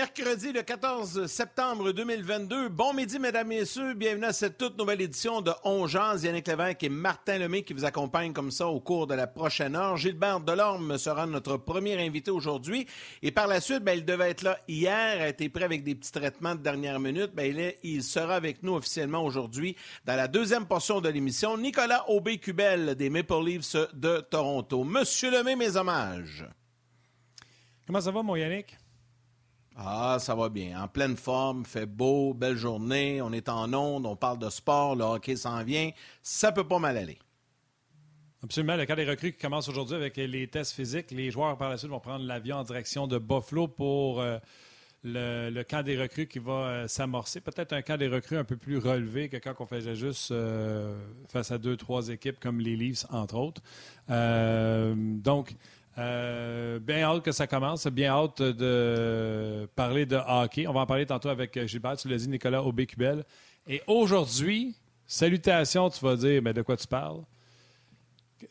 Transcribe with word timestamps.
Mercredi 0.00 0.50
le 0.50 0.62
14 0.62 1.26
septembre 1.26 1.92
2022. 1.92 2.70
Bon 2.70 2.94
midi, 2.94 3.18
mesdames, 3.18 3.48
messieurs. 3.48 3.92
Bienvenue 3.92 4.24
à 4.24 4.32
cette 4.32 4.56
toute 4.56 4.78
nouvelle 4.78 5.02
édition 5.02 5.42
de 5.42 5.52
On 5.62 5.86
Yannick 5.86 6.48
Lévesque 6.48 6.84
et 6.84 6.88
Martin 6.88 7.36
Lemay 7.36 7.64
qui 7.64 7.74
vous 7.74 7.84
accompagnent 7.84 8.32
comme 8.32 8.50
ça 8.50 8.66
au 8.66 8.80
cours 8.80 9.06
de 9.06 9.12
la 9.12 9.26
prochaine 9.26 9.76
heure. 9.76 9.98
Gilbert 9.98 10.40
Delorme 10.40 10.96
sera 10.96 11.26
notre 11.26 11.58
premier 11.58 12.02
invité 12.02 12.30
aujourd'hui. 12.30 12.86
Et 13.20 13.30
par 13.30 13.46
la 13.46 13.60
suite, 13.60 13.80
ben, 13.80 13.92
il 13.92 14.06
devait 14.06 14.30
être 14.30 14.40
là 14.40 14.58
hier, 14.66 15.20
a 15.20 15.28
été 15.28 15.50
prêt 15.50 15.64
avec 15.64 15.84
des 15.84 15.94
petits 15.94 16.12
traitements 16.12 16.54
de 16.54 16.62
dernière 16.62 16.98
minute. 16.98 17.32
Ben, 17.34 17.54
il, 17.54 17.74
il 17.82 18.02
sera 18.02 18.36
avec 18.36 18.62
nous 18.62 18.76
officiellement 18.76 19.22
aujourd'hui 19.22 19.76
dans 20.06 20.16
la 20.16 20.28
deuxième 20.28 20.64
portion 20.64 21.02
de 21.02 21.10
l'émission. 21.10 21.58
Nicolas 21.58 22.08
Aubé-Cubel 22.08 22.94
des 22.94 23.10
Maple 23.10 23.44
Leafs 23.44 23.76
de 23.92 24.20
Toronto. 24.30 24.82
Monsieur 24.82 25.30
Lemay, 25.30 25.56
mes 25.56 25.76
hommages. 25.76 26.46
Comment 27.86 28.00
ça 28.00 28.10
va, 28.10 28.22
mon 28.22 28.36
Yannick? 28.36 28.79
Ah, 29.82 30.18
ça 30.20 30.34
va 30.34 30.50
bien. 30.50 30.82
En 30.82 30.88
pleine 30.88 31.16
forme, 31.16 31.64
fait 31.64 31.86
beau, 31.86 32.34
belle 32.34 32.56
journée, 32.56 33.22
on 33.22 33.32
est 33.32 33.48
en 33.48 33.72
onde, 33.72 34.04
on 34.04 34.14
parle 34.14 34.38
de 34.38 34.50
sport, 34.50 34.94
le 34.94 35.04
hockey 35.04 35.36
s'en 35.36 35.64
vient. 35.64 35.90
Ça 36.22 36.52
peut 36.52 36.68
pas 36.68 36.78
mal 36.78 36.98
aller. 36.98 37.18
Absolument. 38.44 38.76
Le 38.76 38.84
cas 38.84 38.94
des 38.94 39.06
recrues 39.06 39.32
qui 39.32 39.38
commence 39.38 39.68
aujourd'hui 39.70 39.96
avec 39.96 40.16
les 40.16 40.48
tests 40.48 40.72
physiques. 40.72 41.10
Les 41.10 41.30
joueurs, 41.30 41.56
par 41.56 41.70
la 41.70 41.78
suite, 41.78 41.90
vont 41.90 42.00
prendre 42.00 42.26
l'avion 42.26 42.56
en 42.56 42.62
direction 42.62 43.06
de 43.06 43.16
Buffalo 43.16 43.68
pour 43.68 44.20
euh, 44.20 44.38
le, 45.02 45.62
camp 45.62 45.82
des 45.82 45.98
recrues 45.98 46.26
qui 46.26 46.40
va 46.40 46.52
euh, 46.52 46.88
s'amorcer. 46.88 47.40
Peut-être 47.40 47.72
un 47.72 47.80
camp 47.80 47.96
des 47.96 48.08
recrues 48.08 48.36
un 48.36 48.44
peu 48.44 48.56
plus 48.58 48.76
relevé 48.76 49.30
que 49.30 49.38
quand 49.38 49.54
on 49.60 49.66
faisait 49.66 49.96
juste 49.96 50.30
euh, 50.30 50.94
face 51.28 51.52
à 51.52 51.58
deux, 51.58 51.78
trois 51.78 52.08
équipes 52.10 52.38
comme 52.38 52.60
les 52.60 52.76
Leafs, 52.76 53.06
entre 53.08 53.36
autres. 53.36 53.62
donc, 54.08 55.54
euh, 55.98 56.78
bien 56.78 57.02
hâte 57.02 57.22
que 57.22 57.32
ça 57.32 57.46
commence. 57.46 57.86
Bien 57.86 58.12
hâte 58.12 58.42
de 58.42 59.68
parler 59.74 60.06
de 60.06 60.16
hockey. 60.16 60.66
On 60.66 60.72
va 60.72 60.80
en 60.80 60.86
parler 60.86 61.06
tantôt 61.06 61.28
avec 61.28 61.56
euh, 61.56 61.66
Gilbert. 61.66 61.96
Tu 61.96 62.08
l'as 62.08 62.18
dit, 62.18 62.28
Nicolas 62.28 62.62
Aubé-Cubel. 62.62 63.24
Et 63.66 63.82
aujourd'hui, 63.86 64.76
salutations, 65.06 65.90
tu 65.90 66.04
vas 66.04 66.16
dire, 66.16 66.42
mais 66.42 66.52
de 66.52 66.62
quoi 66.62 66.76
tu 66.76 66.86
parles? 66.86 67.22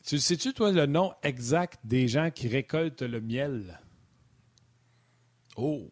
Tu 0.06 0.20
sais-tu, 0.20 0.54
toi, 0.54 0.72
le 0.72 0.86
nom 0.86 1.14
exact 1.24 1.80
des 1.84 2.08
gens 2.08 2.30
qui 2.30 2.48
récoltent 2.48 3.02
le 3.02 3.22
miel? 3.22 3.80
Oh, 5.56 5.90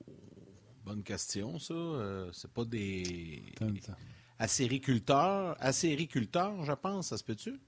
bonne 0.86 1.04
question, 1.04 1.58
ça. 1.58 1.74
Euh, 1.74 2.30
c'est 2.32 2.52
pas 2.52 2.66
des. 2.66 3.44
Acériculteurs. 4.40 5.56
Acériculteurs, 5.60 6.64
je 6.64 6.74
pense, 6.74 7.08
ça 7.08 7.18
se 7.18 7.24
peut-tu? 7.24 7.60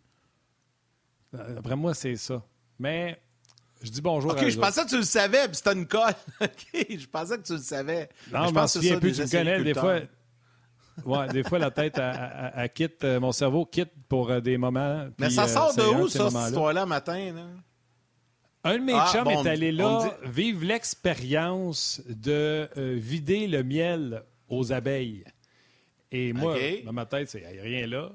Après 1.34 1.76
moi, 1.76 1.94
c'est 1.94 2.16
ça. 2.16 2.46
Mais 2.78 3.20
je 3.82 3.90
dis 3.92 4.02
bonjour 4.02 4.32
OK, 4.32 4.50
je 4.50 4.60
pensais 4.60 4.84
que 4.84 4.90
tu 4.90 4.98
le 4.98 5.04
savais, 5.04 5.48
puis 5.48 5.56
c'était 5.56 5.74
une 5.74 5.88
colle. 5.88 6.14
OK, 6.42 6.86
je 6.90 7.08
pensais 7.08 7.38
que 7.38 7.44
tu 7.44 7.54
le 7.54 7.60
savais. 7.60 8.10
Non, 8.32 8.48
je 8.48 8.54
pense 8.54 8.74
que 8.74 9.00
plus, 9.00 9.14
tu 9.14 9.22
me 9.22 9.32
connais, 9.32 9.64
des 9.64 9.74
fois... 9.74 10.00
Ouais, 11.06 11.28
des 11.30 11.44
fois, 11.44 11.60
la 11.60 11.72
tête, 11.72 11.98
elle, 11.98 12.70
quitte, 12.74 13.04
euh, 13.04 13.20
mon 13.20 13.32
cerveau 13.32 13.66
quitte 13.66 13.92
pour 14.08 14.30
euh, 14.30 14.40
des 14.42 14.58
moments. 14.58 15.08
Mais 15.18 15.30
ça 15.30 15.46
euh, 15.46 15.48
sort 15.48 15.76
de 15.76 15.84
où, 15.84 16.08
ça, 16.08 16.30
cette 16.30 16.48
histoire-là, 16.48 16.86
matin? 16.86 17.34
Là? 17.34 17.46
Un 18.66 18.80
de 18.80 18.84
mes 18.84 18.94
ah, 18.94 19.10
chums 19.12 19.30
est 19.30 19.48
allé 19.48 19.72
là 19.72 20.18
vivre 20.26 20.66
l'expérience 20.66 22.02
de 22.06 22.68
vider 22.76 23.48
le 23.48 23.64
miel 23.64 24.24
aux 24.50 24.74
abeilles. 24.74 25.24
Et 26.12 26.34
moi, 26.34 26.58
dans 26.84 26.94
ma 26.94 27.06
tête, 27.06 27.30
c'est 27.30 27.46
rien 27.62 27.88
là. 27.88 28.12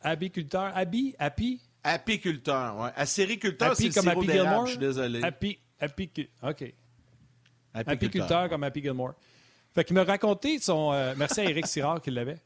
Abiculteur, 0.00 0.70
abi, 0.74 1.14
api, 1.18 1.60
Apiculteur, 1.86 2.76
oui. 2.78 2.88
Acériculteur, 2.96 3.76
c'est 3.76 3.90
comme 3.90 4.08
Happy 4.08 4.26
Gilmore? 4.26 4.66
Je 4.66 4.70
suis 4.72 4.78
désolé. 4.78 5.20
Api, 5.22 5.58
OK. 6.42 6.74
Apiculteur. 7.72 8.48
comme 8.48 8.64
Happy 8.64 8.82
Gilmore. 8.82 9.14
Fait 9.74 9.84
qu'il 9.84 9.94
m'a 9.94 10.04
raconté 10.04 10.58
son... 10.58 10.92
Euh, 10.92 11.14
merci 11.16 11.40
à 11.40 11.44
Eric 11.44 11.66
Sirard 11.66 12.00
qui 12.00 12.10
l'avait. 12.10 12.38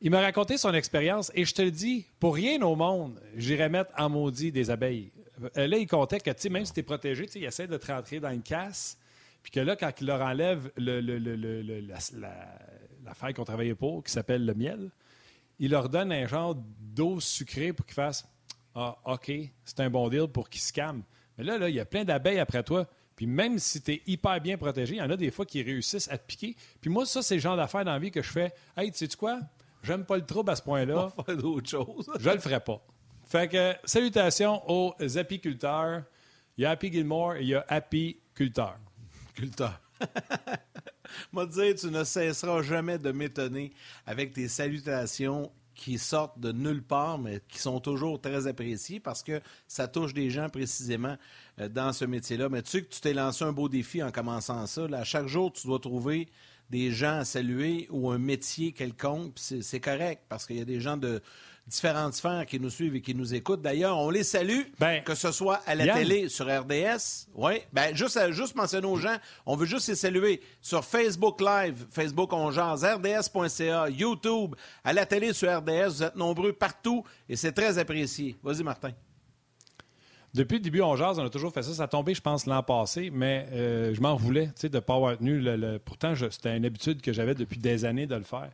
Il 0.00 0.10
m'a 0.10 0.20
raconté 0.20 0.56
son 0.56 0.72
expérience 0.72 1.30
et 1.34 1.44
je 1.44 1.52
te 1.52 1.60
le 1.60 1.70
dis, 1.70 2.06
pour 2.18 2.34
rien 2.34 2.62
au 2.62 2.74
monde, 2.74 3.20
j'irais 3.36 3.68
mettre 3.68 3.90
en 3.98 4.08
maudit 4.08 4.50
des 4.50 4.70
abeilles. 4.70 5.12
Euh, 5.58 5.66
là, 5.66 5.76
il 5.76 5.86
comptait 5.86 6.20
que, 6.20 6.30
tu 6.30 6.40
sais, 6.42 6.48
même 6.48 6.64
si 6.64 6.72
tu 6.72 6.80
es 6.80 6.82
protégé, 6.82 7.26
tu 7.26 7.32
sais, 7.32 7.38
il 7.40 7.44
essaie 7.44 7.66
de 7.66 7.76
te 7.76 7.92
rentrer 7.92 8.18
dans 8.18 8.30
une 8.30 8.42
casse, 8.42 8.96
puis 9.42 9.52
que 9.52 9.60
là, 9.60 9.76
quand 9.76 9.90
il 10.00 10.06
leur 10.06 10.22
enlève 10.22 10.70
le, 10.78 11.00
le, 11.00 11.18
le, 11.18 11.80
l'affaire 13.04 13.34
qu'on 13.34 13.44
travaillait 13.44 13.74
pour, 13.74 14.02
qui 14.04 14.12
s'appelle 14.12 14.46
le 14.46 14.54
miel, 14.54 14.90
il 15.58 15.70
leur 15.70 15.90
donne 15.90 16.12
un 16.12 16.26
genre 16.26 16.54
d'eau 16.54 17.20
sucrée 17.20 17.74
pour 17.74 17.84
qu'ils 17.84 17.94
fassent 17.94 18.26
ah, 18.82 18.96
OK, 19.04 19.30
c'est 19.62 19.80
un 19.80 19.90
bon 19.90 20.08
deal 20.08 20.26
pour 20.26 20.48
qu'ils 20.48 20.62
se 20.62 20.72
calment. 20.72 21.02
Mais 21.36 21.44
là, 21.44 21.58
là, 21.58 21.68
il 21.68 21.74
y 21.74 21.80
a 21.80 21.84
plein 21.84 22.02
d'abeilles 22.02 22.38
après 22.38 22.62
toi. 22.62 22.86
Puis 23.14 23.26
même 23.26 23.58
si 23.58 23.82
tu 23.82 23.92
es 23.92 24.02
hyper 24.06 24.40
bien 24.40 24.56
protégé, 24.56 24.94
il 24.94 24.98
y 24.98 25.02
en 25.02 25.10
a 25.10 25.16
des 25.18 25.30
fois 25.30 25.44
qui 25.44 25.62
réussissent 25.62 26.10
à 26.10 26.16
te 26.16 26.26
piquer. 26.26 26.56
Puis 26.80 26.88
moi, 26.88 27.04
ça, 27.04 27.20
c'est 27.20 27.34
le 27.34 27.42
genre 27.42 27.58
d'affaires 27.58 27.84
dans 27.84 27.92
la 27.92 27.98
vie 27.98 28.10
que 28.10 28.22
je 28.22 28.30
fais. 28.30 28.54
Hey, 28.74 28.90
tu 28.90 29.06
sais 29.06 29.16
quoi? 29.18 29.40
J'aime 29.82 30.06
pas 30.06 30.16
le 30.16 30.24
trouble 30.24 30.50
à 30.50 30.56
ce 30.56 30.62
point-là. 30.62 31.12
faire 31.26 31.36
d'autres 31.36 31.68
choses. 31.68 32.10
je 32.18 32.30
le 32.30 32.38
ferai 32.38 32.60
pas. 32.60 32.82
Fait 33.26 33.48
que, 33.48 33.74
salutations 33.84 34.62
aux 34.66 34.94
apiculteurs. 35.18 36.04
Il 36.56 36.62
y 36.62 36.64
a 36.64 36.70
Happy 36.70 36.90
Gilmore 36.90 37.36
et 37.36 37.42
il 37.42 37.48
y 37.48 37.54
a 37.54 37.64
apiculteur. 37.68 38.78
Culteur. 39.34 39.78
Moi, 41.32 41.46
dire, 41.46 41.74
tu 41.74 41.88
ne 41.88 42.04
cesseras 42.04 42.62
jamais 42.62 42.98
de 42.98 43.12
m'étonner 43.12 43.72
avec 44.06 44.32
tes 44.32 44.48
salutations 44.48 45.52
qui 45.80 45.96
sortent 45.96 46.38
de 46.38 46.52
nulle 46.52 46.82
part, 46.82 47.18
mais 47.18 47.40
qui 47.48 47.58
sont 47.58 47.80
toujours 47.80 48.20
très 48.20 48.46
appréciés 48.46 49.00
parce 49.00 49.22
que 49.22 49.40
ça 49.66 49.88
touche 49.88 50.12
des 50.12 50.28
gens 50.28 50.50
précisément 50.50 51.16
euh, 51.58 51.70
dans 51.70 51.94
ce 51.94 52.04
métier-là. 52.04 52.50
Mais 52.50 52.60
tu 52.60 52.70
sais 52.70 52.82
que 52.82 52.90
tu 52.90 53.00
t'es 53.00 53.14
lancé 53.14 53.44
un 53.44 53.52
beau 53.52 53.70
défi 53.70 54.02
en 54.02 54.10
commençant 54.10 54.66
ça. 54.66 54.86
Là. 54.86 55.04
Chaque 55.04 55.26
jour, 55.26 55.50
tu 55.50 55.66
dois 55.66 55.78
trouver 55.78 56.28
des 56.68 56.92
gens 56.92 57.20
à 57.20 57.24
saluer 57.24 57.86
ou 57.90 58.10
un 58.10 58.18
métier 58.18 58.72
quelconque. 58.72 59.32
C'est 59.36 59.80
correct 59.80 60.22
parce 60.28 60.46
qu'il 60.46 60.56
y 60.56 60.60
a 60.60 60.66
des 60.66 60.80
gens 60.80 60.98
de 60.98 61.22
différentes 61.70 62.14
sphères 62.14 62.44
qui 62.46 62.58
nous 62.58 62.68
suivent 62.68 62.96
et 62.96 63.00
qui 63.00 63.14
nous 63.14 63.32
écoutent. 63.32 63.62
D'ailleurs, 63.62 63.96
on 63.96 64.10
les 64.10 64.24
salue, 64.24 64.62
ben, 64.78 65.02
que 65.02 65.14
ce 65.14 65.32
soit 65.32 65.60
à 65.66 65.74
la 65.74 65.94
télé, 65.94 66.28
sur 66.28 66.46
RDS. 66.46 67.28
Oui, 67.34 67.60
ben, 67.72 67.94
juste, 67.94 68.18
juste 68.32 68.56
mentionner 68.56 68.86
aux 68.86 68.96
gens, 68.96 69.16
on 69.46 69.56
veut 69.56 69.66
juste 69.66 69.88
les 69.88 69.94
saluer 69.94 70.40
sur 70.60 70.84
Facebook 70.84 71.40
Live, 71.40 71.86
Facebook 71.90 72.32
On 72.32 72.48
RDS.ca, 72.48 73.88
YouTube, 73.88 74.54
à 74.84 74.92
la 74.92 75.06
télé 75.06 75.32
sur 75.32 75.48
RDS. 75.48 75.88
Vous 75.88 76.02
êtes 76.02 76.16
nombreux 76.16 76.52
partout 76.52 77.04
et 77.28 77.36
c'est 77.36 77.52
très 77.52 77.78
apprécié. 77.78 78.36
Vas-y, 78.42 78.62
Martin. 78.62 78.90
Depuis 80.32 80.58
le 80.58 80.60
début, 80.62 80.80
on 80.80 80.94
jase, 80.94 81.18
on 81.18 81.24
a 81.24 81.30
toujours 81.30 81.52
fait 81.52 81.62
ça. 81.62 81.72
Ça 81.72 81.84
a 81.84 81.88
tombé, 81.88 82.14
je 82.14 82.20
pense, 82.20 82.46
l'an 82.46 82.62
passé, 82.62 83.10
mais 83.12 83.48
euh, 83.52 83.94
je 83.94 84.00
m'en 84.00 84.14
voulais 84.14 84.50
de 84.62 84.68
ne 84.68 84.80
pas 84.80 84.94
avoir 84.94 85.18
tenu. 85.18 85.40
Le, 85.40 85.78
Pourtant, 85.78 86.14
c'était 86.14 86.56
une 86.56 86.64
habitude 86.64 87.00
que 87.00 87.12
j'avais 87.12 87.34
depuis 87.34 87.58
des 87.58 87.84
années 87.84 88.06
de 88.06 88.14
le 88.14 88.22
faire. 88.22 88.50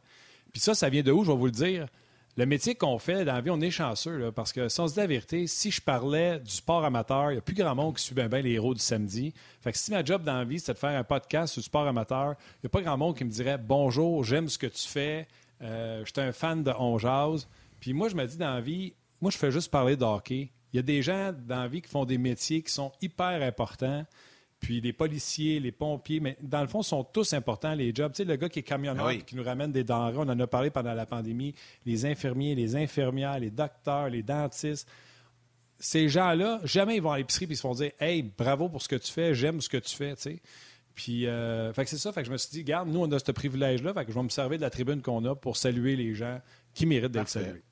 Puis 0.53 0.60
ça, 0.60 0.75
ça 0.75 0.88
vient 0.88 1.03
de 1.03 1.12
où, 1.12 1.25
je 1.25 1.31
vais 1.31 1.37
vous 1.37 1.47
le 1.47 1.53
dire? 1.53 1.87
Le 2.37 2.45
métier 2.45 2.75
qu'on 2.75 2.99
fait 2.99 3.25
dans 3.25 3.35
la 3.35 3.41
vie, 3.41 3.51
on 3.51 3.61
est 3.61 3.71
chanceux, 3.71 4.31
parce 4.31 4.53
que 4.53 4.69
sans 4.69 4.89
se 4.89 4.95
dire 4.95 5.05
la 5.05 5.09
vérité, 5.09 5.47
si 5.47 5.71
je 5.71 5.81
parlais 5.81 6.39
du 6.39 6.51
sport 6.51 6.85
amateur, 6.85 7.31
il 7.31 7.35
n'y 7.35 7.39
a 7.39 7.43
plus 7.43 7.55
grand 7.55 7.75
monde 7.75 7.97
qui 7.97 8.03
suit 8.03 8.15
bien, 8.15 8.29
les 8.29 8.53
héros 8.53 8.75
du 8.75 8.81
samedi. 8.81 9.33
Fait 9.63 9.73
que 9.73 9.79
si 9.79 9.91
ma 9.91 10.05
job 10.05 10.23
dans 10.23 10.37
la 10.39 10.45
vie, 10.45 10.61
c'est 10.61 10.75
de 10.75 10.79
faire 10.79 10.99
un 10.99 11.05
podcast 11.05 11.55
sur 11.55 11.61
le 11.61 11.65
sport 11.65 11.87
amateur, 11.87 12.35
il 12.57 12.65
n'y 12.65 12.67
a 12.67 12.69
pas 12.69 12.83
grand 12.83 12.99
monde 12.99 13.17
qui 13.17 13.25
me 13.25 13.31
dirait 13.31 13.57
Bonjour, 13.57 14.23
j'aime 14.23 14.49
ce 14.49 14.59
que 14.59 14.67
tu 14.67 14.87
fais, 14.87 15.27
euh, 15.63 16.05
je 16.05 16.13
suis 16.13 16.29
un 16.29 16.33
fan 16.33 16.63
de 16.63 16.73
On 16.79 16.99
Puis 17.81 17.95
moi, 17.95 18.09
je 18.11 18.15
me 18.15 18.27
dis 18.27 18.37
dans 18.37 18.55
la 18.55 18.61
vie, 18.61 18.93
moi, 19.23 19.31
je 19.31 19.39
fais 19.39 19.51
juste 19.51 19.71
parler 19.71 19.97
de. 19.97 20.05
Il 20.35 20.49
y 20.75 20.79
a 20.79 20.83
des 20.83 21.01
gens 21.03 21.33
dans 21.47 21.63
la 21.63 21.69
vie 21.69 21.81
qui 21.81 21.89
font 21.89 22.05
des 22.05 22.19
métiers 22.19 22.61
qui 22.61 22.71
sont 22.71 22.93
hyper 23.01 23.43
importants. 23.43 24.05
Puis 24.66 24.81
les 24.81 24.93
policiers, 24.93 25.60
les 25.60 25.71
pompiers, 25.71 26.19
mais 26.19 26.37
dans 26.43 26.60
le 26.60 26.66
fond, 26.66 26.82
sont 26.82 27.04
tous 27.04 27.34
importants, 27.34 27.72
les 27.72 27.95
jobs. 27.95 28.10
Tu 28.10 28.16
sais, 28.16 28.24
le 28.24 28.34
gars 28.34 28.48
qui 28.48 28.59
est 28.59 28.65
camionneur, 28.65 29.07
ah 29.07 29.15
qui 29.15 29.36
nous 29.36 29.45
ramène 29.45 29.71
des 29.71 29.84
denrées, 29.84 30.16
on 30.16 30.22
en 30.22 30.41
a 30.41 30.47
parlé 30.48 30.71
pendant 30.71 30.92
la 30.92 31.07
pandémie, 31.07 31.54
les 31.84 32.04
infirmiers, 32.04 32.57
les 32.57 32.74
infirmières, 32.74 33.39
les 33.39 33.53
docteurs, 33.53 34.09
les 34.09 34.24
dentistes. 34.24 34.89
Ces 35.78 36.09
gens-là, 36.09 36.59
jamais 36.65 36.97
ils 36.97 37.01
vont 37.01 37.13
à 37.13 37.18
l'épicerie 37.18 37.45
et 37.45 37.48
ils 37.53 37.57
se 37.57 37.60
font 37.60 37.74
dire 37.74 37.92
Hey, 38.01 38.24
bravo 38.36 38.68
pour 38.68 38.83
ce 38.83 38.89
que 38.89 38.97
tu 38.97 39.13
fais, 39.13 39.36
j'aime 39.36 39.60
ce 39.60 39.68
que 39.68 39.77
tu 39.77 39.95
fais. 39.95 40.16
Tu 40.16 40.22
sais. 40.22 40.42
Puis, 40.97 41.28
euh, 41.28 41.72
fait 41.72 41.84
que 41.84 41.91
c'est 41.91 41.98
ça. 41.98 42.10
Fait 42.10 42.22
que 42.22 42.27
je 42.27 42.33
me 42.33 42.36
suis 42.36 42.51
dit, 42.51 42.65
garde, 42.65 42.89
nous, 42.89 42.98
on 42.98 43.12
a 43.12 43.21
ce 43.21 43.30
privilège-là. 43.30 43.95
Fait 43.95 44.04
que 44.04 44.10
je 44.10 44.16
vais 44.16 44.24
me 44.24 44.30
servir 44.30 44.59
de 44.59 44.62
la 44.62 44.71
tribune 44.71 45.01
qu'on 45.01 45.24
a 45.27 45.36
pour 45.36 45.57
saluer 45.57 45.95
les 45.95 46.16
gens 46.16 46.41
qui 46.74 46.86
méritent 46.86 47.12
d'être 47.12 47.28
salués. 47.28 47.62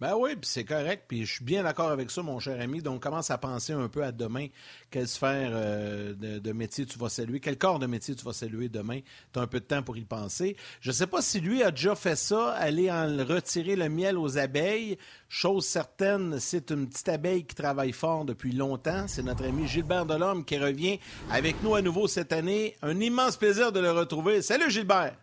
Ben 0.00 0.14
oui, 0.16 0.30
puis 0.30 0.48
c'est 0.48 0.64
correct, 0.64 1.04
puis 1.08 1.26
je 1.26 1.34
suis 1.34 1.44
bien 1.44 1.62
d'accord 1.62 1.90
avec 1.90 2.10
ça, 2.10 2.22
mon 2.22 2.38
cher 2.38 2.58
ami. 2.58 2.80
Donc, 2.80 3.02
commence 3.02 3.30
à 3.30 3.36
penser 3.36 3.74
un 3.74 3.88
peu 3.88 4.02
à 4.02 4.12
demain, 4.12 4.46
quelle 4.90 5.06
sphère 5.06 5.50
euh, 5.52 6.14
de, 6.14 6.52
métier 6.52 6.86
tu 6.86 6.98
vas 6.98 7.10
saluer, 7.10 7.38
quel 7.38 7.58
corps 7.58 7.78
de 7.78 7.86
métier 7.86 8.14
tu 8.14 8.24
vas 8.24 8.32
saluer 8.32 8.70
demain? 8.70 9.00
Tu 9.30 9.38
as 9.38 9.42
un 9.42 9.46
peu 9.46 9.60
de 9.60 9.66
temps 9.66 9.82
pour 9.82 9.98
y 9.98 10.06
penser. 10.06 10.56
Je 10.80 10.88
ne 10.88 10.94
sais 10.94 11.06
pas 11.06 11.20
si 11.20 11.38
lui 11.40 11.62
a 11.62 11.70
déjà 11.70 11.94
fait 11.94 12.16
ça, 12.16 12.52
aller 12.52 12.90
en 12.90 13.08
retirer 13.26 13.76
le 13.76 13.90
miel 13.90 14.16
aux 14.16 14.38
abeilles. 14.38 14.96
Chose 15.28 15.66
certaine, 15.66 16.40
c'est 16.40 16.70
une 16.70 16.88
petite 16.88 17.10
abeille 17.10 17.44
qui 17.44 17.54
travaille 17.54 17.92
fort 17.92 18.24
depuis 18.24 18.52
longtemps. 18.52 19.06
C'est 19.06 19.22
notre 19.22 19.44
ami 19.44 19.68
Gilbert 19.68 20.06
Delorme 20.06 20.46
qui 20.46 20.56
revient 20.56 20.98
avec 21.30 21.62
nous 21.62 21.74
à 21.74 21.82
nouveau 21.82 22.08
cette 22.08 22.32
année. 22.32 22.74
Un 22.80 22.98
immense 23.00 23.36
plaisir 23.36 23.70
de 23.70 23.80
le 23.80 23.92
retrouver. 23.92 24.40
Salut 24.40 24.70
Gilbert! 24.70 25.14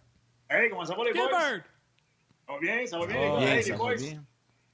Hey, 0.51 0.69
comment 0.69 0.85
ça 0.85 0.95
va 0.95 1.03
les 1.03 1.13
boys? 1.13 1.31
Ça 1.31 2.53
va 2.53 2.59
bien? 2.59 2.85
Ça 2.85 2.99
va 2.99 3.07
bien, 3.07 3.39
les, 3.39 3.55
boys? 3.55 3.63
Ça 3.63 3.75
va 3.75 3.95
bien. 3.95 4.23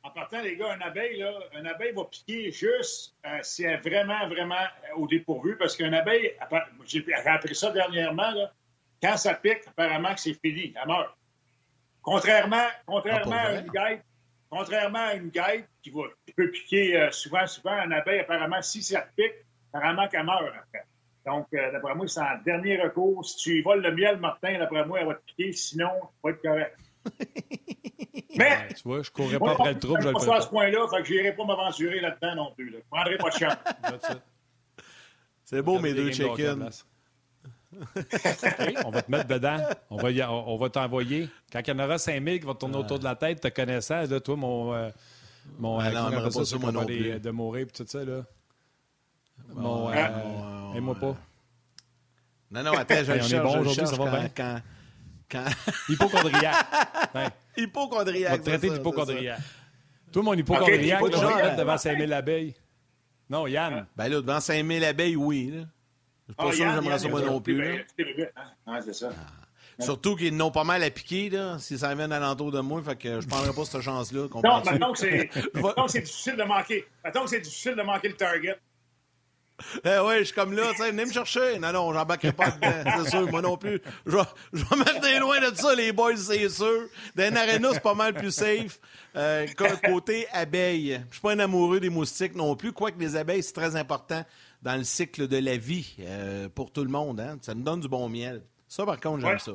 En 0.03 0.09
partant, 0.09 0.41
les 0.41 0.57
gars, 0.57 0.73
un 0.73 0.81
abeille, 0.81 1.19
là, 1.19 1.31
un 1.55 1.65
abeille 1.65 1.93
va 1.93 2.03
piquer 2.03 2.51
juste 2.51 3.15
euh, 3.25 3.39
si 3.41 3.63
elle 3.63 3.75
est 3.75 3.89
vraiment, 3.89 4.27
vraiment 4.27 4.55
euh, 4.55 4.97
au 4.97 5.07
dépourvu. 5.07 5.57
Parce 5.57 5.77
qu'un 5.77 5.93
abeille, 5.93 6.33
j'ai 6.85 7.05
appris 7.25 7.55
ça 7.55 7.71
dernièrement, 7.71 8.31
là, 8.31 8.51
quand 9.01 9.15
ça 9.15 9.33
pique, 9.33 9.61
apparemment 9.65 10.13
que 10.13 10.19
c'est 10.19 10.33
fini, 10.33 10.73
elle 10.79 10.87
meurt. 10.87 11.15
Contrairement, 12.01 12.67
contrairement 12.85 13.35
à 13.35 13.53
une 13.53 13.69
guêpe, 13.69 14.03
contrairement 14.49 15.05
à 15.05 15.13
une 15.13 15.29
guêpe 15.29 15.67
qui, 15.81 15.89
va, 15.89 16.01
peut 16.35 16.51
piquer 16.51 16.97
euh, 16.97 17.11
souvent, 17.11 17.47
souvent, 17.47 17.71
un 17.71 17.91
abeille, 17.91 18.19
apparemment, 18.19 18.61
si 18.61 18.83
ça 18.83 19.07
pique, 19.15 19.33
apparemment 19.73 20.09
qu'elle 20.09 20.25
meurt 20.25 20.43
après. 20.47 20.85
Donc, 21.25 21.47
d'après 21.53 21.95
moi, 21.95 22.05
c'est 22.09 22.19
en 22.19 22.37
dernier 22.45 22.81
recours. 22.81 23.23
Si 23.23 23.37
tu 23.37 23.61
voles 23.61 23.81
le 23.81 23.95
miel, 23.95 24.17
Martin, 24.17 24.59
d'après 24.59 24.85
moi, 24.85 24.99
elle 24.99 25.07
va 25.07 25.13
te 25.13 25.23
piquer. 25.27 25.53
Sinon, 25.53 25.89
tu 26.01 26.19
vas 26.21 26.29
être 26.31 26.41
correct. 26.41 26.77
Mais. 28.37 28.67
tu 28.69 28.83
vois, 28.85 29.03
je 29.03 29.11
courrais 29.11 29.39
pas 29.39 29.51
après 29.51 29.73
le 29.73 29.79
trouble, 29.79 30.01
je 30.01 30.07
le 30.07 30.13
ferais 30.13 30.25
pas. 30.25 30.37
à 30.37 30.41
ce 30.41 30.47
point-là, 30.47 30.87
fait 30.89 31.01
que 31.03 31.07
j'irai 31.07 31.35
pas 31.35 31.45
m'aventurer 31.45 31.99
là-dedans 31.99 32.35
non 32.35 32.51
plus. 32.53 32.69
Là. 32.69 32.79
Je 32.81 32.89
prendrai 32.89 33.17
pas 33.17 33.29
de 33.29 33.35
chance. 33.35 34.17
C'est 35.45 35.61
beau, 35.61 35.79
mes 35.79 35.93
deux 35.93 36.11
chickens. 36.11 36.85
on 38.85 38.91
va 38.91 39.01
te 39.01 39.11
mettre 39.11 39.27
dedans. 39.27 39.57
On 39.89 39.97
va, 39.97 40.31
on 40.31 40.57
va 40.57 40.69
t'envoyer. 40.69 41.29
Quand 41.51 41.59
il 41.59 41.67
y 41.67 41.71
en 41.73 41.79
aura 41.79 41.97
5000 41.97 42.39
qui 42.39 42.45
vont 42.45 42.55
tourner 42.55 42.77
autour 42.77 42.99
de 42.99 43.03
la 43.03 43.15
tête, 43.15 43.41
te 43.41 43.47
connaissant, 43.49 44.03
là, 44.03 44.19
toi, 44.19 44.35
mon. 44.35 44.73
Euh, 44.73 44.89
mon 45.59 45.79
ah, 45.79 45.91
non, 45.91 46.23
pas 46.23 46.31
ça, 46.31 46.57
moi 46.57 46.71
non 46.71 46.85
plus. 46.85 47.19
de 47.19 47.31
mourir 47.31 47.67
et 47.67 47.71
tout 47.71 47.85
ça, 47.85 48.03
là. 48.03 48.23
Mon. 49.53 49.91
Euh, 49.91 50.73
Aime-moi 50.75 50.95
pas. 50.95 51.15
Non, 52.51 52.63
non, 52.63 52.73
attends, 52.73 53.03
je 53.03 53.11
le 53.13 53.21
cherche. 53.21 53.33
On 53.33 53.37
est 53.37 53.41
bon 53.41 53.59
aujourd'hui, 53.59 53.87
ça 53.87 53.95
va 53.95 54.19
bien. 54.19 54.29
Quand, 54.29 54.61
quand... 55.33 55.45
Hypochondriaque. 55.89 56.65
Ouais. 57.13 57.27
Hypochondriaque. 57.57 58.31
On 58.31 58.35
va 58.35 58.39
te 58.39 58.49
traiter 58.49 58.69
d'hypochondriaque. 58.69 59.39
Toi, 60.11 60.23
mon 60.23 60.33
hypochondriaque, 60.33 61.01
okay, 61.01 61.21
là, 61.21 61.55
devant 61.55 61.77
5000 61.77 62.13
abeilles. 62.13 62.55
Non, 63.29 63.47
Yann. 63.47 63.87
Ben 63.95 64.09
là, 64.09 64.21
devant 64.21 64.39
5000 64.39 64.83
abeilles, 64.85 65.15
oui. 65.15 65.51
Là. 65.51 65.63
Je 66.29 66.33
pas 66.33 66.43
ah, 66.47 66.51
sûr 66.51 66.65
que 66.65 66.71
j'aimerais 66.71 66.99
ça 66.99 67.09
moi 67.09 67.21
non 67.21 67.41
plus. 67.41 67.85
Hein. 68.67 68.79
c'est 68.85 68.93
ça. 68.93 69.09
Ah. 69.11 69.83
Surtout 69.83 70.15
qu'ils 70.15 70.35
n'ont 70.37 70.51
pas 70.51 70.63
mal 70.63 70.83
à 70.83 70.89
piquer, 70.89 71.29
là, 71.29 71.57
s'ils 71.59 71.79
s'en 71.79 71.95
viennent 71.95 72.11
alentour 72.11 72.51
de 72.51 72.59
moi, 72.59 72.81
fait 72.83 72.95
que 72.95 73.21
je 73.21 73.27
prendrais 73.27 73.53
pas 73.53 73.65
cette 73.65 73.81
chance-là. 73.81 74.27
Non, 74.43 74.63
maintenant 74.63 74.93
que 74.93 74.99
c'est 74.99 76.01
difficile 76.01 76.35
de 76.35 76.43
manquer. 76.43 76.85
Maintenant 77.03 77.23
que 77.23 77.29
c'est 77.31 77.41
difficile 77.41 77.75
de 77.75 77.81
manquer 77.81 78.09
le 78.09 78.15
target. 78.15 78.57
Eh 79.83 79.99
ouais, 79.99 80.19
je 80.19 80.23
suis 80.25 80.33
comme 80.33 80.53
là, 80.53 80.63
tu 80.71 80.77
sais, 80.77 80.91
venez 80.91 81.05
me 81.05 81.11
chercher. 81.11 81.59
Non, 81.59 81.71
non, 81.71 81.93
j'embarquerai 81.93 82.33
pas 82.33 82.51
dedans, 82.51 83.03
c'est 83.03 83.09
sûr, 83.09 83.29
moi 83.29 83.41
non 83.41 83.57
plus. 83.57 83.81
Je 84.05 84.15
vais, 84.15 84.23
je 84.53 84.63
vais 84.63 84.75
mettre 84.77 85.19
loin 85.19 85.39
de 85.39 85.55
ça, 85.55 85.75
les 85.75 85.91
boys, 85.91 86.15
c'est 86.17 86.49
sûr. 86.49 86.87
Dans 87.15 87.27
une 87.27 87.37
arena, 87.37 87.69
c'est 87.73 87.83
pas 87.83 87.93
mal 87.93 88.13
plus 88.13 88.31
safe. 88.31 88.79
Euh, 89.15 89.45
côté 89.83 90.27
abeilles, 90.31 91.01
je 91.09 91.15
suis 91.15 91.21
pas 91.21 91.33
un 91.33 91.39
amoureux 91.39 91.79
des 91.79 91.89
moustiques 91.89 92.35
non 92.35 92.55
plus, 92.55 92.71
quoique 92.71 92.99
les 92.99 93.15
abeilles, 93.15 93.43
c'est 93.43 93.53
très 93.53 93.75
important 93.75 94.23
dans 94.61 94.75
le 94.75 94.83
cycle 94.83 95.27
de 95.27 95.37
la 95.37 95.57
vie 95.57 95.95
euh, 95.99 96.49
pour 96.49 96.71
tout 96.71 96.83
le 96.83 96.89
monde. 96.89 97.19
Hein. 97.19 97.37
Ça 97.41 97.53
nous 97.53 97.63
donne 97.63 97.81
du 97.81 97.89
bon 97.89 98.09
miel. 98.09 98.43
Ça, 98.67 98.85
par 98.85 98.99
contre, 98.99 99.25
j'aime 99.27 99.39
ça. 99.39 99.51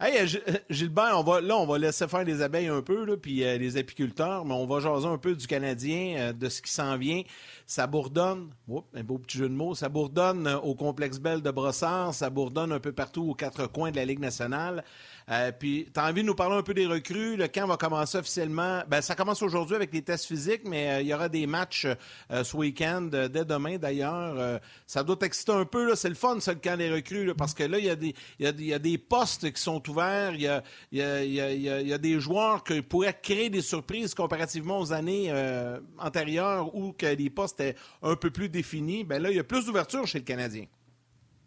Hey, 0.00 0.18
euh, 0.18 0.38
euh, 0.48 0.58
Gilbert, 0.70 1.12
on 1.14 1.22
va, 1.22 1.40
là, 1.40 1.56
on 1.56 1.66
va 1.66 1.78
laisser 1.78 2.08
faire 2.08 2.24
les 2.24 2.42
abeilles 2.42 2.66
un 2.66 2.82
peu, 2.82 3.04
là, 3.04 3.16
puis 3.16 3.36
les 3.36 3.76
apiculteurs, 3.76 4.44
mais 4.44 4.54
on 4.54 4.66
va 4.66 4.80
jaser 4.80 5.06
un 5.06 5.18
peu 5.18 5.36
du 5.36 5.46
Canadien, 5.46 6.32
de 6.32 6.48
ce 6.48 6.60
qui 6.60 6.72
s'en 6.72 6.96
vient. 6.96 7.22
Ça 7.66 7.86
bourdonne, 7.86 8.50
un 8.94 9.04
beau 9.04 9.18
petit 9.18 9.38
jeu 9.38 9.48
de 9.48 9.54
mots, 9.54 9.76
ça 9.76 9.88
bourdonne 9.88 10.48
au 10.64 10.74
complexe 10.74 11.20
Belle 11.20 11.42
de 11.42 11.50
Brossard, 11.50 12.12
ça 12.12 12.28
bourdonne 12.28 12.72
un 12.72 12.80
peu 12.80 12.92
partout 12.92 13.30
aux 13.30 13.34
quatre 13.34 13.66
coins 13.70 13.92
de 13.92 13.96
la 13.96 14.04
Ligue 14.04 14.18
nationale. 14.18 14.84
Euh, 15.30 15.52
puis, 15.58 15.88
tu 15.92 15.98
as 15.98 16.06
envie 16.06 16.22
de 16.22 16.26
nous 16.26 16.34
parler 16.34 16.56
un 16.56 16.62
peu 16.62 16.74
des 16.74 16.86
recrues. 16.86 17.36
Le 17.36 17.48
camp 17.48 17.66
va 17.66 17.76
commencer 17.76 18.18
officiellement. 18.18 18.82
Ben, 18.88 19.00
ça 19.00 19.14
commence 19.14 19.42
aujourd'hui 19.42 19.74
avec 19.74 19.92
les 19.92 20.02
tests 20.02 20.26
physiques, 20.26 20.62
mais 20.66 20.90
euh, 20.90 21.00
il 21.00 21.06
y 21.06 21.14
aura 21.14 21.28
des 21.28 21.46
matchs 21.46 21.86
euh, 22.30 22.44
ce 22.44 22.56
week-end, 22.56 23.02
dès 23.02 23.44
demain 23.44 23.78
d'ailleurs. 23.78 24.60
ça 24.86 25.02
doit 25.02 25.16
t'exciter 25.16 25.52
un 25.52 25.64
peu. 25.64 25.94
C'est 25.94 26.08
le 26.08 26.14
fun, 26.14 26.40
ça, 26.40 26.52
le 26.52 26.58
camp 26.58 26.76
des 26.76 26.90
recrues, 26.90 27.34
parce 27.34 27.54
que 27.54 27.64
là, 27.64 27.78
il 27.78 27.86
y, 27.86 27.90
a 27.90 27.96
des, 27.96 28.14
y, 28.38 28.72
a, 28.72 28.78
des 28.78 28.98
postes 28.98 29.50
qui 29.50 29.60
sont 29.60 29.88
ouverts. 29.88 30.34
Il 30.34 30.42
y 30.42 30.48
a, 30.48 31.24
y 31.24 31.92
a, 31.92 31.98
des 31.98 32.20
joueurs 32.20 32.62
qui 32.64 32.82
pourraient 32.82 33.18
créer 33.20 33.50
des 33.50 33.62
surprises 33.62 34.14
comparativement 34.14 34.78
aux 34.78 34.92
années 34.92 35.32
antérieures 35.98 36.74
où 36.74 36.92
que 36.92 37.06
les 37.06 37.30
postes 37.30 37.60
étaient 37.60 37.78
un 38.02 38.16
peu 38.16 38.30
plus 38.30 38.48
définis. 38.48 39.04
Ben 39.04 39.22
là, 39.22 39.30
il 39.30 39.36
y 39.36 39.40
a 39.40 39.44
plus 39.44 39.66
d'ouverture 39.66 40.06
chez 40.06 40.18
le 40.18 40.24
Canadien. 40.24 40.66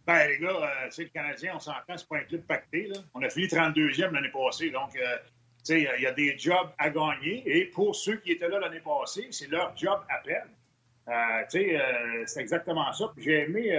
Ben, 0.08 0.26
les 0.30 0.40
gars, 0.40 0.56
euh, 0.56 0.90
le 0.98 1.10
Canadien, 1.10 1.54
on 1.58 1.60
s'entend, 1.60 1.98
c'est 1.98 2.08
pas 2.08 2.20
un 2.20 2.24
club 2.24 2.42
pacté. 2.44 2.88
Là. 2.88 2.96
On 3.14 3.22
a 3.22 3.30
fini 3.30 3.48
32e 3.48 4.12
l'année 4.12 4.32
passée. 4.32 4.70
Donc, 4.70 4.96
euh, 4.96 5.18
sais, 5.64 5.82
il 5.98 6.02
y 6.02 6.08
a 6.08 6.14
des 6.14 6.38
jobs 6.38 6.70
à 6.78 6.90
gagner. 6.90 7.44
Et 7.46 7.66
pour 7.66 7.94
ceux 7.94 8.16
qui 8.16 8.32
étaient 8.32 8.48
là 8.48 8.60
l'année 8.60 8.80
passée, 8.80 9.28
c'est 9.32 9.50
leur 9.50 9.76
job 9.76 10.00
à 10.10 10.20
perdre. 10.20 10.52
Euh, 11.10 11.12
euh, 11.56 12.24
c'est 12.26 12.40
exactement 12.40 12.92
ça. 12.94 13.12
J'ai 13.18 13.44
aimé 13.44 13.78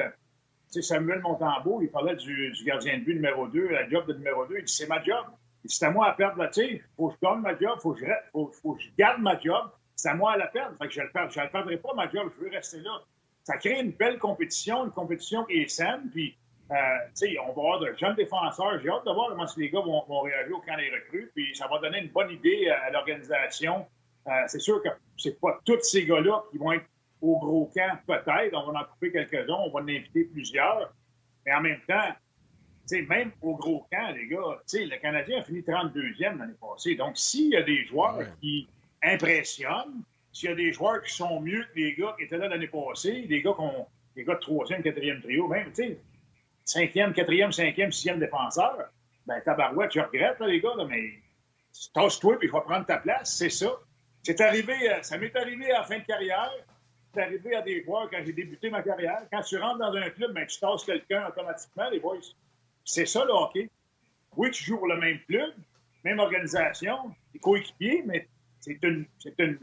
Samuel 0.68 1.20
Montembeau, 1.20 1.80
il 1.80 1.90
parlait 1.90 2.16
du, 2.16 2.52
gardien 2.64 2.98
de 2.98 3.04
but 3.04 3.14
numéro 3.14 3.48
2, 3.48 3.68
la 3.68 3.88
job 3.88 4.06
de 4.06 4.12
numéro 4.12 4.44
2. 4.44 4.58
Il 4.58 4.64
dit 4.64 4.72
c'est 4.72 4.86
ma 4.86 5.02
job. 5.02 5.24
C'est 5.64 5.86
à 5.86 5.90
moi 5.90 6.08
à 6.08 6.12
perdre. 6.12 6.46
Il 6.58 6.82
faut 6.94 7.08
que 7.08 7.14
je 7.14 7.26
gagne 7.26 7.40
ma 7.40 7.58
job, 7.58 7.72
il 7.76 7.80
faut, 7.80 7.92
que 7.94 8.00
je, 8.00 8.06
faut, 8.32 8.74
que 8.74 8.82
je 8.82 8.88
garde 8.98 9.22
ma 9.22 9.38
job. 9.40 9.70
C'est 9.96 10.10
à 10.10 10.14
moi 10.14 10.32
à 10.32 10.36
la 10.36 10.46
perdre. 10.48 10.76
Fait 10.76 10.88
que 10.88 10.92
je 10.92 11.00
ne 11.00 11.06
le 11.06 11.50
perdrai 11.50 11.76
pas, 11.78 11.94
ma 11.94 12.08
job. 12.10 12.30
Je 12.36 12.44
veux 12.44 12.50
rester 12.50 12.80
là 12.80 13.02
ça 13.48 13.56
crée 13.56 13.80
une 13.80 13.92
belle 13.92 14.18
compétition, 14.18 14.84
une 14.84 14.90
compétition 14.90 15.42
qui 15.44 15.54
est 15.54 15.68
saine. 15.68 16.10
Puis, 16.12 16.36
euh, 16.70 16.74
tu 17.18 17.28
sais, 17.32 17.38
on 17.38 17.46
va 17.46 17.62
avoir 17.62 17.80
de 17.80 17.94
jeunes 17.98 18.14
défenseurs. 18.14 18.78
J'ai 18.82 18.90
hâte 18.90 19.06
de 19.06 19.10
voir 19.10 19.30
comment 19.30 19.46
les 19.56 19.70
gars 19.70 19.80
vont, 19.80 20.20
réagir 20.20 20.54
au 20.54 20.60
camp 20.60 20.76
des 20.76 20.90
recrues. 20.90 21.32
Puis, 21.34 21.56
ça 21.56 21.66
va 21.66 21.78
donner 21.78 22.00
une 22.00 22.10
bonne 22.10 22.30
idée 22.30 22.68
à, 22.68 22.90
l'organisation. 22.90 23.86
Euh, 24.26 24.30
c'est 24.48 24.58
sûr 24.58 24.82
que 24.82 24.90
c'est 25.16 25.40
pas 25.40 25.58
tous 25.64 25.80
ces 25.80 26.04
gars-là 26.04 26.44
qui 26.50 26.58
vont 26.58 26.72
être 26.72 26.84
au 27.22 27.38
gros 27.38 27.72
camp, 27.74 27.98
peut-être. 28.06 28.54
On 28.54 28.70
va 28.70 28.80
en 28.80 28.84
couper 28.84 29.12
quelques-uns, 29.12 29.54
on 29.54 29.70
va 29.70 29.80
en 29.80 29.88
inviter 29.88 30.24
plusieurs. 30.24 30.92
Mais 31.46 31.54
en 31.54 31.62
même 31.62 31.80
temps, 31.88 32.12
même 33.08 33.32
au 33.40 33.56
gros 33.56 33.86
camp, 33.90 34.14
les 34.14 34.28
gars, 34.28 34.58
le 34.74 35.00
Canadien 35.00 35.38
a 35.38 35.42
fini 35.42 35.60
32e 35.60 36.36
l'année 36.36 36.52
passée. 36.60 36.96
Donc, 36.96 37.16
s'il 37.16 37.48
y 37.48 37.56
a 37.56 37.62
des 37.62 37.86
joueurs 37.86 38.26
qui 38.42 38.68
impressionnent, 39.02 40.02
s'il 40.38 40.50
y 40.50 40.52
a 40.52 40.54
des 40.54 40.72
joueurs 40.72 41.02
qui 41.02 41.12
sont 41.12 41.40
mieux 41.40 41.64
que 41.64 41.80
les 41.80 41.94
gars 41.96 42.14
qui 42.16 42.24
étaient 42.24 42.38
là 42.38 42.46
l'année 42.46 42.68
passée, 42.68 43.22
des 43.22 43.42
gars, 43.42 43.56
ont, 43.58 43.88
des 44.14 44.22
gars 44.22 44.34
de 44.34 44.40
troisième, 44.40 44.84
quatrième 44.84 45.20
trio, 45.20 45.48
même, 45.48 45.72
tu 45.72 45.82
sais, 45.82 45.98
cinquième, 46.64 47.12
quatrième, 47.12 47.50
cinquième, 47.50 47.90
sixième 47.90 48.20
défenseur, 48.20 48.88
ben 49.26 49.40
tabarouette, 49.40 49.90
je 49.92 49.98
regrette, 49.98 50.38
les 50.42 50.60
gars, 50.60 50.76
là, 50.76 50.84
mais 50.84 51.14
tasse-toi 51.92 52.38
puis 52.38 52.46
il 52.46 52.52
va 52.52 52.60
prendre 52.60 52.86
ta 52.86 52.98
place, 52.98 53.34
c'est 53.36 53.50
ça. 53.50 53.80
C'est 54.22 54.40
arrivé, 54.40 54.74
euh, 54.88 55.02
ça 55.02 55.18
m'est 55.18 55.34
arrivé 55.34 55.72
à 55.72 55.80
la 55.80 55.84
fin 55.84 55.98
de 55.98 56.04
carrière, 56.04 56.52
c'est 57.12 57.20
arrivé 57.20 57.56
à 57.56 57.62
des 57.62 57.82
joueurs 57.82 58.08
quand 58.08 58.18
j'ai 58.24 58.32
débuté 58.32 58.70
ma 58.70 58.82
carrière. 58.82 59.22
Quand 59.32 59.42
tu 59.42 59.56
rentres 59.56 59.78
dans 59.78 59.92
un 59.92 60.10
club, 60.10 60.34
ben, 60.34 60.46
tu 60.46 60.60
tasses 60.60 60.84
quelqu'un 60.84 61.26
automatiquement, 61.26 61.90
les 61.90 61.98
boys. 61.98 62.18
C'est 62.84 63.06
ça, 63.06 63.24
le 63.24 63.32
hockey. 63.32 63.68
Oui, 64.36 64.52
tu 64.52 64.62
joues 64.62 64.78
pour 64.78 64.86
le 64.86 64.98
même 64.98 65.18
club, 65.26 65.52
même 66.04 66.20
organisation, 66.20 67.12
des 67.32 67.40
coéquipiers, 67.40 68.04
mais 68.06 68.28
c'est 68.60 68.78
une, 68.84 69.04
une, 69.38 69.58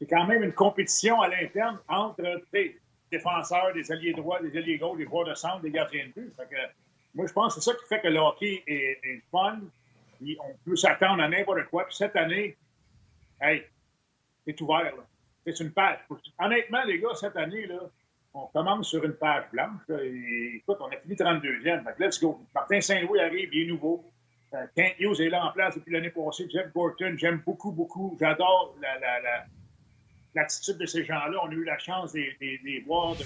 c'est 0.00 0.06
quand 0.06 0.26
même 0.26 0.42
une 0.42 0.52
compétition 0.52 1.20
à 1.20 1.28
l'interne 1.28 1.78
entre 1.86 2.42
des 2.52 2.80
défenseurs, 3.12 3.74
des 3.74 3.92
alliés 3.92 4.14
droits, 4.14 4.40
des 4.40 4.56
alliés 4.56 4.78
gauches, 4.78 4.96
des 4.96 5.04
joueurs 5.04 5.26
de 5.26 5.34
centre, 5.34 5.60
des 5.60 5.70
gardiens 5.70 6.06
de 6.06 6.22
but. 6.22 6.32
moi, 7.14 7.26
je 7.26 7.32
pense 7.32 7.54
que 7.54 7.60
c'est 7.60 7.70
ça 7.70 7.76
qui 7.76 7.86
fait 7.86 8.00
que 8.00 8.08
le 8.08 8.18
hockey 8.18 8.62
est, 8.66 9.22
fun. 9.30 9.60
on 10.22 10.54
peut 10.64 10.76
s'attendre 10.76 11.22
à 11.22 11.28
n'importe 11.28 11.64
quoi. 11.66 11.84
Puis 11.84 11.96
cette 11.96 12.16
année, 12.16 12.56
hey, 13.42 13.62
c'est 14.46 14.58
ouvert. 14.62 14.94
C'est 15.44 15.60
une 15.60 15.72
page. 15.72 15.98
Honnêtement, 16.38 16.82
les 16.84 16.98
gars, 16.98 17.14
cette 17.14 17.36
année, 17.36 17.66
là, 17.66 17.80
on 18.32 18.46
commence 18.46 18.88
sur 18.88 19.04
une 19.04 19.14
page 19.14 19.44
blanche. 19.52 19.82
écoute, 19.90 20.78
on 20.80 20.86
a 20.86 20.96
fini 20.96 21.14
32e. 21.14 21.84
let's 21.98 22.18
go. 22.18 22.40
Martin 22.54 22.80
Saint-Louis 22.80 23.20
arrive, 23.20 23.50
il 23.52 23.64
est 23.64 23.66
nouveau. 23.66 24.02
Euh, 24.54 24.66
Kent 24.74 24.94
Hughes 24.98 25.20
est 25.20 25.28
là 25.28 25.44
en 25.44 25.52
place 25.52 25.74
depuis 25.74 25.92
l'année 25.92 26.10
passée. 26.10 26.48
Jeff 26.50 26.72
Gorton, 26.72 27.14
j'aime 27.18 27.42
beaucoup, 27.44 27.70
beaucoup. 27.70 28.16
J'adore 28.18 28.74
la 28.80 29.44
l'attitude 30.34 30.78
de 30.78 30.86
ces 30.86 31.04
gens-là. 31.04 31.38
On 31.42 31.48
a 31.48 31.52
eu 31.52 31.64
la 31.64 31.78
chance 31.78 32.12
de 32.12 32.20
les 32.40 32.82
voir 32.86 33.16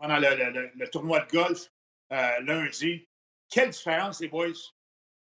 pendant 0.00 0.18
le, 0.18 0.90
tournoi 0.90 1.20
de 1.20 1.30
golf 1.30 1.70
euh, 2.12 2.40
lundi. 2.40 3.06
Quelle 3.50 3.70
différence, 3.70 4.20
les 4.20 4.28
boys! 4.28 4.48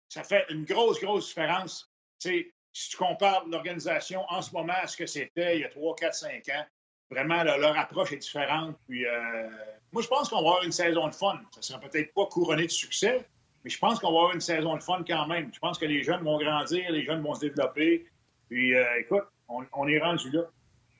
Ça 0.08 0.22
fait 0.22 0.44
une 0.50 0.64
grosse, 0.64 1.00
grosse 1.00 1.28
différence. 1.28 1.90
si 2.18 2.52
tu 2.72 2.96
compares 2.96 3.46
l'organisation 3.46 4.24
en 4.28 4.42
ce 4.42 4.52
moment 4.52 4.74
à 4.74 4.86
ce 4.86 4.96
que 4.96 5.06
c'était 5.06 5.56
il 5.56 5.60
y 5.62 5.64
a 5.64 5.68
3, 5.68 5.96
4, 5.96 6.14
5 6.14 6.48
ans, 6.50 6.66
vraiment, 7.10 7.42
leur 7.42 7.76
approche 7.78 8.12
est 8.12 8.18
différente. 8.18 8.76
Puis, 8.86 9.06
euh, 9.06 9.48
moi, 9.92 10.02
je 10.02 10.08
pense 10.08 10.28
qu'on 10.28 10.42
va 10.42 10.48
avoir 10.48 10.62
une 10.64 10.72
saison 10.72 11.08
de 11.08 11.14
fun. 11.14 11.40
Ça 11.52 11.58
ne 11.58 11.62
sera 11.62 11.80
peut-être 11.80 12.12
pas 12.12 12.26
couronné 12.26 12.66
de 12.66 12.70
succès, 12.70 13.26
mais 13.64 13.70
je 13.70 13.78
pense 13.78 13.98
qu'on 13.98 14.12
va 14.12 14.18
avoir 14.18 14.34
une 14.34 14.40
saison 14.40 14.76
de 14.76 14.82
fun 14.82 15.02
quand 15.06 15.26
même. 15.26 15.50
Je 15.52 15.58
pense 15.58 15.78
que 15.78 15.86
les 15.86 16.02
jeunes 16.02 16.22
vont 16.22 16.38
grandir, 16.38 16.90
les 16.90 17.04
jeunes 17.04 17.22
vont 17.22 17.34
se 17.34 17.40
développer. 17.40 18.06
Puis, 18.48 18.74
euh, 18.74 18.84
écoute, 19.00 19.24
on, 19.48 19.88
est 19.88 19.98
rendu 19.98 20.30
là. 20.30 20.42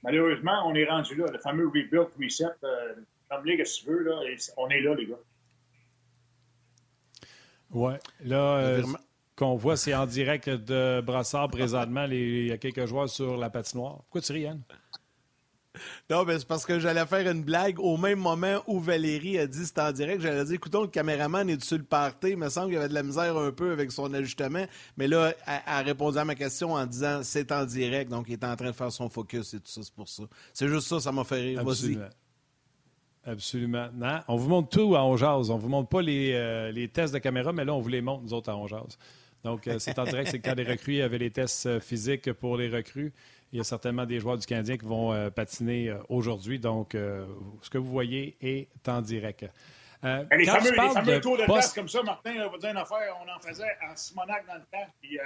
Malheureusement, 0.03 0.67
on 0.67 0.75
est 0.75 0.85
rendu 0.85 1.15
là. 1.17 1.27
Le 1.33 1.39
fameux 1.39 1.67
rebuild, 1.67 2.09
reset, 2.21 2.45
euh, 2.65 2.95
comme 3.31 3.45
les 3.45 3.57
que 3.57 3.63
tu 3.63 3.87
veux, 3.87 4.03
là, 4.03 4.21
on 4.57 4.69
est 4.69 4.81
là, 4.81 4.95
les 4.95 5.07
gars. 5.07 5.21
Ouais. 7.71 7.99
Là, 8.25 8.59
euh, 8.59 8.83
qu'on 9.37 9.57
voit, 9.57 9.77
c'est 9.77 9.95
en 9.95 10.07
direct 10.07 10.49
de 10.49 11.01
Brassard 11.01 11.49
présentement. 11.49 12.05
il 12.05 12.47
y 12.47 12.53
a 12.53 12.59
quelques 12.59 12.87
joueurs 12.87 13.09
sur 13.09 13.37
la 13.37 13.51
patinoire. 13.51 13.97
Pourquoi 13.97 14.21
tu 14.21 14.33
ris, 14.33 14.43
Yann? 14.43 14.63
Non, 16.11 16.25
mais 16.25 16.39
c'est 16.39 16.49
parce 16.49 16.65
que 16.65 16.79
j'allais 16.79 17.07
faire 17.07 17.31
une 17.31 17.43
blague 17.43 17.79
au 17.81 17.97
même 17.97 18.19
moment 18.19 18.63
où 18.67 18.81
Valérie 18.81 19.39
a 19.39 19.47
dit 19.47 19.67
c'était 19.67 19.81
en 19.83 19.93
direct. 19.93 20.21
J'allais 20.21 20.45
dire, 20.45 20.55
écoutons, 20.55 20.83
le 20.83 20.89
caméraman 20.89 21.49
est 21.49 21.57
dessus 21.57 21.79
le 21.79 21.85
party. 21.85 22.31
Il 22.31 22.37
me 22.37 22.49
semble 22.49 22.67
qu'il 22.67 22.75
y 22.75 22.79
avait 22.79 22.89
de 22.89 22.95
la 22.95 23.03
misère 23.03 23.37
un 23.37 23.53
peu 23.53 23.73
avec 23.73 23.93
son 23.93 24.13
ajustement. 24.15 24.67
Mais 24.97 25.09
là, 25.09 25.33
elle 25.47 25.61
a 25.67 25.83
répondu 25.83 26.19
à 26.19 26.25
ma 26.25 26.35
question 26.35 26.73
en 26.73 26.87
disant 26.87 27.21
c'est 27.23 27.53
en 27.53 27.65
direct. 27.65 28.11
Donc, 28.11 28.27
il 28.29 28.35
est 28.35 28.45
en 28.45 28.57
train 28.57 28.71
de 28.71 28.73
faire 28.73 28.93
son 28.93 29.09
focus 29.09 29.55
et 29.55 29.59
tout 29.59 29.71
ça. 29.71 29.81
C'est 29.83 29.95
pour 29.95 30.09
ça. 30.09 30.23
C'est 30.53 30.69
juste 30.69 30.89
ça, 30.89 31.01
ça 31.01 31.13
m'a 31.13 31.25
fait 31.25 31.41
rire. 31.41 31.61
Absolument. 31.61 32.09
Absolument. 33.27 33.89
Non, 33.93 34.21
on 34.29 34.37
vous 34.37 34.49
montre 34.49 34.69
tout 34.69 34.95
à 34.95 35.05
On 35.05 35.17
On 35.17 35.59
vous 35.59 35.69
montre 35.69 35.89
pas 35.89 36.01
les, 36.01 36.33
euh, 36.33 36.71
les, 36.71 36.89
tests 36.89 37.13
de 37.13 37.19
caméra, 37.19 37.53
mais 37.53 37.65
là, 37.65 37.75
on 37.75 37.81
vous 37.81 37.89
les 37.89 38.01
montre, 38.01 38.23
nous 38.23 38.33
autres, 38.33 38.51
à 38.51 38.57
On 38.57 38.67
Donc, 39.43 39.67
euh, 39.67 39.81
c'est 39.81 39.99
en 39.99 40.05
direct. 40.05 40.31
C'est 40.31 40.39
quand 40.39 40.55
les 40.55 40.63
recrues, 40.63 41.03
avait 41.03 41.19
les 41.19 41.31
tests 41.33 41.67
euh, 41.67 41.81
physiques 41.81 42.33
pour 42.35 42.57
les 42.57 42.69
recrues. 42.69 43.13
Il 43.53 43.59
y 43.59 43.61
a 43.61 43.65
certainement 43.65 44.07
des 44.07 44.19
joueurs 44.19 44.37
du 44.37 44.47
Canadien 44.47 44.77
qui 44.77 44.87
vont 44.87 45.13
euh, 45.13 45.31
patiner 45.31 45.89
euh, 45.89 45.99
aujourd'hui. 46.09 46.59
Donc, 46.59 46.95
euh, 46.95 47.25
ce 47.63 47.71
que 47.71 47.79
vous 47.79 47.91
voyez 47.91 48.37
est 48.41 48.89
en 48.89 49.01
direct. 49.01 49.47
les, 50.03 50.45
fameux, 50.45 50.71
les 50.71 50.91
fameux 50.91 51.21
tours 51.21 51.39
de 51.39 51.45
poste... 51.45 51.75
comme 51.75 51.89
ça, 51.89 52.03
Martin, 52.03 52.35
on 52.47 52.51
va 52.51 52.59
dire 52.59 52.71
une 52.71 52.77
affaire, 52.77 53.17
on 53.25 53.29
en 53.29 53.39
faisait 53.41 53.77
en 53.89 53.95
Simonac 53.95 54.47
dans 54.47 54.55
le 54.55 54.65
temps. 54.73 54.87
Puis, 55.01 55.19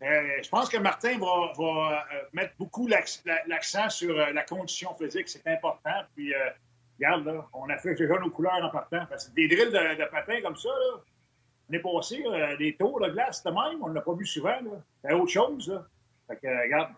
je 0.00 0.48
pense 0.48 0.68
que 0.68 0.76
Martin 0.78 1.18
va, 1.18 1.52
va 1.56 2.04
mettre 2.32 2.54
beaucoup 2.58 2.88
l'accent 2.88 3.88
sur 3.88 4.14
la 4.14 4.42
condition 4.42 4.94
physique. 4.96 5.28
C'est 5.28 5.46
important. 5.46 6.02
Puis, 6.14 6.32
regarde, 6.98 7.24
là, 7.24 7.46
on 7.52 7.68
a 7.70 7.78
fait 7.78 7.94
déjà 7.94 8.18
nos 8.18 8.30
couleurs 8.30 8.62
en 8.62 8.70
partant. 8.70 9.06
Parce 9.08 9.28
que 9.28 9.34
des 9.34 9.48
drills 9.48 9.72
de, 9.72 10.02
de 10.02 10.10
patins 10.10 10.40
comme 10.42 10.56
ça, 10.56 10.68
là, 10.68 11.00
on 11.70 11.72
est 11.72 11.78
passé, 11.78 12.22
des 12.58 12.76
tours 12.76 13.00
de 13.00 13.08
glace 13.10 13.42
de 13.42 13.50
même, 13.50 13.82
on 13.82 13.88
ne 13.88 13.94
l'a 13.94 14.02
pas 14.02 14.14
vu 14.14 14.26
souvent. 14.26 14.58
C'est 15.02 15.14
autre 15.14 15.32
chose. 15.32 15.68
Là. 15.68 15.86
Fait 16.26 16.36
que, 16.36 16.62
regarde, 16.64 16.90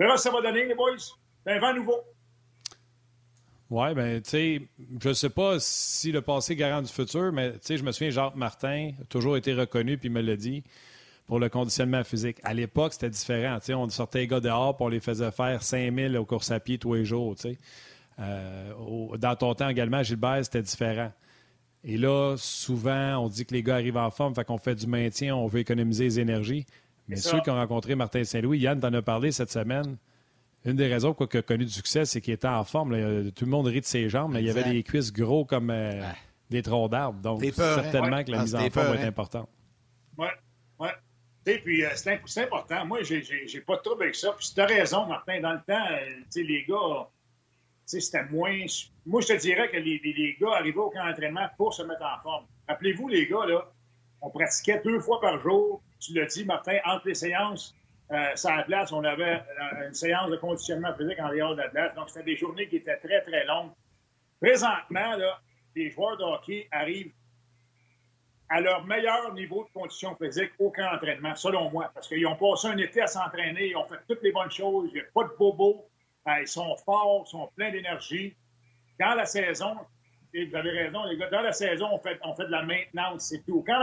verra 0.00 0.16
ça 0.16 0.30
va 0.30 0.42
donner, 0.42 0.66
les 0.66 0.74
boys. 0.74 0.96
C'est 1.44 1.52
un 1.52 1.58
vent 1.58 1.74
nouveau. 1.74 2.00
Oui, 3.70 3.94
bien, 3.94 4.20
tu 4.20 4.30
sais, 4.30 4.62
je 5.00 5.12
sais 5.12 5.30
pas 5.30 5.60
si 5.60 6.10
le 6.10 6.22
passé 6.22 6.56
garant 6.56 6.82
du 6.82 6.92
futur, 6.92 7.32
mais 7.32 7.52
tu 7.52 7.58
sais, 7.62 7.76
je 7.76 7.84
me 7.84 7.92
souviens, 7.92 8.10
Jacques 8.10 8.34
Martin 8.34 8.90
a 9.00 9.04
toujours 9.04 9.36
été 9.36 9.54
reconnu, 9.54 9.96
puis 9.96 10.08
il 10.08 10.12
me 10.12 10.20
l'a 10.20 10.34
dit, 10.34 10.64
pour 11.28 11.38
le 11.38 11.48
conditionnement 11.48 12.02
physique. 12.02 12.38
À 12.42 12.52
l'époque, 12.52 12.94
c'était 12.94 13.10
différent. 13.10 13.60
Tu 13.60 13.66
sais, 13.66 13.74
on 13.74 13.88
sortait 13.88 14.18
les 14.18 14.26
gars 14.26 14.40
dehors, 14.40 14.76
puis 14.76 14.84
on 14.84 14.88
les 14.88 14.98
faisait 14.98 15.30
faire 15.30 15.62
5000 15.62 16.16
au 16.16 16.24
course 16.24 16.50
à 16.50 16.58
pied 16.58 16.78
tous 16.78 16.94
les 16.94 17.04
jours, 17.04 17.36
tu 17.36 17.42
sais. 17.42 17.58
Euh, 18.18 19.16
dans 19.16 19.36
ton 19.36 19.54
temps 19.54 19.68
également, 19.68 20.02
Gilbert, 20.02 20.44
c'était 20.44 20.62
différent. 20.62 21.12
Et 21.84 21.96
là, 21.96 22.34
souvent, 22.36 23.18
on 23.18 23.28
dit 23.28 23.46
que 23.46 23.54
les 23.54 23.62
gars 23.62 23.76
arrivent 23.76 23.96
en 23.96 24.10
forme, 24.10 24.34
fait 24.34 24.44
qu'on 24.44 24.58
fait 24.58 24.74
du 24.74 24.88
maintien, 24.88 25.36
on 25.36 25.46
veut 25.46 25.60
économiser 25.60 26.04
les 26.04 26.20
énergies. 26.20 26.66
Mais 27.10 27.16
ceux 27.16 27.40
qui 27.40 27.50
ont 27.50 27.54
rencontré 27.54 27.94
Martin 27.94 28.24
Saint-Louis, 28.24 28.58
Yann 28.58 28.80
t'en 28.80 28.92
a 28.92 29.02
parlé 29.02 29.32
cette 29.32 29.50
semaine. 29.50 29.96
Une 30.64 30.76
des 30.76 30.88
raisons 30.88 31.14
pour 31.14 31.28
qu'il 31.28 31.40
a 31.40 31.42
connu 31.42 31.64
du 31.64 31.70
succès, 31.70 32.04
c'est 32.04 32.20
qu'il 32.20 32.34
était 32.34 32.46
en 32.46 32.64
forme. 32.64 32.90
Tout 33.32 33.44
le 33.44 33.50
monde 33.50 33.66
rit 33.66 33.80
de 33.80 33.86
ses 33.86 34.08
jambes, 34.08 34.32
mais 34.32 34.40
il 34.40 34.46
y 34.46 34.50
avait 34.50 34.64
des 34.64 34.82
cuisses 34.82 35.12
gros 35.12 35.44
comme 35.44 35.70
euh, 35.70 36.02
des 36.50 36.62
troncs 36.62 36.90
d'arbres. 36.90 37.20
Donc, 37.20 37.42
certainement 37.44 38.22
que 38.22 38.30
la 38.30 38.40
ah, 38.40 38.42
mise 38.42 38.54
en 38.54 38.70
forme 38.70 38.94
est 38.94 39.04
importante. 39.04 39.48
Oui, 40.18 40.28
oui. 40.78 40.88
Puis 41.44 41.84
euh, 41.84 41.88
c'est 41.94 42.42
important. 42.42 42.84
Moi, 42.84 43.02
j'ai 43.02 43.60
pas 43.66 43.76
de 43.76 43.82
trouble 43.82 44.02
avec 44.04 44.14
ça. 44.14 44.32
Puis 44.32 44.50
tu 44.54 44.60
as 44.60 44.66
raison, 44.66 45.06
Martin. 45.06 45.40
Dans 45.40 45.52
le 45.52 45.62
temps, 45.66 45.86
euh, 45.92 46.42
les 46.42 46.64
gars, 46.68 47.08
c'était 47.86 48.24
moins. 48.26 48.64
Moi, 49.06 49.22
je 49.22 49.28
te 49.28 49.38
dirais 49.40 49.70
que 49.70 49.78
les, 49.78 49.98
les, 50.04 50.36
gars 50.38 50.56
arrivaient 50.56 50.78
au 50.78 50.90
camp 50.90 51.06
d'entraînement 51.06 51.48
pour 51.56 51.72
se 51.72 51.82
mettre 51.82 52.02
en 52.02 52.22
forme. 52.22 52.44
Rappelez-vous, 52.68 53.08
les 53.08 53.26
gars, 53.26 53.46
là, 53.46 53.66
on 54.20 54.28
pratiquait 54.28 54.80
deux 54.84 55.00
fois 55.00 55.20
par 55.20 55.40
jour. 55.40 55.82
Tu 56.00 56.14
l'as 56.14 56.26
dit, 56.26 56.44
Martin, 56.44 56.78
entre 56.84 57.08
les 57.08 57.14
séances, 57.14 57.74
euh, 58.10 58.34
sur 58.34 58.50
la 58.50 58.64
place, 58.64 58.90
on 58.92 59.04
avait 59.04 59.36
euh, 59.36 59.86
une 59.88 59.94
séance 59.94 60.30
de 60.30 60.36
conditionnement 60.36 60.94
physique 60.94 61.20
en 61.20 61.28
dehors 61.28 61.54
de 61.54 61.62
la 61.62 61.68
place. 61.68 61.94
Donc, 61.94 62.10
c'était 62.10 62.24
des 62.24 62.36
journées 62.36 62.68
qui 62.68 62.76
étaient 62.76 62.96
très, 62.96 63.20
très 63.22 63.44
longues. 63.44 63.70
Présentement, 64.40 65.16
les 65.76 65.90
joueurs 65.90 66.16
de 66.16 66.24
hockey 66.24 66.66
arrivent 66.72 67.12
à 68.48 68.60
leur 68.60 68.84
meilleur 68.84 69.32
niveau 69.34 69.64
de 69.64 69.70
condition 69.78 70.16
physique 70.16 70.50
au 70.58 70.70
camp 70.70 70.90
d'entraînement, 70.90 71.36
selon 71.36 71.70
moi. 71.70 71.90
Parce 71.94 72.08
qu'ils 72.08 72.26
ont 72.26 72.34
passé 72.34 72.66
un 72.66 72.78
été 72.78 73.00
à 73.00 73.06
s'entraîner, 73.06 73.68
ils 73.68 73.76
ont 73.76 73.86
fait 73.86 74.00
toutes 74.08 74.22
les 74.22 74.32
bonnes 74.32 74.50
choses, 74.50 74.90
il 74.92 74.94
n'y 74.94 75.00
a 75.00 75.04
pas 75.14 75.22
de 75.22 75.36
bobos, 75.38 75.86
euh, 76.26 76.32
ils 76.40 76.48
sont 76.48 76.76
forts, 76.84 77.24
ils 77.26 77.30
sont 77.30 77.48
pleins 77.54 77.70
d'énergie. 77.70 78.34
Dans 78.98 79.14
la 79.14 79.24
saison, 79.24 79.76
et 80.34 80.46
vous 80.46 80.56
avez 80.56 80.70
raison, 80.70 81.04
les 81.04 81.16
gars. 81.16 81.30
Dans 81.30 81.42
la 81.42 81.52
saison, 81.52 81.88
on 81.92 81.98
fait, 81.98 82.18
on 82.22 82.34
fait 82.34 82.46
de 82.46 82.50
la 82.50 82.62
maintenance, 82.62 83.24
c'est 83.24 83.44
tout. 83.44 83.64
Quand 83.66 83.80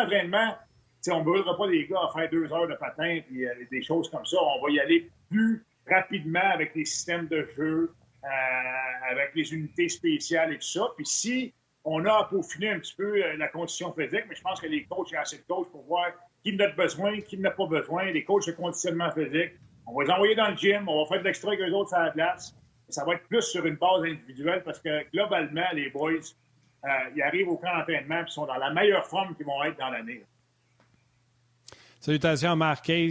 l'entraînement, 1.10 1.18
on 1.18 1.20
ne 1.20 1.24
brûlera 1.24 1.58
pas 1.58 1.68
les 1.68 1.88
gars 1.88 2.00
à 2.04 2.12
faire 2.14 2.30
deux 2.30 2.52
heures 2.52 2.68
de 2.68 2.76
patin 2.76 3.20
et 3.34 3.46
euh, 3.46 3.54
des 3.72 3.82
choses 3.84 4.10
comme 4.10 4.26
ça. 4.26 4.38
On 4.42 4.66
va 4.66 4.72
y 4.72 4.80
aller 4.80 5.10
plus 5.30 5.66
rapidement 5.90 6.52
avec 6.54 6.76
les 6.76 6.86
systèmes 6.86 7.28
de 7.28 7.48
jeu, 7.56 7.94
euh, 8.24 9.12
avec 9.12 9.32
les 9.36 9.54
unités 9.54 9.90
spéciales 9.90 10.54
et 10.54 10.58
tout 10.58 10.68
ça. 10.68 10.88
Puis 10.96 11.06
si 11.06 11.54
on 11.84 12.04
a 12.06 12.12
à 12.12 12.24
peaufiner 12.26 12.72
un 12.72 12.80
petit 12.80 12.96
peu 12.96 13.24
euh, 13.24 13.38
la 13.38 13.48
condition 13.48 13.94
physique, 13.94 14.26
mais 14.28 14.36
je 14.36 14.42
pense 14.42 14.60
que 14.60 14.68
les 14.68 14.84
coachs, 14.86 15.10
il 15.12 15.14
y 15.14 15.18
a 15.18 15.22
assez 15.22 15.38
de 15.38 15.44
coachs 15.48 15.72
pour 15.72 15.84
voir 15.86 16.08
qui 16.44 16.56
en 16.56 16.60
a 16.60 16.68
besoin, 16.70 17.20
qui 17.22 17.38
n'a 17.38 17.52
pas 17.52 17.66
besoin, 17.66 18.06
les 18.12 18.24
coachs 18.24 18.48
de 18.48 18.52
conditionnement 18.52 19.12
physique. 19.12 19.54
On 19.86 19.94
va 19.94 20.04
les 20.04 20.12
envoyer 20.12 20.36
dans 20.36 20.50
le 20.50 20.58
gym, 20.58 20.88
on 20.88 21.04
va 21.04 21.08
faire 21.08 21.20
de 21.20 21.26
l'extra 21.26 21.52
avec 21.52 21.62
eux 21.62 21.72
autres 21.74 21.94
à 21.94 22.06
la 22.06 22.12
place 22.12 22.54
ça 22.90 23.04
va 23.04 23.14
être 23.16 23.28
plus 23.28 23.42
sur 23.42 23.66
une 23.66 23.76
base 23.76 24.04
individuelle 24.04 24.64
parce 24.64 24.80
que 24.80 25.10
globalement, 25.12 25.66
les 25.74 25.90
boys, 25.90 26.12
euh, 26.14 26.90
ils 27.16 27.22
arrivent 27.22 27.50
au 27.50 27.58
camp 27.58 27.78
d'entraînement 27.78 28.22
et 28.22 28.28
sont 28.28 28.46
dans 28.46 28.56
la 28.56 28.72
meilleure 28.72 29.06
forme 29.06 29.36
qu'ils 29.36 29.46
vont 29.46 29.64
être 29.64 29.78
dans 29.78 29.90
l'année. 29.90 30.24
Salutations 32.08 32.52
à 32.52 32.56
Marquez, 32.56 33.10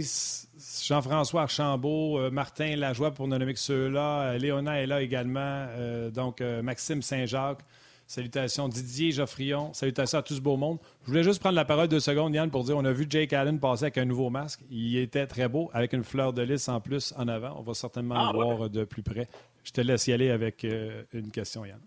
Jean-François 0.87 1.43
Archambault, 1.43 2.17
euh, 2.17 2.31
Martin 2.31 2.75
Lajoie 2.75 3.11
pour 3.11 3.27
nommer 3.27 3.53
ceux-là, 3.55 4.21
euh, 4.21 4.37
Léona 4.39 4.81
est 4.81 4.87
là 4.87 5.03
également, 5.03 5.67
donc 6.11 6.41
Maxime 6.41 7.03
Saint-Jacques. 7.03 7.61
Salutations 8.07 8.67
Didier 8.67 9.11
Geoffrion. 9.11 9.71
Salutations 9.73 10.17
à 10.17 10.23
tout 10.23 10.33
ce 10.33 10.41
beau 10.41 10.57
monde. 10.57 10.79
Je 11.03 11.11
voulais 11.11 11.21
juste 11.21 11.41
prendre 11.41 11.55
la 11.55 11.65
parole 11.65 11.87
deux 11.89 11.99
secondes, 11.99 12.33
Yann, 12.33 12.49
pour 12.49 12.63
dire 12.63 12.75
on 12.75 12.85
a 12.85 12.91
vu 12.91 13.05
Jake 13.07 13.33
Allen 13.33 13.59
passer 13.59 13.83
avec 13.83 13.99
un 13.99 14.05
nouveau 14.05 14.31
masque. 14.31 14.61
Il 14.71 14.97
était 14.97 15.27
très 15.27 15.47
beau, 15.47 15.69
avec 15.73 15.93
une 15.93 16.03
fleur 16.03 16.33
de 16.33 16.41
lys 16.41 16.67
en 16.67 16.81
plus 16.81 17.13
en 17.17 17.27
avant. 17.27 17.55
On 17.59 17.61
va 17.61 17.75
certainement 17.75 18.15
ah, 18.17 18.31
le 18.33 18.39
voir 18.39 18.67
de 18.67 18.83
plus 18.83 19.03
près. 19.03 19.27
Je 19.63 19.73
te 19.73 19.81
laisse 19.81 20.07
y 20.07 20.13
aller 20.13 20.31
avec 20.31 20.65
euh, 20.65 21.03
une 21.13 21.29
question, 21.29 21.65
Yann. 21.65 21.81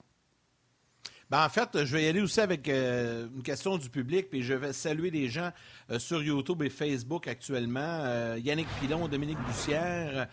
Ben, 1.31 1.45
en 1.45 1.49
fait, 1.49 1.85
je 1.85 1.97
vais 1.97 2.05
y 2.05 2.09
aller 2.09 2.21
aussi 2.21 2.41
avec 2.41 2.69
euh, 2.69 3.29
une 3.33 3.43
question 3.45 3.79
du 3.79 3.89
public, 3.89 4.29
puis 4.29 4.43
je 4.43 4.53
vais 4.53 4.73
saluer 4.73 5.13
des 5.13 5.29
gens 5.29 5.53
euh, 5.91 6.01
sur 6.01 6.21
YouTube 6.21 6.61
et 6.63 6.71
Facebook 6.71 7.29
actuellement. 7.29 8.35
Yannick 8.37 8.67
Pilon, 8.81 9.07
Dominique 9.07 9.39
Bussière, 9.47 10.27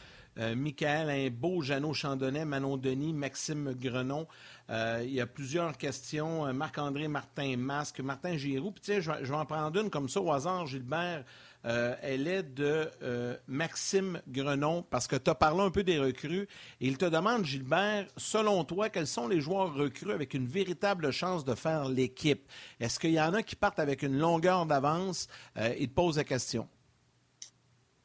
Michael 0.56 1.10
Imbeau, 1.10 1.62
Jeannot 1.62 1.94
Chandonnet, 1.94 2.46
Manon 2.46 2.78
Denis, 2.78 3.14
Maxime 3.14 3.74
Grenon. 3.74 4.28
il 4.70 5.12
y 5.12 5.20
a 5.20 5.26
plusieurs 5.26 5.76
questions. 5.78 6.54
Marc-André 6.54 7.08
Martin 7.08 7.58
Masque, 7.58 8.02
Martin 8.02 8.38
Giroux. 8.38 8.72
Puis, 8.72 9.02
je, 9.02 9.02
je 9.02 9.32
vais 9.32 9.36
en 9.36 9.46
prendre 9.46 9.80
une 9.80 9.90
comme 9.90 10.10
ça 10.10 10.22
au 10.22 10.32
hasard, 10.32 10.68
Gilbert. 10.68 11.24
Euh, 11.68 11.96
elle 12.02 12.28
est 12.30 12.44
de 12.44 12.90
euh, 13.02 13.36
Maxime 13.48 14.22
Grenon, 14.30 14.84
parce 14.84 15.06
que 15.06 15.18
tu 15.18 15.30
as 15.30 15.36
parlé 15.36 15.62
un 15.62 15.70
peu 15.70 15.84
des 15.84 16.00
recrues. 16.00 16.48
Il 16.80 16.98
te 16.98 17.06
demande, 17.06 17.44
Gilbert, 17.44 18.08
selon 18.16 18.64
toi, 18.64 18.90
quels 18.90 19.08
sont 19.08 19.28
les 19.28 19.42
joueurs 19.42 19.74
recrues 19.74 20.14
avec 20.14 20.34
une 20.34 20.48
véritable 20.48 21.12
chance 21.12 21.44
de 21.44 21.56
faire 21.56 21.90
l'équipe? 21.90 22.48
Est-ce 22.80 23.00
qu'il 23.00 23.12
y 23.12 23.20
en 23.20 23.34
a 23.34 23.44
qui 23.44 23.58
partent 23.58 23.80
avec 23.80 24.02
une 24.02 24.18
longueur 24.18 24.66
d'avance? 24.66 25.28
Euh, 25.58 25.76
il 25.78 25.90
te 25.90 25.94
pose 25.94 26.18
la 26.18 26.24
question. 26.24 26.70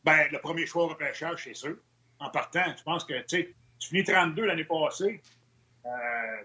Bien, 0.05 0.27
le 0.33 0.41
premier 0.41 0.67
choix 0.67 0.85
au 0.85 0.89
repêchage, 0.89 1.45
c'est 1.45 1.55
sûr. 1.55 1.77
En 2.19 2.31
partant, 2.31 2.65
je 2.77 2.83
pense 2.83 3.05
que 3.05 3.15
tu 3.29 3.55
finis 3.79 4.03
32 4.03 4.45
l'année 4.45 4.65
passée. 4.65 5.23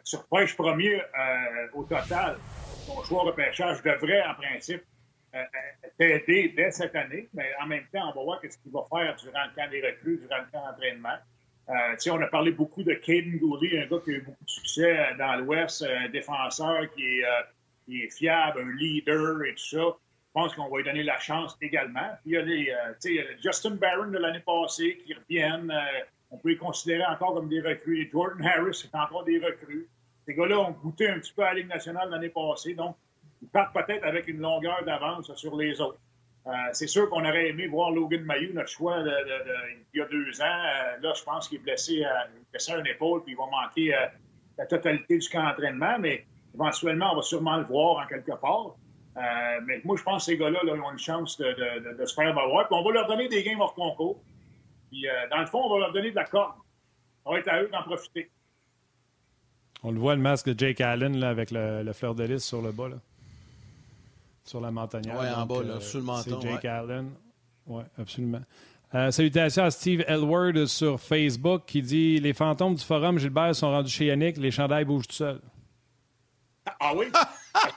tu 0.05 0.15
repêches 0.17 0.55
premier 0.55 1.01
au 1.73 1.83
total. 1.83 2.37
Ton 2.85 3.03
choix 3.03 3.23
au 3.23 3.25
repêchage 3.25 3.81
devrait, 3.81 4.23
en 4.23 4.35
principe, 4.35 4.83
t'aider 5.97 6.53
dès 6.55 6.71
cette 6.71 6.95
année, 6.95 7.27
mais 7.33 7.51
en 7.61 7.67
même 7.67 7.85
temps, 7.91 8.11
on 8.11 8.19
va 8.19 8.23
voir 8.23 8.41
ce 8.41 8.57
qu'il 8.57 8.71
va 8.71 8.85
faire 8.89 9.15
durant 9.15 9.45
le 9.45 9.55
camp 9.55 9.69
des 9.69 9.81
recrues, 9.81 10.17
durant 10.17 10.41
le 10.41 10.51
camp 10.51 10.65
d'entraînement. 10.65 11.17
Euh, 11.69 12.11
on 12.11 12.21
a 12.21 12.27
parlé 12.27 12.51
beaucoup 12.51 12.83
de 12.83 12.93
Caden 12.93 13.37
Gooley, 13.37 13.83
un 13.83 13.87
gars 13.87 14.01
qui 14.03 14.11
a 14.11 14.13
eu 14.13 14.21
beaucoup 14.21 14.43
de 14.43 14.49
succès 14.49 14.97
dans 15.17 15.35
l'Ouest, 15.35 15.83
un 15.83 16.07
défenseur 16.09 16.89
qui 16.95 17.19
est, 17.19 18.09
fiable, 18.09 18.61
un 18.61 18.75
leader 18.77 19.43
et 19.43 19.53
tout 19.53 19.77
ça. 19.77 19.77
Je 19.77 20.41
pense 20.41 20.55
qu'on 20.55 20.69
va 20.69 20.77
lui 20.77 20.83
donner 20.85 21.03
la 21.03 21.19
chance 21.19 21.57
également. 21.61 22.09
Puis 22.23 22.35
il 22.35 23.13
y 23.15 23.19
a 23.19 23.23
Justin 23.43 23.71
Barron 23.71 24.11
de 24.11 24.17
l'année 24.17 24.43
passée 24.45 24.97
qui 25.05 25.13
reviennent. 25.13 25.73
on 26.29 26.37
peut 26.37 26.49
les 26.49 26.57
considérer 26.57 27.05
encore 27.05 27.33
comme 27.33 27.49
des 27.49 27.59
recrues. 27.59 28.09
Jordan 28.13 28.45
Harris, 28.45 28.75
c'est 28.83 28.95
encore 28.95 29.25
des 29.25 29.39
recrues. 29.39 29.89
Ces 30.25 30.35
gars-là 30.35 30.59
ont 30.59 30.71
goûté 30.71 31.09
un 31.09 31.19
petit 31.19 31.33
peu 31.33 31.43
à 31.43 31.53
la 31.53 31.61
Ligue 31.61 31.69
nationale 31.69 32.09
l'année 32.09 32.29
passée. 32.29 32.75
Donc, 32.75 32.95
partent 33.51 33.73
peut-être 33.73 34.05
avec 34.05 34.27
une 34.27 34.39
longueur 34.39 34.83
d'avance 34.85 35.33
sur 35.35 35.55
les 35.55 35.79
autres. 35.79 35.99
Euh, 36.47 36.51
c'est 36.71 36.87
sûr 36.87 37.09
qu'on 37.09 37.25
aurait 37.25 37.49
aimé 37.49 37.67
voir 37.67 37.91
Logan 37.91 38.23
Mayou, 38.23 38.53
notre 38.53 38.69
choix 38.69 38.99
il 39.01 39.99
y 39.99 40.01
a 40.01 40.05
deux 40.05 40.41
ans. 40.41 40.45
Euh, 40.45 40.97
là, 41.01 41.13
je 41.13 41.23
pense 41.23 41.49
qu'il 41.49 41.59
est 41.59 41.61
blessé, 41.61 42.05
à, 42.05 42.27
blessé 42.51 42.71
à 42.71 42.77
une 42.77 42.87
épaule, 42.87 43.23
puis 43.23 43.33
il 43.33 43.37
va 43.37 43.45
manquer 43.47 43.93
euh, 43.93 44.07
la 44.57 44.65
totalité 44.65 45.17
du 45.17 45.27
camp 45.27 45.43
d'entraînement, 45.43 45.99
mais 45.99 46.25
éventuellement, 46.53 47.11
on 47.11 47.17
va 47.17 47.21
sûrement 47.21 47.57
le 47.57 47.65
voir 47.65 48.03
en 48.03 48.07
quelque 48.07 48.31
part. 48.39 48.75
mais 49.65 49.81
moi, 49.83 49.97
je 49.97 50.03
pense 50.03 50.25
que 50.25 50.31
ces 50.31 50.37
gars-là 50.37 50.59
là, 50.63 50.73
ont 50.73 50.91
une 50.91 50.99
chance 50.99 51.37
de, 51.37 52.05
se 52.05 52.13
faire 52.13 52.33
valoir. 52.33 52.67
Puis 52.67 52.77
on 52.79 52.83
va 52.83 52.91
leur 52.91 53.07
donner 53.07 53.27
des 53.27 53.43
games 53.43 53.59
hors 53.59 53.75
concours. 53.75 54.21
Puis 54.89 55.05
dans 55.29 55.39
le 55.39 55.47
fond, 55.47 55.63
on 55.65 55.73
va 55.73 55.79
leur 55.79 55.93
donner 55.93 56.11
de 56.11 56.15
la 56.15 56.23
corde. 56.23 56.55
Ça 57.23 57.31
va 57.31 57.39
être 57.39 57.47
à 57.49 57.61
eux 57.61 57.69
d'en 57.71 57.83
profiter. 57.83 58.31
On 59.83 59.91
le 59.91 59.99
voit, 59.99 60.15
le 60.15 60.21
masque 60.21 60.49
de 60.49 60.57
Jake 60.57 60.81
Allen 60.81 61.17
là, 61.17 61.29
avec 61.29 61.51
le, 61.51 61.91
fleur 61.93 62.15
de 62.15 62.23
lys 62.23 62.43
sur 62.43 62.61
le 62.61 62.71
bas. 62.71 62.89
Là. 62.89 62.95
Sur 64.47 64.61
la 64.61 64.71
montagnole. 64.71 65.17
Oui, 65.19 65.27
en 65.29 65.45
bas, 65.45 65.61
là, 65.61 65.81
sur 65.81 65.99
le 65.99 66.05
menton. 66.05 66.39
C'est 66.41 66.49
Jake 66.49 66.65
Allen. 66.65 67.11
Oui, 67.65 67.83
absolument. 67.99 68.41
Euh, 68.95 69.11
salutations 69.11 69.65
à 69.65 69.71
Steve 69.71 70.05
Elward 70.07 70.65
sur 70.65 70.99
Facebook 71.01 71.63
qui 71.67 71.81
dit 71.81 72.19
Les 72.21 72.33
fantômes 72.33 72.75
du 72.75 72.83
forum 72.83 73.19
Gilbert 73.19 73.53
sont 73.53 73.69
rendus 73.69 73.91
chez 73.91 74.05
Yannick, 74.05 74.37
les 74.37 74.51
chandails 74.51 74.85
bougent 74.85 75.09
tout 75.09 75.15
seuls. 75.15 75.41
Ah 76.79 76.93
oui? 76.95 77.07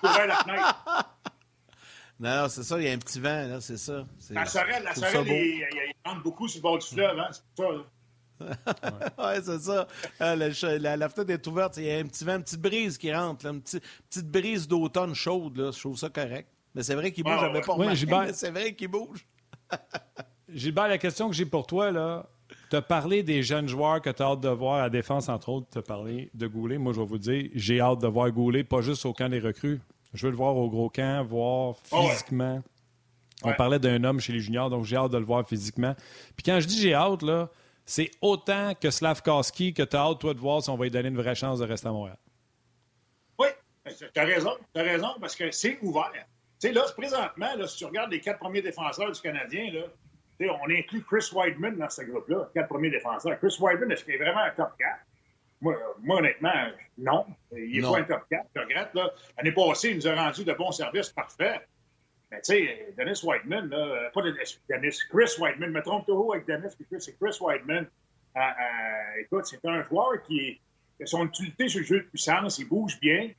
Ça 0.03 0.27
la 0.27 0.37
fenêtre. 0.37 0.85
Non, 2.21 2.49
c'est 2.51 2.65
ça, 2.65 2.79
il 2.79 2.85
y 2.85 2.89
a 2.91 2.93
un 2.93 2.99
petit 2.99 3.19
vent, 3.19 3.49
là, 3.49 3.63
c'est 3.63 3.79
ça. 3.79 4.05
La 4.29 4.45
sorelle, 4.45 4.85
la 4.85 4.95
sorelle, 4.95 5.27
il, 5.27 5.67
il, 5.73 5.93
rentre 6.05 6.23
beaucoup 6.23 6.49
sur 6.49 6.59
le 6.59 6.63
bord 6.65 6.79
du 6.79 6.87
fleuve, 6.87 7.19
hein, 7.19 7.31
c'est 7.31 7.63
ça. 7.63 7.69
oui, 9.19 9.43
c'est 9.43 9.59
ça. 9.59 9.89
Ah, 10.19 10.37
la, 10.37 10.97
la, 10.99 11.09
fenêtre 11.09 11.31
est 11.31 11.47
ouverte, 11.47 11.79
il 11.79 11.85
y 11.85 11.91
a 11.91 11.97
un 11.97 12.05
petit 12.05 12.27
vent, 12.27 12.37
une 12.37 12.43
petite 12.43 12.61
brise 12.61 12.99
qui 12.99 13.11
rentre, 13.11 13.47
une 13.47 13.63
petite, 13.63 13.83
petite 14.11 14.31
brise 14.31 14.69
d'automne 14.69 15.15
chaude, 15.15 15.57
là. 15.57 15.71
je 15.71 15.81
trouve 15.81 15.97
ça 15.97 16.11
correct. 16.11 16.51
Mais 16.75 16.83
c'est 16.83 16.95
vrai 16.95 17.13
qu'il 17.13 17.25
bouge, 17.25 17.41
j'avais 17.41 17.61
pas 17.61 17.73
remarqué, 17.73 18.07
mais 18.07 18.33
c'est 18.33 18.51
vrai 18.51 18.75
qu'il 18.75 18.89
bouge. 18.89 19.27
Gilbert, 20.49 20.89
la 20.89 20.99
question 20.99 21.29
que 21.29 21.35
j'ai 21.35 21.47
pour 21.47 21.67
toi, 21.67 21.91
là, 21.91 22.29
tu 22.71 22.77
as 22.77 22.83
parlé 22.83 23.23
des 23.23 23.43
jeunes 23.43 23.69
joueurs 23.69 24.01
que 24.01 24.11
tu 24.11 24.23
as 24.23 24.27
hâte 24.27 24.41
de 24.41 24.49
voir 24.49 24.77
à 24.77 24.83
la 24.83 24.91
défense, 24.91 25.29
entre 25.29 25.49
autres, 25.49 25.67
tu 25.73 25.79
as 25.79 25.83
parlé 25.83 26.31
de 26.35 26.47
Goulet. 26.47 26.79
Moi, 26.79 26.93
je 26.93 27.01
vais 27.01 27.07
vous 27.07 27.19
dire, 27.19 27.49
j'ai 27.55 27.81
hâte 27.81 28.01
de 28.01 28.07
voir 28.07 28.31
Goulet, 28.31 28.65
pas 28.65 28.81
juste 28.81 29.05
au 29.07 29.13
camp 29.13 29.29
des 29.29 29.41
recrues. 29.41 29.81
Je 30.13 30.27
veux 30.27 30.31
le 30.31 30.37
voir 30.37 30.57
au 30.57 30.69
gros 30.69 30.91
camp, 30.91 31.25
voir 31.25 31.77
ah 31.93 32.03
physiquement. 32.03 32.63
On 33.43 33.53
parlait 33.55 33.79
d'un 33.79 34.05
homme 34.05 34.21
chez 34.21 34.33
les 34.33 34.41
juniors, 34.41 34.69
donc 34.69 34.85
j'ai 34.85 34.97
hâte 34.97 35.13
de 35.13 35.19
le 35.19 35.25
voir 35.25 35.47
physiquement. 35.49 35.95
Puis 36.37 36.45
quand 36.45 36.61
je 36.61 36.67
dis 36.67 36.81
j'ai 36.81 36.95
hâte, 36.95 37.23
là, 37.23 37.49
c'est 37.87 38.11
autant 38.21 38.75
que 38.75 38.91
Slavkowski 38.91 39.73
que 39.73 39.83
tu 39.83 39.97
as 39.97 40.01
hâte, 40.01 40.21
toi, 40.21 40.35
de 40.35 40.39
voir 40.39 40.63
si 40.63 40.71
on 40.71 40.77
va 40.77 40.85
lui 40.85 40.91
donner 40.91 41.09
une 41.09 41.17
vraie 41.17 41.35
chance 41.35 41.59
de 41.59 41.65
rester 41.65 41.89
à 41.89 41.93
Montréal. 41.93 42.19
Oui, 43.39 43.49
tu 43.87 44.21
as 44.21 44.25
raison. 44.25 44.53
Tu 44.75 44.81
as 44.81 44.85
raison 44.85 45.09
parce 45.21 45.35
que 45.35 45.51
c'est 45.51 45.79
ouvert. 45.83 46.13
Tu 46.61 46.69
sais, 46.69 46.73
là, 46.73 46.85
présentement, 46.95 47.55
là, 47.57 47.67
si 47.67 47.79
tu 47.79 47.85
regardes 47.87 48.11
les 48.11 48.21
quatre 48.21 48.39
premiers 48.39 48.61
défenseurs 48.61 49.11
du 49.11 49.21
Canadien, 49.21 49.73
là, 49.73 50.59
on 50.63 50.71
inclut 50.71 51.03
Chris 51.03 51.31
Whiteman 51.33 51.77
dans 51.77 51.89
ce 51.89 52.03
groupe-là, 52.03 52.51
quatre 52.55 52.69
premiers 52.69 52.91
défenseurs. 52.91 53.39
Chris 53.39 53.57
Whiteman, 53.59 53.91
est-ce 53.93 54.05
qu'il 54.05 54.15
est 54.15 54.19
vraiment 54.19 54.41
un 54.41 54.51
top 54.51 54.73
4? 54.79 54.99
Moi, 55.63 55.77
honnêtement, 56.09 56.53
non. 56.99 57.27
Il 57.53 57.81
n'est 57.81 57.83
pas 57.83 57.99
un 57.99 58.05
top 58.05 58.25
4. 58.31 58.47
Je 58.55 58.61
regrette. 58.61 58.89
L'année 59.37 59.53
passée, 59.53 59.91
il 59.91 59.97
nous 59.97 60.09
a 60.09 60.15
rendu 60.15 60.45
de 60.45 60.53
bons 60.53 60.73
services 60.73 61.11
parfaits. 61.11 61.67
Mais 62.31 62.41
tu 62.43 62.53
sais, 62.53 62.95
Dennis 62.97 63.21
Whiteman, 63.25 63.69
là, 63.69 64.11
pas 64.15 64.23
Dennis, 64.23 64.99
Chris 65.11 65.33
Whiteman, 65.39 65.71
me 65.71 65.83
trompe 65.83 66.07
toujours 66.07 66.35
avec 66.35 66.47
Dennis, 66.47 66.77
c'est 66.99 67.19
Chris 67.19 67.37
Whiteman. 67.41 67.87
Euh, 68.37 68.41
euh, 68.41 69.21
écoute, 69.21 69.47
c'est 69.47 69.65
un 69.65 69.83
joueur 69.85 70.23
qui 70.23 70.61
a 71.03 71.07
son 71.07 71.27
utilité 71.27 71.69
sur 71.69 71.81
le 71.81 71.87
jeu 71.87 72.01
de 72.01 72.05
puissance, 72.05 72.59
il 72.59 72.69
bouge 72.69 73.01
bien, 73.01 73.31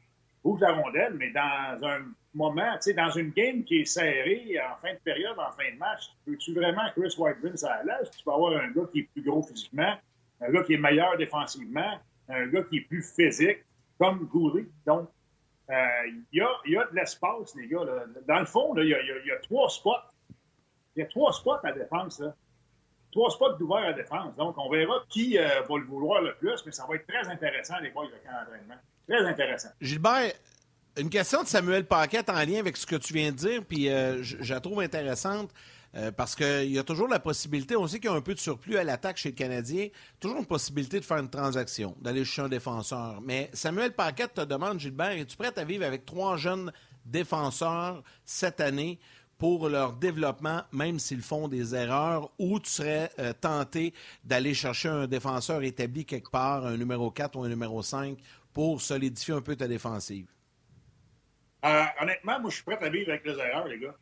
bouge 0.44 0.60
la 0.62 0.74
rondelle, 0.74 1.14
mais 1.14 1.32
dans 1.32 1.88
un 1.88 2.02
moment, 2.34 2.74
tu 2.76 2.82
sais, 2.82 2.94
dans 2.94 3.10
une 3.12 3.32
game 3.32 3.64
qui 3.64 3.82
est 3.82 3.86
serrée 3.86 4.58
en 4.60 4.76
fin 4.82 4.94
de 4.94 5.00
période, 5.00 5.38
en 5.38 5.52
fin 5.52 5.72
de 5.72 5.78
match, 5.78 6.10
peux-tu 6.26 6.54
vraiment 6.54 6.90
Chris 6.96 7.14
Whiteman 7.18 7.58
ça 7.58 7.82
l'aise? 7.84 8.10
Tu 8.16 8.24
peux 8.24 8.32
avoir 8.32 8.54
un 8.62 8.72
gars 8.72 8.88
qui 8.92 9.00
est 9.00 9.10
plus 9.14 9.22
gros 9.22 9.44
physiquement, 9.44 9.96
un 10.42 10.52
gars 10.52 10.64
qui 10.64 10.74
est 10.74 10.78
meilleur 10.78 11.18
défensivement, 11.18 12.00
un 12.30 12.48
gars 12.48 12.64
qui 12.64 12.78
est 12.78 12.88
plus 12.88 13.04
physique, 13.04 13.64
comme 14.00 14.26
Goury. 14.26 14.68
Donc, 14.86 15.10
euh, 15.70 15.76
il 16.32 16.40
y, 16.40 16.42
a, 16.42 16.86
de 16.86 16.96
l'espace, 16.96 17.56
les 17.56 17.68
gars. 17.68 17.84
Là. 17.86 18.06
Dans 18.28 18.40
le 18.40 18.46
fond, 18.46 18.76
il 18.78 18.88
y, 18.88 19.32
a 19.32 19.38
trois 19.44 19.70
spots. 19.70 19.92
Il 20.96 21.02
y 21.02 21.04
a 21.04 21.06
trois 21.06 21.32
spots 21.32 21.64
à 21.64 21.72
défense. 21.72 22.20
Là. 22.20 22.34
Trois 23.12 23.30
spots 23.30 23.54
d'ouvert 23.54 23.90
à 23.90 23.94
défense. 23.94 24.36
Donc, 24.36 24.58
on 24.58 24.70
verra 24.70 25.04
qui 25.10 25.38
euh, 25.38 25.62
va 25.62 25.78
le 25.78 25.86
vouloir 25.86 26.22
le 26.22 26.34
plus, 26.36 26.66
mais 26.66 26.72
ça 26.72 26.86
va 26.88 26.96
être 26.96 27.08
très 27.08 27.28
intéressant, 27.30 27.78
les 27.80 27.92
boys, 27.92 28.08
de 28.08 28.12
camp 28.12 28.32
d'entraînement. 28.32 28.82
Très 29.08 29.26
intéressant. 29.26 29.70
Gilbert, 29.82 30.32
une 30.98 31.10
question 31.10 31.44
de 31.44 31.48
Samuel 31.48 31.86
Paquette 31.86 32.30
en 32.30 32.44
lien 32.44 32.60
avec 32.60 32.78
ce 32.78 32.86
que 32.86 32.96
tu 32.96 33.14
viens 33.14 33.32
de 33.32 33.38
dire, 33.38 33.64
puis 33.66 33.90
euh, 33.90 34.22
je, 34.24 34.54
la 34.54 34.60
trouve 34.60 34.82
intéressante. 34.82 35.52
Euh, 35.94 36.10
parce 36.10 36.36
qu'il 36.36 36.72
y 36.72 36.80
a 36.80 36.84
toujours 36.84 37.10
la 37.10 37.20
possibilité, 37.20 37.76
on 37.76 37.86
sait 37.86 38.00
qu'il 38.00 38.10
y 38.10 38.14
a 38.14 38.16
un 38.16 38.22
peu 38.22 38.34
de 38.34 38.40
surplus 38.40 38.78
à 38.78 38.84
l'attaque 38.86 39.18
chez 39.18 39.32
le 39.32 39.36
Canadien, 39.36 39.90
toujours 40.22 40.38
une 40.38 40.46
possibilité 40.46 41.02
de 41.02 41.04
faire 41.04 41.18
une 41.18 41.30
transaction, 41.30 41.98
d'aller 42.00 42.24
chercher 42.24 42.44
un 42.44 42.50
défenseur. 42.50 43.20
Mais 43.22 43.50
Samuel 43.52 43.92
Paquette 43.92 44.36
te 44.36 44.42
demande, 44.42 44.80
Gilbert, 44.80 45.12
es-tu 45.12 45.36
prêt 45.36 45.52
à 45.54 45.66
vivre 45.66 45.84
avec 45.86 46.06
trois 46.06 46.38
jeunes 46.38 46.72
défenseurs 47.06 48.04
cette 48.24 48.62
année 48.62 49.00
pour 49.42 49.70
leur 49.70 49.94
développement, 49.94 50.62
même 50.72 51.00
s'ils 51.00 51.24
font 51.24 51.48
des 51.48 51.74
erreurs, 51.74 52.30
ou 52.38 52.60
tu 52.60 52.70
serais 52.70 53.10
euh, 53.18 53.34
tenté 53.34 53.92
d'aller 54.24 54.54
chercher 54.54 54.88
un 54.88 55.08
défenseur 55.08 55.64
établi 55.64 56.06
quelque 56.06 56.30
part, 56.30 56.64
un 56.64 56.78
numéro 56.78 57.10
4 57.10 57.38
ou 57.38 57.44
un 57.44 57.50
numéro 57.50 57.82
5, 57.82 58.20
pour 58.54 58.82
solidifier 58.82 59.34
un 59.34 59.42
peu 59.42 59.56
ta 59.56 59.68
défensive? 59.68 60.28
Euh, 61.64 61.84
honnêtement, 62.02 62.40
moi, 62.40 62.50
je 62.50 62.56
suis 62.56 62.64
prêt 62.64 62.78
à 62.82 62.90
vivre 62.90 63.10
avec 63.10 63.26
les 63.26 63.38
erreurs, 63.38 63.68
les 63.68 63.80
gars. 63.80 63.96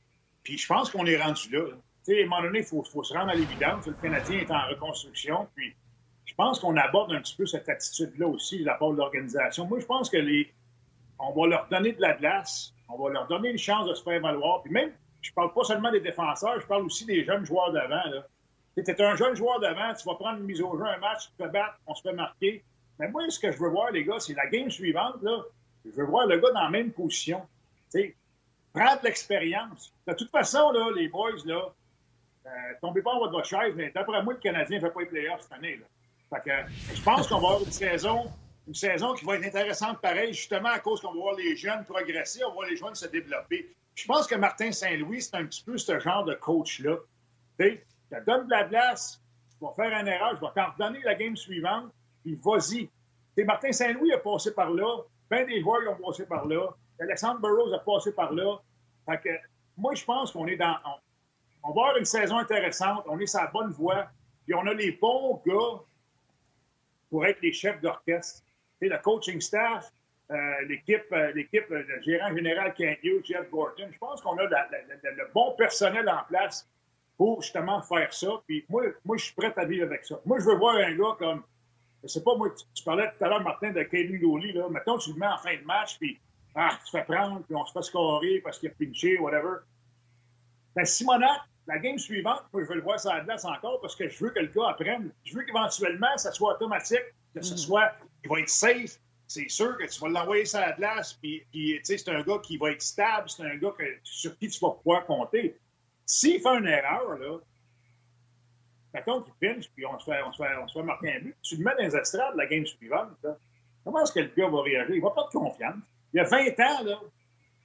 Puis 0.43 0.57
je 0.57 0.67
pense 0.67 0.89
qu'on 0.89 1.05
est 1.05 1.21
rendu 1.21 1.49
là. 1.51 1.65
Tu 2.05 2.13
sais, 2.13 2.21
à 2.21 2.25
un 2.25 2.29
moment 2.29 2.41
donné, 2.43 2.59
il 2.59 2.65
faut, 2.65 2.83
se 2.83 3.13
rendre 3.13 3.29
à 3.29 3.35
l'évidence. 3.35 3.85
Le 3.85 3.93
Canadien 3.93 4.39
est 4.39 4.51
en 4.51 4.67
reconstruction. 4.67 5.47
Puis 5.55 5.75
je 6.25 6.33
pense 6.35 6.59
qu'on 6.59 6.77
aborde 6.77 7.11
un 7.11 7.21
petit 7.21 7.35
peu 7.35 7.45
cette 7.45 7.67
attitude-là 7.67 8.27
aussi 8.27 8.59
de 8.59 8.65
la 8.65 8.75
part 8.75 8.91
de 8.91 8.97
l'organisation. 8.97 9.67
Moi, 9.67 9.79
je 9.79 9.85
pense 9.85 10.09
que 10.09 10.17
les. 10.17 10.53
On 11.19 11.33
va 11.33 11.47
leur 11.47 11.67
donner 11.67 11.91
de 11.91 12.01
la 12.01 12.13
glace. 12.13 12.73
On 12.87 12.97
va 12.97 13.09
leur 13.11 13.27
donner 13.27 13.49
une 13.49 13.57
chance 13.57 13.87
de 13.87 13.93
se 13.93 14.01
faire 14.01 14.21
valoir. 14.21 14.63
Puis 14.63 14.71
même, 14.71 14.93
je 15.21 15.31
parle 15.33 15.53
pas 15.53 15.63
seulement 15.63 15.91
des 15.91 15.99
défenseurs, 15.99 16.59
je 16.59 16.65
parle 16.65 16.83
aussi 16.85 17.05
des 17.05 17.23
jeunes 17.23 17.45
joueurs 17.45 17.71
d'avant. 17.71 18.01
Tu 18.75 18.83
es 18.83 19.01
un 19.01 19.15
jeune 19.15 19.35
joueur 19.35 19.59
d'avant, 19.59 19.93
tu 19.93 20.07
vas 20.07 20.15
prendre 20.15 20.39
une 20.39 20.45
mise 20.45 20.61
au 20.61 20.77
jeu, 20.77 20.85
un 20.85 20.97
match, 20.97 21.29
tu 21.29 21.43
te 21.43 21.49
bats, 21.49 21.77
on 21.85 21.93
se 21.93 22.01
fait 22.01 22.13
marquer. 22.13 22.63
Mais 22.99 23.07
moi, 23.07 23.23
ce 23.29 23.39
que 23.39 23.51
je 23.51 23.57
veux 23.57 23.69
voir, 23.69 23.91
les 23.91 24.03
gars, 24.03 24.19
c'est 24.19 24.33
la 24.33 24.47
game 24.47 24.69
suivante. 24.69 25.21
Là, 25.21 25.41
je 25.85 25.91
veux 25.91 26.05
voir 26.05 26.27
le 26.27 26.37
gars 26.37 26.51
dans 26.51 26.63
la 26.63 26.69
même 26.69 26.91
position. 26.91 27.41
sais, 27.89 28.15
prendre 28.73 28.99
l'expérience. 29.03 29.93
De 30.05 30.13
toute 30.13 30.29
façon, 30.29 30.71
là, 30.71 30.91
les 30.95 31.07
boys, 31.07 31.31
là, 31.45 31.73
euh, 32.45 32.49
tombez 32.81 33.01
pas 33.01 33.11
en 33.11 33.25
de 33.25 33.31
votre 33.31 33.47
chaise, 33.47 33.73
mais 33.75 33.89
d'après 33.89 34.21
moi, 34.23 34.33
le 34.33 34.39
Canadien 34.39 34.77
ne 34.77 34.81
fait 34.81 34.91
pas 34.91 35.01
les 35.01 35.05
playoffs 35.07 35.41
cette 35.41 35.53
année. 35.53 35.77
Là. 35.77 35.85
Fait 36.29 36.49
que, 36.49 36.95
je 36.95 37.01
pense 37.01 37.27
qu'on 37.27 37.39
va 37.39 37.47
avoir 37.47 37.63
une 37.63 37.71
saison, 37.71 38.31
une 38.67 38.75
saison 38.75 39.13
qui 39.13 39.25
va 39.25 39.35
être 39.35 39.45
intéressante 39.45 39.99
pareil, 39.99 40.33
justement 40.33 40.69
à 40.69 40.79
cause 40.79 41.01
qu'on 41.01 41.13
va 41.13 41.19
voir 41.19 41.35
les 41.35 41.55
jeunes 41.55 41.83
progresser, 41.85 42.43
on 42.43 42.49
va 42.49 42.53
voir 42.53 42.67
les 42.67 42.75
jeunes 42.75 42.95
se 42.95 43.07
développer. 43.07 43.73
Je 43.95 44.05
pense 44.05 44.27
que 44.27 44.35
Martin 44.35 44.71
Saint-Louis, 44.71 45.21
c'est 45.21 45.35
un 45.35 45.45
petit 45.45 45.63
peu 45.63 45.77
ce 45.77 45.99
genre 45.99 46.23
de 46.23 46.35
coach-là. 46.35 46.97
Tu 47.59 47.81
te 48.09 48.25
donne 48.25 48.45
de 48.45 48.51
la 48.51 48.63
place, 48.63 49.21
tu 49.57 49.65
vas 49.65 49.73
faire 49.73 49.97
un 49.97 50.05
erreur, 50.05 50.35
je 50.35 50.41
vais 50.41 50.51
t'en 50.55 50.71
redonner 50.71 51.01
la 51.03 51.15
game 51.15 51.35
suivante, 51.35 51.91
puis 52.23 52.39
vas-y. 52.43 52.89
Martin 53.45 53.71
Saint-Louis 53.71 54.11
a 54.11 54.17
passé 54.17 54.53
par 54.53 54.69
là, 54.69 55.03
bien 55.31 55.45
des 55.45 55.61
joueurs 55.61 55.81
ont 55.89 56.07
passé 56.07 56.25
par 56.25 56.45
là, 56.45 56.69
Alexandre 56.99 57.39
Burroughs 57.39 57.73
a 57.73 57.79
passé 57.79 58.11
par 58.11 58.33
là. 58.33 58.57
Fait 59.05 59.21
que, 59.21 59.29
moi, 59.77 59.95
je 59.95 60.03
pense 60.03 60.31
qu'on 60.31 60.47
est 60.47 60.57
dans. 60.57 60.75
On, 61.63 61.71
va 61.71 61.81
avoir 61.81 61.97
une 61.97 62.05
saison 62.05 62.37
intéressante, 62.37 63.05
on 63.07 63.19
est 63.19 63.27
sur 63.27 63.39
la 63.39 63.47
bonne 63.47 63.71
voie, 63.71 64.07
puis 64.45 64.53
on 64.53 64.65
a 64.67 64.73
les 64.73 64.91
bons 64.91 65.41
gars 65.45 65.81
pour 67.09 67.25
être 67.25 67.41
les 67.41 67.53
chefs 67.53 67.79
d'orchestre. 67.81 68.43
le 68.81 68.97
coaching 69.01 69.39
staff, 69.41 69.91
euh, 70.31 70.35
l'équipe, 70.67 71.05
euh, 71.11 71.31
l'équipe, 71.33 71.65
euh, 71.71 71.83
le 71.87 72.01
gérant 72.01 72.35
général 72.35 72.73
Kent 72.75 72.99
Hughes, 73.03 73.25
Jeff 73.25 73.49
Gorton. 73.49 73.89
Je 73.91 73.97
pense 73.97 74.21
qu'on 74.21 74.37
a 74.37 74.43
le 74.43 75.33
bon 75.33 75.53
personnel 75.57 76.07
en 76.07 76.23
place 76.27 76.69
pour 77.17 77.41
justement 77.41 77.81
faire 77.81 78.13
ça. 78.13 78.41
Puis 78.47 78.65
moi, 78.69 78.83
moi, 79.03 79.17
je 79.17 79.25
suis 79.25 79.33
prêt 79.33 79.53
à 79.55 79.65
vivre 79.65 79.85
avec 79.85 80.05
ça. 80.05 80.19
Moi, 80.25 80.39
je 80.39 80.45
veux 80.45 80.55
voir 80.55 80.75
un 80.75 80.95
gars 80.95 81.15
comme, 81.17 81.43
je 82.03 82.07
sais 82.07 82.23
pas, 82.23 82.35
moi, 82.35 82.49
tu, 82.73 82.83
parlais 82.83 83.11
tout 83.17 83.23
à 83.23 83.27
l'heure, 83.27 83.41
Martin, 83.41 83.71
de 83.71 83.83
Kaylin 83.83 84.19
Gooley, 84.19 84.53
là. 84.53 84.69
Mettons, 84.69 84.97
tu 84.97 85.11
le 85.11 85.19
mets 85.19 85.27
en 85.27 85.37
fin 85.37 85.55
de 85.55 85.63
match, 85.63 85.97
puis 85.99 86.19
ah, 86.55 86.77
tu 86.85 86.91
fais 86.91 87.03
prendre, 87.03 87.43
puis 87.43 87.55
on 87.55 87.65
se 87.65 87.73
fait 87.73 87.83
scorer 87.83 88.41
parce 88.43 88.59
qu'il 88.59 88.69
a 88.69 88.73
pinché, 88.73 89.19
whatever. 89.19 89.57
Ben, 90.75 90.85
Simonac, 90.85 91.41
la 91.67 91.77
game 91.77 91.97
suivante, 91.97 92.43
moi, 92.51 92.63
je 92.63 92.67
veux 92.67 92.75
le 92.75 92.81
voir 92.81 92.99
sur 92.99 93.13
la 93.13 93.21
glace 93.21 93.45
encore 93.45 93.79
parce 93.81 93.95
que 93.95 94.09
je 94.09 94.23
veux 94.23 94.31
que 94.31 94.39
le 94.39 94.47
gars 94.47 94.69
apprenne. 94.69 95.11
Je 95.23 95.35
veux 95.35 95.43
qu'éventuellement, 95.43 96.17
ça 96.17 96.31
soit 96.31 96.55
automatique, 96.55 97.03
que 97.35 97.41
ce 97.41 97.53
mm. 97.53 97.57
soit, 97.57 97.91
il 98.23 98.29
va 98.29 98.39
être 98.39 98.49
safe. 98.49 98.99
C'est 99.27 99.49
sûr 99.49 99.77
que 99.77 99.85
tu 99.85 99.99
vas 99.99 100.09
l'envoyer 100.09 100.45
sur 100.45 100.59
la 100.59 100.71
glace, 100.71 101.13
puis, 101.13 101.43
puis 101.51 101.79
c'est 101.83 102.09
un 102.09 102.23
gars 102.23 102.39
qui 102.41 102.57
va 102.57 102.71
être 102.71 102.81
stable, 102.81 103.29
c'est 103.29 103.43
un 103.43 103.57
gars 103.57 103.71
que, 103.77 103.83
sur 104.03 104.35
qui 104.39 104.47
tu 104.47 104.59
vas 104.59 104.71
pouvoir 104.71 105.05
compter. 105.05 105.55
S'il 106.05 106.41
fait 106.41 106.57
une 106.57 106.65
erreur, 106.65 107.19
là, 107.19 107.37
mettons 108.93 109.21
qu'il 109.21 109.33
pinche, 109.39 109.69
puis 109.75 109.85
on 109.85 109.97
se, 109.99 110.05
fait, 110.05 110.21
on, 110.23 110.31
se 110.31 110.43
fait, 110.43 110.55
on 110.61 110.67
se 110.67 110.79
fait 110.79 110.85
marquer 110.85 111.13
un 111.15 111.19
but, 111.19 111.35
tu 111.41 111.57
le 111.57 111.63
mets 111.63 111.75
dans 111.75 111.83
les 111.83 111.95
estrades 111.95 112.35
la 112.35 112.45
game 112.45 112.65
suivante, 112.65 113.11
là. 113.23 113.37
comment 113.83 114.01
est-ce 114.01 114.13
que 114.13 114.19
le 114.19 114.31
gars 114.35 114.49
va 114.49 114.61
réagir? 114.61 114.95
Il 114.95 115.01
va 115.01 115.11
pas 115.11 115.23
de 115.23 115.37
confiance. 115.37 115.75
Il 116.13 116.17
y 116.17 116.19
a 116.19 116.23
20 116.23 116.37
ans, 116.59 116.83
là, 116.85 116.99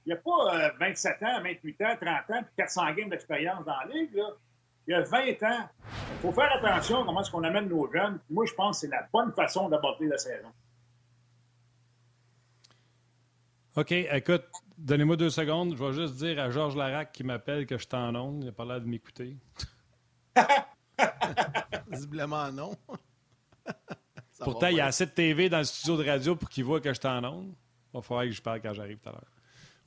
il 0.05 0.09
n'y 0.09 0.13
a 0.13 0.17
pas 0.17 0.71
27 0.79 1.17
euh, 1.21 1.25
ans, 1.25 1.41
28 1.41 1.81
ans, 1.81 1.95
30 1.99 2.07
ans, 2.07 2.43
puis 2.43 2.53
400 2.57 2.93
games 2.93 3.09
d'expérience 3.09 3.65
dans 3.65 3.75
la 3.75 3.93
ligue. 3.93 4.13
Là. 4.13 4.29
Il 4.87 4.91
y 4.91 4.93
a 4.93 5.01
20 5.01 5.43
ans. 5.43 5.69
Il 6.11 6.17
faut 6.21 6.31
faire 6.31 6.51
attention 6.53 7.01
à 7.01 7.05
comment 7.05 7.21
est-ce 7.21 7.31
qu'on 7.31 7.43
amène 7.43 7.67
nos 7.67 7.91
jeunes. 7.91 8.19
Moi, 8.29 8.45
je 8.45 8.53
pense 8.53 8.77
que 8.77 8.81
c'est 8.81 8.91
la 8.91 9.07
bonne 9.11 9.31
façon 9.33 9.67
d'aborder 9.67 10.05
la 10.05 10.19
saison. 10.19 10.49
OK, 13.75 13.91
écoute, 13.91 14.45
Donnez-moi 14.77 15.15
deux 15.15 15.29
secondes. 15.29 15.75
Je 15.75 15.83
vais 15.83 15.93
juste 15.93 16.15
dire 16.15 16.39
à 16.39 16.49
Georges 16.49 16.75
Larac 16.75 17.11
qui 17.11 17.23
m'appelle 17.23 17.65
que 17.65 17.77
je 17.77 17.83
suis 17.83 17.95
en 17.95 18.13
onde. 18.15 18.43
Il 18.43 18.49
a 18.49 18.51
pas 18.51 18.65
l'air 18.65 18.81
de 18.81 18.87
m'écouter. 18.87 19.37
Visiblement 21.91 22.51
non. 22.51 22.75
Pourtant, 24.39 24.67
il 24.67 24.77
y 24.77 24.81
a 24.81 24.87
assez 24.87 25.05
de 25.05 25.11
TV 25.11 25.49
dans 25.49 25.59
le 25.59 25.63
studio 25.63 25.97
de 25.97 26.09
radio 26.09 26.35
pour 26.35 26.49
qu'il 26.49 26.65
voit 26.65 26.79
que 26.81 26.93
je 26.93 26.99
suis 26.99 27.07
en 27.07 27.23
onde. 27.23 27.53
Il 27.93 27.97
va 27.97 28.01
falloir 28.01 28.25
que 28.25 28.31
je 28.31 28.41
parle 28.41 28.61
quand 28.61 28.73
j'arrive 28.73 28.97
tout 28.97 29.09
à 29.09 29.13
l'heure. 29.13 29.31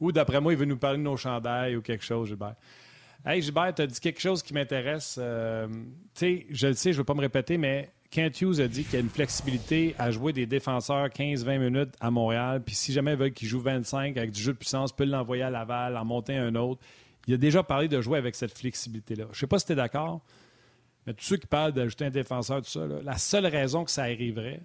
Ou 0.01 0.13
d'après 0.13 0.41
moi, 0.41 0.53
il 0.53 0.59
veut 0.59 0.65
nous 0.65 0.79
parler 0.79 0.99
de 0.99 1.03
nos 1.03 1.17
chandails 1.17 1.77
ou 1.77 1.83
quelque 1.83 2.05
chose, 2.05 2.29
Gilbert. 2.29 2.55
Hey, 3.27 3.43
Gilbert, 3.43 3.75
tu 3.75 3.83
as 3.83 3.87
dit 3.87 4.01
quelque 4.01 4.21
chose 4.21 4.43
qui 4.43 4.55
m'intéresse. 4.55 5.17
Euh, 5.21 5.67
tu 5.69 5.77
sais, 6.15 6.47
je 6.51 6.69
le 6.69 6.75
sais, 6.75 6.93
je 6.93 6.97
ne 6.97 7.01
veux 7.01 7.05
pas 7.05 7.15
me 7.15 7.21
répéter, 7.21 7.59
mais 7.59 7.91
Kent 8.11 8.41
Hughes 8.41 8.61
a 8.61 8.69
dit 8.69 8.85
qu'il 8.85 8.95
y 8.95 8.97
a 8.97 9.01
une 9.01 9.11
flexibilité 9.11 9.95
à 9.99 10.11
jouer 10.11 10.33
des 10.33 10.47
défenseurs 10.47 11.09
15-20 11.09 11.59
minutes 11.59 11.95
à 12.01 12.11
Montréal. 12.11 12.63
Puis 12.65 12.75
si 12.75 12.93
jamais 12.93 13.13
il 13.13 13.19
veut 13.19 13.29
qu'il 13.29 13.49
joue 13.49 13.61
25 13.61 14.17
avec 14.17 14.31
du 14.31 14.41
jeu 14.41 14.53
de 14.53 14.59
puissance, 14.59 14.93
peut 14.93 15.05
l'envoyer 15.05 15.43
à 15.43 15.51
Laval, 15.51 15.97
en 15.97 16.05
monter 16.05 16.37
un 16.37 16.55
autre. 16.55 16.81
Il 17.27 17.35
a 17.35 17.37
déjà 17.37 17.63
parlé 17.63 17.89
de 17.89 18.01
jouer 18.01 18.19
avec 18.19 18.35
cette 18.35 18.57
flexibilité-là. 18.57 19.25
Je 19.33 19.37
ne 19.37 19.41
sais 19.41 19.47
pas 19.47 19.59
si 19.59 19.67
tu 19.67 19.73
es 19.73 19.77
d'accord, 19.77 20.23
mais 21.09 21.15
tous 21.15 21.25
ceux 21.25 21.37
qui 21.39 21.47
parlent 21.47 21.73
d'ajouter 21.73 22.05
un 22.05 22.11
défenseur, 22.11 22.61
tout 22.61 22.69
ça, 22.69 22.87
la 22.87 23.17
seule 23.17 23.47
raison 23.47 23.83
que 23.83 23.91
ça 23.91 24.03
arriverait, 24.03 24.61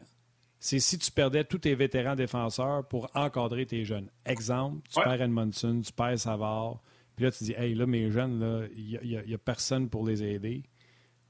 c'est 0.60 0.80
si 0.80 0.98
tu 0.98 1.10
perdais 1.10 1.46
tous 1.46 1.60
tes 1.60 1.74
vétérans 1.74 2.18
défenseurs 2.18 2.86
pour 2.86 3.10
encadrer 3.16 3.66
tes 3.66 3.86
jeunes. 3.86 4.10
Exemple, 4.26 4.82
tu 4.90 5.02
perds 5.02 5.22
Edmondson, 5.22 5.80
tu 5.82 5.94
perds 5.94 6.20
Savard, 6.20 6.82
puis 7.16 7.24
là, 7.24 7.32
tu 7.32 7.46
dis, 7.46 7.54
hey, 7.54 7.74
là, 7.74 7.86
mes 7.86 8.12
jeunes, 8.12 8.68
il 8.76 9.24
n'y 9.26 9.34
a, 9.34 9.38
personne 9.38 9.88
pour 9.88 10.06
les 10.06 10.22
aider. 10.22 10.64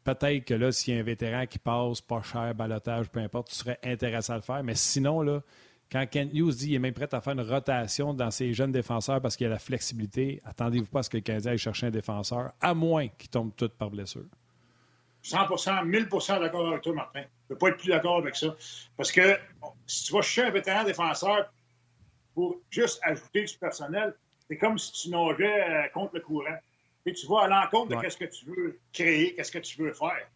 Peut-être 0.03 0.45
que 0.45 0.55
là, 0.55 0.71
s'il 0.71 0.95
y 0.95 0.97
a 0.97 0.99
un 1.01 1.03
vétéran 1.03 1.45
qui 1.45 1.59
passe, 1.59 2.01
pas 2.01 2.23
cher, 2.23 2.55
balotage, 2.55 3.07
peu 3.11 3.19
importe, 3.19 3.49
tu 3.49 3.55
serais 3.55 3.77
intéressé 3.83 4.31
à 4.31 4.37
le 4.37 4.41
faire. 4.41 4.63
Mais 4.63 4.73
sinon, 4.73 5.21
là, 5.21 5.43
quand 5.91 6.07
Kent 6.09 6.31
Hughes 6.33 6.55
dit 6.55 6.65
qu'il 6.65 6.73
est 6.73 6.79
même 6.79 6.95
prêt 6.95 7.13
à 7.13 7.21
faire 7.21 7.33
une 7.33 7.41
rotation 7.41 8.15
dans 8.15 8.31
ses 8.31 8.51
jeunes 8.55 8.71
défenseurs 8.71 9.21
parce 9.21 9.37
qu'il 9.37 9.45
y 9.45 9.47
a 9.47 9.51
la 9.51 9.59
flexibilité, 9.59 10.41
attendez-vous 10.43 10.87
pas 10.87 11.01
à 11.01 11.03
ce 11.03 11.11
que 11.11 11.17
le 11.17 11.21
Canadien 11.21 11.51
aille 11.51 11.59
chercher 11.59 11.85
un 11.85 11.91
défenseur, 11.91 12.53
à 12.59 12.73
moins 12.73 13.09
qu'il 13.09 13.29
tombe 13.29 13.51
tout 13.55 13.69
par 13.69 13.91
blessure. 13.91 14.25
100% 15.23 15.85
1000% 15.87 16.39
d'accord 16.39 16.67
avec 16.67 16.81
toi, 16.81 16.93
Martin. 16.93 17.21
Je 17.21 17.25
ne 17.25 17.47
peux 17.49 17.57
pas 17.57 17.69
être 17.69 17.77
plus 17.77 17.89
d'accord 17.89 18.17
avec 18.17 18.35
ça. 18.35 18.55
Parce 18.97 19.11
que 19.11 19.37
si 19.87 20.05
tu 20.05 20.13
vas 20.13 20.21
chercher 20.21 20.49
un 20.49 20.51
vétéran 20.51 20.83
défenseur 20.83 21.51
pour 22.33 22.57
juste 22.69 22.99
ajouter 23.03 23.45
du 23.45 23.57
personnel, 23.57 24.15
c'est 24.47 24.57
comme 24.57 24.77
si 24.77 24.91
tu 24.91 25.09
nageais 25.09 25.63
euh, 25.69 25.87
contre 25.93 26.15
le 26.15 26.21
courant. 26.21 26.57
Et 27.05 27.13
tu 27.13 27.27
vas 27.27 27.43
à 27.43 27.47
l'encontre 27.47 28.01
de 28.01 28.09
ce 28.09 28.17
que 28.17 28.25
tu 28.25 28.45
veux 28.45 28.79
créer, 28.91 29.35
qu'est-ce 29.35 29.51
que 29.51 29.59
tu 29.59 29.81
veux 29.81 29.93
faire. 29.93 30.27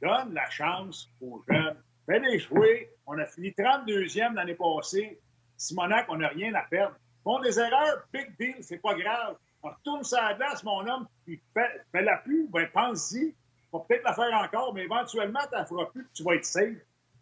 donne 0.00 0.34
la 0.34 0.48
chance 0.50 1.08
aux 1.20 1.42
jeunes. 1.48 1.76
Fais-les 2.06 2.38
jouer. 2.38 2.90
On 3.06 3.18
a 3.18 3.26
fini 3.26 3.50
32e 3.50 4.34
l'année 4.34 4.54
passée. 4.54 5.18
Simonac, 5.56 6.06
on 6.08 6.16
n'a 6.16 6.28
rien 6.28 6.54
à 6.54 6.62
perdre. 6.62 6.96
Bon, 7.24 7.40
des 7.40 7.58
erreurs, 7.58 8.04
big 8.12 8.36
deal, 8.38 8.56
c'est 8.62 8.78
pas 8.78 8.94
grave. 8.94 9.36
On 9.62 9.70
retourne 9.70 10.02
sur 10.02 10.18
glace, 10.36 10.64
mon 10.64 10.86
homme, 10.88 11.06
puis 11.24 11.40
fait 11.54 12.02
la 12.02 12.16
pub, 12.18 12.50
ben 12.50 12.68
pense-y. 12.72 13.34
On 13.72 13.78
va 13.78 13.84
peut-être 13.88 14.04
la 14.04 14.12
faire 14.12 14.34
encore, 14.34 14.74
mais 14.74 14.82
éventuellement, 14.84 15.40
tu 15.50 15.58
ne 15.58 15.64
feras 15.64 15.86
plus, 15.86 16.06
tu 16.12 16.22
vas 16.22 16.34
être 16.34 16.44
safe. 16.44 16.76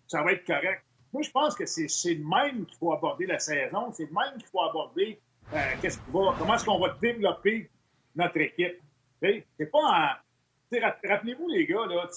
Ça 0.09 0.23
va 0.23 0.33
être 0.33 0.45
correct. 0.45 0.83
Moi, 1.13 1.23
je 1.23 1.31
pense 1.31 1.55
que 1.55 1.67
c'est 1.67 2.15
le 2.15 2.25
même 2.25 2.67
qu'il 2.67 2.77
faut 2.77 2.93
aborder 2.93 3.27
la 3.27 3.39
saison. 3.39 3.93
C'est 3.93 4.07
le 4.07 4.13
même 4.13 4.39
qu'il 4.39 4.49
faut 4.49 4.63
aborder 4.63 5.21
euh, 5.53 5.89
va, 6.13 6.35
comment 6.39 6.55
est-ce 6.55 6.65
qu'on 6.65 6.79
va 6.79 6.97
développer 7.01 7.71
notre 8.15 8.39
équipe. 8.39 8.81
C'est 9.23 9.71
pas 9.71 9.79
en. 9.79 10.09
Rappelez-vous, 11.05 11.49
les 11.49 11.67
gars, 11.67 11.87
là, 11.89 12.09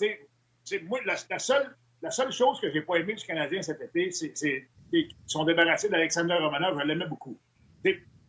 moi, 0.84 1.00
la, 1.06 1.40
seule, 1.40 1.76
la 2.02 2.12
seule 2.12 2.32
chose 2.32 2.62
que 2.62 2.72
j'ai 2.72 2.82
pas 2.82 2.96
aimé 2.98 3.16
du 3.16 3.26
Canadien 3.26 3.62
cet 3.64 3.82
été, 3.82 4.12
c'est 4.12 4.68
qu'ils 4.90 5.10
sont 5.26 5.44
débarrassés 5.44 5.90
d'Alexander 5.90 6.36
Romanov. 6.36 6.80
Je 6.80 6.86
l'aimais 6.86 7.08
beaucoup. 7.08 7.38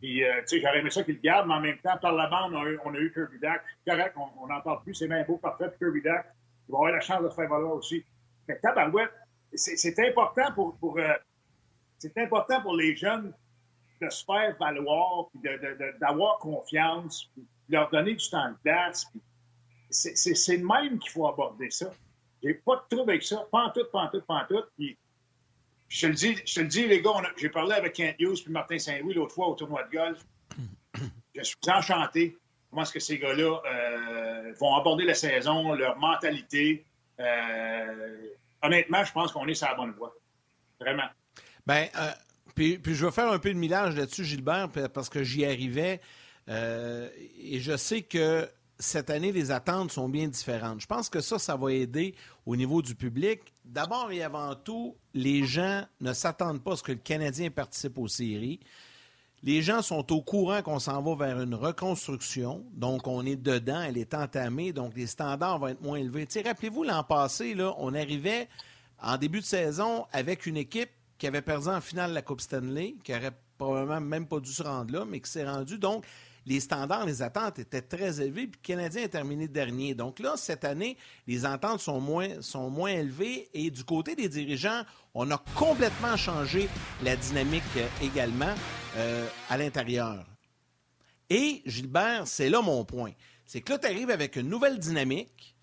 Puis, 0.05 0.23
euh, 0.23 0.39
j'aurais 0.51 0.81
aimé 0.81 0.91
ça 0.91 1.03
qu'ils 1.03 1.15
le 1.15 1.19
gardent, 1.19 1.47
mais 1.47 1.55
en 1.55 1.61
même 1.61 1.79
temps, 1.79 1.97
par 1.99 2.13
la 2.13 2.27
bande, 2.27 2.53
on 2.53 2.61
a 2.61 2.69
eu, 2.69 2.79
on 2.85 2.93
a 2.93 2.97
eu 2.99 3.11
Kirby 3.11 3.39
Dack. 3.39 3.63
Correct, 3.87 4.13
on 4.15 4.45
n'en 4.45 4.61
parle 4.61 4.83
plus, 4.83 4.93
c'est 4.93 5.07
même 5.07 5.25
beau, 5.25 5.37
parfait. 5.37 5.65
Kirby 5.79 6.03
Dack, 6.03 6.31
il 6.69 6.73
va 6.73 6.77
avoir 6.77 6.91
la 6.91 6.99
chance 6.99 7.23
de 7.23 7.29
faire 7.29 7.49
valoir 7.49 7.73
aussi. 7.73 8.05
C'est 9.55 9.99
important 10.07 10.51
pour, 10.53 10.77
pour 10.77 10.99
euh, 10.99 11.11
important 12.17 12.61
pour 12.61 12.75
les 12.75 12.95
jeunes 12.95 13.33
de 13.99 14.07
se 14.07 14.23
faire 14.23 14.55
valoir, 14.59 15.27
puis 15.31 15.41
d'avoir 15.99 16.37
confiance, 16.37 17.31
puis 17.33 17.41
de 17.69 17.73
leur 17.73 17.89
donner 17.89 18.13
du 18.13 18.29
temps 18.29 18.51
de 18.51 18.57
place. 18.63 19.11
C'est 19.89 20.57
le 20.57 20.67
même 20.67 20.99
qu'il 20.99 21.09
faut 21.09 21.27
aborder 21.27 21.71
ça. 21.71 21.91
J'ai 22.43 22.53
pas 22.53 22.75
de 22.75 22.95
trouble 22.95 23.09
avec 23.09 23.23
ça. 23.23 23.43
Pas 23.51 23.63
en 23.63 23.71
tout, 23.71 23.81
je 25.87 26.01
te 26.01 26.07
le 26.07 26.13
dis, 26.13 26.35
je 26.45 26.55
te 26.55 26.59
le 26.61 26.67
dis 26.67 26.87
les 26.87 27.01
gars, 27.01 27.11
j'ai 27.37 27.49
parlé 27.49 27.73
avec 27.73 27.93
Kent 27.93 28.15
Hughes 28.19 28.43
puis 28.43 28.51
Martin 28.51 28.79
Saint-Louis 28.79 29.13
l'autre 29.13 29.33
fois 29.33 29.47
au 29.47 29.55
tournoi 29.55 29.83
de 29.83 29.91
golf. 29.91 30.19
Je 31.35 31.43
suis 31.43 31.57
enchanté 31.67 32.37
comment 32.69 32.83
est-ce 32.83 32.93
que 32.93 32.99
ces 32.99 33.17
gars-là 33.17 33.61
euh, 33.65 34.53
vont 34.59 34.75
aborder 34.75 35.05
la 35.05 35.13
saison, 35.13 35.73
leur 35.73 35.97
mentalité. 35.97 36.85
Euh, 37.19 38.17
honnêtement, 38.61 39.03
je 39.05 39.13
pense 39.13 39.31
qu'on 39.31 39.47
est 39.47 39.53
sur 39.53 39.67
la 39.67 39.75
bonne 39.75 39.91
voie. 39.91 40.13
Vraiment. 40.79 41.07
Ben, 41.65 41.87
euh, 41.95 42.11
puis, 42.53 42.79
je 42.85 43.05
vais 43.05 43.11
faire 43.11 43.31
un 43.31 43.39
peu 43.39 43.53
de 43.53 43.57
millage 43.57 43.95
là-dessus, 43.95 44.25
Gilbert, 44.25 44.69
parce 44.93 45.09
que 45.09 45.23
j'y 45.23 45.45
arrivais. 45.45 46.01
Et 46.47 47.59
je 47.59 47.77
sais 47.77 48.01
que 48.01 48.49
cette 48.77 49.09
année, 49.09 49.31
les 49.31 49.51
attentes 49.51 49.91
sont 49.91 50.09
bien 50.09 50.27
différentes. 50.27 50.81
Je 50.81 50.87
pense 50.87 51.09
que 51.09 51.21
ça, 51.21 51.39
ça 51.39 51.55
va 51.55 51.71
aider 51.71 52.15
au 52.45 52.55
niveau 52.55 52.81
du 52.81 52.95
public. 52.95 53.41
D'abord 53.63 54.11
et 54.11 54.21
avant 54.21 54.53
tout, 54.55 54.95
les 55.13 55.45
gens 55.45 55.85
ne 56.01 56.13
s'attendent 56.13 56.63
pas 56.63 56.73
à 56.73 56.75
ce 56.75 56.83
que 56.83 56.91
le 56.91 56.97
Canadien 56.97 57.49
participe 57.49 57.97
aux 57.97 58.07
séries. 58.07 58.59
Les 59.43 59.61
gens 59.61 59.81
sont 59.81 60.11
au 60.11 60.21
courant 60.21 60.61
qu'on 60.61 60.79
s'en 60.79 61.01
va 61.01 61.27
vers 61.27 61.41
une 61.41 61.53
reconstruction, 61.53 62.65
donc 62.73 63.05
on 63.05 63.25
est 63.25 63.35
dedans, 63.35 63.81
elle 63.81 63.97
est 63.97 64.15
entamée, 64.15 64.73
donc 64.73 64.95
les 64.95 65.05
standards 65.05 65.59
vont 65.59 65.67
être 65.67 65.81
moins 65.81 65.97
élevés. 65.97 66.27
Rappelez-vous, 66.43 66.83
l'an 66.83 67.03
passé, 67.03 67.53
là, 67.53 67.75
on 67.77 67.93
arrivait 67.93 68.49
en 68.99 69.17
début 69.17 69.41
de 69.41 69.45
saison 69.45 70.07
avec 70.11 70.47
une 70.47 70.57
équipe 70.57 70.89
qui 71.17 71.27
avait 71.27 71.43
perdu 71.43 71.67
en 71.67 71.79
finale 71.79 72.13
la 72.13 72.23
Coupe 72.23 72.41
Stanley, 72.41 72.95
qui 73.03 73.13
aurait 73.13 73.37
probablement 73.57 74.01
même 74.01 74.27
pas 74.27 74.39
dû 74.39 74.51
se 74.51 74.63
rendre 74.63 74.91
là, 74.91 75.05
mais 75.05 75.19
qui 75.19 75.29
s'est 75.29 75.47
rendu. 75.47 75.77
Donc, 75.77 76.05
les 76.45 76.59
standards, 76.59 77.05
les 77.05 77.21
attentes 77.21 77.59
étaient 77.59 77.81
très 77.81 78.21
élevés, 78.21 78.47
puis 78.47 78.59
le 78.61 78.67
Canadien 78.67 79.05
a 79.05 79.07
terminé 79.07 79.47
dernier. 79.47 79.95
Donc 79.95 80.19
là, 80.19 80.33
cette 80.37 80.63
année, 80.63 80.97
les 81.27 81.45
attentes 81.45 81.79
sont 81.79 81.99
moins, 81.99 82.29
moins 82.69 82.91
élevées, 82.91 83.49
et 83.53 83.71
du 83.71 83.83
côté 83.83 84.15
des 84.15 84.29
dirigeants, 84.29 84.83
on 85.13 85.29
a 85.31 85.37
complètement 85.55 86.15
changé 86.17 86.69
la 87.03 87.15
dynamique 87.15 87.63
euh, 87.77 87.87
également 88.01 88.53
euh, 88.97 89.27
à 89.49 89.57
l'intérieur. 89.57 90.25
Et, 91.29 91.63
Gilbert, 91.65 92.27
c'est 92.27 92.49
là 92.49 92.61
mon 92.61 92.85
point. 92.85 93.11
C'est 93.45 93.61
que 93.61 93.73
là, 93.73 93.79
tu 93.79 93.87
arrives 93.87 94.11
avec 94.11 94.35
une 94.35 94.49
nouvelle 94.49 94.77
dynamique, 94.77 95.55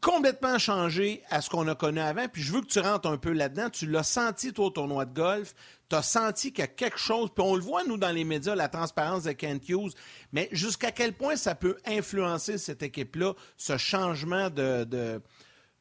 complètement 0.00 0.58
changé 0.58 1.22
à 1.30 1.40
ce 1.40 1.50
qu'on 1.50 1.66
a 1.68 1.74
connu 1.74 2.00
avant. 2.00 2.28
Puis 2.28 2.42
je 2.42 2.52
veux 2.52 2.60
que 2.60 2.66
tu 2.66 2.78
rentres 2.80 3.08
un 3.08 3.16
peu 3.16 3.32
là-dedans. 3.32 3.70
Tu 3.70 3.86
l'as 3.86 4.02
senti, 4.02 4.52
toi, 4.52 4.66
au 4.66 4.70
tournoi 4.70 5.04
de 5.04 5.14
golf. 5.14 5.54
Tu 5.88 5.96
as 5.96 6.02
senti 6.02 6.52
qu'il 6.52 6.60
y 6.60 6.64
a 6.64 6.68
quelque 6.68 6.98
chose. 6.98 7.30
Puis 7.34 7.44
on 7.44 7.54
le 7.54 7.62
voit, 7.62 7.84
nous, 7.84 7.96
dans 7.96 8.10
les 8.10 8.24
médias, 8.24 8.54
la 8.54 8.68
transparence 8.68 9.24
de 9.24 9.32
Kent 9.32 9.68
Hughes. 9.68 9.92
Mais 10.32 10.48
jusqu'à 10.52 10.90
quel 10.90 11.12
point 11.12 11.36
ça 11.36 11.54
peut 11.54 11.76
influencer 11.86 12.58
cette 12.58 12.82
équipe-là, 12.82 13.34
ce 13.56 13.76
changement 13.76 14.50
de, 14.50 14.84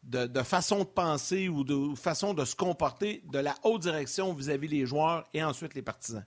de, 0.04 0.44
façon 0.44 0.80
de 0.80 0.89
penser 0.89 1.50
ou 1.50 1.63
de 1.63 1.96
façon 1.96 2.34
de 2.34 2.46
se 2.46 2.56
comporter 2.56 3.24
de 3.32 3.39
la 3.39 3.56
haute 3.63 3.82
direction 3.82 4.34
vis-à-vis 4.34 4.70
des 4.70 4.86
joueurs 4.86 5.28
et 5.34 5.44
ensuite 5.44 5.74
les 5.74 5.82
partisans? 5.82 6.26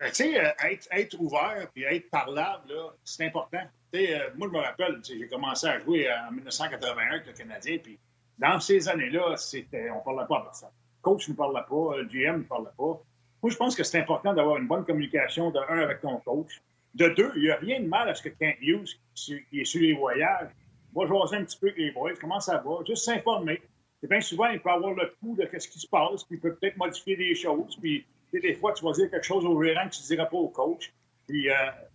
Ben, 0.00 0.08
tu 0.08 0.14
sais, 0.14 0.40
euh, 0.40 0.50
être, 0.92 1.20
ouvert 1.20 1.68
et 1.76 1.82
être 1.82 2.10
parlable, 2.10 2.72
c'est 3.04 3.26
important. 3.26 3.62
Euh, 3.94 4.30
moi, 4.36 4.48
je 4.48 4.56
me 4.56 4.62
rappelle, 4.62 5.00
j'ai 5.04 5.28
commencé 5.28 5.66
à 5.66 5.78
jouer 5.80 6.08
en 6.10 6.32
1981 6.32 7.06
avec 7.06 7.26
le 7.26 7.32
Canadien, 7.32 7.78
puis 7.78 7.98
dans 8.38 8.58
ces 8.60 8.88
années-là, 8.88 9.26
on 9.26 9.34
ne 9.34 10.04
parlait 10.04 10.26
pas 10.26 10.38
à 10.38 10.42
personne. 10.44 10.70
Coach 11.02 11.28
ne 11.28 11.34
parlait 11.34 11.62
pas, 11.68 11.96
le 11.96 12.04
GM 12.04 12.38
ne 12.38 12.42
parlait 12.44 12.70
pas. 12.76 13.00
Moi, 13.42 13.50
je 13.50 13.56
pense 13.56 13.74
que 13.74 13.82
c'est 13.82 13.98
important 13.98 14.34
d'avoir 14.34 14.58
une 14.58 14.66
bonne 14.66 14.84
communication, 14.84 15.50
de 15.50 15.58
un, 15.68 15.78
avec 15.78 16.00
ton 16.00 16.18
coach. 16.18 16.60
De 16.94 17.08
deux, 17.08 17.32
il 17.36 17.42
n'y 17.42 17.50
a 17.50 17.56
rien 17.56 17.80
de 17.80 17.86
mal 17.86 18.08
à 18.08 18.14
ce 18.14 18.22
que 18.22 18.28
Kent 18.28 18.56
Hughes, 18.60 18.98
qui 19.14 19.42
est 19.52 19.64
sur 19.64 19.80
les 19.80 19.94
voyages, 19.94 20.48
va 20.94 21.06
jaser 21.06 21.36
un 21.36 21.44
petit 21.44 21.58
peu 21.58 21.68
avec 21.68 21.78
les 21.78 21.90
boys, 21.92 22.12
comment 22.20 22.40
ça 22.40 22.58
va, 22.58 22.84
juste 22.86 23.04
s'informer. 23.04 23.62
C'est 24.00 24.08
bien 24.08 24.20
souvent, 24.20 24.48
il 24.48 24.60
peut 24.60 24.70
avoir 24.70 24.94
le 24.94 25.14
pouls 25.20 25.36
de 25.36 25.48
ce 25.58 25.68
qui 25.68 25.78
se 25.78 25.86
passe, 25.86 26.24
puis 26.24 26.36
il 26.36 26.40
peut 26.40 26.54
peut-être 26.54 26.76
modifier 26.76 27.16
des 27.16 27.34
choses, 27.34 27.76
puis 27.80 28.04
des 28.32 28.54
fois, 28.54 28.72
tu 28.72 28.84
vas 28.84 28.92
dire 28.92 29.10
quelque 29.10 29.26
chose 29.26 29.44
au 29.44 29.62
gérant 29.62 29.88
que 29.88 29.94
tu 29.94 30.02
ne 30.02 30.06
diras 30.06 30.26
pas 30.26 30.36
au 30.36 30.48
coach. 30.48 30.92
Puis, 31.26 31.50
euh, 31.50 31.54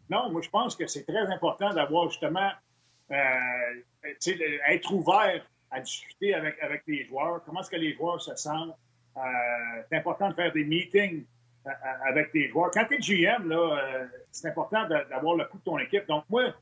non, 0.09 0.29
moi, 0.31 0.41
je 0.41 0.49
pense 0.49 0.75
que 0.75 0.87
c'est 0.87 1.03
très 1.03 1.27
important 1.31 1.73
d'avoir 1.73 2.09
justement, 2.09 2.51
euh, 3.11 3.81
être 4.69 4.93
ouvert 4.93 5.45
à 5.71 5.79
discuter 5.79 6.33
avec, 6.33 6.59
avec 6.61 6.83
les 6.87 7.05
joueurs. 7.05 7.43
Comment 7.45 7.61
est-ce 7.61 7.69
que 7.69 7.75
les 7.75 7.93
joueurs 7.93 8.21
se 8.21 8.35
sentent? 8.35 8.75
Euh, 9.17 9.21
c'est 9.89 9.97
important 9.97 10.29
de 10.29 10.35
faire 10.35 10.51
des 10.51 10.63
meetings 10.63 11.23
euh, 11.67 11.69
avec 12.05 12.33
les 12.33 12.49
joueurs. 12.49 12.71
Quand 12.71 12.85
tu 12.85 12.95
es 12.95 12.99
GM, 12.99 13.47
là, 13.47 14.07
c'est 14.31 14.47
important 14.49 14.87
d'avoir 14.87 15.35
le 15.35 15.45
coup 15.45 15.57
de 15.57 15.63
ton 15.63 15.79
équipe. 15.79 16.05
Donc, 16.07 16.25
moi, 16.29 16.53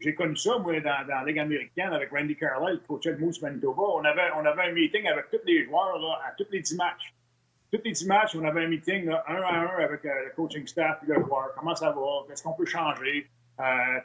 j'ai 0.00 0.14
connu 0.14 0.36
ça, 0.36 0.58
moi, 0.58 0.78
dans, 0.80 1.06
dans, 1.06 1.20
la 1.20 1.24
Ligue 1.24 1.38
américaine 1.38 1.92
avec 1.92 2.10
Randy 2.10 2.36
Carlisle, 2.36 2.80
coach 2.86 3.04
de 3.04 3.14
Moose 3.16 3.40
Manitoba. 3.40 3.82
On 3.82 4.04
avait, 4.04 4.30
on 4.36 4.44
avait 4.44 4.70
un 4.70 4.72
meeting 4.72 5.06
avec 5.06 5.30
tous 5.30 5.40
les 5.46 5.64
joueurs 5.64 6.22
à 6.26 6.32
tous 6.36 6.46
les 6.50 6.60
10 6.60 6.76
matchs. 6.76 7.14
tous 7.72 7.80
les 7.84 7.92
10 7.92 8.06
matchs, 8.06 8.34
on 8.34 8.44
avait 8.44 8.64
un 8.64 8.68
meeting 8.68 9.08
un 9.08 9.42
à 9.42 9.54
un 9.60 9.84
avec 9.84 10.02
le 10.04 10.34
coaching 10.34 10.66
staff 10.66 10.98
et 11.04 11.06
le 11.06 11.20
joueur. 11.20 11.52
Comment 11.56 11.74
ça 11.74 11.90
va? 11.90 12.24
Qu'est-ce 12.28 12.42
qu'on 12.42 12.54
peut 12.54 12.66
changer? 12.66 13.28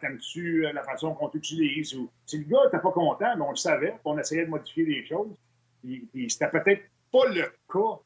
T'aimes-tu 0.02 0.68
la 0.72 0.84
façon 0.84 1.16
qu'on 1.16 1.30
t'utilise? 1.30 1.98
Si 2.26 2.38
le 2.38 2.44
gars 2.44 2.66
n'était 2.66 2.80
pas 2.80 2.92
content, 2.92 3.36
mais 3.36 3.44
on 3.44 3.50
le 3.50 3.56
savait, 3.56 3.96
on 4.06 4.18
essayait 4.20 4.46
de 4.46 4.52
modifier 4.52 4.86
les 4.86 5.06
choses. 5.06 5.36
Puis, 5.82 6.30
c'était 6.30 6.50
peut-être 6.50 6.84
pas 7.12 7.28
le 7.28 7.44
cas 7.72 8.00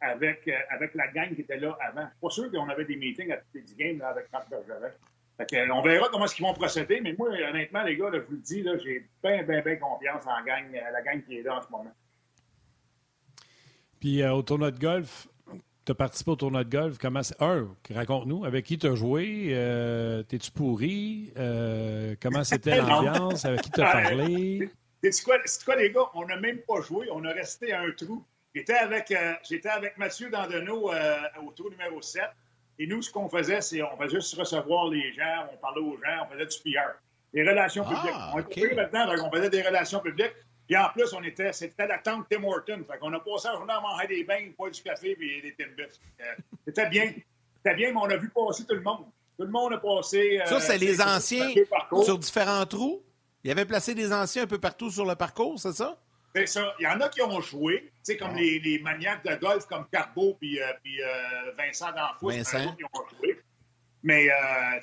avec, 0.00 0.50
avec 0.70 0.94
la 0.94 1.08
gang 1.08 1.34
qui 1.34 1.40
était 1.40 1.58
là 1.58 1.76
avant. 1.80 2.02
Je 2.02 2.10
suis 2.10 2.20
pas 2.20 2.30
sûr 2.30 2.50
qu'on 2.50 2.68
avait 2.68 2.84
des 2.84 2.96
meetings 2.96 3.32
à 3.32 3.36
tous 3.36 3.44
les 3.54 3.62
10 3.62 3.76
games 3.76 3.98
là, 3.98 4.08
avec 4.08 4.30
Marc 4.32 4.48
Bergeret. 4.50 4.94
Fait 5.38 5.70
on 5.70 5.82
verra 5.82 6.08
comment 6.10 6.26
ils 6.26 6.42
vont 6.42 6.54
procéder, 6.54 7.00
mais 7.02 7.14
moi, 7.18 7.28
honnêtement, 7.28 7.82
les 7.82 7.96
gars, 7.96 8.10
je 8.12 8.20
vous 8.20 8.32
le 8.32 8.38
dis, 8.38 8.64
j'ai 8.82 9.06
bien, 9.22 9.42
bien, 9.42 9.60
bien 9.60 9.76
confiance 9.76 10.24
en 10.26 10.42
gang, 10.44 10.64
la 10.72 11.02
gang 11.02 11.22
qui 11.22 11.38
est 11.38 11.42
là 11.42 11.58
en 11.58 11.62
ce 11.62 11.70
moment. 11.70 11.92
Puis 14.00 14.22
euh, 14.22 14.32
au 14.32 14.42
tournoi 14.42 14.70
de 14.70 14.78
golf, 14.78 15.28
tu 15.84 15.92
as 15.92 15.94
participé 15.94 16.30
au 16.30 16.36
tournoi 16.36 16.64
de 16.64 16.70
golf. 16.70 16.96
Comment 16.98 17.20
Un, 17.40 17.68
raconte-nous, 17.94 18.44
avec 18.44 18.64
qui 18.64 18.78
tu 18.78 18.86
as 18.86 18.94
joué? 18.94 19.48
Euh, 19.50 20.22
t'es-tu 20.22 20.50
pourri? 20.50 21.32
Euh, 21.36 22.14
comment 22.20 22.42
c'était 22.42 22.76
l'ambiance? 22.80 23.44
avec 23.44 23.60
qui 23.60 23.70
tu 23.70 23.80
as 23.80 23.92
parlé? 23.92 24.70
C'est 25.12 25.24
quoi, 25.24 25.38
quoi, 25.64 25.76
les 25.76 25.90
gars? 25.90 26.10
On 26.14 26.26
n'a 26.26 26.36
même 26.36 26.58
pas 26.58 26.80
joué. 26.80 27.08
On 27.12 27.24
a 27.24 27.32
resté 27.32 27.72
à 27.72 27.80
un 27.80 27.90
trou. 27.92 28.24
J'étais 28.54 28.74
avec, 28.74 29.12
avec 29.12 29.98
Mathieu 29.98 30.30
Dandonneau 30.30 30.90
au 30.90 31.50
trou 31.52 31.70
numéro 31.70 32.00
7. 32.00 32.22
Et 32.78 32.86
nous, 32.86 33.02
ce 33.02 33.10
qu'on 33.10 33.28
faisait, 33.28 33.60
c'est 33.60 33.82
on 33.82 33.96
faisait 33.96 34.16
juste 34.16 34.34
recevoir 34.34 34.88
les 34.88 35.12
gens, 35.14 35.48
on 35.52 35.56
parlait 35.56 35.80
aux 35.80 35.96
gens, 35.96 36.26
on 36.26 36.32
faisait 36.32 36.46
du 36.46 36.58
PR. 36.58 36.92
Des 37.32 37.48
relations 37.48 37.84
ah, 37.86 37.94
publiques. 37.94 38.16
On 38.34 38.38
était 38.40 38.74
maintenant, 38.74 39.26
on 39.26 39.30
faisait 39.30 39.50
des 39.50 39.62
relations 39.62 40.00
publiques. 40.00 40.34
Puis 40.66 40.76
en 40.76 40.88
plus, 40.90 41.12
on 41.12 41.22
était, 41.22 41.52
c'était 41.52 41.86
la 41.86 41.98
tante 41.98 42.26
Tim 42.30 42.42
Horton. 42.44 42.82
Fait 42.90 42.98
qu'on 42.98 43.12
a 43.12 43.20
passé 43.20 43.48
la 43.48 43.54
journée 43.54 43.72
à 43.72 43.80
manger 43.80 44.08
des 44.08 44.24
bains, 44.24 44.50
pas 44.58 44.68
du 44.68 44.82
café 44.82 45.16
et 45.20 45.40
des 45.40 45.54
Timbits. 45.54 46.00
C'était 46.66 46.88
bien. 46.88 47.12
C'était 47.56 47.76
bien, 47.76 47.92
mais 47.92 48.00
on 48.00 48.10
a 48.10 48.16
vu 48.16 48.28
passer 48.28 48.64
tout 48.66 48.74
le 48.74 48.82
monde. 48.82 49.06
Tout 49.38 49.44
le 49.44 49.50
monde 49.50 49.74
a 49.74 49.78
passé. 49.78 50.40
Ça, 50.46 50.60
c'est 50.60 50.74
euh, 50.74 50.78
les 50.78 51.00
anciens 51.00 51.52
sur 52.02 52.18
différents 52.18 52.66
trous? 52.66 53.02
Il 53.46 53.48
y 53.48 53.52
avait 53.52 53.64
placé 53.64 53.94
des 53.94 54.12
anciens 54.12 54.42
un 54.42 54.46
peu 54.48 54.58
partout 54.58 54.90
sur 54.90 55.06
le 55.06 55.14
parcours, 55.14 55.58
c'est 55.58 55.72
ça? 55.72 55.96
C'est 56.34 56.46
ça. 56.46 56.74
Il 56.80 56.82
y 56.82 56.86
en 56.88 57.00
a 57.00 57.08
qui 57.08 57.22
ont 57.22 57.40
joué, 57.40 57.82
tu 57.82 57.90
sais, 58.02 58.16
comme 58.16 58.32
ah. 58.34 58.38
les, 58.38 58.58
les, 58.58 58.80
maniaques 58.80 59.24
de 59.24 59.36
golf 59.36 59.66
comme 59.66 59.86
Carbo 59.90 60.34
puis, 60.40 60.60
euh, 60.60 60.66
puis 60.82 61.00
euh, 61.00 61.52
Vincent 61.56 61.92
D'Anfous. 61.92 62.28
Vincent. 62.28 62.74
Qui 62.74 62.84
ont 62.84 63.08
joué. 63.16 63.40
Mais, 64.02 64.28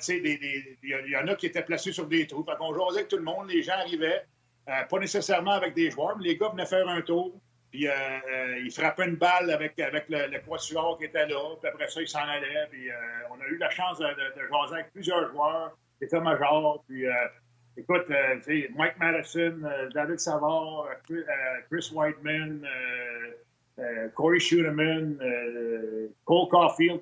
sais, 0.00 0.16
il 0.16 1.10
y 1.10 1.16
en 1.16 1.28
a 1.28 1.34
qui 1.34 1.44
étaient 1.44 1.62
placés 1.62 1.92
sur 1.92 2.06
des 2.06 2.26
trous. 2.26 2.42
Fait 2.42 2.56
qu'on 2.56 2.72
jouait 2.72 2.96
avec 2.96 3.08
tout 3.08 3.16
le 3.16 3.22
monde. 3.22 3.48
Les 3.48 3.62
gens 3.62 3.74
arrivaient. 3.74 4.24
Euh, 4.68 4.82
pas 4.88 4.98
nécessairement 4.98 5.52
avec 5.52 5.74
des 5.74 5.90
joueurs, 5.90 6.16
mais 6.16 6.24
les 6.24 6.36
gars 6.38 6.48
venaient 6.48 6.66
faire 6.66 6.88
un 6.88 7.02
tour. 7.02 7.32
Puis 7.70 7.86
euh, 7.86 7.92
euh, 7.92 8.60
ils 8.64 8.70
frappaient 8.70 9.04
une 9.04 9.16
balle 9.16 9.50
avec, 9.50 9.78
avec 9.78 10.08
le, 10.08 10.26
le 10.28 10.96
qui 10.98 11.04
était 11.04 11.26
là. 11.26 11.56
Puis 11.60 11.68
après 11.68 11.88
ça, 11.88 12.00
ils 12.00 12.08
s'en 12.08 12.20
allaient. 12.20 12.66
Puis 12.70 12.88
on 13.30 13.40
a 13.40 13.46
eu 13.46 13.58
la 13.58 13.68
chance 13.68 13.98
de, 13.98 14.06
de, 14.06 14.48
jaser 14.50 14.74
avec 14.74 14.92
plusieurs 14.92 15.30
joueurs, 15.30 15.76
états 16.00 16.20
majors. 16.20 16.82
Puis 16.88 17.04
écoute, 17.76 18.06
Mike 18.76 18.98
Madison, 18.98 19.60
David 19.94 20.20
Savard, 20.20 20.88
Chris 21.70 21.90
Whiteman, 21.92 22.66
Corey 24.14 24.40
Schuneman, 24.40 25.18
Cole 26.24 26.48
Caulfield. 26.48 27.00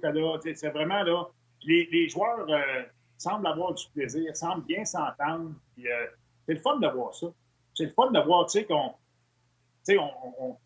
C'est 0.55 0.71
vraiment 0.71 1.03
là. 1.03 1.25
Les, 1.65 2.09
joueurs 2.09 2.47
semblent 3.19 3.47
avoir 3.47 3.75
du 3.75 3.85
plaisir, 3.95 4.37
semblent 4.37 4.67
bien 4.67 4.85
s'entendre. 4.85 5.53
c'est 5.77 6.55
le 6.55 6.61
fun 6.61 6.79
de 6.79 6.89
voir 6.89 7.15
ça 7.15 7.29
c'est 7.75 7.85
le 7.85 7.91
fun 7.91 8.11
de 8.11 8.21
voir, 8.21 8.47
tu 8.47 8.59
sais, 8.59 8.65
qu'on. 8.65 8.95
Sais, 9.83 9.97
on, 9.99 10.57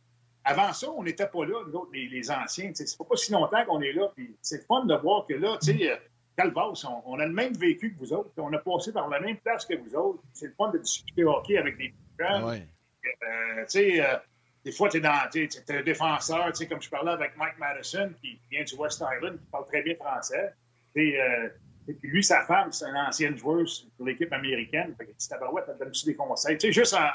avant 0.44 0.72
ça, 0.72 0.90
on 0.90 1.02
n'était 1.02 1.26
pas 1.26 1.44
là, 1.44 1.64
les, 1.92 2.08
les 2.08 2.30
anciens. 2.30 2.70
C'est 2.74 2.98
pas, 2.98 3.16
si 3.16 3.32
longtemps 3.32 3.64
qu'on 3.64 3.80
est 3.80 3.92
là. 3.92 4.12
C'est 4.42 4.58
le 4.58 4.62
fun 4.62 4.84
de 4.84 4.94
voir 4.94 5.26
que 5.26 5.34
là, 5.34 5.58
tu 5.60 5.76
sais, 5.76 5.90
euh, 5.90 5.96
Calvas, 6.36 6.84
on, 6.84 7.14
on, 7.14 7.18
a 7.18 7.26
le 7.26 7.32
même 7.32 7.54
vécu 7.54 7.94
que 7.94 7.98
vous 7.98 8.12
autres. 8.12 8.30
On 8.36 8.52
a 8.52 8.58
passé 8.58 8.92
par 8.92 9.08
la 9.08 9.20
même 9.20 9.36
place 9.38 9.64
que 9.64 9.74
vous 9.74 9.94
autres. 9.94 10.22
C'est 10.32 10.46
le 10.46 10.52
fun 10.52 10.70
de 10.70 10.78
discuter 10.78 11.24
hockey 11.24 11.56
avec 11.56 11.78
des 11.78 11.94
gens. 12.18 12.48
Ouais. 12.48 12.66
Euh, 13.04 13.62
tu 13.62 13.64
sais, 13.68 14.00
euh, 14.00 14.16
des 14.64 14.72
fois, 14.72 14.88
tu 14.88 14.98
es, 14.98 15.00
dans, 15.00 15.28
es, 15.34 15.48
un 15.70 15.82
défenseur, 15.82 16.46
tu 16.48 16.56
sais, 16.56 16.66
comme 16.66 16.82
je 16.82 16.90
parlais 16.90 17.12
avec 17.12 17.36
Mike 17.36 17.58
Madison, 17.58 18.10
qui 18.20 18.38
vient 18.50 18.64
du 18.64 18.74
West 18.74 19.00
Island, 19.00 19.38
qui 19.38 19.46
parle 19.50 19.66
très 19.68 19.82
bien 19.82 19.94
français. 19.94 20.52
Euh, 20.96 21.48
et 21.88 21.92
puis 21.94 22.10
lui, 22.10 22.24
sa 22.24 22.42
femme, 22.42 22.72
c'est 22.72 22.86
une 22.86 22.96
ancienne 22.96 23.36
joueuse 23.38 23.88
pour 23.96 24.06
l'équipe 24.06 24.32
américaine. 24.32 24.94
Fait 24.98 25.06
que 25.06 25.12
dit, 25.12 25.28
tabarouette, 25.28 25.66
elle 25.68 25.78
donne-tu 25.78 26.06
des 26.06 26.14
conseils? 26.14 26.58
Tu 26.58 26.66
sais, 26.66 26.72
juste 26.72 26.94
en, 26.94 27.06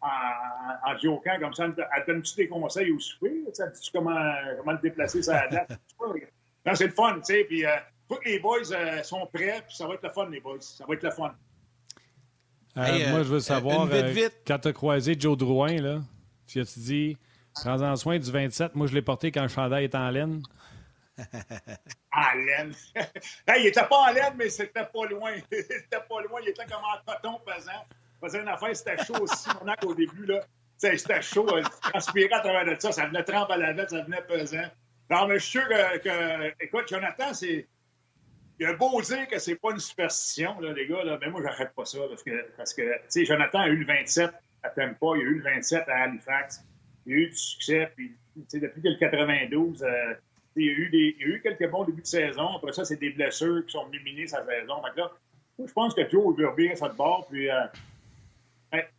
en, 0.00 0.90
en, 0.90 0.98
jokant 0.98 1.38
comme 1.38 1.52
ça, 1.52 1.66
elle 1.66 2.04
donne-tu 2.06 2.36
des 2.36 2.48
conseils 2.48 2.90
au 2.90 2.98
souper? 2.98 3.44
Elle 3.46 3.72
dit 3.72 3.90
comment, 3.92 4.34
comment 4.58 4.76
te 4.76 4.82
déplacer 4.82 5.22
ça 5.22 5.46
date? 5.48 5.78
non, 6.00 6.74
c'est 6.74 6.86
le 6.86 6.92
fun, 6.92 7.16
tu 7.16 7.34
sais. 7.34 7.44
Puis, 7.44 7.66
euh, 7.66 7.76
faut 8.08 8.16
que 8.16 8.28
les 8.28 8.38
boys 8.38 8.72
euh, 8.72 9.02
sont 9.02 9.26
prêts, 9.32 9.62
puis 9.66 9.76
ça 9.76 9.86
va 9.86 9.94
être 9.94 10.02
le 10.02 10.10
fun, 10.10 10.28
les 10.30 10.40
boys. 10.40 10.60
Ça 10.60 10.84
va 10.86 10.94
être 10.94 11.02
le 11.02 11.10
fun. 11.10 11.34
Euh, 12.76 13.10
moi, 13.10 13.22
je 13.22 13.28
veux 13.28 13.40
savoir, 13.40 13.88
quand 14.46 14.58
tu 14.58 14.68
as 14.68 14.72
croisé 14.72 15.16
Joe 15.18 15.36
Drouin, 15.36 15.76
là, 15.80 16.00
tu 16.46 16.60
as 16.60 16.78
dit, 16.78 17.16
prends-en 17.54 17.94
soin 17.96 18.18
du 18.18 18.30
27. 18.30 18.74
Moi, 18.74 18.88
je 18.88 18.94
l'ai 18.94 19.02
porté 19.02 19.30
quand 19.30 19.42
le 19.42 19.48
chandail 19.48 19.84
était 19.84 19.98
en 19.98 20.10
laine? 20.10 20.42
En 22.16 22.38
laine. 22.38 22.72
il 23.58 23.66
était 23.66 23.86
pas 23.86 23.96
en 23.96 24.12
laine, 24.12 24.34
mais 24.36 24.48
c'était 24.48 24.84
pas 24.84 25.06
loin. 25.10 25.32
il 25.52 25.58
était 25.58 26.00
pas 26.08 26.22
loin. 26.28 26.40
Il 26.42 26.48
était 26.48 26.64
comme 26.64 26.82
en 26.82 27.12
coton 27.12 27.40
pesant. 27.44 27.72
Il 27.90 28.26
faisait 28.26 28.40
une 28.40 28.48
affaire, 28.48 28.76
c'était 28.76 29.04
chaud 29.04 29.20
aussi. 29.20 29.48
Mon 29.60 29.68
acte 29.68 29.84
au 29.84 29.94
début, 29.94 30.26
là. 30.26 30.40
C'était 30.76 31.22
chaud. 31.22 31.46
Il 31.58 31.64
transpirait 31.90 32.32
à 32.32 32.40
travers 32.40 32.64
de 32.64 32.80
ça. 32.80 32.92
Ça 32.92 33.06
venait 33.06 33.24
trempe 33.24 33.50
à 33.50 33.56
la 33.56 33.72
vête, 33.72 33.90
ça 33.90 34.02
venait 34.02 34.22
pesant. 34.22 34.62
Non, 35.10 35.26
mais 35.26 35.40
je 35.40 35.44
suis 35.44 35.58
sûr 35.58 35.68
que, 35.68 36.64
écoute, 36.64 36.88
Jonathan, 36.88 37.34
c'est. 37.34 37.66
Il 38.60 38.66
a 38.66 38.74
beau 38.74 39.00
dire 39.02 39.26
que 39.26 39.38
c'est 39.38 39.56
pas 39.56 39.72
une 39.72 39.80
superstition, 39.80 40.60
là, 40.60 40.72
les 40.72 40.86
gars, 40.86 41.02
là, 41.02 41.18
mais 41.20 41.28
moi, 41.28 41.42
j'arrête 41.42 41.72
pas 41.74 41.84
ça. 41.84 41.98
Parce 42.08 42.22
que, 42.22 42.50
parce 42.56 42.72
que 42.72 42.82
tu 42.82 43.04
sais, 43.08 43.24
Jonathan 43.24 43.60
a 43.60 43.68
eu 43.68 43.76
le 43.76 43.86
27 43.86 44.30
à 44.62 44.70
Tampa, 44.70 45.06
il 45.16 45.20
a 45.20 45.24
eu 45.24 45.34
le 45.38 45.42
27 45.42 45.88
à 45.88 46.02
Halifax. 46.04 46.64
Il 47.06 47.12
a 47.12 47.16
eu 47.16 47.30
du 47.30 47.36
succès. 47.36 47.90
Puis, 47.96 48.14
depuis 48.36 48.80
le 48.82 48.98
92, 48.98 49.82
euh, 49.82 50.14
il 50.56 50.66
y, 50.66 50.68
a 50.68 50.72
eu 50.72 50.88
des, 50.88 51.16
il 51.18 51.26
y 51.26 51.32
a 51.32 51.34
eu 51.34 51.40
quelques 51.42 51.68
bons 51.68 51.84
débuts 51.84 52.02
de 52.02 52.06
saison. 52.06 52.56
Après 52.56 52.72
ça, 52.72 52.84
c'est 52.84 52.96
des 52.96 53.10
blessures 53.10 53.64
qui 53.66 53.72
sont 53.72 53.86
venues 53.86 54.28
sa 54.28 54.44
saison. 54.46 54.76
Donc 54.76 54.96
là, 54.96 55.10
je 55.58 55.72
pense 55.72 55.94
que 55.94 56.08
Joe 56.08 56.36
veut 56.36 56.50
bien 56.56 56.76
ça 56.76 56.88
de 56.88 56.94
bord. 56.94 57.26
Puis, 57.28 57.50
euh, 57.50 57.66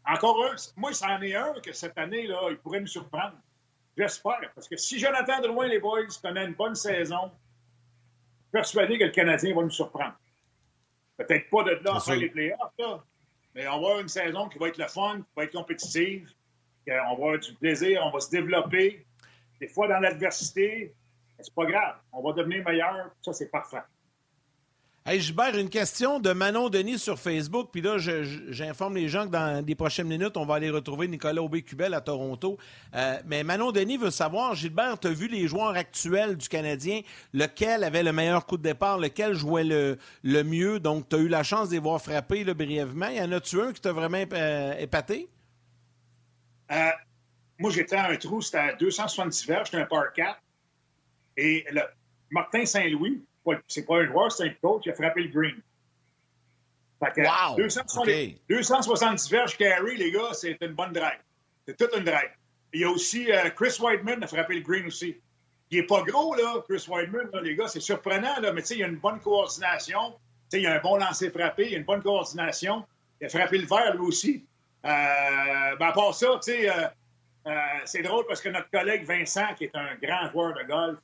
encore 0.06 0.46
un, 0.46 0.56
moi, 0.76 0.94
c'en 0.94 1.22
est 1.22 1.36
un 1.36 1.54
que 1.64 1.72
cette 1.72 1.98
année, 1.98 2.28
là, 2.28 2.40
il 2.50 2.58
pourrait 2.58 2.82
nous 2.82 2.88
surprendre. 2.88 3.36
J'espère. 3.98 4.52
Parce 4.54 4.68
que 4.68 4.76
si 4.76 5.00
Jonathan 5.00 5.42
Drouin, 5.42 5.68
les 5.68 5.80
boys, 5.80 6.02
connaît 6.22 6.46
une 6.46 6.54
bonne 6.54 6.76
saison, 6.76 7.32
persuadé 8.56 8.98
que 8.98 9.04
le 9.04 9.12
Canadien 9.12 9.54
va 9.54 9.64
nous 9.64 9.70
surprendre. 9.70 10.16
Peut-être 11.18 11.50
pas 11.50 11.64
de 11.64 11.72
là 11.84 11.96
en 11.96 12.00
faire 12.00 12.16
les 12.16 12.30
playoffs, 12.30 12.72
là, 12.80 13.04
mais 13.54 13.68
on 13.68 13.72
va 13.72 13.76
avoir 13.76 14.00
une 14.00 14.08
saison 14.08 14.48
qui 14.48 14.58
va 14.58 14.70
être 14.70 14.78
le 14.78 14.88
fun, 14.88 15.18
qui 15.18 15.36
va 15.36 15.44
être 15.44 15.52
compétitive. 15.52 16.32
On 16.88 16.92
va 16.92 17.12
avoir 17.12 17.38
du 17.38 17.54
plaisir, 17.56 18.02
on 18.06 18.12
va 18.12 18.22
se 18.22 18.30
développer. 18.30 19.06
Des 19.60 19.68
fois, 19.68 19.90
dans 19.90 20.00
l'adversité, 20.00 20.94
c'est 21.38 21.54
pas 21.54 21.66
grave. 21.66 21.96
On 22.14 22.22
va 22.22 22.32
devenir 22.32 22.64
meilleur. 22.64 23.12
Ça, 23.22 23.34
c'est 23.34 23.52
parfait. 23.52 23.84
Hey, 25.08 25.22
Gilbert, 25.22 25.56
une 25.56 25.70
question 25.70 26.20
de 26.20 26.32
Manon 26.34 26.68
Denis 26.70 26.98
sur 26.98 27.20
Facebook. 27.20 27.70
Puis 27.72 27.82
là, 27.82 28.00
j'informe 28.00 28.96
les 28.96 29.08
gens 29.08 29.26
que 29.26 29.32
dans 29.32 29.64
les 29.64 29.76
prochaines 29.76 30.08
minutes, 30.08 30.36
on 30.36 30.48
va 30.48 30.56
aller 30.56 30.72
retrouver 30.72 31.08
Nicolas 31.08 31.44
Aubé-Cubel 31.44 31.94
à 31.94 32.02
Toronto. 32.02 32.58
Euh, 32.96 33.20
mais 33.28 33.44
Manon 33.44 33.72
Denis 33.72 33.98
veut 33.98 34.10
savoir, 34.10 34.56
Gilbert, 34.56 35.00
tu 35.00 35.06
as 35.06 35.12
vu 35.12 35.28
les 35.28 35.48
joueurs 35.48 35.76
actuels 35.76 36.36
du 36.38 36.50
Canadien, 36.50 37.02
lequel 37.34 37.84
avait 37.84 38.02
le 38.02 38.14
meilleur 38.14 38.48
coup 38.48 38.58
de 38.58 38.64
départ, 38.64 38.98
lequel 38.98 39.36
jouait 39.36 39.64
le, 39.64 40.00
le 40.24 40.44
mieux? 40.44 40.80
Donc, 40.80 41.08
tu 41.08 41.18
as 41.18 41.20
eu 41.20 41.28
la 41.28 41.44
chance 41.44 41.70
de 41.70 41.74
les 41.74 41.80
voir 41.80 42.02
frapper 42.02 42.44
là, 42.44 42.56
brièvement. 42.56 43.10
Y 43.10 43.22
en 43.22 43.32
a-tu 43.32 43.62
un 43.62 43.74
qui 43.74 43.82
t'a 43.82 43.92
vraiment 43.92 44.24
euh, 44.34 44.74
épaté? 44.80 45.30
Euh, 46.72 46.90
moi, 47.60 47.70
j'étais 47.70 47.98
à 47.98 48.10
un 48.10 48.18
trou, 48.18 48.42
c'était 48.42 48.58
à 48.58 48.74
270 48.74 49.46
verges, 49.46 49.68
j'étais 49.68 49.84
un 49.84 49.86
par 49.86 50.12
4. 50.14 50.42
Et 51.38 51.64
le, 51.70 51.82
Martin 52.32 52.66
Saint-Louis, 52.66 53.22
c'est 53.68 53.86
pas 53.86 53.98
un 53.98 54.06
joueur, 54.06 54.32
c'est 54.32 54.46
un 54.46 54.54
coach, 54.62 54.84
il 54.86 54.92
a 54.92 54.96
frappé 54.96 55.24
le 55.24 55.30
green. 55.30 55.62
Fait 57.04 57.22
que 57.22 57.22
wow! 57.22 57.56
270, 57.56 59.30
verges 59.30 59.58
carry, 59.58 59.98
les 59.98 60.12
gars, 60.12 60.34
c'est 60.34 60.58
une 60.62 60.74
bonne 60.74 60.94
drive. 60.94 61.20
C'est 61.68 61.78
toute 61.78 61.96
une 61.98 62.06
drive. 62.06 62.32
Il 62.74 62.82
y 62.82 62.84
a 62.84 62.90
aussi 62.90 63.32
euh, 63.32 63.50
Chris 63.52 63.78
Whiteman 63.80 64.20
qui 64.20 64.24
a 64.26 64.28
frappé 64.28 64.56
le 64.56 64.62
green 64.62 64.88
aussi. 64.88 65.20
Il 65.72 65.80
n'est 65.80 65.88
pas 65.88 66.04
gros, 66.04 66.36
là, 66.36 66.64
Chris 66.68 66.86
Whiteman, 66.88 67.30
les 67.42 67.56
gars, 67.56 67.68
c'est 67.68 67.80
surprenant, 67.80 68.40
là, 68.40 68.54
mais 68.54 68.62
il 68.62 68.78
y 68.78 68.84
a 68.84 68.88
une 68.88 68.98
bonne 68.98 69.20
coordination. 69.20 70.16
Il 70.54 70.62
y 70.62 70.68
a 70.68 70.76
un 70.76 70.80
bon 70.80 70.98
lancer 70.98 71.30
frappé, 71.32 71.66
il 71.66 71.72
y 71.72 71.76
a 71.76 71.80
une 71.80 71.86
bonne 71.86 72.04
coordination. 72.04 72.86
Il 73.20 73.26
a 73.26 73.30
frappé 73.30 73.58
le 73.58 73.66
vert, 73.66 73.94
lui 73.96 74.06
aussi. 74.06 74.46
Euh, 74.86 75.76
ben, 75.80 75.88
à 75.88 75.92
part 75.92 76.14
ça, 76.14 76.28
tu 76.44 76.52
sais, 76.52 76.70
euh, 76.70 76.88
euh, 77.48 77.52
c'est 77.86 78.04
drôle 78.04 78.26
parce 78.28 78.42
que 78.42 78.50
notre 78.50 78.70
collègue 78.70 79.04
Vincent, 79.06 79.54
qui 79.58 79.66
est 79.66 79.76
un 79.76 79.96
grand 80.02 80.30
joueur 80.32 80.54
de 80.54 80.64
golf, 80.64 81.00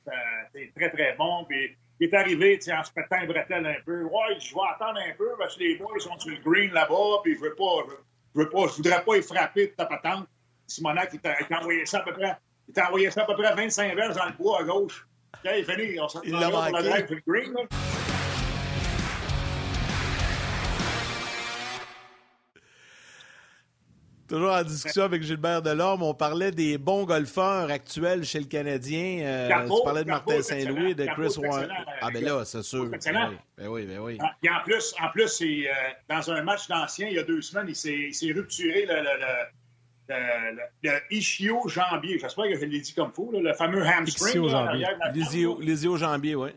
c'est 0.54 0.72
très, 0.74 0.90
très 0.90 1.14
bon, 1.16 1.44
puis 1.48 1.76
il 2.02 2.08
est 2.08 2.14
arrivé 2.14 2.58
en 2.72 2.82
se 2.82 2.90
pétant 2.92 3.24
bretelle 3.26 3.64
un 3.64 3.80
peu. 3.86 4.02
Ouais, 4.02 4.36
je 4.40 4.52
vais 4.52 4.60
attendre 4.74 4.98
un 4.98 5.14
peu 5.16 5.28
parce 5.38 5.54
que 5.54 5.60
les 5.60 5.76
boys 5.76 6.00
sont 6.00 6.18
sur 6.18 6.30
le 6.30 6.38
green 6.38 6.72
là-bas, 6.72 7.20
puis 7.22 7.36
je 7.36 7.40
veux 7.40 7.54
pas, 7.54 7.86
je 8.34 8.40
veux 8.40 8.50
pas, 8.50 8.66
je 8.66 8.76
voudrais 8.76 9.04
pas 9.04 9.16
y 9.16 9.22
frapper 9.22 9.68
de 9.68 9.72
ta 9.72 9.86
patente. 9.86 10.26
Simonac, 10.66 11.10
il 11.12 11.20
t'a 11.20 11.36
envoyé 11.60 11.86
ça 11.86 11.98
à 11.98 12.02
peu 12.02 12.12
près. 12.12 12.36
Il 12.66 12.74
t'a 12.74 12.88
envoyé 12.88 13.10
ça 13.10 13.22
à 13.22 13.26
peu 13.26 13.34
près 13.34 13.54
25 13.54 13.94
verges 13.94 14.16
dans 14.16 14.26
le 14.26 14.32
bois 14.32 14.60
à 14.60 14.64
gauche. 14.64 15.06
Est 15.44 15.62
fini, 15.62 16.00
on 16.00 16.08
s'en 16.08 16.22
l'a 16.24 16.50
pour 16.50 16.60
la 16.60 16.82
drive 16.82 17.06
sur 17.06 17.16
le 17.16 17.22
green. 17.26 17.52
là. 17.52 18.01
Toujours 24.32 24.50
en 24.52 24.62
discussion 24.62 25.02
avec 25.02 25.22
Gilbert 25.22 25.60
Delorme, 25.60 26.02
on 26.04 26.14
parlait 26.14 26.50
des 26.50 26.78
bons 26.78 27.04
golfeurs 27.04 27.70
actuels 27.70 28.24
chez 28.24 28.38
le 28.40 28.46
Canadien. 28.46 29.18
Euh, 29.20 29.48
Carbeau, 29.48 29.80
tu 29.80 29.84
parlais 29.84 30.04
de 30.04 30.08
Martin 30.08 30.40
Saint-Louis, 30.40 30.94
de. 30.94 31.04
Chris 31.04 31.34
Warren. 31.36 31.68
Ah, 32.00 32.08
ben 32.10 32.24
là, 32.24 32.42
c'est 32.46 32.62
sûr. 32.62 32.88
Excellent. 32.94 33.32
Ben 33.58 33.68
oui, 33.68 33.84
ben 33.84 33.98
oui. 33.98 34.16
Ah, 34.22 34.34
Puis 34.40 34.50
en 34.50 34.60
plus, 34.64 34.94
en 35.02 35.10
plus 35.10 35.28
c'est, 35.28 35.68
euh, 35.68 35.72
dans 36.08 36.30
un 36.30 36.42
match 36.42 36.66
d'ancien, 36.66 37.08
il 37.08 37.16
y 37.16 37.18
a 37.18 37.24
deux 37.24 37.42
semaines, 37.42 37.66
il 37.68 37.76
s'est, 37.76 38.32
rupturé 38.32 38.86
le, 38.86 38.94
le, 38.94 39.02
le, 39.02 40.14
le, 40.14 40.56
le- 40.56 40.90
le 40.90 40.98
ischio-jambier. 41.14 42.18
J'espère 42.18 42.44
que 42.46 42.54
je 42.58 42.64
l'ai 42.64 42.80
dit 42.80 42.94
comme 42.94 43.12
faut, 43.12 43.30
là, 43.32 43.40
le 43.40 43.52
fameux 43.52 43.84
hamstring. 43.86 44.50
Lésio, 45.12 45.60
Lésio 45.60 45.98
Jambier, 45.98 46.36
oui. 46.36 46.50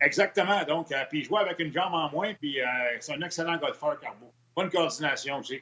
Exactement. 0.00 0.62
Donc, 0.68 0.92
euh, 0.92 1.02
puis 1.10 1.18
il 1.18 1.24
jouait 1.24 1.40
avec 1.40 1.58
une 1.58 1.72
jambe 1.72 1.94
en 1.94 2.08
moins, 2.12 2.32
puis 2.34 2.60
euh, 2.60 2.64
c'est 3.00 3.14
un 3.14 3.22
excellent 3.22 3.56
golfeur, 3.56 3.98
Carbo. 3.98 4.32
Bonne 4.54 4.70
coordination 4.70 5.38
aussi. 5.40 5.60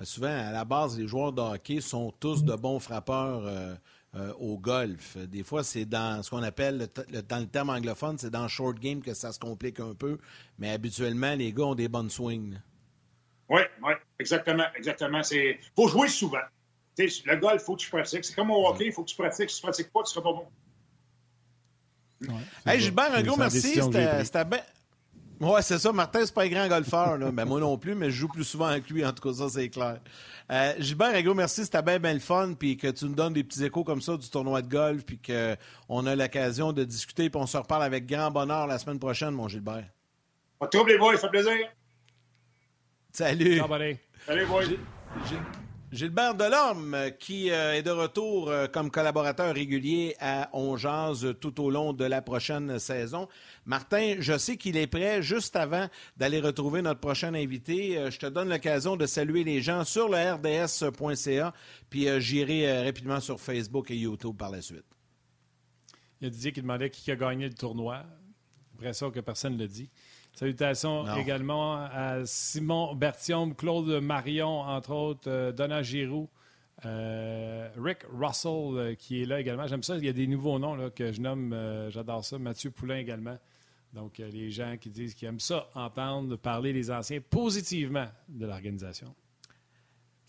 Ben, 0.00 0.06
souvent, 0.06 0.28
à 0.48 0.50
la 0.50 0.64
base, 0.64 0.98
les 0.98 1.06
joueurs 1.06 1.30
de 1.30 1.42
hockey 1.42 1.82
sont 1.82 2.10
tous 2.18 2.42
de 2.42 2.54
bons 2.56 2.80
frappeurs 2.80 3.42
euh, 3.44 3.74
euh, 4.14 4.32
au 4.40 4.56
golf. 4.56 5.18
Des 5.18 5.42
fois, 5.42 5.62
c'est 5.62 5.84
dans 5.84 6.22
ce 6.22 6.30
qu'on 6.30 6.42
appelle, 6.42 6.78
le 6.78 6.86
t- 6.86 7.02
le- 7.12 7.20
dans 7.20 7.38
le 7.38 7.46
terme 7.46 7.68
anglophone, 7.68 8.16
c'est 8.16 8.30
dans 8.30 8.44
le 8.44 8.48
short 8.48 8.78
game 8.78 9.02
que 9.02 9.12
ça 9.12 9.30
se 9.30 9.38
complique 9.38 9.78
un 9.78 9.92
peu. 9.94 10.16
Mais 10.58 10.70
habituellement, 10.70 11.34
les 11.34 11.52
gars 11.52 11.64
ont 11.64 11.74
des 11.74 11.88
bonnes 11.88 12.08
swings. 12.08 12.58
Oui, 13.50 13.60
oui, 13.82 13.92
exactement, 14.18 14.64
exactement. 14.74 15.20
Il 15.32 15.58
faut 15.76 15.88
jouer 15.88 16.08
souvent. 16.08 16.38
Le 16.96 17.36
golf, 17.36 17.60
il 17.60 17.64
faut 17.66 17.76
que 17.76 17.80
tu 17.82 17.90
pratiques. 17.90 18.24
C'est 18.24 18.34
comme 18.34 18.50
au 18.50 18.66
hockey, 18.68 18.86
il 18.86 18.92
faut 18.92 19.04
que 19.04 19.10
tu 19.10 19.16
pratiques. 19.16 19.50
Si 19.50 19.60
tu 19.60 19.66
ne 19.66 19.70
pratiques 19.70 19.92
pas, 19.92 20.00
tu 20.00 20.16
ne 20.16 20.22
seras 20.22 20.22
pas 20.22 20.32
bon. 20.32 20.46
C'est 22.64 22.70
Hey. 22.74 22.80
Gilbert, 22.80 23.14
un 23.14 23.22
gros 23.22 23.36
merci. 23.36 23.60
c'était 24.22 24.44
bien. 24.44 24.60
Ouais, 25.40 25.62
c'est 25.62 25.78
ça. 25.78 25.90
Martin, 25.90 26.20
c'est 26.24 26.34
pas 26.34 26.44
un 26.44 26.48
grand 26.48 26.68
golfeur. 26.68 27.16
Là. 27.16 27.30
Ben, 27.30 27.46
moi 27.46 27.58
non 27.60 27.78
plus, 27.78 27.94
mais 27.94 28.10
je 28.10 28.16
joue 28.16 28.28
plus 28.28 28.44
souvent 28.44 28.66
avec 28.66 28.90
lui. 28.90 29.04
En 29.04 29.12
tout 29.12 29.26
cas, 29.26 29.34
ça, 29.34 29.48
c'est 29.48 29.70
clair. 29.70 29.98
Euh, 30.52 30.74
Gilbert, 30.78 31.14
un 31.14 31.22
gros 31.22 31.34
merci. 31.34 31.64
C'était 31.64 31.82
bien, 31.82 31.98
bien 31.98 32.12
le 32.12 32.20
fun. 32.20 32.52
Puis 32.58 32.76
que 32.76 32.88
tu 32.88 33.06
nous 33.06 33.14
donnes 33.14 33.32
des 33.32 33.42
petits 33.42 33.64
échos 33.64 33.82
comme 33.82 34.02
ça 34.02 34.18
du 34.18 34.28
tournoi 34.28 34.60
de 34.60 34.68
golf. 34.68 35.02
Puis 35.04 35.18
qu'on 35.18 36.06
a 36.06 36.14
l'occasion 36.14 36.74
de 36.74 36.84
discuter. 36.84 37.30
Puis 37.30 37.40
on 37.40 37.46
se 37.46 37.56
reparle 37.56 37.84
avec 37.84 38.06
grand 38.06 38.30
bonheur 38.30 38.66
la 38.66 38.78
semaine 38.78 38.98
prochaine, 38.98 39.30
mon 39.30 39.48
Gilbert. 39.48 39.88
Pas 40.58 40.66
de 40.66 40.70
trouble, 40.70 40.90
les 40.90 40.98
boys, 40.98 41.14
ça 41.14 41.22
fait 41.22 41.30
plaisir. 41.30 41.56
Salut. 43.12 43.60
Salut, 44.26 44.46
boys. 44.46 44.64
Gilbert 45.92 46.36
Delorme, 46.36 46.94
euh, 46.94 47.10
qui 47.10 47.50
euh, 47.50 47.74
est 47.74 47.82
de 47.82 47.90
retour 47.90 48.48
euh, 48.48 48.68
comme 48.68 48.92
collaborateur 48.92 49.52
régulier 49.52 50.14
à 50.20 50.48
On 50.52 50.76
tout 51.40 51.60
au 51.60 51.68
long 51.68 51.92
de 51.92 52.04
la 52.04 52.22
prochaine 52.22 52.78
saison. 52.78 53.26
Martin, 53.66 54.14
je 54.20 54.38
sais 54.38 54.56
qu'il 54.56 54.76
est 54.76 54.86
prêt 54.86 55.20
juste 55.20 55.56
avant 55.56 55.88
d'aller 56.16 56.38
retrouver 56.38 56.80
notre 56.80 57.00
prochain 57.00 57.34
invité. 57.34 58.08
Je 58.08 58.18
te 58.18 58.26
donne 58.26 58.50
l'occasion 58.50 58.96
de 58.96 59.04
saluer 59.04 59.42
les 59.42 59.60
gens 59.60 59.82
sur 59.82 60.08
le 60.08 60.16
rds.ca, 60.34 61.52
puis 61.90 62.06
j'irai 62.20 62.84
rapidement 62.84 63.18
sur 63.18 63.40
Facebook 63.40 63.90
et 63.90 63.96
YouTube 63.96 64.36
par 64.36 64.50
la 64.50 64.62
suite. 64.62 64.84
Il 66.20 66.24
y 66.24 66.26
a 66.28 66.30
Didier 66.30 66.52
qui 66.52 66.62
demandait 66.62 66.90
qui 66.90 67.10
a 67.10 67.16
gagné 67.16 67.48
le 67.48 67.54
tournoi. 67.54 68.04
Après 68.76 68.92
ça, 68.92 69.10
que 69.10 69.20
personne 69.20 69.54
ne 69.54 69.58
le 69.58 69.68
dit. 69.68 69.90
Salutations 70.34 71.04
Non. 71.04 71.16
également 71.16 71.74
à 71.74 72.24
Simon 72.24 72.94
Bertium, 72.94 73.54
Claude 73.54 74.00
Marion, 74.02 74.60
entre 74.60 74.92
autres, 74.92 75.28
euh, 75.28 75.52
Donna 75.52 75.82
Giroux, 75.82 76.28
euh, 76.86 77.68
Rick 77.76 77.98
Russell 78.12 78.50
euh, 78.50 78.94
qui 78.94 79.22
est 79.22 79.26
là 79.26 79.40
également. 79.40 79.66
J'aime 79.66 79.82
ça, 79.82 79.96
il 79.96 80.04
y 80.04 80.08
a 80.08 80.12
des 80.12 80.26
nouveaux 80.26 80.58
noms 80.58 80.74
là, 80.74 80.88
que 80.90 81.12
je 81.12 81.20
nomme, 81.20 81.52
euh, 81.52 81.90
j'adore 81.90 82.24
ça. 82.24 82.38
Mathieu 82.38 82.70
Poulain 82.70 82.96
également. 82.96 83.36
Donc, 83.92 84.18
les 84.18 84.50
gens 84.50 84.76
qui 84.80 84.88
disent 84.88 85.14
qu'ils 85.14 85.26
aiment 85.28 85.40
ça, 85.40 85.68
entendre 85.74 86.36
parler 86.36 86.72
les 86.72 86.90
anciens 86.92 87.20
positivement 87.20 88.06
de 88.28 88.46
l'organisation. 88.46 89.12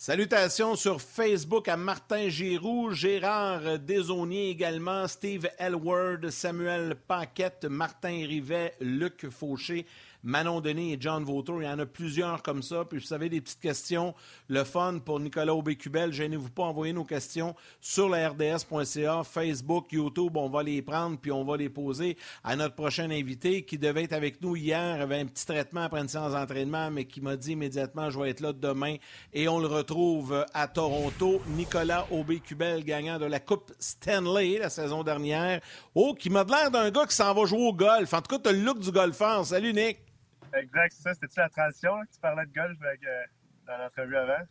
Salutations 0.03 0.75
sur 0.75 0.99
Facebook 0.99 1.67
à 1.67 1.77
Martin 1.77 2.27
Giroux, 2.27 2.91
Gérard 2.91 3.77
Desaunier 3.77 4.49
également, 4.49 5.07
Steve 5.07 5.47
Elward, 5.59 6.27
Samuel 6.31 6.95
Paquette, 7.07 7.65
Martin 7.65 8.25
Rivet, 8.27 8.73
Luc 8.81 9.29
Fauché, 9.29 9.85
Manon 10.23 10.61
Denis 10.61 10.93
et 10.93 10.97
John 10.99 11.23
Vautour. 11.23 11.61
Il 11.61 11.65
y 11.65 11.69
en 11.69 11.79
a 11.79 11.85
plusieurs 11.85 12.43
comme 12.43 12.61
ça. 12.61 12.85
Puis 12.85 12.99
vous 12.99 13.05
savez, 13.05 13.29
des 13.29 13.41
petites 13.41 13.59
questions, 13.59 14.13
le 14.47 14.63
fun 14.63 14.99
pour 14.99 15.19
Nicolas 15.19 15.55
Aubécubel. 15.55 16.13
Gênez-vous 16.13 16.49
pas, 16.49 16.63
envoyez 16.63 16.93
nos 16.93 17.03
questions 17.03 17.55
sur 17.79 18.09
la 18.09 18.29
RDS.ca, 18.29 19.23
Facebook, 19.23 19.91
YouTube. 19.91 20.37
On 20.37 20.49
va 20.49 20.63
les 20.63 20.81
prendre 20.81 21.17
puis 21.17 21.31
on 21.31 21.43
va 21.43 21.57
les 21.57 21.69
poser 21.69 22.17
à 22.43 22.55
notre 22.55 22.75
prochain 22.75 23.09
invité 23.09 23.63
qui 23.63 23.77
devait 23.77 24.03
être 24.03 24.13
avec 24.13 24.41
nous 24.41 24.55
hier, 24.55 25.01
avait 25.01 25.19
un 25.19 25.25
petit 25.25 25.45
traitement 25.45 25.81
après 25.81 26.01
une 26.01 26.07
séance 26.07 26.33
d'entraînement, 26.33 26.91
mais 26.91 27.05
qui 27.05 27.21
m'a 27.21 27.35
dit 27.35 27.53
immédiatement, 27.53 28.09
je 28.09 28.19
vais 28.19 28.29
être 28.29 28.41
là 28.41 28.53
demain. 28.53 28.95
Et 29.33 29.47
on 29.47 29.59
le 29.59 29.67
retrouve 29.67 30.45
à 30.53 30.67
Toronto. 30.67 31.41
Nicolas 31.47 32.07
Aubé-Cubel, 32.11 32.83
gagnant 32.83 33.19
de 33.19 33.25
la 33.25 33.39
Coupe 33.39 33.71
Stanley 33.79 34.57
la 34.59 34.69
saison 34.69 35.03
dernière. 35.03 35.61
Oh, 35.95 36.13
qui 36.13 36.29
m'a 36.29 36.43
l'air 36.43 36.71
d'un 36.71 36.91
gars 36.91 37.05
qui 37.05 37.15
s'en 37.15 37.33
va 37.33 37.45
jouer 37.45 37.67
au 37.67 37.73
golf. 37.73 38.13
En 38.13 38.21
tout 38.21 38.35
cas, 38.35 38.39
tu 38.39 38.49
as 38.49 38.53
le 38.53 38.61
look 38.61 38.79
du 38.79 38.91
golfeur. 38.91 39.45
Salut, 39.45 39.73
Nick. 39.73 40.10
Exact, 40.53 40.91
c'est 40.93 41.01
ça. 41.03 41.13
C'était-tu 41.13 41.39
la 41.39 41.49
transition 41.49 41.95
là, 41.95 42.05
que 42.05 42.11
tu 42.13 42.19
parlais 42.19 42.45
de 42.45 42.53
golf 42.53 42.77
avec, 42.81 43.03
euh, 43.03 43.23
dans 43.67 43.77
l'entrevue 43.77 44.17
avant? 44.17 44.43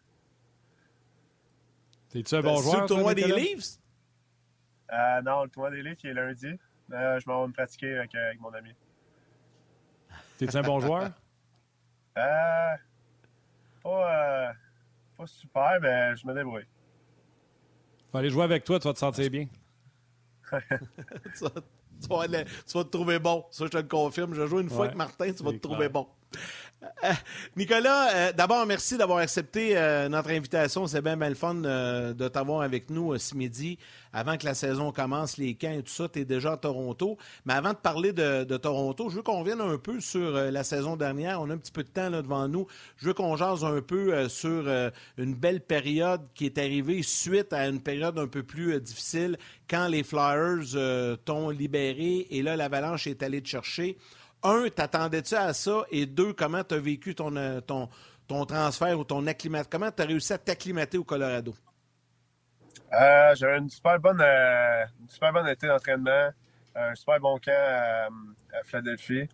T'es-tu 2.08 2.34
un 2.34 2.40
bon 2.40 2.56
C'est 2.56 2.62
joueur? 2.70 2.80
le 2.82 2.86
tournoi 2.88 3.14
des? 3.14 3.26
Leafs? 3.26 3.78
Euh, 4.92 5.22
non, 5.22 5.44
le 5.44 5.50
tournoi 5.50 5.70
des 5.70 5.82
livres 5.82 5.96
qui 5.96 6.08
est 6.08 6.14
lundi. 6.14 6.58
Euh, 6.92 7.20
je 7.20 7.28
m'en 7.28 7.42
vais 7.42 7.48
me 7.48 7.52
pratiquer 7.52 7.98
avec, 7.98 8.14
euh, 8.14 8.26
avec 8.28 8.40
mon 8.40 8.52
ami. 8.52 8.74
T'es-tu 10.38 10.56
un 10.56 10.62
bon 10.62 10.80
joueur? 10.80 11.10
Euh, 12.18 12.74
pas, 13.82 14.48
euh, 14.48 14.52
pas 15.16 15.26
super, 15.26 15.78
mais 15.80 16.16
je 16.16 16.26
me 16.26 16.34
débrouille. 16.34 16.66
Faut 18.10 18.18
aller 18.18 18.30
jouer 18.30 18.42
avec 18.44 18.64
toi, 18.64 18.80
tu 18.80 18.88
vas 18.88 18.94
te 18.94 18.98
sentir 18.98 19.30
bien. 19.30 19.46
tu, 21.36 21.44
vas, 21.44 21.50
tu 22.00 22.08
vas 22.08 22.22
aller- 22.22 22.44
tu 22.44 22.78
vas 22.78 22.84
te 22.84 22.90
trouver 22.90 23.18
bon. 23.18 23.44
Ça, 23.50 23.64
je 23.66 23.70
te 23.70 23.76
le 23.76 23.82
confirme. 23.84 24.34
Je 24.34 24.46
joue 24.46 24.60
une 24.60 24.68
fois 24.68 24.80
Ouais, 24.80 24.84
avec 24.86 24.96
Martin, 24.96 25.32
tu 25.32 25.42
vas 25.42 25.52
te 25.52 25.58
trouver 25.58 25.88
bon. 25.88 26.06
Nicolas, 27.56 28.14
euh, 28.14 28.32
d'abord, 28.32 28.64
merci 28.66 28.96
d'avoir 28.96 29.18
accepté 29.18 29.76
euh, 29.76 30.08
notre 30.08 30.30
invitation. 30.30 30.86
C'est 30.86 31.02
bien, 31.02 31.16
bien 31.16 31.28
le 31.28 31.34
fun 31.34 31.62
euh, 31.64 32.12
de 32.14 32.28
t'avoir 32.28 32.62
avec 32.62 32.90
nous 32.90 33.16
ce 33.18 33.34
midi. 33.34 33.78
Avant 34.12 34.36
que 34.36 34.44
la 34.44 34.54
saison 34.54 34.90
commence, 34.90 35.36
les 35.36 35.54
camps 35.54 35.70
et 35.70 35.82
tout 35.82 35.92
ça, 35.92 36.08
tu 36.08 36.20
es 36.20 36.24
déjà 36.24 36.52
à 36.52 36.56
Toronto. 36.56 37.16
Mais 37.44 37.52
avant 37.52 37.70
de 37.70 37.78
parler 37.78 38.12
de, 38.12 38.56
Toronto, 38.56 39.08
je 39.08 39.16
veux 39.16 39.22
qu'on 39.22 39.40
revienne 39.40 39.60
un 39.60 39.78
peu 39.78 40.00
sur 40.00 40.32
la 40.32 40.64
saison 40.64 40.96
dernière. 40.96 41.40
On 41.40 41.48
a 41.50 41.54
un 41.54 41.58
petit 41.58 41.70
peu 41.70 41.84
de 41.84 41.88
temps 41.88 42.10
là, 42.10 42.20
devant 42.20 42.48
nous. 42.48 42.66
Je 42.96 43.06
veux 43.06 43.14
qu'on 43.14 43.36
jase 43.36 43.64
un 43.64 43.80
peu 43.80 44.28
sur 44.28 44.68
une 45.16 45.34
belle 45.34 45.60
période 45.60 46.22
qui 46.34 46.46
est 46.46 46.58
arrivée 46.58 47.02
suite 47.04 47.52
à 47.52 47.68
une 47.68 47.80
période 47.80 48.18
un 48.18 48.26
peu 48.26 48.42
plus 48.42 48.80
difficile 48.80 49.38
quand 49.68 49.86
les 49.86 50.02
Flyers 50.02 51.18
t'ont 51.24 51.50
libéré 51.50 52.26
et 52.30 52.42
là, 52.42 52.56
l'Avalanche 52.56 53.06
est 53.06 53.22
allée 53.22 53.42
te 53.42 53.48
chercher. 53.48 53.96
Un, 54.42 54.68
t'attendais-tu 54.68 55.34
à 55.34 55.52
ça? 55.52 55.84
Et 55.90 56.06
deux, 56.06 56.32
comment 56.32 56.64
tu 56.64 56.78
vécu 56.78 57.14
ton, 57.14 57.34
euh, 57.36 57.60
ton, 57.60 57.88
transfert 58.46 58.98
ou 58.98 59.04
ton 59.04 59.26
acclimat? 59.26 59.64
Comment 59.64 59.90
tu 59.90 60.02
as 60.02 60.06
réussi 60.06 60.32
à 60.32 60.38
t'acclimater 60.38 60.98
au 60.98 61.04
Colorado? 61.04 61.54
Euh, 62.92 63.34
J'avais 63.34 63.58
une 63.58 63.68
super 63.68 63.98
bonne, 64.00 64.20
euh, 64.20 64.84
une 65.00 65.08
super 65.08 65.32
bonne 65.32 65.48
été 65.48 65.66
d'entraînement, 65.66 66.30
un 66.74 66.94
super 66.94 67.20
bon 67.20 67.38
camp 67.38 67.52
à, 67.52 68.06
à 68.06 68.64
Philadelphie. 68.64 69.28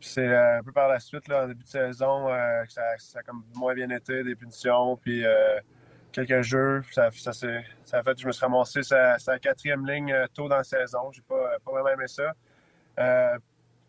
C'est 0.00 0.28
euh, 0.28 0.58
un 0.58 0.62
peu 0.62 0.72
par 0.72 0.88
la 0.88 1.00
suite, 1.00 1.26
là, 1.28 1.44
en 1.44 1.48
début 1.48 1.64
de 1.64 1.68
saison, 1.68 2.28
euh, 2.28 2.64
que 2.64 2.72
ça, 2.72 2.82
a 3.18 3.22
comme 3.22 3.44
moins 3.54 3.74
bien 3.74 3.90
été, 3.90 4.22
des 4.22 4.36
punitions, 4.36 4.96
puis 4.96 5.24
euh, 5.24 5.58
quelques 6.12 6.42
jeux. 6.42 6.82
Ça, 6.92 7.06
a 7.06 7.10
fait 7.10 8.14
que 8.14 8.20
je 8.20 8.26
me 8.26 8.32
suis 8.32 8.44
ramassé 8.44 8.82
sa, 8.82 9.18
quatrième 9.40 9.86
ligne 9.86 10.12
euh, 10.12 10.26
tôt 10.32 10.48
dans 10.48 10.58
la 10.58 10.64
saison. 10.64 11.10
J'ai 11.12 11.22
pas, 11.22 11.58
pas 11.64 11.72
vraiment 11.72 11.88
aimé 11.88 12.06
ça. 12.06 12.32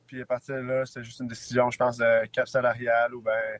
Puis 0.08 0.22
à 0.22 0.26
partir 0.26 0.56
de 0.56 0.62
là, 0.62 0.86
c'était 0.86 1.04
juste 1.04 1.20
une 1.20 1.28
décision, 1.28 1.70
je 1.70 1.78
pense, 1.78 1.98
de 1.98 2.26
cap 2.28 2.48
salarial 2.48 3.14
ou 3.14 3.22
ben 3.22 3.60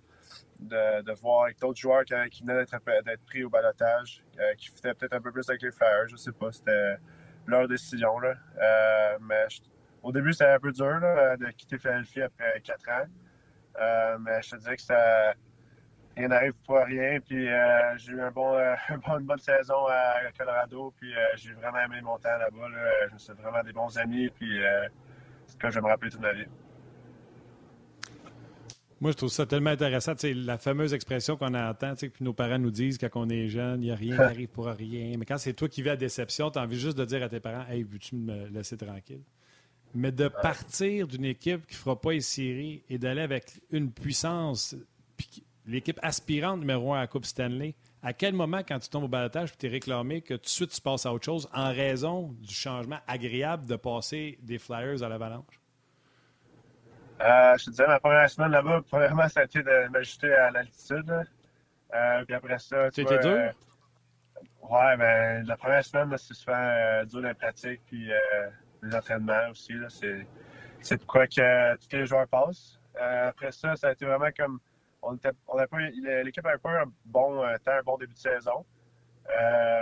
de, 0.60 1.14
voir 1.14 1.44
avec 1.44 1.60
d'autres 1.60 1.80
joueurs 1.80 2.04
qui, 2.04 2.42
venaient 2.42 2.66
d'être 2.66 3.26
pris 3.26 3.44
au 3.44 3.50
balotage, 3.50 4.24
euh, 4.40 4.54
qui 4.56 4.68
foutaient 4.70 4.94
peut-être 4.94 5.14
un 5.14 5.22
peu 5.22 5.32
plus 5.32 5.48
avec 5.50 5.62
les 5.62 5.72
Flyers, 5.72 6.08
je 6.08 6.16
sais 6.16 6.32
pas, 6.32 6.52
c'était 6.52 6.98
leur 7.46 7.68
décision. 7.68 8.20
Là. 8.20 8.34
Euh, 8.62 9.18
mais 9.22 9.46
au 10.04 10.12
début, 10.12 10.34
c'était 10.34 10.52
un 10.52 10.60
peu 10.60 10.72
dur 10.72 11.00
de 11.40 11.52
quitter 11.52 11.78
Philadelphie 11.78 12.22
après 12.22 12.62
quatre 12.62 12.90
ans. 12.90 13.06
Euh, 13.80 14.18
mais 14.20 14.42
je 14.42 14.52
te 14.52 14.56
dirais 14.58 14.76
que 14.76 14.82
ça, 14.82 15.34
rien 16.16 16.28
n'arrive 16.28 16.54
pour 16.66 16.78
rien. 16.78 17.20
Puis 17.20 17.48
j'ai 17.98 18.14
eu 18.14 18.20
une 18.20 19.26
bonne 19.26 19.40
saison 19.40 19.86
à 19.88 20.32
Colorado. 20.38 20.94
Puis 21.00 21.14
j'ai 21.36 21.54
vraiment 21.54 21.80
aimé 21.80 22.02
mon 22.02 22.18
temps 22.18 22.38
là-bas. 22.38 22.70
Là. 22.70 23.08
Je 23.10 23.14
me 23.14 23.20
suis 23.20 23.34
vraiment 23.34 23.64
des 23.64 23.74
bons 23.74 23.98
amis. 23.98 24.30
Puis 24.30 24.60
que 25.60 25.70
je 25.70 25.76
vais 25.76 25.82
me 25.82 25.88
rappeler 25.88 26.10
toute 26.10 26.22
ma 26.22 26.34
vie. 26.34 26.46
Moi, 29.00 29.12
je 29.12 29.18
trouve 29.18 29.30
ça 29.30 29.46
tellement 29.46 29.70
intéressant. 29.70 30.14
la 30.24 30.58
fameuse 30.58 30.94
expression 30.94 31.38
qu'on 31.38 31.54
entend, 31.54 31.94
que 31.96 32.24
nos 32.24 32.34
parents 32.34 32.58
nous 32.58 32.72
disent 32.72 32.98
quand 32.98 33.10
on 33.14 33.30
est 33.30 33.48
jeune, 33.48 33.84
il 33.84 33.86
n'y 33.86 33.92
a 33.92 33.96
rien 33.96 34.16
qui 34.16 34.24
arrive 34.34 34.48
pour 34.48 34.66
rien. 34.66 35.18
Mais 35.18 35.26
quand 35.26 35.38
c'est 35.38 35.54
toi 35.54 35.70
qui 35.70 35.84
vis 35.84 35.92
à 35.92 35.96
déception, 35.96 36.50
tu 36.50 36.58
as 36.58 36.64
envie 36.64 36.80
juste 36.80 36.98
de 36.98 37.06
dire 37.06 37.22
à 37.22 37.30
tes 37.30 37.40
parents 37.40 37.66
Hey, 37.70 37.84
veux-tu 37.84 38.16
me 38.16 38.48
laisser 38.48 38.76
tranquille? 38.76 39.22
Mais 39.94 40.12
de 40.12 40.28
partir 40.28 41.08
d'une 41.08 41.26
équipe 41.26 41.66
qui 41.68 41.76
ne 41.76 41.80
fera 41.80 42.00
pas 42.00 42.12
les 42.12 42.22
séries 42.22 42.84
et 42.90 42.98
d'aller 42.98 43.22
avec 43.22 43.62
une 43.72 43.92
puissance, 43.92 44.76
l'équipe 45.68 46.00
aspirante 46.02 46.60
numéro 46.60 46.94
un 46.94 46.98
à 46.98 47.02
la 47.02 47.08
Coupe 47.08 47.26
Stanley, 47.26 47.76
à 48.02 48.14
quel 48.14 48.34
moment, 48.34 48.60
quand 48.60 48.80
tu 48.80 48.90
tombes 48.90 49.04
au 49.04 49.08
balotage 49.08 49.52
et 49.52 49.56
tu 49.58 49.66
es 49.66 49.70
réclamé, 49.70 50.22
que 50.22 50.34
tout 50.34 50.44
de 50.44 50.48
suite 50.48 50.72
tu 50.72 50.82
passes 50.82 51.06
à 51.06 51.14
autre 51.14 51.26
chose 51.26 51.50
en 51.54 51.72
raison 51.72 52.34
du 52.40 52.54
changement 52.54 53.00
agréable 53.08 53.66
de 53.66 53.76
passer 53.76 54.40
des 54.42 54.58
Flyers 54.58 55.04
à 55.04 55.10
l'Avalanche? 55.10 55.60
Euh, 57.20 57.58
je 57.58 57.66
te 57.66 57.70
disais, 57.72 57.88
ma 57.88 58.00
première 58.00 58.30
semaine 58.30 58.52
là-bas, 58.52 58.82
premièrement, 58.90 59.28
ça 59.28 59.42
a 59.42 59.44
été 59.44 59.62
de 59.62 59.90
m'ajuster 59.90 60.32
à 60.34 60.52
l'altitude. 60.52 61.26
Euh, 61.94 62.26
puis 62.26 62.36
après 62.36 62.60
ça, 62.60 62.90
tu 62.92 63.02
C'était 63.02 63.20
dur? 63.20 63.32
Euh, 63.32 63.52
ouais, 64.70 64.98
ben, 64.98 65.46
la 65.46 65.58
première 65.58 65.84
semaine, 65.84 66.16
c'est 66.18 66.34
souvent 66.34 66.54
euh, 66.56 67.06
dur 67.06 67.22
les 67.22 67.34
pratiques, 67.34 67.82
puis 67.88 68.10
les 68.84 68.96
entraînements 68.96 69.50
aussi. 69.52 69.74
C'est, 69.90 70.28
c'est 70.82 70.98
de 70.98 71.06
quoi 71.06 71.28
que 71.28 71.76
tous 71.76 71.96
les 71.96 72.06
joueurs 72.06 72.28
passent. 72.28 72.80
après 72.96 73.52
ça, 73.52 73.76
ça 73.76 73.90
a 73.90 73.92
été 73.94 74.06
vraiment 74.06 74.30
comme. 74.38 74.60
On 75.02 75.16
a 75.16 76.24
l'équipe 76.24 76.46
avait 76.46 76.58
pas 76.58 76.82
un 76.82 76.92
bon 77.06 77.42
temps, 77.64 77.72
un 77.72 77.84
bon 77.84 77.98
début 77.98 78.14
de 78.14 78.20
saison. 78.20 78.66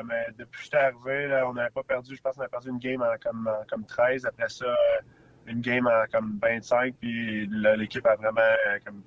mais 0.05 0.27
depuis 0.37 0.59
que 0.59 0.63
j'étais 0.63 0.77
arrivé, 0.77 1.27
là, 1.27 1.47
on 1.49 1.53
n'avait 1.53 1.69
pas 1.69 1.83
perdu, 1.83 2.15
je 2.15 2.21
pense 2.21 2.35
qu'on 2.35 2.43
a 2.43 2.49
perdu 2.49 2.69
une 2.69 2.79
game 2.79 3.01
en, 3.01 3.17
comme, 3.21 3.47
en, 3.47 3.65
comme 3.67 3.85
13. 3.85 4.25
Après 4.25 4.49
ça, 4.49 4.75
une 5.47 5.61
game 5.61 5.87
en 5.87 6.05
comme 6.11 6.39
25, 6.41 6.95
puis 6.99 7.47
l'équipe 7.47 8.05
a 8.05 8.15
vraiment 8.15 8.41
euh, 8.41 8.79
comme 8.85 9.03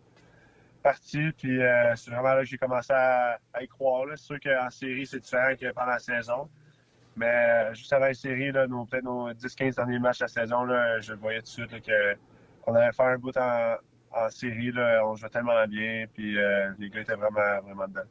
parti. 0.83 1.31
Puis 1.37 1.63
euh, 1.63 1.95
c'est 1.97 2.11
vraiment 2.11 2.35
là 2.35 2.41
que 2.41 2.45
j'ai 2.45 2.59
commencé 2.59 2.93
à, 2.93 3.39
y 3.61 3.69
croire. 3.69 4.07
C'est 4.11 4.25
sûr 4.25 4.41
qu'en 4.41 4.71
série, 4.71 5.07
c'est 5.07 5.21
différent 5.21 5.55
que 5.61 5.73
pendant 5.73 5.93
la 5.93 5.99
saison. 5.99 6.49
Mais 7.17 7.27
euh, 7.27 7.75
juste 7.75 7.93
avant 7.93 8.07
la 8.07 8.15
série, 8.15 8.53
là, 8.53 8.67
peut-être 8.69 9.05
nos 9.05 9.33
10-15 9.33 9.77
derniers 9.77 9.99
matchs 9.99 10.19
de 10.21 10.25
la 10.25 10.29
saison, 10.29 10.65
là, 10.65 11.01
je 11.01 11.15
voyais 11.15 11.41
tout 11.41 11.63
de 11.63 11.69
suite 11.69 11.91
qu'on 12.65 12.75
allait 12.75 12.93
faire 12.93 13.07
un 13.07 13.19
bout 13.19 13.37
en, 13.37 13.75
en 14.11 14.31
série. 14.31 14.73
Là, 14.73 15.03
on 15.07 15.17
jouait 15.17 15.29
tellement 15.29 15.67
bien, 15.67 16.07
puis 16.13 16.35
les 16.79 16.91
gars 16.91 17.01
étaient 17.01 17.15
vraiment, 17.15 17.61
vraiment 17.63 17.89
dedans 17.89 18.09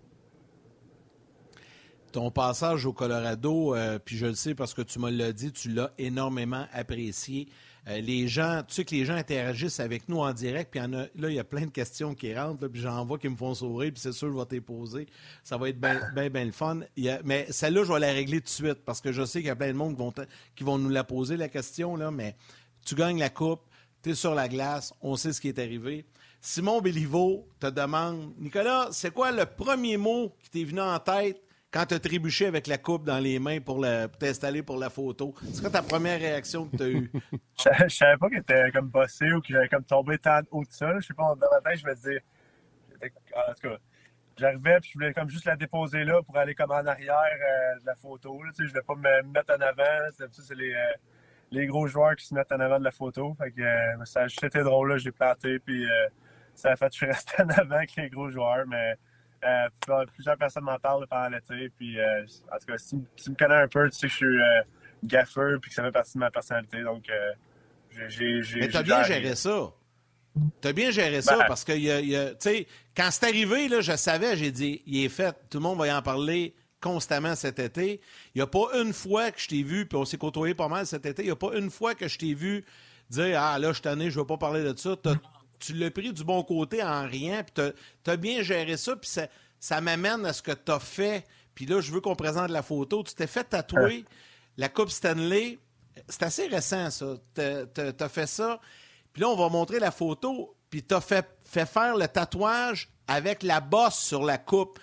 ton 2.13 2.31
passage 2.31 2.85
au 2.85 2.93
Colorado, 2.93 3.75
puis 4.03 4.17
je 4.17 4.25
le 4.27 4.33
sais 4.33 4.55
parce 4.55 4.73
que 4.73 4.81
tu 4.81 4.97
me 4.97 5.11
l'as 5.11 5.33
dit, 5.33 5.51
tu 5.51 5.69
l'as 5.69 5.91
énormément 5.99 6.65
apprécié. 6.71 7.47
Euh, 7.87 8.01
les 8.01 8.27
gens, 8.27 8.63
tu 8.67 8.75
sais 8.75 8.85
que 8.85 8.93
les 8.93 9.05
gens 9.05 9.15
interagissent 9.15 9.79
avec 9.79 10.09
nous 10.09 10.19
en 10.19 10.33
direct, 10.33 10.71
puis 10.71 10.81
là, 10.81 11.07
il 11.15 11.33
y 11.33 11.39
a 11.39 11.43
plein 11.45 11.65
de 11.65 11.71
questions 11.71 12.13
qui 12.15 12.35
rentrent, 12.35 12.67
puis 12.67 12.81
j'en 12.81 13.05
vois 13.05 13.17
qui 13.17 13.29
me 13.29 13.35
font 13.35 13.53
sourire, 13.53 13.91
puis 13.93 14.01
c'est 14.01 14.11
sûr, 14.11 14.31
je 14.31 14.37
vais 14.37 14.45
t'y 14.45 14.59
poser. 14.59 15.07
Ça 15.43 15.57
va 15.57 15.69
être 15.69 15.79
bien, 15.79 16.01
bien, 16.13 16.29
bien 16.29 16.45
le 16.45 16.51
fun. 16.51 16.79
mais 17.23 17.47
celle-là, 17.49 17.85
je 17.85 17.93
vais 17.93 17.99
la 17.99 18.11
régler 18.11 18.39
tout 18.39 18.45
de 18.45 18.49
suite, 18.49 18.83
parce 18.85 18.99
que 18.99 19.11
je 19.13 19.23
sais 19.23 19.39
qu'il 19.39 19.47
y 19.47 19.51
a 19.51 19.55
plein 19.55 19.71
de 19.71 19.77
monde 19.77 19.95
qui 19.95 19.99
vont, 19.99 20.13
qui 20.55 20.63
vont 20.65 20.77
nous 20.77 20.89
la 20.89 21.05
poser, 21.05 21.37
la 21.37 21.47
question, 21.47 21.95
là, 21.95 22.11
mais 22.11 22.35
tu 22.85 22.95
gagnes 22.95 23.19
la 23.19 23.29
coupe, 23.29 23.61
tu 24.03 24.11
es 24.11 24.15
sur 24.15 24.35
la 24.35 24.47
glace, 24.47 24.93
on 25.01 25.15
sait 25.15 25.33
ce 25.33 25.41
qui 25.41 25.49
est 25.49 25.59
arrivé. 25.59 26.05
Simon 26.41 26.81
Béliveau 26.81 27.47
te 27.59 27.67
demande, 27.67 28.33
Nicolas, 28.37 28.89
c'est 28.91 29.11
quoi 29.11 29.31
le 29.31 29.45
premier 29.45 29.97
mot 29.97 30.35
qui 30.41 30.49
t'est 30.49 30.63
venu 30.63 30.81
en 30.81 30.99
tête 30.99 31.41
quand 31.71 31.85
tu 31.85 31.95
as 31.95 31.99
trébuché 31.99 32.47
avec 32.47 32.67
la 32.67 32.77
coupe 32.77 33.03
dans 33.03 33.19
les 33.19 33.39
mains 33.39 33.59
pour, 33.59 33.85
t'installer 34.19 34.63
pour 34.63 34.77
la 34.77 34.89
photo, 34.89 35.35
c'est 35.53 35.61
quoi 35.61 35.69
ta 35.69 35.81
première 35.81 36.19
réaction 36.19 36.67
que 36.67 36.77
tu 36.77 36.83
as 36.83 36.87
eue? 36.87 37.11
je, 37.59 37.83
ne 37.83 37.89
savais 37.89 38.17
pas 38.17 38.29
que 38.29 38.37
était 38.37 38.71
comme 38.71 38.87
bossé 38.87 39.31
ou 39.33 39.41
que 39.41 39.47
j'avais 39.49 39.67
comme 39.67 39.83
tombé 39.83 40.17
tant 40.17 40.39
haut 40.51 40.63
de 40.63 40.71
ça. 40.71 40.99
Je 40.99 41.07
sais 41.07 41.13
pas, 41.13 41.35
dans 41.35 41.47
ma 41.51 41.69
tête, 41.69 41.79
je 41.79 41.85
me 41.85 41.95
disais. 41.95 42.23
En 43.35 43.53
tout 43.53 43.69
cas, 43.69 43.77
j'arrivais 44.37 44.79
puis 44.79 44.89
je 44.91 44.93
voulais 44.97 45.13
comme 45.13 45.29
juste 45.29 45.45
la 45.45 45.55
déposer 45.55 46.03
là 46.03 46.23
pour 46.23 46.37
aller 46.37 46.55
comme 46.55 46.71
en 46.71 46.85
arrière 46.85 47.15
euh, 47.15 47.79
de 47.79 47.85
la 47.85 47.95
photo. 47.95 48.41
Là, 48.41 48.51
tu 48.51 48.63
sais, 48.63 48.63
je 48.63 48.69
voulais 48.69 48.81
pas 48.81 48.95
me 48.95 49.27
mettre 49.33 49.53
en 49.53 49.61
avant. 49.61 50.27
C'est 50.31 50.55
les, 50.55 50.73
euh, 50.73 50.93
les 51.51 51.65
gros 51.65 51.87
joueurs 51.87 52.15
qui 52.15 52.25
se 52.25 52.33
mettent 52.33 52.51
en 52.51 52.59
avant 52.59 52.79
de 52.79 52.83
la 52.83 52.91
photo. 52.91 53.35
Fait 53.39 53.51
que 53.51 53.61
euh, 53.61 54.05
ça 54.05 54.21
a 54.21 54.27
juste 54.27 54.43
été 54.43 54.63
drôle. 54.63 54.89
Là, 54.89 54.97
j'ai 54.97 55.11
planté 55.11 55.59
puis 55.59 55.85
ça 56.53 56.71
a 56.71 56.75
fait 56.75 56.87
que 56.87 56.93
je 56.93 56.97
suis 56.97 57.05
resté 57.05 57.41
en 57.41 57.49
avant 57.49 57.75
avec 57.75 57.95
les 57.95 58.09
gros 58.09 58.29
joueurs. 58.29 58.65
Mais 58.67 58.97
euh, 59.43 59.67
plusieurs 60.13 60.37
personnes 60.37 60.63
m'en 60.63 60.79
parlent 60.79 61.07
pendant 61.07 61.29
l'été. 61.29 61.69
Puis, 61.77 61.99
euh, 61.99 62.25
en 62.51 62.57
tout 62.57 62.65
cas, 62.67 62.77
si, 62.77 62.97
tu 63.15 63.29
me 63.29 63.35
connais 63.35 63.55
un 63.55 63.67
peu, 63.67 63.89
tu 63.89 63.97
sais 63.97 64.07
que 64.07 64.11
je 64.11 64.17
suis 64.17 64.25
euh, 64.25 64.61
gaffeur 65.03 65.59
puis 65.61 65.69
que 65.69 65.75
ça 65.75 65.83
fait 65.83 65.91
partie 65.91 66.13
de 66.13 66.19
ma 66.19 66.31
personnalité. 66.31 66.81
Donc, 66.81 67.05
j'ai. 68.09 68.41
Mais 68.55 68.69
t'as 68.69 68.83
bien 68.83 69.03
géré 69.03 69.35
ça. 69.35 69.71
T'as 70.61 70.73
bien 70.73 70.91
géré 70.91 71.21
ça 71.21 71.35
ben, 71.35 71.45
parce 71.47 71.63
que, 71.63 71.73
tu 71.73 72.35
sais, 72.39 72.67
quand 72.95 73.09
c'est 73.09 73.25
arrivé, 73.25 73.67
là, 73.67 73.81
je 73.81 73.95
savais, 73.95 74.37
j'ai 74.37 74.51
dit, 74.51 74.83
il 74.85 75.03
est 75.03 75.09
fait. 75.09 75.35
Tout 75.49 75.57
le 75.57 75.63
monde 75.63 75.79
va 75.79 75.87
y 75.87 75.91
en 75.91 76.01
parler 76.01 76.55
constamment 76.87 77.35
cet 77.35 77.59
été. 77.59 78.01
Il 78.33 78.37
n'y 78.37 78.41
a 78.41 78.47
pas 78.47 78.69
une 78.81 78.93
fois 78.93 79.31
que 79.31 79.39
je 79.39 79.47
t'ai 79.47 79.63
vu, 79.63 79.85
puis 79.85 79.97
on 79.97 80.05
s'est 80.05 80.17
côtoyé 80.17 80.53
pas 80.53 80.67
mal 80.67 80.85
cet 80.85 81.05
été, 81.05 81.23
il 81.23 81.25
n'y 81.25 81.31
a 81.31 81.35
pas 81.35 81.55
une 81.55 81.69
fois 81.69 81.95
que 81.95 82.07
je 82.07 82.17
t'ai 82.17 82.33
vu 82.33 82.65
dire 83.09 83.41
Ah, 83.41 83.59
là, 83.59 83.69
je 83.69 83.73
suis 83.73 83.81
tanné, 83.81 84.09
je 84.09 84.15
ne 84.15 84.21
veux 84.21 84.27
pas 84.27 84.37
parler 84.37 84.63
de 84.63 84.77
ça 84.77 84.95
tu 85.59 85.73
l'as 85.73 85.91
pris 85.91 86.13
du 86.13 86.23
bon 86.23 86.43
côté 86.43 86.83
en 86.83 87.07
rien, 87.07 87.43
puis 87.43 87.71
tu 88.03 88.11
as, 88.11 88.17
bien 88.17 88.41
géré 88.41 88.77
ça, 88.77 88.95
puis 88.95 89.09
ça, 89.09 89.27
ça 89.59 89.81
m'amène 89.81 90.25
à 90.25 90.33
ce 90.33 90.41
que 90.41 90.51
tu 90.51 90.71
as 90.71 90.79
fait. 90.79 91.25
Puis 91.55 91.65
là, 91.65 91.81
je 91.81 91.91
veux 91.91 92.01
qu'on 92.01 92.15
présente 92.15 92.49
la 92.49 92.61
photo. 92.61 93.03
Tu 93.03 93.15
t'es 93.15 93.27
fait 93.27 93.43
tatouer 93.43 94.05
la 94.57 94.69
Coupe 94.69 94.89
Stanley. 94.89 95.57
C'est 96.07 96.23
assez 96.23 96.47
récent, 96.47 96.89
ça. 96.91 97.15
Tu 97.33 97.41
as, 97.41 98.09
fait 98.09 98.27
ça. 98.27 98.59
Puis 99.13 99.23
là, 99.23 99.29
on 99.29 99.35
va 99.35 99.49
montrer 99.49 99.79
la 99.79 99.91
photo. 99.91 100.55
Puis 100.69 100.83
tu 100.83 100.93
as 100.93 101.01
fait, 101.01 101.27
fait 101.45 101.65
faire 101.65 101.95
le 101.95 102.07
tatouage 102.07 102.89
avec 103.07 103.41
la 103.41 103.59
bosse 103.59 103.97
sur 103.97 104.23
la 104.23 104.37
coupe. 104.37 104.79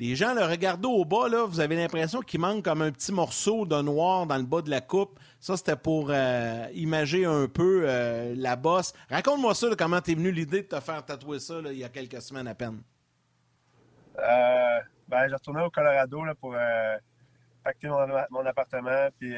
Les 0.00 0.14
gens 0.14 0.32
le 0.32 0.44
regardent 0.44 0.86
au 0.86 1.04
bas, 1.04 1.28
là, 1.28 1.44
vous 1.44 1.58
avez 1.58 1.74
l'impression 1.74 2.20
qu'il 2.20 2.38
manque 2.38 2.64
comme 2.64 2.82
un 2.82 2.92
petit 2.92 3.10
morceau 3.10 3.66
de 3.66 3.82
noir 3.82 4.26
dans 4.26 4.36
le 4.36 4.44
bas 4.44 4.62
de 4.62 4.70
la 4.70 4.80
coupe. 4.80 5.18
Ça, 5.40 5.56
c'était 5.56 5.74
pour 5.74 6.10
euh, 6.10 6.68
imager 6.72 7.24
un 7.24 7.48
peu 7.48 7.82
euh, 7.84 8.32
la 8.36 8.54
bosse. 8.54 8.92
Raconte-moi 9.10 9.56
ça, 9.56 9.66
comment 9.76 10.00
t'es 10.00 10.14
venu 10.14 10.30
l'idée 10.30 10.62
de 10.62 10.68
te 10.68 10.78
faire 10.78 11.04
tatouer 11.04 11.40
ça 11.40 11.54
il 11.64 11.78
y 11.78 11.84
a 11.84 11.88
quelques 11.88 12.22
semaines 12.22 12.46
à 12.46 12.54
peine. 12.54 12.80
Euh, 14.20 14.78
ben, 15.08 15.26
j'ai 15.28 15.34
retourné 15.34 15.62
au 15.62 15.70
Colorado 15.70 16.22
pour 16.40 16.54
pacter 17.64 17.88
mon, 17.88 18.46
appartement 18.46 19.08
puis 19.18 19.34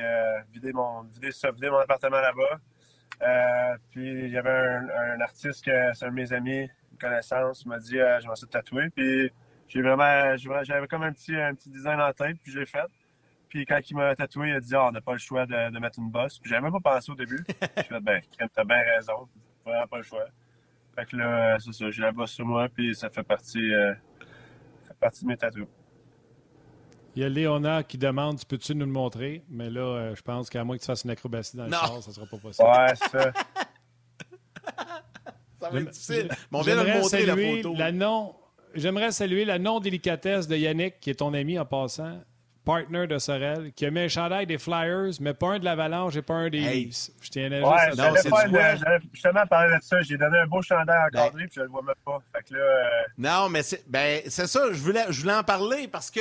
vider, 0.53 0.75
mon, 0.75 1.05
vider, 1.05 1.31
vider 1.55 1.71
mon 1.71 1.79
appartement 1.79 2.21
là-bas. 2.21 3.79
puis 3.91 4.25
il 4.27 4.31
y 4.31 4.37
avait 4.37 4.51
un, 4.51 5.21
artiste, 5.23 5.65
c'est 5.65 6.05
un 6.05 6.11
de 6.11 6.15
mes 6.15 6.35
amis, 6.35 6.69
une 6.93 6.99
connaissance, 7.01 7.65
m'a 7.65 7.79
dit 7.79 7.97
j'aimerais 7.97 8.37
ça 8.37 8.47
te 8.47 8.53
tatouer. 8.53 8.91
Puis 8.91 9.33
j'ai 9.71 9.83
vraiment, 9.83 10.37
j'avais 10.65 10.89
comme 10.89 11.05
un 11.05 11.13
petit, 11.13 11.35
un 11.35 11.55
petit 11.55 11.71
design 11.71 12.01
en 12.01 12.13
tête, 12.13 12.37
puis 12.43 12.53
je 12.53 12.59
l'ai 12.59 12.67
fait. 12.67 12.87
Puis 13.49 13.65
quand 13.65 13.79
il 13.89 13.97
m'a 13.97 14.15
tatoué, 14.17 14.49
il 14.49 14.55
a 14.55 14.61
dit, 14.61 14.75
oh, 14.75 14.87
on 14.89 14.93
n'a 14.93 15.01
pas 15.01 15.13
le 15.13 15.19
choix 15.19 15.47
de, 15.47 15.79
mettre 15.79 16.01
une 16.01 16.11
bosse. 16.11 16.39
Puis 16.39 16.51
j'avais 16.51 16.63
même 16.63 16.73
pas 16.73 16.95
pensé 16.95 17.11
au 17.13 17.15
début. 17.15 17.45
je 17.77 17.83
fait, 17.83 18.01
ben, 18.01 18.21
t'as 18.53 18.65
bien 18.65 18.83
raison. 18.97 19.29
Vraiment 19.65 19.87
pas 19.87 19.99
le 19.99 20.03
choix. 20.03 20.27
Fait 20.97 21.07
que 21.07 21.17
là, 21.17 21.57
c'est 21.61 21.73
ça, 21.73 21.91
j'ai 21.91 22.03
la 22.03 22.11
bosse 22.11 22.33
sur 22.33 22.45
moi, 22.45 22.69
puis 22.69 22.97
ça 22.97 23.09
fait 23.11 23.23
partie, 23.23 23.73
euh, 23.73 23.95
ça 24.83 24.89
fait 24.89 25.01
partie 25.01 25.23
de 25.23 25.29
mes 25.29 25.37
tatouages. 25.37 25.67
Il 27.15 27.23
y 27.23 27.25
a 27.25 27.29
Léonard 27.29 27.87
qui 27.87 27.99
demande 27.99 28.39
Tu 28.39 28.47
peux-tu 28.47 28.75
nous 28.75 28.87
le 28.87 28.93
montrer? 28.93 29.45
Mais 29.49 29.71
là, 29.71 29.81
euh, 29.81 30.15
je 30.17 30.23
pense 30.23 30.51
qu'à 30.51 30.65
moins 30.65 30.77
que 30.77 30.83
tu 30.83 30.87
fasses 30.87 31.05
une 31.05 31.11
acrobatie 31.11 31.57
dans 31.57 31.67
le 31.67 31.71
char, 31.71 32.03
ça 32.03 32.13
sera 32.13 32.27
pas 32.27 32.39
possible. 32.39 32.69
Ouais, 32.69 32.95
ça. 32.95 33.33
ça 35.61 35.71
va 35.71 35.81
être 35.81 35.91
difficile. 35.91 36.29
on 36.53 36.63
vient 36.63 36.85
de 36.85 36.91
montrer 36.91 37.27
la 37.27 37.37
photo. 37.37 37.75
La 37.77 37.93
non, 37.93 38.35
j'aimerais 38.75 39.13
saluer 39.13 39.45
la 39.45 39.59
non-délicatesse 39.59 40.49
de 40.49 40.57
Yannick, 40.57 41.01
qui 41.01 41.11
est 41.11 41.15
ton 41.15 41.35
ami 41.35 41.59
en 41.59 41.65
passant, 41.65 42.21
partner 42.65 43.07
de 43.07 43.19
Sorel, 43.19 43.73
qui 43.73 43.87
a 43.87 43.91
mis 43.91 44.01
un 44.01 44.09
chandail 44.09 44.47
des 44.47 44.59
Flyers, 44.59 45.13
mais 45.21 45.35
pas 45.35 45.53
un 45.53 45.59
de 45.59 45.65
l'Avalanche 45.65 46.17
et 46.17 46.23
pas 46.23 46.35
un 46.35 46.51
des 46.51 46.61
Leafs. 46.61 47.11
Je 47.21 47.31
tiens 47.31 47.51
à 47.51 47.61
ouais, 47.61 47.87
juste 47.87 48.01
à 48.33 48.99
justement 49.13 49.47
parler 49.47 49.77
de 49.77 49.83
ça. 49.83 50.01
J'ai 50.03 50.17
donné 50.17 50.39
un 50.39 50.47
beau 50.47 50.63
chandail 50.63 51.07
encadré, 51.07 51.43
ben... 51.43 51.49
puis 51.49 51.55
je 51.57 51.61
le 51.63 51.69
vois 51.69 51.83
même 51.83 51.95
pas. 52.05 52.23
Fait 52.35 52.43
que 52.45 52.55
là, 52.55 52.61
euh... 52.61 53.03
Non, 53.19 53.49
mais 53.49 53.63
c'est 53.63 53.83
ben, 53.89 54.23
ça. 54.29 54.73
Je 54.73 54.79
voulais, 54.79 55.05
je 55.09 55.21
voulais 55.21 55.35
en 55.35 55.43
parler 55.43 55.89
parce 55.89 56.11
que 56.11 56.21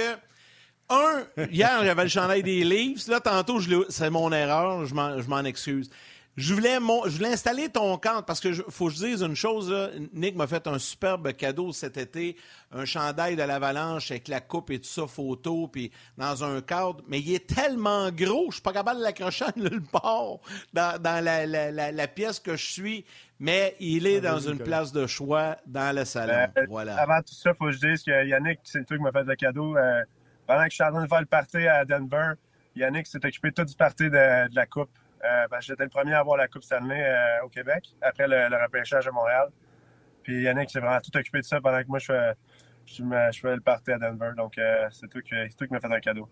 un, 0.90 1.24
hier, 1.52 1.84
j'avais 1.84 2.04
le 2.04 2.10
chandail 2.10 2.42
des 2.42 2.64
Leafs. 2.64 3.08
Là, 3.08 3.20
tantôt, 3.20 3.60
c'est 3.90 4.10
mon 4.10 4.32
erreur. 4.32 4.86
Je 4.86 4.96
m'en 4.96 5.44
excuse. 5.44 5.92
Je 6.38 6.54
voulais, 6.54 6.76
je 6.76 7.18
voulais 7.18 7.34
installer 7.34 7.68
ton 7.68 7.98
compte 7.98 8.26
parce 8.26 8.40
que 8.40 8.54
faut 8.54 8.88
que 8.88 8.94
je 8.94 9.06
dise 9.06 9.22
une 9.24 9.36
chose. 9.36 9.74
Nick 10.14 10.36
m'a 10.36 10.48
fait 10.48 10.68
un 10.68 10.80
superbe 10.80 11.34
cadeau 11.34 11.74
cet 11.74 11.98
été, 11.98 12.38
un 12.72 12.86
chandail 12.86 13.36
de 13.36 13.44
l'avalanche 13.44 14.12
avec 14.12 14.30
la 14.30 14.40
coupe 14.40 14.72
et 14.72 14.80
tout 14.80 14.88
ça, 14.88 15.06
photo, 15.06 15.68
puis 15.68 15.92
dans 16.18 16.44
un 16.46 16.62
cadre. 16.62 17.04
Mais 17.10 17.20
il 17.20 17.34
est 17.34 17.46
tellement 17.46 18.10
gros, 18.12 18.46
je 18.50 18.56
suis 18.56 18.62
pas 18.62 18.72
capable 18.72 19.00
de 19.00 19.04
l'accrocher 19.04 19.46
le 19.58 19.82
port 19.82 20.40
dans, 20.72 21.02
dans 21.02 21.24
la, 21.24 21.46
la, 21.46 21.92
la, 21.92 22.08
pièce 22.08 22.40
que 22.40 22.56
je 22.56 22.72
suis. 22.72 23.06
Mais 23.40 23.76
il 23.82 24.08
est 24.08 24.26
ah, 24.26 24.32
dans 24.32 24.40
une 24.40 24.60
place 24.60 24.94
de 24.94 25.08
choix 25.08 25.58
dans 25.66 25.94
le 25.94 26.06
salon. 26.06 26.48
Euh, 26.58 26.66
voilà. 26.70 26.96
Avant 27.02 27.22
tout 27.22 27.34
ça, 27.34 27.52
il 27.52 27.56
faut 27.56 27.66
que 27.66 27.72
je 27.72 27.80
dise 27.80 28.04
que 28.04 28.26
Yannick, 28.26 28.60
c'est 28.64 28.80
le 28.80 28.86
truc 28.86 29.00
qui 29.00 29.04
m'a 29.04 29.12
fait 29.12 29.24
le 29.24 29.36
cadeau. 29.36 29.76
Euh, 29.76 30.04
pendant 30.48 30.64
que 30.64 30.70
je 30.70 30.76
suis 30.76 30.84
en 30.84 30.92
train 30.92 31.04
de 31.04 31.10
faire 31.10 31.20
le 31.22 31.26
party 31.26 31.68
à 31.68 31.84
Denver, 31.86 32.34
Yannick 32.76 33.08
s'est 33.08 33.26
occupé 33.26 33.52
tout 33.52 33.66
du 33.66 33.76
party 33.76 34.10
de 34.10 34.56
la 34.56 34.66
coupe. 34.66 34.90
Euh, 35.24 35.48
j'étais 35.60 35.84
le 35.84 35.90
premier 35.90 36.14
à 36.14 36.20
avoir 36.20 36.38
la 36.38 36.48
Coupe 36.48 36.64
Stanley 36.64 37.02
euh, 37.02 37.46
au 37.46 37.50
Québec, 37.50 37.84
après 38.02 38.28
le, 38.28 38.64
repêchage 38.64 39.08
à 39.08 39.12
Montréal. 39.12 39.50
Puis 40.24 40.44
Yannick 40.44 40.70
s'est 40.70 40.80
vraiment 40.80 41.00
tout 41.02 41.16
occupé 41.18 41.40
de 41.40 41.46
ça 41.46 41.60
pendant 41.62 41.82
que 41.82 41.88
moi, 41.88 42.00
je 42.00 42.06
fais, 42.06 42.34
je, 42.86 43.04
je 43.04 43.40
fais 43.40 43.56
le 43.56 43.62
party 43.62 43.92
à 43.92 43.98
Denver. 43.98 44.32
Donc, 44.38 44.54
c'est 44.92 45.08
toi 45.08 45.22
qui, 45.22 45.56
qui 45.56 45.74
m'a 45.74 45.80
fait 45.80 45.94
un 45.94 46.00
cadeau. 46.00 46.30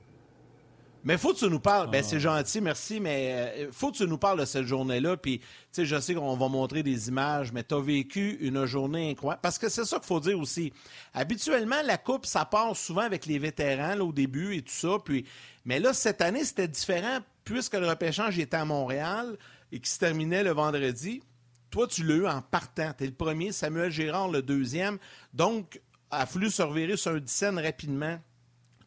Mais 1.07 1.17
faut 1.17 1.33
que 1.33 1.39
tu 1.39 1.49
nous 1.49 1.61
parles. 1.61 1.89
Ben, 1.89 2.03
c'est 2.03 2.19
gentil, 2.19 2.59
merci, 2.59 2.99
mais 2.99 3.31
euh, 3.33 3.71
faut 3.71 3.91
que 3.91 3.95
tu 3.97 4.05
nous 4.05 4.17
parles 4.17 4.41
de 4.41 4.45
cette 4.45 4.65
journée-là. 4.65 5.15
Puis, 5.15 5.39
tu 5.39 5.45
sais, 5.71 5.85
je 5.85 5.97
sais 6.01 6.13
qu'on 6.13 6.35
va 6.35 6.49
montrer 6.49 6.83
des 6.83 7.07
images, 7.07 7.53
mais 7.53 7.63
tu 7.63 7.75
as 7.75 7.79
vécu 7.79 8.37
une 8.41 8.65
journée 8.65 9.11
incroyable. 9.11 9.39
Parce 9.41 9.57
que 9.57 9.69
c'est 9.69 9.85
ça 9.85 9.99
qu'il 9.99 10.05
faut 10.05 10.19
dire 10.19 10.37
aussi. 10.37 10.73
Habituellement, 11.13 11.81
la 11.85 11.97
Coupe, 11.97 12.25
ça 12.25 12.43
part 12.43 12.75
souvent 12.75 13.03
avec 13.03 13.25
les 13.25 13.39
vétérans 13.39 13.95
là, 13.95 14.03
au 14.03 14.11
début 14.11 14.57
et 14.57 14.61
tout 14.61 14.73
ça. 14.73 14.97
Puis, 15.03 15.25
mais 15.63 15.79
là, 15.79 15.93
cette 15.93 16.21
année, 16.21 16.43
c'était 16.43 16.67
différent 16.67 17.19
puisque 17.47 17.75
le 17.75 17.87
repêchage 17.87 18.37
était 18.39 18.57
à 18.57 18.65
Montréal 18.65 19.37
et 19.71 19.79
qui 19.79 19.89
se 19.89 19.99
terminait 19.99 20.43
le 20.43 20.51
vendredi. 20.51 21.23
Toi, 21.69 21.87
tu 21.87 22.03
l'as 22.03 22.15
eu 22.15 22.27
en 22.27 22.41
partant. 22.41 22.91
Tu 22.97 23.05
es 23.05 23.07
le 23.07 23.13
premier, 23.13 23.53
Samuel 23.53 23.89
Gérard 23.89 24.27
le 24.27 24.41
deuxième. 24.41 24.97
Donc, 25.33 25.81
a 26.11 26.25
fallu 26.25 26.49
se 26.49 26.61
revirer 26.61 26.97
sur 26.97 27.11
un 27.11 27.21
scène 27.25 27.57
rapidement. 27.57 28.19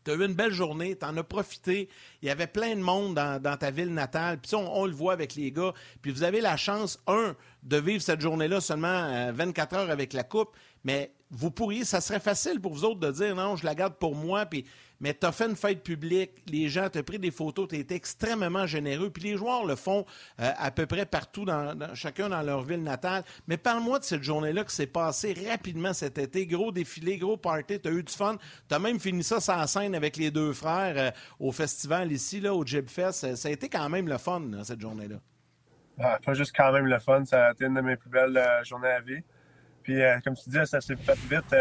Tu 0.05 0.11
as 0.11 0.15
eu 0.15 0.25
une 0.25 0.35
belle 0.35 0.53
journée, 0.53 0.97
tu 0.97 1.07
en 1.07 1.17
as 1.17 1.23
profité. 1.23 1.89
Il 2.21 2.29
y 2.29 2.31
avait 2.31 2.47
plein 2.47 2.75
de 2.77 2.83
monde 2.83 3.15
dans, 3.15 3.57
ta 3.59 3.71
ville 3.71 3.95
natale. 3.95 4.39
Puis 4.39 4.55
on, 4.55 4.85
le 4.85 4.93
voit 4.93 5.15
avec 5.15 5.37
les 5.37 5.53
gars. 5.53 5.73
Puis 6.03 6.13
vous 6.13 6.23
avez 6.23 6.43
la 6.43 6.59
chance, 6.59 6.99
un, 7.07 7.35
de 7.63 7.77
vivre 7.79 8.03
cette 8.03 8.21
journée-là 8.21 8.61
seulement 8.61 9.33
24 9.33 9.73
euh, 9.73 9.77
heures 9.77 9.91
avec 9.91 10.13
la 10.13 10.23
Coupe. 10.23 10.55
Mais 10.85 11.15
vous 11.31 11.51
pourriez, 11.51 11.85
ça 11.87 12.03
serait 12.03 12.21
facile 12.21 12.61
pour 12.61 12.75
vous 12.75 12.85
autres 12.85 13.01
de 13.01 13.11
dire 13.11 13.35
non, 13.37 13.57
je 13.57 13.65
la 13.65 13.75
garde 13.75 13.95
pour 13.95 14.15
moi. 14.15 14.45
Puis 14.45 14.67
mais 15.01 15.15
tu 15.15 15.27
as 15.27 15.33
fait 15.33 15.47
une 15.47 15.57
fête 15.57 15.83
publique, 15.83 16.43
les 16.47 16.69
gens 16.69 16.89
t'ont 16.91 17.03
pris 17.03 17.19
des 17.19 17.31
photos, 17.31 17.69
tu 17.69 17.77
été 17.77 17.95
extrêmement 17.95 18.67
généreux. 18.67 19.11
Puis 19.11 19.23
les 19.23 19.37
joueurs 19.37 19.65
le 19.65 19.75
font 19.75 20.05
euh, 20.41 20.53
à 20.59 20.71
peu 20.71 20.87
près 20.87 21.07
partout, 21.07 21.47
dans, 21.47 21.75
chacun 21.95 22.29
dans 22.29 22.43
leur 22.43 22.63
ville 22.63 22.83
natale. 22.83 23.25
Mais 23.49 23.57
parle-moi 23.57 23.99
de 23.99 24.05
cette 24.05 24.23
journée-là 24.23 24.65
qui 24.65 24.75
s'est 24.75 24.87
passée 24.87 25.35
rapidement 25.49 25.95
cet 25.95 26.19
été. 26.19 26.47
Gros 26.47 26.71
défilé, 26.71 27.17
gros 27.17 27.39
party, 27.39 27.81
tu 27.81 27.89
as 27.89 27.93
eu 27.93 28.03
du 28.03 28.13
fun. 28.13 28.37
Tu 28.69 28.75
as 28.75 28.79
même 28.79 29.01
fini 29.01 29.25
ça 29.25 29.41
sans 29.41 29.67
scène 29.67 29.95
avec 29.95 30.17
les 30.17 30.31
deux 30.31 30.53
frères 30.53 30.95
euh, 30.97 31.11
au 31.39 31.51
festival 31.51 32.13
ici, 32.13 32.41
là, 32.41 32.55
au 32.55 32.65
Jib 32.65 32.87
Fest. 32.89 33.35
Ça 33.37 33.49
a 33.49 33.51
été 33.51 33.69
quand 33.71 33.89
même 33.89 34.07
le 34.07 34.19
fun, 34.19 34.43
cette 34.65 34.81
journée-là. 34.81 35.17
Ah, 35.99 36.19
pas 36.25 36.35
juste 36.35 36.55
quand 36.57 36.73
même 36.73 36.87
le 36.87 36.99
fun, 36.99 37.25
ça 37.25 37.49
a 37.49 37.53
été 37.53 37.65
une 37.65 37.75
de 37.75 37.81
mes 37.81 37.97
plus 37.97 38.11
belles 38.11 38.37
euh, 38.37 38.65
journées 38.65 38.89
à 38.89 39.01
vie. 39.01 39.23
Puis, 39.83 39.99
comme 40.23 40.35
tu 40.35 40.51
dis, 40.51 40.59
ça 40.67 40.81
s'est 40.81 40.95
fait 40.95 41.19
vite. 41.31 41.55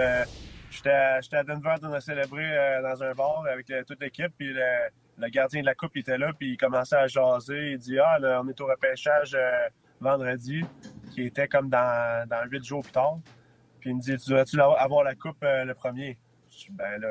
J'étais 0.70 0.92
à, 0.92 1.44
Denver, 1.44 1.76
on 1.82 1.94
a 1.94 2.02
célébré 2.02 2.46
euh, 2.46 2.82
dans 2.82 3.04
un 3.04 3.14
bar 3.14 3.44
avec 3.52 3.70
euh, 3.72 3.84
toute 3.84 4.00
l'équipe, 4.02 4.32
puis 4.38 4.54
le, 4.54 5.30
gardien 5.30 5.62
de 5.62 5.66
la 5.66 5.76
coupe 5.76 5.98
était 5.98 6.18
là, 6.18 6.32
puis 6.38 6.52
il 6.52 6.58
commençait 6.58 6.96
à 6.96 7.08
jaser. 7.08 7.72
Il 7.72 7.80
dit 7.80 7.98
Ah, 8.00 8.20
on 8.42 8.48
est 8.48 8.62
au 8.62 8.68
repêchage 8.68 9.36
euh, 9.36 9.68
vendredi, 10.00 10.64
qui 11.12 11.24
était 11.24 11.48
comme 11.48 11.70
dans, 11.70 12.28
huit 12.50 12.64
jours 12.64 12.84
plus 12.84 12.92
tard. 12.92 13.18
Puis 13.80 13.90
il 13.90 13.96
me 13.96 14.02
dit 14.02 14.16
Tu 14.18 14.30
devrais-tu 14.30 14.62
avoir 14.62 15.04
la 15.04 15.16
coupe 15.16 15.38
le 15.42 15.74
premier? 15.74 16.18
Je 16.50 16.72
Ben 16.72 17.00
là, 17.00 17.08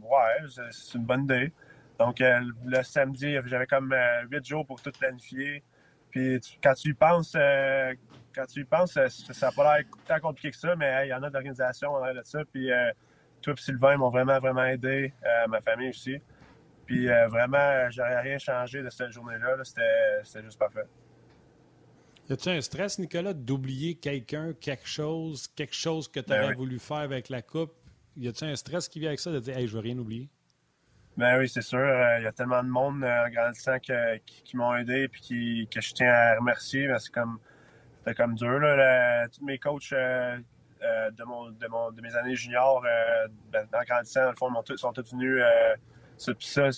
ouais, 0.00 0.66
c'est 0.70 0.96
une 0.96 1.04
bonne 1.04 1.24
idée. 1.24 1.52
Donc 1.98 2.20
le 2.20 2.82
samedi, 2.82 3.36
j'avais 3.44 3.66
comme 3.66 3.94
huit 4.30 4.44
jours 4.44 4.66
pour 4.66 4.80
tout 4.80 4.90
planifier. 4.98 5.62
Puis 6.10 6.40
quand 6.62 6.74
tu 6.74 6.90
y 6.90 6.94
penses, 6.94 7.36
quand 8.34 8.46
tu 8.46 8.60
y 8.60 8.64
penses, 8.64 8.92
ça 8.92 9.46
n'a 9.46 9.52
pas 9.52 9.76
l'air 9.76 9.86
tant 10.06 10.20
compliqué 10.20 10.50
que 10.50 10.56
ça, 10.56 10.74
mais 10.76 11.06
il 11.06 11.10
y 11.10 11.14
en 11.14 11.22
a 11.22 11.30
d'organisations 11.30 11.94
en 11.94 12.14
de 12.14 12.20
ça. 12.24 12.44
Puis 12.52 12.70
euh, 12.70 12.90
toi 13.40 13.54
et 13.56 13.60
Sylvain 13.60 13.96
m'ont 13.96 14.10
vraiment, 14.10 14.38
vraiment 14.38 14.64
aidé, 14.64 15.12
euh, 15.24 15.48
ma 15.48 15.60
famille 15.60 15.90
aussi. 15.90 16.16
Puis 16.86 17.08
euh, 17.08 17.28
vraiment, 17.28 17.90
j'aurais 17.90 18.20
rien 18.20 18.38
changé 18.38 18.82
de 18.82 18.90
cette 18.90 19.12
journée-là. 19.12 19.56
C'était 19.64 20.42
juste 20.42 20.58
parfait. 20.58 20.86
Y 22.28 22.32
a-tu 22.32 22.48
un 22.48 22.60
stress, 22.60 22.98
Nicolas, 22.98 23.34
d'oublier 23.34 23.96
quelqu'un, 23.96 24.52
quelque 24.54 24.86
chose, 24.86 25.48
quelque 25.48 25.74
chose 25.74 26.08
que 26.08 26.20
tu 26.20 26.32
aurais 26.32 26.48
ben 26.48 26.56
voulu 26.56 26.78
faire 26.78 26.98
avec 26.98 27.28
la 27.28 27.42
Coupe? 27.42 27.74
Y 28.16 28.28
a-tu 28.28 28.44
un 28.44 28.56
stress 28.56 28.88
qui 28.88 29.00
vient 29.00 29.08
avec 29.08 29.20
ça 29.20 29.32
de 29.32 29.40
dire, 29.40 29.56
hey, 29.56 29.66
je 29.66 29.74
veux 29.74 29.80
rien 29.80 29.98
oublier? 29.98 30.28
Ben 31.16 31.38
oui, 31.38 31.48
c'est 31.48 31.62
sûr. 31.62 31.84
Il 32.18 32.22
y 32.22 32.26
a 32.26 32.32
tellement 32.32 32.62
de 32.62 32.68
monde 32.68 33.04
en 33.04 33.28
grandissant 33.28 33.78
qui, 33.78 34.56
m'ont 34.56 34.74
aidé 34.76 35.04
et 35.04 35.66
que 35.66 35.80
je 35.80 35.92
tiens 35.92 36.12
à 36.12 36.36
remercier. 36.38 36.88
C'est 36.98 37.12
comme 37.12 37.38
c'était 38.04 38.14
comme 38.14 38.34
dur. 38.34 38.58
Là, 38.58 39.28
tous 39.28 39.44
mes 39.44 39.58
coachs 39.58 39.92
euh, 39.92 40.38
euh, 40.82 41.10
de, 41.12 41.24
mon, 41.24 41.50
de, 41.50 41.66
mon, 41.68 41.92
de, 41.92 42.00
mes 42.00 42.14
années 42.16 42.34
juniors, 42.34 42.84
euh, 42.84 43.28
ben, 43.52 43.66
en 43.72 43.82
grandissant, 43.84 44.24
dans 44.24 44.30
le 44.30 44.36
fond, 44.36 44.76
sont 44.76 44.92
tous 44.92 45.12
venus. 45.12 45.40
ça, 46.16 46.68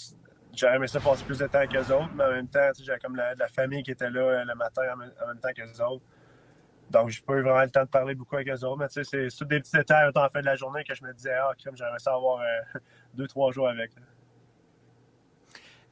j'aurais 0.55 0.77
aimé 0.77 0.87
ça 0.87 1.01
passer 1.01 1.25
plus 1.25 1.39
de 1.39 1.47
temps 1.47 1.67
qu'eux 1.67 1.93
autres, 1.95 2.11
mais 2.15 2.25
en 2.25 2.33
même 2.33 2.49
temps, 2.49 2.71
j'avais 2.79 2.99
comme 2.99 3.17
la, 3.17 3.35
la, 3.35 3.49
famille 3.49 3.83
qui 3.83 3.93
était 3.93 4.11
là 4.11 4.45
le 4.45 4.55
matin 4.55 4.83
en 4.93 4.97
même, 4.97 5.41
temps 5.41 5.53
qu'eux 5.57 5.83
autres. 5.83 6.05
Donc, 6.91 7.09
j'ai 7.09 7.23
pas 7.23 7.35
eu 7.35 7.41
vraiment 7.41 7.63
le 7.63 7.71
temps 7.71 7.85
de 7.85 7.89
parler 7.89 8.15
beaucoup 8.15 8.37
avec 8.37 8.49
eux 8.49 8.65
autres, 8.65 8.77
mais 8.77 8.87
c'est 8.89 9.29
tous 9.29 9.47
des 9.47 9.61
petits 9.61 9.73
détails 9.73 10.11
en 10.15 10.29
fin 10.29 10.41
de 10.41 10.47
la 10.47 10.57
journée 10.57 10.85
que 10.85 10.95
je 10.95 11.03
me 11.03 11.13
disais, 11.15 11.33
ah, 11.33 11.53
comme 11.65 11.77
j'aimerais 11.77 11.99
ça 11.99 12.13
avoir 12.13 12.43
deux, 13.15 13.27
trois 13.27 13.51
jours 13.51 13.69
avec. 13.69 13.91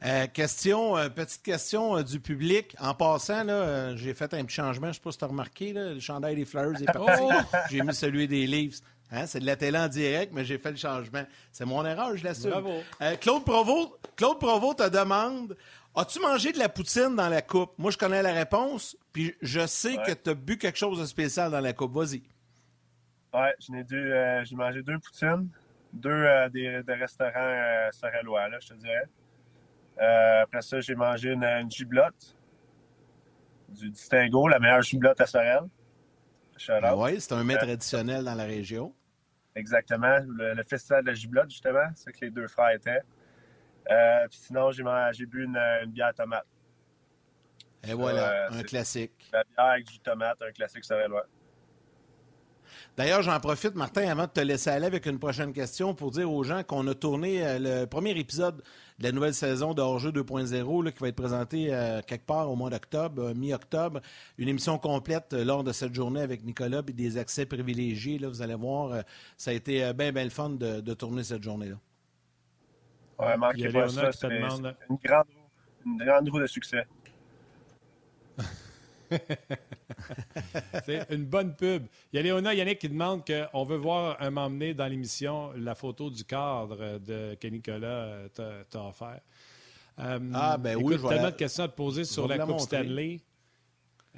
Euh, 0.05 0.27
question, 0.27 0.97
euh, 0.97 1.09
petite 1.09 1.43
question 1.43 1.97
euh, 1.97 2.03
du 2.03 2.19
public. 2.19 2.75
En 2.81 2.95
passant, 2.95 3.45
là, 3.45 3.95
j'ai 3.95 4.15
fait 4.15 4.35
un 4.35 4.45
petit 4.45 4.57
changement. 4.57 4.87
Je 4.87 4.91
ne 4.91 4.95
sais 4.95 5.01
pas 5.01 5.13
si 5.13 5.19
tu 5.19 5.25
as 5.25 5.29
remarqué, 5.29 5.73
là, 5.73 5.93
le 5.93 6.01
chandail 6.01 6.35
des 6.35 6.45
Fleurs 6.45 6.81
est 6.81 6.93
parti. 6.93 7.23
Oh! 7.23 7.31
J'ai 7.71 7.83
mis 7.83 7.95
celui 7.95 8.27
des 8.27 8.47
Leafs. 8.47 8.81
Hein, 9.13 9.27
c'est 9.27 9.41
de 9.41 9.47
la 9.47 9.57
télé 9.57 9.79
en 9.79 9.89
direct, 9.89 10.33
mais 10.35 10.45
j'ai 10.45 10.59
fait 10.59 10.71
le 10.71 10.77
changement. 10.77 11.23
C'est 11.53 11.67
mon 11.67 11.85
erreur, 11.85 12.17
je 12.17 12.25
l'assume. 12.25 12.51
Bravo. 12.51 12.81
Claude 13.21 13.45
Provost, 13.45 13.91
Claude 14.17 14.39
Provost 14.39 14.79
te 14.79 14.89
demande 14.89 15.55
As-tu 15.95 16.21
mangé 16.21 16.53
de 16.53 16.59
la 16.59 16.71
poutine 16.71 17.15
dans 17.15 17.29
la 17.29 17.43
coupe? 17.43 17.73
Moi, 17.77 17.91
je 17.91 17.99
connais 17.99 18.23
la 18.23 18.33
réponse, 18.33 18.97
puis 19.13 19.35
je 19.43 19.67
sais 19.67 19.99
que 19.99 20.13
tu 20.13 20.31
as 20.31 20.35
bu 20.35 20.57
quelque 20.57 20.79
chose 20.79 20.99
de 20.99 21.05
spécial 21.05 21.51
dans 21.51 21.61
la 21.61 21.75
coupe. 21.75 21.93
Vas-y. 21.93 22.23
Ouais, 23.35 23.55
j'ai 23.61 24.57
mangé 24.57 24.83
deux 24.83 24.99
poutines, 24.99 25.49
deux 25.93 26.27
des, 26.51 26.83
restaurants 26.89 27.91
sorellois, 27.93 28.49
là, 28.49 28.59
je 28.61 28.69
te 28.69 28.75
dirais. 28.75 29.05
Euh, 30.01 30.43
après 30.43 30.63
ça, 30.63 30.81
j'ai 30.81 30.95
mangé 30.95 31.33
une, 31.33 31.71
giblotte 31.71 32.37
du 33.69 33.91
Distingo, 33.91 34.49
la 34.49 34.59
meilleure 34.59 34.83
giblotte 34.83 35.21
à 35.21 35.27
Sorel. 35.27 35.63
Ah 36.69 36.97
oui, 36.97 37.21
c'est 37.21 37.33
un 37.33 37.45
mets 37.45 37.57
traditionnel 37.57 38.25
dans 38.25 38.35
la 38.35 38.45
région. 38.45 38.95
Exactement. 39.55 40.19
Le, 40.27 40.63
festival 40.63 41.03
de 41.03 41.09
la 41.09 41.15
giblotte, 41.15 41.51
justement, 41.51 41.89
c'est 41.95 42.13
que 42.13 42.25
les 42.25 42.31
deux 42.31 42.49
frères 42.49 42.71
étaient. 42.71 43.01
Euh, 43.91 44.29
puis 44.29 44.39
sinon, 44.39 44.71
j'ai 44.71 45.27
bu 45.27 45.45
une, 45.45 45.59
bière 45.89 46.15
tomate. 46.15 46.47
Et 47.85 47.95
voilà, 47.95 48.47
euh, 48.47 48.61
un 48.61 48.63
classique. 48.63 49.29
La 49.33 49.43
bière 49.45 49.67
avec 49.67 49.87
du 49.87 49.99
tomate, 49.99 50.41
un 50.41 50.53
classique 50.53 50.85
sorelois. 50.85 51.27
D'ailleurs, 52.97 53.23
j'en 53.23 53.39
profite, 53.41 53.75
Martin, 53.75 54.09
avant 54.09 54.25
de 54.25 54.31
te 54.31 54.41
laisser 54.41 54.71
aller 54.71 54.87
avec 54.87 55.07
une 55.07 55.19
prochaine 55.19 55.53
question 55.53 55.95
pour 55.95 56.11
dire 56.11 56.31
aux 56.31 56.43
gens 56.45 56.63
qu'on 56.63 56.87
a 56.87 56.95
tourné 56.95 57.47
euh, 57.47 57.59
le 57.59 57.87
premier 57.87 58.11
épisode 58.19 58.63
de 58.99 59.05
la 59.05 59.13
nouvelle 59.13 59.35
saison 59.35 59.73
de 59.75 59.81
Hors-jeu 59.81 60.11
2.0 60.11 60.93
qui 60.93 60.99
va 60.99 61.09
être 61.09 61.17
présenté 61.17 61.75
euh, 61.75 62.01
quelque 62.07 62.27
part 62.27 62.51
au 62.51 62.57
mois 62.57 62.71
d'octobre, 62.71 63.23
euh, 63.23 63.35
mi-octobre. 63.35 64.01
Une 64.39 64.49
émission 64.49 64.79
complète 64.79 65.33
lors 65.33 65.65
de 65.65 65.73
cette 65.73 65.95
journée 65.95 66.21
avec 66.21 66.45
Nicolas 66.45 66.83
et 66.87 66.93
des 66.93 67.19
accès 67.19 67.47
privilégiés. 67.47 68.19
Là, 68.19 68.29
vous 68.29 68.43
allez 68.43 68.55
voir, 68.55 69.03
ça 69.37 69.51
a 69.51 69.55
été 69.55 69.93
bien, 69.95 70.13
bien 70.13 70.25
le 70.25 70.31
fun 70.31 70.51
de, 70.51 70.95
tourner 70.95 71.25
cette 71.25 71.43
journée-là. 71.43 71.77
Ouais, 73.19 73.37
manquez 73.37 73.69
pas 73.71 73.89
ça. 73.89 74.13
C'est 74.13 74.29
une 74.29 74.47
grande, 75.03 75.27
une 75.87 75.99
grande 75.99 76.29
roue 76.29 76.41
de 76.41 76.47
succès. 76.47 76.87
c'est 80.85 81.07
une 81.11 81.25
bonne 81.25 81.55
pub. 81.55 81.87
Il 82.13 82.17
y 82.17 82.19
a 82.19 82.23
Léona 82.23 82.55
Yannick 82.55 82.79
qui 82.79 82.89
demande 82.89 83.23
qu'on 83.27 83.65
veut 83.65 83.77
voir 83.77 84.17
un 84.21 84.31
m'emmener 84.31 84.75
dans 84.75 84.87
l'émission 84.87 85.53
la 85.57 85.75
photo 85.75 86.11
du 86.11 86.25
cadre 86.25 86.99
de, 86.99 87.37
que 87.41 87.49
Nicolas 87.49 88.29
t'a 88.35 88.85
offert. 88.85 89.21
Euh, 89.99 90.19
ah, 90.35 90.57
ben 90.59 90.77
oui, 90.77 90.97
je 91.01 91.07
tellement 91.07 91.31
de 91.31 91.37
questions 91.37 91.65
à 91.65 91.69
te 91.69 91.77
poser 91.77 92.05
sur 92.05 92.27
la, 92.27 92.39
Coupe 92.39 92.61
Stanley. 92.61 93.21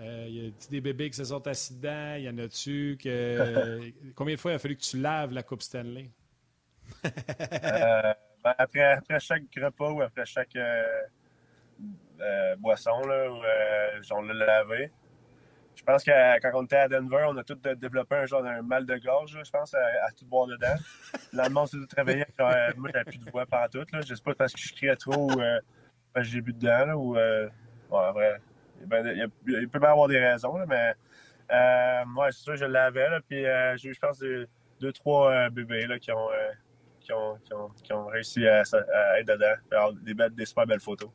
Euh, 0.00 0.26
y 0.28 0.48
a 0.48 0.50
des 0.70 0.80
bébés 0.80 1.10
qui 1.10 1.16
se 1.16 1.24
sont 1.24 1.46
assis 1.46 1.74
dedans? 1.74 2.16
Y 2.16 2.28
en 2.28 2.38
a-tu 2.38 2.98
que. 3.02 3.92
Combien 4.14 4.34
de 4.34 4.40
fois 4.40 4.52
il 4.52 4.54
a 4.54 4.58
fallu 4.58 4.76
que 4.76 4.82
tu 4.82 4.98
laves 4.98 5.32
la 5.32 5.42
Coupe 5.42 5.62
Stanley? 5.62 6.10
Euh, 7.04 8.14
ben, 8.42 8.54
après, 8.58 8.82
après, 8.82 9.20
chaque 9.20 9.42
repas 9.56 9.90
ou 9.90 10.02
après 10.02 10.26
chaque 10.26 10.56
euh, 12.20 12.56
boisson, 12.56 13.00
là, 13.06 13.30
où, 13.30 13.42
euh, 13.42 14.00
on 14.12 14.22
l'a 14.22 14.46
lavé. 14.46 14.90
Je 15.74 15.82
pense 15.82 16.04
que 16.04 16.40
quand 16.40 16.50
on 16.54 16.64
était 16.64 16.76
à 16.76 16.88
Denver, 16.88 17.26
on 17.28 17.36
a 17.36 17.42
tous 17.42 17.58
développé 17.76 18.14
un 18.14 18.26
genre 18.26 18.42
d'un 18.42 18.62
mal 18.62 18.86
de 18.86 18.96
gorge, 18.96 19.36
je 19.44 19.50
pense, 19.50 19.74
à, 19.74 20.10
tout 20.16 20.24
boire 20.24 20.46
dedans. 20.46 20.76
Là, 21.32 21.48
le 21.48 21.54
monde 21.54 21.66
s'est 21.66 21.76
tout 21.76 21.96
réveillé. 21.96 22.24
Euh, 22.40 22.72
moi, 22.76 22.90
j'avais 22.92 23.04
plus 23.04 23.18
de 23.18 23.30
voix 23.30 23.44
pendant 23.44 23.68
tout. 23.68 23.84
Là. 23.92 24.00
Je 24.00 24.14
sais 24.14 24.22
pas 24.22 24.34
parce 24.34 24.52
que 24.52 24.60
je 24.60 24.72
criais 24.72 24.96
trop 24.96 25.32
ou 25.32 25.36
parce 26.12 26.26
que 26.26 26.32
j'ai 26.32 26.40
bu 26.40 26.52
dedans. 26.52 26.86
Là, 26.86 26.96
ou, 26.96 27.16
en 27.90 28.12
vrai, 28.12 28.40
il, 28.80 29.68
peut 29.68 29.80
bien 29.80 29.90
avoir 29.90 30.06
des 30.06 30.20
raisons, 30.20 30.56
mais 30.66 30.94
moi, 32.06 32.30
c'est 32.30 32.42
sûr, 32.42 32.56
je 32.56 32.66
l'avais. 32.66 33.08
Puis 33.28 33.44
j'ai 33.76 33.88
eu, 33.88 33.94
je 33.94 34.00
pense, 34.00 34.22
deux, 34.80 34.92
trois 34.92 35.50
bébés 35.50 35.86
là, 35.88 35.98
qui, 35.98 36.12
ont, 36.12 36.28
qui, 37.00 37.12
ont, 37.12 37.68
qui, 37.82 37.92
ont, 37.92 38.06
réussi 38.06 38.46
à, 38.46 38.62
être 39.18 39.26
dedans, 39.26 39.54
faire 39.68 39.92
des, 39.92 40.14
des 40.30 40.46
super 40.46 40.66
belles 40.66 40.80
photos. 40.80 41.10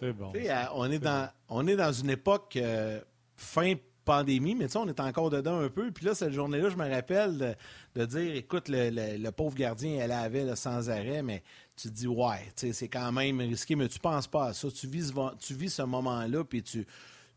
C'est 0.00 0.12
bon. 0.12 0.32
on, 0.74 0.90
est 0.90 0.98
dans, 0.98 1.28
on 1.48 1.66
est 1.66 1.76
dans 1.76 1.92
une 1.92 2.10
époque 2.10 2.56
euh, 2.56 3.00
fin 3.36 3.74
pandémie, 4.04 4.54
mais 4.54 4.66
tu 4.66 4.72
sais, 4.72 4.78
on 4.78 4.88
est 4.88 5.00
encore 5.00 5.30
dedans 5.30 5.58
un 5.58 5.68
peu. 5.68 5.90
Puis 5.90 6.04
là, 6.04 6.14
cette 6.14 6.32
journée-là, 6.32 6.68
je 6.68 6.76
me 6.76 6.88
rappelle 6.88 7.56
de, 7.94 8.04
dire, 8.04 8.36
écoute, 8.36 8.64
le, 8.68 9.30
pauvre 9.30 9.54
gardien, 9.56 9.98
elle 10.00 10.12
avait 10.12 10.54
sans 10.56 10.90
arrêt, 10.90 11.22
mais 11.22 11.42
tu 11.76 11.88
te 11.88 11.94
dis, 11.94 12.06
ouais, 12.06 12.52
c'est 12.54 12.88
quand 12.88 13.10
même 13.12 13.40
risqué, 13.40 13.76
mais 13.76 13.88
tu 13.88 13.98
penses 13.98 14.26
pas 14.26 14.46
à 14.46 14.52
ça. 14.52 14.68
Tu 14.70 14.86
vis, 14.86 15.12
tu 15.40 15.54
vis 15.54 15.70
ce 15.70 15.82
moment-là, 15.82 16.44
puis 16.44 16.62
tu, 16.62 16.86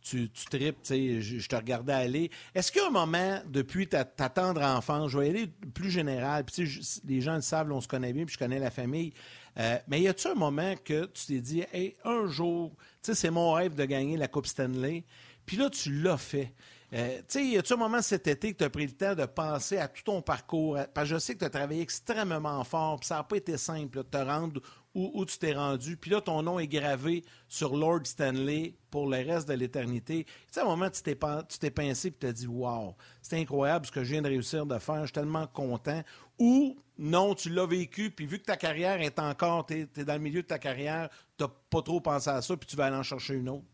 tu, 0.02 0.30
tu 0.30 0.46
tripes, 0.46 0.78
je, 0.86 1.48
te 1.48 1.56
regardais 1.56 1.94
aller. 1.94 2.32
Est-ce 2.56 2.72
qu'il 2.72 2.82
y 2.82 2.86
a 2.86 2.88
un 2.88 2.92
moment, 2.92 3.42
depuis 3.48 3.88
ta, 3.88 4.06
tendre 4.06 4.62
enfance, 4.62 5.12
je 5.12 5.20
vais 5.20 5.30
aller 5.30 5.48
plus 5.74 5.92
général, 5.92 6.46
puis 6.46 6.70
les 7.06 7.22
gens 7.22 7.36
le 7.36 7.42
savent, 7.42 7.72
on 7.72 7.82
se 7.82 7.88
connaît 7.88 8.14
bien, 8.14 8.26
puis 8.26 8.34
je 8.34 8.40
connais 8.40 8.60
la 8.60 8.72
famille, 8.72 9.14
euh, 9.60 9.78
mais 9.88 10.02
y 10.02 10.08
a-tu 10.08 10.28
un 10.28 10.36
moment 10.36 10.76
que 10.84 11.06
tu 11.06 11.26
t'es 11.28 11.42
dit, 11.42 11.64
hey, 11.74 11.96
un 12.04 12.28
jour, 12.28 12.76
c'est 13.02 13.32
mon 13.32 13.54
rêve 13.54 13.76
de 13.76 13.86
gagner 13.86 14.18
la 14.18 14.28
Coupe 14.28 14.48
Stanley, 14.48 15.04
puis 15.46 15.58
là, 15.58 15.70
tu 15.70 15.92
l'as 16.02 16.18
fait. 16.18 16.54
Euh, 16.94 17.18
tu 17.18 17.24
sais, 17.28 17.46
y 17.46 17.58
a-tu 17.58 17.74
un 17.74 17.78
moment 17.78 18.02
cet 18.02 18.28
été 18.28 18.54
que 18.54 18.60
tu 18.60 18.64
as 18.64 18.70
pris 18.70 18.86
le 18.86 18.94
temps 18.94 19.14
de 19.14 19.26
penser 19.26 19.78
à 19.78 19.90
tout 19.90 20.04
ton 20.04 20.22
parcours? 20.22 20.78
Parce 20.94 21.10
que 21.10 21.16
je 21.16 21.20
sais 21.20 21.34
que 21.34 21.40
tu 21.40 21.46
as 21.46 21.50
travaillé 21.50 21.82
extrêmement 21.82 22.64
fort, 22.64 23.00
puis 23.00 23.08
ça 23.08 23.16
n'a 23.16 23.24
pas 23.24 23.36
été 23.36 23.58
simple 23.58 23.98
de 23.98 24.04
te 24.04 24.18
rendre 24.18 24.62
où, 24.98 25.26
tu 25.26 25.38
t'es 25.38 25.54
rendu. 25.54 25.96
Puis 25.96 26.10
là, 26.12 26.22
ton 26.22 26.42
nom 26.42 26.58
est 26.60 26.68
gravé 26.68 27.24
sur 27.48 27.76
Lord 27.76 28.06
Stanley 28.06 28.76
pour 28.90 29.08
le 29.08 29.18
reste 29.18 29.48
de 29.48 29.54
l'éternité. 29.54 30.24
Tu 30.26 30.34
sais, 30.52 30.62
à 30.62 30.64
un 30.64 30.68
moment, 30.68 30.90
tu 30.90 31.04
t'es, 31.04 31.16
tu 31.50 31.60
t'es 31.60 31.70
pincé 31.70 32.08
et 32.08 32.12
tu 32.12 32.18
t'as 32.18 32.32
dit 32.32 32.48
Wow, 32.48 32.96
c'est 33.22 33.40
incroyable 33.40 33.86
ce 33.86 33.92
que 33.92 34.04
je 34.04 34.14
viens 34.14 34.22
de 34.22 34.30
réussir 34.30 34.66
de 34.66 34.80
faire, 34.80 35.02
je 35.02 35.06
suis 35.06 35.14
tellement 35.14 35.46
content. 35.46 36.02
Ou 36.40 36.76
non, 36.98 37.36
tu 37.36 37.50
l'as 37.50 37.68
vécu, 37.68 38.10
puis 38.10 38.26
vu 38.26 38.40
que 38.40 38.46
ta 38.46 38.58
carrière 38.58 39.02
est 39.02 39.20
encore, 39.20 39.66
tu 39.68 39.88
es, 39.96 40.04
dans 40.06 40.14
le 40.14 40.20
milieu 40.20 40.42
de 40.42 40.48
ta 40.48 40.58
carrière, 40.58 41.10
tu 41.38 41.44
n'as 41.44 41.52
pas 41.70 41.82
trop 41.82 42.02
pensé 42.02 42.30
à 42.30 42.42
ça, 42.42 42.58
puis 42.58 42.68
tu 42.68 42.76
vas 42.76 42.86
aller 42.86 42.96
en 42.96 43.04
chercher 43.04 43.36
une 43.36 43.50
autre. 43.50 43.66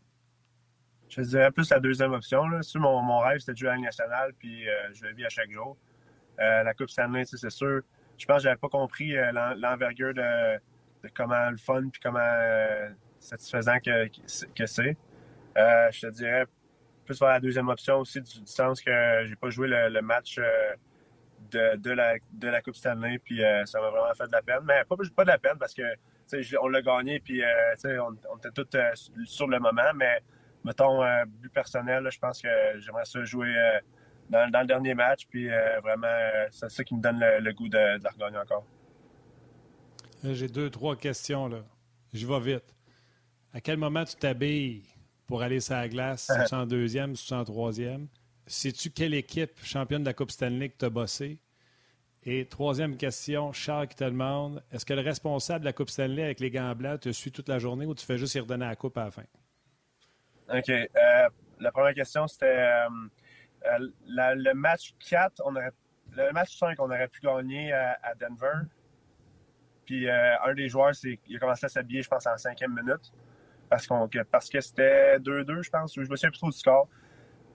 Je 1.08 1.22
dirais 1.22 1.50
plus 1.50 1.70
la 1.70 1.80
deuxième 1.80 2.12
option. 2.12 2.46
Là. 2.48 2.60
mon, 2.76 3.02
mon 3.02 3.18
rêve, 3.20 3.38
c'était 3.38 3.52
de 3.52 3.58
jouer 3.58 3.68
à 3.70 3.76
la 3.76 3.82
nationale, 3.82 4.32
puis 4.38 4.68
euh, 4.68 4.72
je 4.92 5.04
le 5.04 5.14
vis 5.14 5.24
à 5.24 5.28
chaque 5.28 5.50
jour. 5.50 5.76
Euh, 6.40 6.62
la 6.62 6.74
Coupe 6.74 6.90
Stanley, 6.90 7.24
c'est 7.24 7.50
sûr. 7.50 7.82
Je 8.16 8.26
pense 8.26 8.38
que 8.38 8.42
j'avais 8.44 8.56
pas 8.56 8.68
compris 8.68 9.16
euh, 9.16 9.32
l'envergure 9.56 10.14
de, 10.14 10.58
comment 11.14 11.50
le 11.50 11.56
fun 11.56 11.88
puis 11.90 12.00
comment 12.02 12.20
satisfaisant 13.18 13.78
que, 13.78 14.08
que 14.54 14.66
c'est. 14.66 14.96
Je 15.56 16.00
te 16.00 16.10
dirais 16.10 16.46
plus 17.04 17.20
vers 17.20 17.28
la 17.28 17.40
deuxième 17.40 17.68
option 17.68 17.98
aussi, 17.98 18.20
du, 18.20 18.30
sens 18.46 18.80
que 18.80 19.26
j'ai 19.26 19.36
pas 19.36 19.50
joué 19.50 19.68
le, 19.68 20.00
match 20.00 20.40
de, 21.50 21.76
de, 21.76 21.90
la, 21.90 22.14
de 22.32 22.48
la 22.48 22.62
Coupe 22.62 22.76
Stanley, 22.76 23.18
puis 23.18 23.42
ça 23.66 23.80
m'a 23.80 23.90
vraiment 23.90 24.14
fait 24.14 24.26
de 24.26 24.32
la 24.32 24.42
peine. 24.42 24.62
Mais 24.64 24.84
pas, 24.84 24.96
pas 25.14 25.24
de 25.24 25.30
la 25.30 25.38
peine 25.38 25.58
parce 25.58 25.74
que 25.74 25.82
on 26.60 26.68
l'a 26.68 26.80
gagné, 26.80 27.20
puis 27.20 27.42
on, 27.84 28.16
on, 28.32 28.36
était 28.38 28.50
tous 28.50 29.10
sur 29.26 29.46
le 29.46 29.60
moment, 29.60 29.92
mais 29.94 30.22
mettons, 30.64 31.02
but 31.26 31.52
personnel, 31.52 32.08
je 32.10 32.18
pense 32.18 32.40
que 32.40 32.48
j'aimerais 32.78 33.04
ça 33.04 33.24
jouer 33.24 33.54
dans, 34.30 34.50
le 34.60 34.66
dernier 34.66 34.94
match, 34.94 35.26
puis 35.28 35.48
vraiment, 35.82 36.06
c'est 36.50 36.70
ça 36.70 36.84
qui 36.84 36.94
me 36.94 37.00
donne 37.00 37.20
le, 37.20 37.52
goût 37.52 37.68
de, 37.68 37.98
de 37.98 38.04
la 38.04 38.10
regagner 38.10 38.38
encore. 38.38 38.64
J'ai 40.32 40.48
deux, 40.48 40.70
trois 40.70 40.96
questions. 40.96 41.48
là. 41.48 41.58
Je 42.14 42.26
vais 42.26 42.40
vite. 42.40 42.74
À 43.52 43.60
quel 43.60 43.76
moment 43.76 44.04
tu 44.04 44.16
t'habilles 44.16 44.82
pour 45.26 45.42
aller 45.42 45.60
sur 45.60 45.74
la 45.74 45.88
glace? 45.88 46.30
Si 46.42 46.48
tu 46.48 46.54
en 46.54 46.64
deuxième, 46.64 47.14
si 47.14 47.26
tu 47.26 47.34
en 47.34 47.44
troisième? 47.44 48.08
Sais-tu 48.46 48.90
quelle 48.90 49.14
équipe 49.14 49.62
championne 49.62 50.02
de 50.02 50.08
la 50.08 50.14
Coupe 50.14 50.30
Stanley 50.30 50.70
que 50.70 50.78
tu 50.78 50.84
as 50.84 50.90
bossé? 50.90 51.38
Et 52.22 52.46
troisième 52.46 52.96
question, 52.96 53.52
Charles 53.52 53.88
qui 53.88 53.96
te 53.96 54.04
demande 54.04 54.62
est-ce 54.72 54.86
que 54.86 54.94
le 54.94 55.02
responsable 55.02 55.60
de 55.60 55.66
la 55.66 55.72
Coupe 55.74 55.90
Stanley 55.90 56.22
avec 56.22 56.40
les 56.40 56.50
gants 56.50 56.74
blancs 56.74 57.00
te 57.00 57.12
suit 57.12 57.32
toute 57.32 57.48
la 57.48 57.58
journée 57.58 57.84
ou 57.84 57.94
tu 57.94 58.06
fais 58.06 58.16
juste 58.16 58.34
y 58.34 58.40
redonner 58.40 58.64
la 58.64 58.76
coupe 58.76 58.96
à 58.96 59.04
la 59.04 59.10
fin? 59.10 59.24
OK. 60.48 60.68
Euh, 60.68 61.28
la 61.60 61.72
première 61.72 61.94
question, 61.94 62.26
c'était 62.26 62.46
euh, 62.46 62.88
euh, 63.66 63.88
le 64.06 64.52
match 64.54 64.94
4, 65.08 65.42
on 65.44 65.56
aurait, 65.56 65.72
le 66.12 66.32
match 66.32 66.58
5, 66.58 66.78
on 66.80 66.84
aurait 66.84 67.08
pu 67.08 67.20
gagner 67.20 67.72
à 67.72 68.14
Denver. 68.20 68.66
Puis 69.84 70.08
euh, 70.08 70.34
un 70.44 70.54
des 70.54 70.68
joueurs, 70.68 70.92
il 71.04 71.36
a 71.36 71.38
commencé 71.38 71.66
à 71.66 71.68
s'habiller, 71.68 72.02
je 72.02 72.08
pense, 72.08 72.26
en 72.26 72.36
cinquième 72.36 72.74
minute. 72.74 73.12
Parce, 73.68 73.86
qu'on, 73.86 74.08
parce 74.30 74.48
que 74.48 74.60
c'était 74.60 75.18
2-2, 75.18 75.62
je 75.62 75.70
pense, 75.70 75.94
je 75.94 76.00
me 76.00 76.04
souviens 76.04 76.30
plus 76.30 76.38
trop 76.38 76.50
du 76.50 76.58
score. 76.58 76.88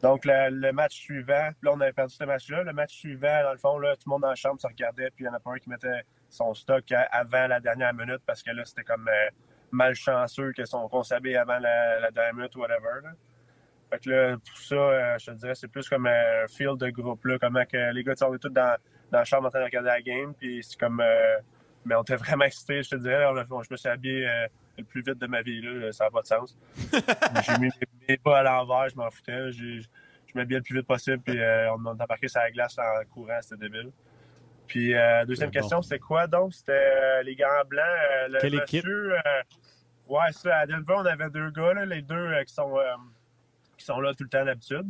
Donc, 0.01 0.25
le, 0.25 0.71
match 0.71 0.95
suivant, 0.95 1.49
là, 1.61 1.71
on 1.73 1.79
avait 1.81 1.93
perdu 1.93 2.13
ce 2.13 2.23
match-là. 2.23 2.63
Le 2.63 2.73
match 2.73 2.95
suivant, 2.95 3.43
dans 3.43 3.51
le 3.51 3.57
fond, 3.57 3.77
là, 3.77 3.95
tout 3.95 4.03
le 4.05 4.11
monde 4.11 4.21
dans 4.21 4.29
la 4.29 4.35
chambre 4.35 4.59
se 4.59 4.67
regardait, 4.67 5.11
puis 5.11 5.25
il 5.25 5.27
y 5.27 5.29
en 5.29 5.33
a 5.33 5.39
pas 5.39 5.51
un 5.51 5.57
qui 5.57 5.69
mettait 5.69 6.03
son 6.29 6.53
stock 6.53 6.85
avant 7.11 7.47
la 7.47 7.59
dernière 7.59 7.93
minute 7.93 8.21
parce 8.25 8.43
que 8.43 8.51
là, 8.51 8.63
c'était 8.65 8.83
comme 8.83 9.09
malchanceux 9.71 10.51
que 10.53 10.65
son, 10.65 10.87
qu'on 10.87 11.03
s'habille 11.03 11.35
avant 11.35 11.59
la, 11.59 12.11
dernière 12.11 12.33
minute 12.33 12.55
ou 12.55 12.59
whatever. 12.59 13.01
Là. 13.03 13.11
Fait 13.91 13.99
que 13.99 14.09
là, 14.09 14.37
pour 14.37 14.57
ça, 14.57 14.75
euh, 14.75 15.17
je 15.19 15.25
te 15.25 15.31
dirais, 15.31 15.55
c'est 15.55 15.67
plus 15.67 15.87
comme 15.89 16.05
un 16.05 16.47
feel 16.47 16.77
de 16.77 16.89
groupe, 16.89 17.25
là, 17.25 17.37
comment 17.39 17.65
que 17.65 17.91
les 17.93 18.03
gars, 18.03 18.15
sont 18.15 18.35
tous 18.37 18.49
dans, 18.49 18.77
dans 19.11 19.19
la 19.19 19.25
chambre 19.25 19.47
en 19.47 19.49
train 19.49 19.59
de 19.59 19.65
regarder 19.65 19.89
la 19.89 20.01
game, 20.01 20.33
puis 20.35 20.63
c'est 20.63 20.79
comme 20.79 21.01
mais 21.85 21.95
on 21.95 22.01
était 22.01 22.15
vraiment 22.15 22.45
excités, 22.45 22.83
je 22.83 22.89
te 22.91 22.95
dirais. 22.95 23.25
je 23.35 23.71
me 23.71 23.77
suis 23.77 23.89
habillé 23.89 24.27
euh, 24.27 24.47
le 24.77 24.83
plus 24.83 25.01
vite 25.01 25.17
de 25.17 25.27
ma 25.27 25.41
vie, 25.41 25.61
là, 25.61 25.91
ça 25.91 26.05
n'a 26.05 26.11
pas 26.11 26.21
de 26.21 26.27
sens. 26.27 26.57
J'ai 27.45 27.57
mis 27.57 27.69
mes 28.07 28.17
pas 28.17 28.39
à 28.39 28.43
l'envers, 28.43 28.89
je 28.89 28.95
m'en 28.95 29.09
foutais. 29.09 29.51
Je 29.51 29.81
m'habillais 30.35 30.59
le 30.59 30.63
plus 30.63 30.75
vite 30.75 30.87
possible, 30.87 31.19
puis 31.19 31.39
euh, 31.39 31.73
on 31.73 31.85
a 31.85 31.91
embarqué 31.91 32.27
sur 32.27 32.41
la 32.41 32.51
glace 32.51 32.77
en 32.77 33.05
courant, 33.11 33.39
c'était 33.41 33.67
débile. 33.67 33.91
Puis, 34.69 34.95
euh, 34.95 35.25
deuxième 35.25 35.51
question, 35.51 35.81
c'était 35.81 35.99
quoi 35.99 36.27
donc? 36.27 36.53
C'était 36.53 37.23
les 37.23 37.35
gants 37.35 37.65
blancs. 37.67 37.83
le 38.29 38.39
Quelle 38.39 38.55
équipe? 38.55 38.85
ouais, 40.07 40.31
ça, 40.31 40.59
à 40.59 40.65
Denver, 40.65 40.95
on 40.97 41.05
avait 41.05 41.29
deux 41.29 41.51
gars, 41.51 41.73
là, 41.73 41.85
les 41.85 42.01
deux 42.01 42.31
qui, 42.47 42.53
sont, 42.53 42.77
qui 43.77 43.83
sont 43.83 43.99
là 43.99 44.13
tout 44.13 44.23
le 44.23 44.29
temps 44.29 44.45
d'habitude. 44.45 44.87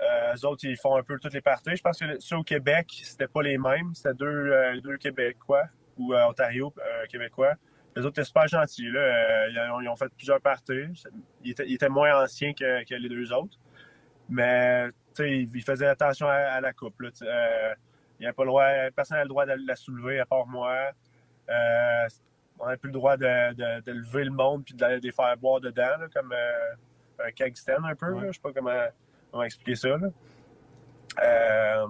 Euh, 0.00 0.34
eux 0.34 0.46
autres, 0.46 0.64
ils 0.64 0.76
font 0.76 0.96
un 0.96 1.02
peu 1.02 1.18
toutes 1.18 1.34
les 1.34 1.40
parties. 1.40 1.76
Je 1.76 1.82
pense 1.82 1.98
que 1.98 2.18
ceux 2.18 2.36
au 2.36 2.42
Québec, 2.42 2.86
c'était 3.02 3.28
pas 3.28 3.42
les 3.42 3.58
mêmes. 3.58 3.94
C'était 3.94 4.14
deux, 4.14 4.26
euh, 4.26 4.80
deux 4.80 4.96
Québécois 4.96 5.64
ou 5.96 6.14
euh, 6.14 6.26
Ontario 6.26 6.74
Québécois. 7.08 7.54
Les 7.96 8.04
autres 8.04 8.18
étaient 8.18 8.26
super 8.26 8.48
gentils. 8.48 8.90
Là. 8.90 9.48
Ils, 9.48 9.88
ont, 9.88 9.96
fait 9.96 10.12
plusieurs 10.16 10.40
parties. 10.40 10.82
Ils 11.44 11.52
étaient, 11.52 11.88
moins 11.88 12.24
anciens 12.24 12.52
que, 12.52 12.94
les 12.94 13.08
deux 13.08 13.32
autres. 13.32 13.56
Mais 14.28 14.88
ils, 15.18 15.62
faisaient 15.62 15.86
attention 15.86 16.28
à, 16.28 16.60
la 16.60 16.72
coupe. 16.72 17.00
Là. 17.00 17.10
il 18.20 18.32
pas 18.32 18.44
le 18.44 18.48
droit, 18.48 18.68
personne 18.94 19.18
n'a 19.18 19.24
le 19.24 19.28
droit 19.28 19.46
de 19.46 19.54
la 19.66 19.76
soulever 19.76 20.20
à 20.20 20.26
part 20.26 20.46
moi. 20.46 20.90
on 22.58 22.66
n'a 22.66 22.76
plus 22.76 22.88
le 22.88 22.94
droit 22.94 23.16
de, 23.16 23.90
lever 23.90 24.24
le 24.24 24.30
monde 24.30 24.64
puis 24.64 24.74
de 24.74 24.86
les 25.02 25.12
faire 25.12 25.36
boire 25.36 25.60
dedans, 25.60 26.06
comme 26.12 26.34
un 27.18 27.30
keg 27.32 27.56
stand 27.56 27.84
un 27.84 27.94
peu. 27.94 28.26
Je 28.26 28.32
sais 28.32 28.40
pas 28.40 28.52
comment 28.52 29.42
expliquer 29.42 29.74
ça. 29.74 29.88
Là. 29.96 30.08
Euh, 31.22 31.86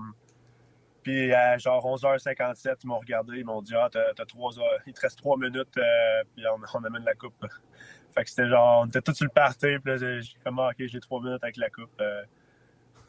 puis 1.03 1.33
à 1.33 1.59
genre 1.59 1.85
11h57, 1.85 2.77
ils 2.83 2.87
m'ont 2.87 2.99
regardé, 2.99 3.39
ils 3.39 3.45
m'ont 3.45 3.62
dit 3.62 3.75
Ah, 3.77 3.89
t'as, 3.91 4.25
trois 4.25 4.59
heures, 4.59 4.81
il 4.87 4.93
te 4.93 5.01
reste 5.01 5.18
trois 5.18 5.37
minutes, 5.37 5.77
euh, 5.77 6.22
puis 6.35 6.45
on, 6.75 6.85
amène 6.85 7.05
la 7.05 7.14
coupe. 7.14 7.35
fait 8.14 8.25
que 8.25 8.31
c'était 8.31 8.49
genre, 8.49 8.83
on 8.83 8.87
était 8.87 9.03
tous 9.03 9.14
sur 9.14 9.27
le 9.27 9.31
party, 9.31 9.79
puis 9.83 9.93
là, 9.93 10.20
j'ai 10.20 10.20
comme 10.43 10.59
ah, 10.59 10.70
ok, 10.70 10.87
j'ai 10.87 11.01
trois 11.01 11.20
minutes 11.20 11.43
avec 11.43 11.57
la 11.57 11.70
coupe. 11.70 12.03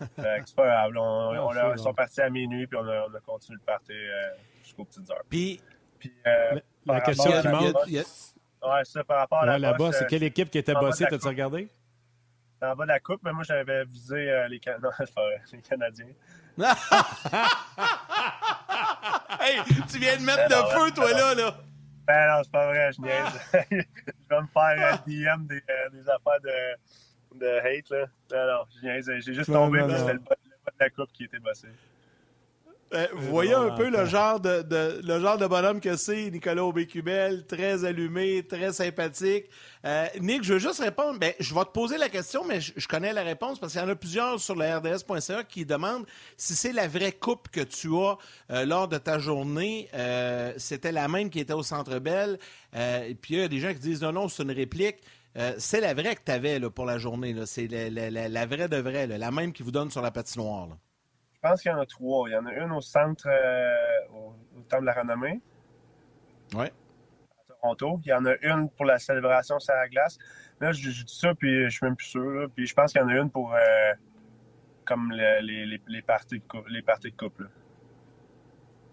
Euh, 0.02 0.40
c'est 0.46 0.56
pas 0.56 0.66
grave. 0.66 0.92
On, 0.98 1.38
on, 1.38 1.78
sont 1.78 1.94
partis 1.94 2.22
à 2.22 2.30
minuit, 2.30 2.68
puis 2.68 2.78
on 2.78 2.88
a, 2.88 3.08
on 3.10 3.16
a 3.16 3.20
continué 3.22 3.58
le 3.60 3.66
party 3.66 3.94
jusqu'aux 4.64 4.86
petites 4.86 5.10
heures. 5.10 5.24
Puis, 5.30 5.62
puis 6.00 6.12
la, 6.86 7.02
question 7.02 7.32
qui 7.42 7.48
manque. 7.48 7.88
Ouais, 7.88 8.84
ça, 8.84 9.04
par 9.04 9.20
rapport 9.20 9.40
à 9.40 9.46
la 9.46 9.60
là-bas, 9.60 9.92
c'est 9.92 10.08
quelle 10.08 10.24
équipe 10.24 10.50
qui 10.50 10.58
était 10.58 10.74
bossée, 10.74 11.06
t'as-tu 11.10 11.28
regardé? 11.28 11.70
en 12.62 12.76
bas 12.76 12.86
de 12.86 12.90
la 12.90 13.00
coupe, 13.00 13.22
mais 13.24 13.32
moi, 13.34 13.44
j'avais 13.44 13.86
visé 13.86 14.30
euh, 14.30 14.48
les, 14.48 14.60
Can... 14.60 14.78
non, 14.82 14.90
les 15.52 15.60
Canadiens. 15.60 16.08
hey, 19.40 19.62
tu 19.90 20.00
viens 20.00 20.18
de 20.18 20.22
mettre 20.22 20.48
ben 20.50 20.62
le 20.62 20.68
feu, 20.70 20.92
toi, 20.92 21.12
là, 21.12 21.36
là. 21.36 21.58
Ben 22.08 22.28
non, 22.28 22.44
c'est 22.44 22.52
pas 22.52 22.68
vrai, 22.68 22.92
je 22.94 23.02
niaise. 23.02 23.42
je 23.72 23.78
vais 24.30 24.42
me 24.42 24.48
faire 24.48 24.94
euh, 24.94 24.98
DM 25.08 25.48
des, 25.48 25.64
euh, 25.70 25.90
des, 25.92 26.10
affaires 26.10 26.40
de, 26.44 26.78
de 27.38 27.48
hate, 27.48 27.90
là. 27.90 28.66
Niaise. 28.84 29.12
J'ai 29.20 29.34
juste 29.34 29.52
tombé, 29.52 29.82
c'était 29.98 30.14
le 30.14 30.20
bas 30.20 30.36
de 30.36 30.74
la 30.80 30.90
coupe 30.90 31.12
qui 31.14 31.26
était 31.26 31.40
bossé. 31.40 31.68
Euh, 32.94 33.08
vous 33.14 33.30
voyez 33.30 33.54
un 33.54 33.72
peu 33.72 33.90
le 33.90 34.06
genre 34.06 34.40
de, 34.40 34.64
le 35.04 35.20
genre 35.20 35.38
de 35.38 35.48
bonhomme 35.48 35.82
que 35.82 35.98
c'est, 35.98 36.30
Nicolas 36.30 36.64
Aubécubel, 36.64 37.46
très 37.46 37.84
allumé, 37.84 38.46
très 38.48 38.72
sympathique. 38.72 39.46
Euh, 39.86 40.06
Nick, 40.22 40.44
je 40.44 40.54
veux 40.54 40.60
juste 40.60 40.82
répondre. 40.82 41.20
Ben, 41.20 41.34
je 41.40 41.54
vais 41.54 41.62
te 41.62 41.72
poser 41.72 41.98
la 41.98 42.10
question, 42.10 42.46
mais 42.46 42.62
je, 42.62 42.88
connais 42.88 43.12
la 43.12 43.24
réponse 43.24 43.60
parce 43.60 43.74
qu'il 43.74 43.82
y 43.82 43.84
en 43.84 43.90
a 43.90 43.96
plusieurs 43.96 44.40
sur 44.40 44.56
le 44.56 44.66
RDS.ca 44.66 45.44
qui 45.44 45.66
demandent 45.66 46.06
si 46.38 46.56
c'est 46.56 46.74
la 46.74 46.88
vraie 46.88 47.12
coupe 47.12 47.50
que 47.50 47.62
tu 47.62 47.90
as 47.98 48.18
euh, 48.52 48.66
lors 48.66 48.88
de 48.88 48.98
ta 48.98 49.18
journée. 49.18 49.90
C'était 50.58 50.92
la 50.92 51.08
même 51.08 51.30
qui 51.30 51.40
était 51.40 51.54
au 51.54 51.64
Centre 51.64 51.98
Bell. 52.00 52.38
et 52.74 53.16
puis 53.20 53.36
il 53.36 53.40
y 53.40 53.44
a 53.44 53.48
des 53.48 53.60
gens 53.60 53.74
qui 53.74 53.80
disent 53.80 54.04
non, 54.04 54.14
non, 54.14 54.30
c'est 54.30 54.44
une 54.44 54.52
réplique. 54.52 54.98
C'est 55.58 55.82
la 55.82 55.94
vraie 55.94 56.16
que 56.16 56.24
tu 56.26 56.32
avais 56.32 56.60
là, 56.60 56.70
pour 56.70 56.86
la 56.86 56.98
journée. 56.98 57.36
C'est 57.46 57.68
la, 57.68 58.46
vraie 58.46 58.68
de 58.68 58.78
vraie, 58.78 59.08
la 59.08 59.32
même 59.32 59.54
qui 59.54 59.64
vous 59.64 59.72
donne 59.72 59.90
sur 59.90 60.02
la 60.02 60.12
patinoire. 60.12 60.68
Là. 60.68 60.78
Je 61.34 61.40
pense 61.42 61.62
qu'il 61.62 61.72
y 61.72 61.74
en 61.74 61.80
a 61.80 61.86
trois. 61.86 62.30
Il 62.30 62.34
y 62.34 62.38
en 62.38 62.46
a 62.46 62.54
une 62.54 62.72
au 62.72 62.82
centre, 62.82 63.28
euh, 63.28 63.76
au, 64.14 64.34
Temple 64.70 64.82
de 64.82 64.86
la 64.88 64.94
Renommée. 64.94 65.42
Oui. 66.54 66.66
À 66.66 67.54
Toronto. 67.54 68.00
Il 68.06 68.10
y 68.10 68.14
en 68.14 68.26
a 68.26 68.36
une 68.42 68.70
pour 68.70 68.86
la 68.86 68.98
célébration 68.98 69.60
sur 69.60 69.74
la 69.74 69.88
glace. 69.88 70.18
là, 70.60 70.72
je, 70.72 70.90
dis 70.90 71.04
ça, 71.08 71.36
puis 71.36 71.66
je 71.66 71.70
suis 71.70 71.86
même 71.86 71.96
plus 71.96 72.08
sûr. 72.08 72.50
Puis 72.56 72.66
je 72.66 72.74
pense 72.74 72.92
qu'il 72.92 73.02
y 73.02 73.04
en 73.04 73.10
a 73.10 73.16
une 73.16 73.30
pour 73.30 73.54
comme 74.86 75.12
les, 75.12 75.42
les, 75.42 75.82
les, 75.88 76.02
parties 76.02 76.40
de 76.40 76.44
couple. 76.48 76.72
Les 76.72 76.82
parties 76.82 77.12
de 77.12 77.18
couple 77.18 77.50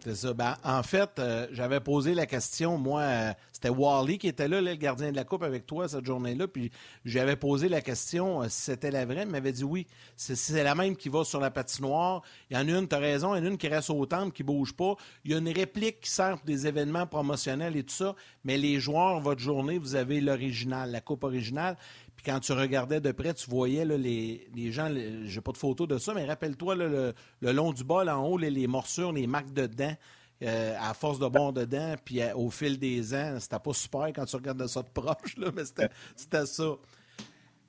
c'est 0.04 0.16
ça. 0.16 0.34
Ben, 0.34 0.56
en 0.64 0.82
fait, 0.82 1.10
euh, 1.18 1.46
j'avais 1.52 1.78
posé 1.78 2.14
la 2.14 2.26
question, 2.26 2.76
moi, 2.76 3.02
euh, 3.02 3.32
c'était 3.52 3.68
Wally 3.68 4.18
qui 4.18 4.26
était 4.26 4.48
là, 4.48 4.60
le 4.60 4.74
gardien 4.74 5.12
de 5.12 5.16
la 5.16 5.22
Coupe 5.22 5.44
avec 5.44 5.64
toi 5.64 5.88
cette 5.88 6.04
journée-là, 6.04 6.48
puis 6.48 6.72
j'avais 7.04 7.36
posé 7.36 7.68
la 7.68 7.80
question 7.80 8.42
euh, 8.42 8.48
si 8.48 8.62
c'était 8.62 8.90
la 8.90 9.06
vraie, 9.06 9.22
il 9.22 9.28
m'avait 9.28 9.52
dit 9.52 9.62
oui. 9.62 9.86
C'est 10.16 10.64
la 10.64 10.74
même 10.74 10.96
qui 10.96 11.08
va 11.08 11.22
sur 11.22 11.38
la 11.38 11.50
patinoire. 11.50 12.22
Il 12.50 12.56
y 12.56 12.60
en 12.60 12.68
a 12.68 12.78
une, 12.78 12.88
tu 12.88 12.94
as 12.96 12.98
raison, 12.98 13.34
il 13.34 13.38
y 13.38 13.42
en 13.42 13.44
a 13.44 13.48
une 13.48 13.58
qui 13.58 13.68
reste 13.68 13.90
au 13.90 14.04
temple, 14.06 14.32
qui 14.32 14.42
bouge 14.42 14.72
pas. 14.72 14.96
Il 15.24 15.30
y 15.30 15.34
a 15.34 15.38
une 15.38 15.48
réplique 15.48 16.00
qui 16.00 16.10
sert 16.10 16.36
pour 16.36 16.46
des 16.46 16.66
événements 16.66 17.06
promotionnels 17.06 17.76
et 17.76 17.84
tout 17.84 17.94
ça, 17.94 18.16
mais 18.44 18.58
les 18.58 18.80
joueurs, 18.80 19.20
votre 19.20 19.40
journée, 19.40 19.78
vous 19.78 19.94
avez 19.94 20.20
l'original, 20.20 20.90
la 20.90 21.00
Coupe 21.00 21.22
originale. 21.22 21.76
Puis 22.22 22.30
quand 22.30 22.40
tu 22.40 22.52
regardais 22.52 23.00
de 23.00 23.10
près, 23.10 23.34
tu 23.34 23.50
voyais 23.50 23.84
les, 23.84 24.48
les, 24.54 24.72
gens, 24.72 24.88
j'ai 25.24 25.40
pas 25.40 25.52
de 25.52 25.56
photo 25.56 25.86
de 25.86 25.98
ça, 25.98 26.14
mais 26.14 26.24
rappelle-toi 26.24 26.76
le, 26.76 27.14
long 27.40 27.72
du 27.72 27.82
bol 27.82 28.08
en 28.08 28.24
haut, 28.24 28.38
les, 28.38 28.66
morsures, 28.66 29.12
les 29.12 29.26
marques 29.26 29.52
de 29.52 29.66
dents. 29.66 29.96
Euh, 30.42 30.74
à 30.80 30.92
force 30.92 31.20
de 31.20 31.28
bon 31.28 31.52
dedans, 31.52 31.94
puis 32.04 32.20
euh, 32.20 32.34
au 32.34 32.50
fil 32.50 32.76
des 32.76 33.14
ans, 33.14 33.36
c'était 33.38 33.60
pas 33.60 33.72
super 33.72 34.06
quand 34.06 34.24
tu 34.24 34.34
regardes 34.34 34.66
ça 34.66 34.82
de 34.82 34.88
proche, 34.88 35.36
là, 35.36 35.50
mais 35.54 35.62
c'était 35.64 36.46
ça. 36.46 36.64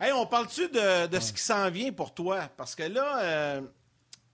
Hey, 0.01 0.11
on 0.11 0.25
parle-tu 0.25 0.69
de, 0.69 1.19
ce 1.19 1.33
qui 1.33 1.41
s'en 1.41 1.69
vient 1.69 1.91
pour 1.91 2.15
toi? 2.15 2.49
Parce 2.57 2.73
que 2.73 2.81
là, 2.81 3.19
euh, 3.21 3.61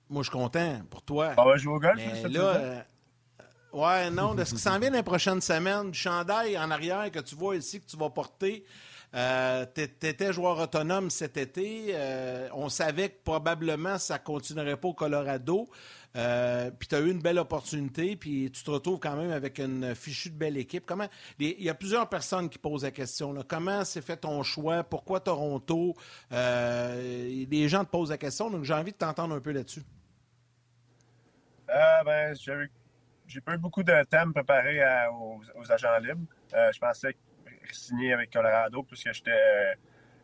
moi, 0.10 0.24
je 0.24 0.30
suis 0.30 0.38
content 0.38 0.80
pour 0.90 1.02
toi. 1.02 1.34
On 1.38 1.44
va 1.44 1.58
jouer 1.58 1.74
au 1.74 1.80
golf, 1.80 2.02
là, 2.30 2.86
Ouais, 3.72 4.10
non, 4.10 4.34
de 4.34 4.44
ce 4.44 4.56
qui 4.56 4.60
s'en 4.60 4.80
vient 4.80 4.90
les 4.90 5.04
prochaines 5.04 5.42
semaines, 5.42 5.92
du 5.92 6.00
chandail 6.00 6.58
en 6.58 6.72
arrière 6.72 7.12
que 7.12 7.20
tu 7.20 7.36
vois 7.36 7.56
ici, 7.56 7.80
que 7.80 7.86
tu 7.86 7.98
vas 7.98 8.10
porter. 8.10 8.66
Euh, 9.16 9.66
tu 9.74 9.82
étais 9.82 10.34
joueur 10.34 10.60
autonome 10.60 11.10
cet 11.10 11.38
été. 11.38 11.88
Euh, 11.90 12.48
on 12.54 12.70
savait 12.70 13.10
que 13.10 13.24
probablement 13.24 13.98
ça 13.98 14.20
continuerait 14.20 14.78
pas 14.78 14.88
au 14.88 14.94
Colorado. 14.94 15.70
Euh, 16.16 16.72
puis 16.72 16.88
tu 16.88 16.96
as 16.96 17.00
eu 17.00 17.12
une 17.12 17.22
belle 17.22 17.38
opportunité, 17.38 18.16
puis 18.16 18.50
tu 18.52 18.64
te 18.64 18.72
retrouves 18.72 19.00
quand 19.00 19.16
même 19.16 19.32
avec 19.32 19.60
une 19.60 19.94
fichue 19.94 20.32
de 20.32 20.38
belle 20.38 20.58
équipe. 20.58 20.86
Comment 20.86 21.08
Il 21.40 21.62
y 21.62 21.70
a 21.70 21.76
plusieurs 21.76 22.10
personnes 22.10 22.50
qui 22.50 22.58
posent 22.58 22.84
la 22.84 22.92
question. 22.92 23.36
Comment 23.48 23.86
s'est 23.86 24.02
fait 24.02 24.18
ton 24.18 24.42
choix? 24.42 24.84
Pourquoi 24.84 25.20
Toronto? 25.20 25.96
les 26.32 27.68
gens 27.68 27.86
te 27.86 27.92
posent 27.92 28.10
la 28.10 28.18
question, 28.18 28.50
donc 28.50 28.64
j'ai 28.64 28.74
envie 28.74 28.92
de 28.92 28.98
t'entendre 28.98 29.36
un 29.36 29.40
peu 29.40 29.52
là-dessus. 29.52 29.84
ben, 31.68 32.36
j'ai 33.30 33.42
pas 33.42 33.54
eu 33.54 33.58
beaucoup 33.58 33.84
de 33.84 33.94
me 33.94 34.32
préparer 34.34 34.82
aux, 35.14 35.72
agents 35.72 35.98
libres. 36.00 36.26
je 36.52 36.80
pensais 36.80 37.16
signé 37.74 38.14
avec 38.14 38.32
Colorado 38.32 38.84
puisque 38.84 39.12
j'étais 39.14 39.32
euh, 39.32 39.74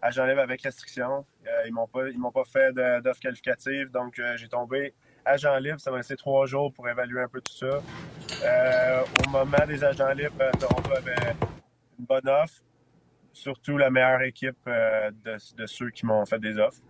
agent 0.02 0.26
libre 0.26 0.42
avec 0.42 0.62
restriction. 0.62 1.26
Euh, 1.48 1.64
ils 1.68 1.74
m'ont 1.74 1.88
pas, 1.88 2.10
ils 2.10 2.18
m'ont 2.18 2.32
pas 2.32 2.44
fait 2.46 2.74
d'offre 2.74 3.20
qualificative, 3.20 3.92
donc 3.92 4.20
euh, 4.20 4.36
j'ai 4.38 4.48
tombé 4.48 4.94
agent 5.24 5.56
libre. 5.58 5.80
Ça 5.80 5.92
m'a 5.92 5.98
laissé 5.98 6.16
trois 6.16 6.46
jours 6.46 6.74
pour 6.74 6.88
évaluer 6.90 7.22
un 7.22 7.28
peu 7.28 7.42
tout 7.42 7.54
ça. 7.54 7.80
au 9.26 9.30
moment 9.30 9.66
des 9.68 9.84
agents 9.84 10.12
libres, 10.12 10.52
Toronto 10.60 10.92
avait 10.92 11.36
une 12.00 12.06
bonne 12.06 12.28
offre, 12.28 12.62
surtout 13.32 13.78
la 13.78 13.90
meilleure 13.90 14.22
équipe 14.24 14.58
de, 14.66 15.66
ceux 15.66 15.90
qui 15.92 16.06
m'ont 16.06 16.26
fait 16.26 16.40
des 16.40 16.58
offres. 16.58 16.82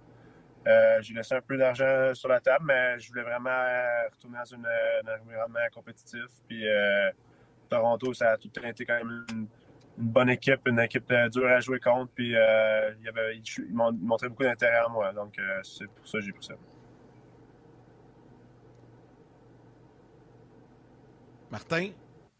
J'ai 1.01 1.13
laissé 1.13 1.35
un 1.35 1.41
peu 1.41 1.57
d'argent 1.57 2.13
sur 2.13 2.29
la 2.29 2.39
table, 2.39 2.65
mais 2.67 2.99
je 2.99 3.09
voulais 3.09 3.23
vraiment 3.23 3.49
retourner 4.11 4.37
dans 4.37 4.45
une, 4.45 4.65
un 4.65 5.21
environnement 5.21 5.67
compétitif. 5.73 6.25
Puis 6.47 6.65
Toronto, 7.69 8.13
ça 8.13 8.31
a 8.31 8.37
tout 8.37 8.49
été 8.63 8.85
quand 8.85 8.97
même 8.97 9.25
une, 9.31 9.47
une 9.97 10.07
bonne 10.07 10.29
équipe, 10.29 10.61
une 10.65 10.79
équipe 10.79 11.09
euh, 11.11 11.29
dure 11.29 11.47
à 11.47 11.59
jouer 11.59 11.79
contre. 11.79 12.11
Puis 12.13 12.35
euh, 12.35 12.93
il, 12.99 13.05
y 13.05 13.09
avait, 13.09 13.37
il, 13.37 13.73
montrait 13.73 14.29
beaucoup 14.29 14.43
d'intérêt 14.43 14.81
en 14.85 14.89
moi. 14.91 15.13
Donc 15.13 15.37
euh, 15.39 15.59
c'est 15.63 15.87
pour 15.87 16.07
ça 16.07 16.19
que 16.19 16.25
j'ai 16.25 16.31
pris 16.31 16.45
ça. 16.45 16.53
Martin? 21.51 21.89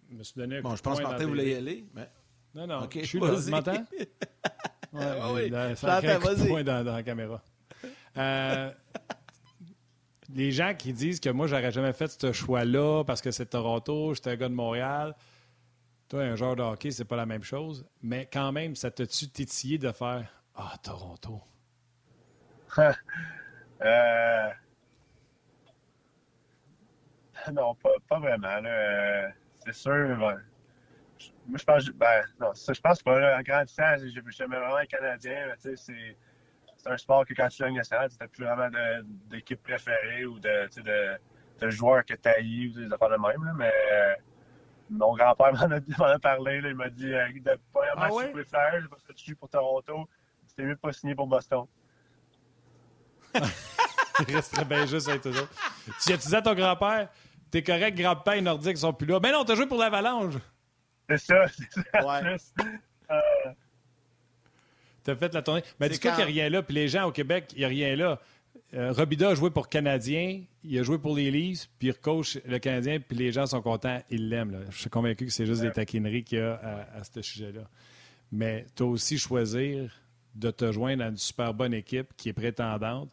Je 0.09 0.15
me 0.15 0.23
suis 0.23 0.35
donné 0.35 0.61
bon, 0.61 0.75
je 0.75 0.81
pense 0.81 0.99
que 0.99 1.03
Martin 1.03 1.25
voulait 1.25 1.51
y 1.51 1.55
aller. 1.55 1.85
Mais... 1.93 2.09
Non, 2.53 2.67
non. 2.67 2.89
je 2.93 3.05
suis 3.05 3.19
là. 3.19 3.35
Tu 3.43 3.51
m'entends? 3.51 3.71
ouais, 4.93 5.03
ah 5.21 5.33
oui, 5.33 5.51
ça 5.75 6.01
point 6.47 6.63
dans, 6.63 6.83
dans 6.83 6.95
la 6.95 7.03
caméra. 7.03 7.41
Les 10.33 10.51
gens 10.51 10.73
qui 10.73 10.93
disent 10.93 11.19
que 11.19 11.29
moi, 11.29 11.47
j'aurais 11.47 11.71
jamais 11.71 11.93
fait 11.93 12.07
ce 12.07 12.31
choix-là 12.31 13.03
parce 13.03 13.21
que 13.21 13.31
c'est 13.31 13.47
Toronto, 13.47 14.13
j'étais 14.13 14.31
un 14.31 14.35
gars 14.35 14.49
de 14.49 14.53
Montréal. 14.53 15.15
Toi, 16.09 16.21
un 16.21 16.35
joueur 16.35 16.55
de 16.55 16.61
hockey, 16.61 16.91
c'est 16.91 17.05
pas 17.05 17.15
la 17.15 17.25
même 17.25 17.43
chose, 17.43 17.87
mais 18.01 18.29
quand 18.31 18.51
même, 18.51 18.75
ça 18.75 18.91
t'a-tu 18.91 19.27
tétillé 19.29 19.77
de 19.77 19.91
faire 19.91 20.27
Ah, 20.55 20.73
Toronto? 20.83 21.41
euh... 23.81 24.49
Non, 27.51 27.75
pas, 27.75 27.89
pas 28.07 28.19
vraiment. 28.19 28.47
Euh, 28.65 29.27
c'est 29.63 29.73
sûr. 29.73 30.17
moi, 30.17 30.37
je 31.55 31.63
pense, 31.63 31.85
ben, 31.89 32.23
non, 32.39 32.53
ça, 32.53 32.73
je 32.73 32.81
pense 32.81 33.01
pas. 33.01 33.37
en 33.37 33.41
grandissant, 33.41 33.95
j'aimais 33.97 34.57
vraiment 34.57 34.79
les 34.79 34.87
Canadiens. 34.87 35.53
C'est, 35.59 35.75
c'est 36.85 36.93
un 36.93 36.97
sport 36.97 37.25
que 37.25 37.33
quand 37.33 37.47
tu 37.47 37.63
gagnes 37.63 37.75
national, 37.75 38.09
tu 38.09 38.17
n'as 38.19 38.27
plus 38.27 38.45
vraiment 38.45 38.69
d'équipe 39.27 39.61
préférée 39.63 40.25
ou 40.25 40.37
de, 40.39 40.69
de, 40.81 41.17
de 41.59 41.69
joueurs 41.69 42.05
que 42.05 42.13
tu 42.13 42.29
haïs 42.29 42.69
ou 42.69 42.81
des 42.81 42.93
affaires 42.93 43.09
de 43.09 43.15
même. 43.15 43.43
Là, 43.43 43.53
mais 43.57 43.73
euh, 43.91 44.13
mon 44.91 45.15
grand-père 45.15 45.53
m'en 45.53 46.05
a, 46.05 46.19
parlé. 46.19 46.61
il 46.63 46.75
m'a 46.75 46.89
dit 46.89 47.11
euh, 47.11 47.27
de 47.33 47.59
pas 47.73 47.81
ah 47.95 48.13
ouais? 48.13 48.27
tu 48.27 48.33
peux 48.33 48.43
faire 48.43 48.85
parce 48.89 49.01
que 49.01 49.13
tu 49.13 49.31
joues 49.31 49.35
pour 49.35 49.49
Toronto. 49.49 50.07
C'était 50.45 50.63
mieux 50.63 50.75
de 50.75 50.79
pas 50.79 50.93
signer 50.93 51.15
pour 51.15 51.25
Boston. 51.25 51.65
il 53.33 54.35
resterait 54.35 54.65
bien 54.65 54.85
juste 54.85 55.09
avec 55.09 55.21
toujours. 55.23 55.47
Tu 56.03 56.13
as 56.13 56.17
dit 56.17 56.35
à 56.35 56.41
ton 56.41 56.53
grand-père 56.53 57.09
T'es 57.49 57.63
correct, 57.63 57.97
grand-père 57.97 58.33
et 58.35 58.41
Nordique 58.41 58.77
sont 58.77 58.93
plus 58.93 59.07
là. 59.07 59.19
Mais 59.21 59.31
non, 59.31 59.43
t'as 59.43 59.55
joué 59.55 59.65
pour 59.65 59.77
l'Avalanche. 59.77 60.35
C'est 61.09 61.17
ça, 61.17 61.47
c'est 61.47 61.71
ça. 61.71 62.05
Ouais. 62.05 62.37
Euh... 63.11 63.15
T'as 65.05 65.15
fait 65.15 65.33
la 65.33 65.43
tournée. 65.43 65.61
Mais 65.79 65.87
dis-toi 65.87 66.11
qu'il 66.11 66.17
n'y 66.17 66.23
a 66.23 66.43
rien 66.43 66.49
là, 66.49 66.63
puis 66.63 66.73
les 66.73 66.87
gens 66.87 67.05
au 67.05 67.11
Québec, 67.11 67.51
il 67.53 67.59
n'y 67.59 67.65
a 67.65 67.67
rien 67.67 67.95
là. 67.95 68.19
Euh, 68.73 68.91
Robida 68.91 69.29
a 69.29 69.35
joué 69.35 69.51
pour 69.51 69.69
Canadien, 69.69 70.41
il 70.63 70.79
a 70.79 70.83
joué 70.83 70.97
pour 70.97 71.15
les 71.15 71.29
Leafs, 71.29 71.69
puis 71.77 71.89
il 71.89 71.91
recoach 71.91 72.39
le 72.43 72.57
Canadien, 72.57 72.99
puis 72.99 73.15
les 73.15 73.31
gens 73.31 73.45
sont 73.45 73.61
contents, 73.61 74.01
ils 74.09 74.29
l'aiment. 74.29 74.65
Je 74.71 74.79
suis 74.79 74.89
convaincu 74.89 75.27
que 75.27 75.31
c'est 75.31 75.45
juste 75.45 75.61
des 75.61 75.71
taquineries 75.71 76.23
qu'il 76.23 76.39
y 76.39 76.41
a 76.41 76.55
à, 76.95 77.03
ce 77.03 77.21
sujet-là. 77.21 77.61
Mais 78.31 78.65
tu 78.75 78.81
as 78.81 78.87
aussi 78.87 79.19
choisir 79.19 79.93
de 80.33 80.49
te 80.49 80.71
joindre 80.71 81.03
à 81.03 81.07
une 81.07 81.17
super 81.17 81.53
bonne 81.53 81.73
équipe 81.75 82.07
qui 82.17 82.29
est 82.29 82.33
prétendante, 82.33 83.11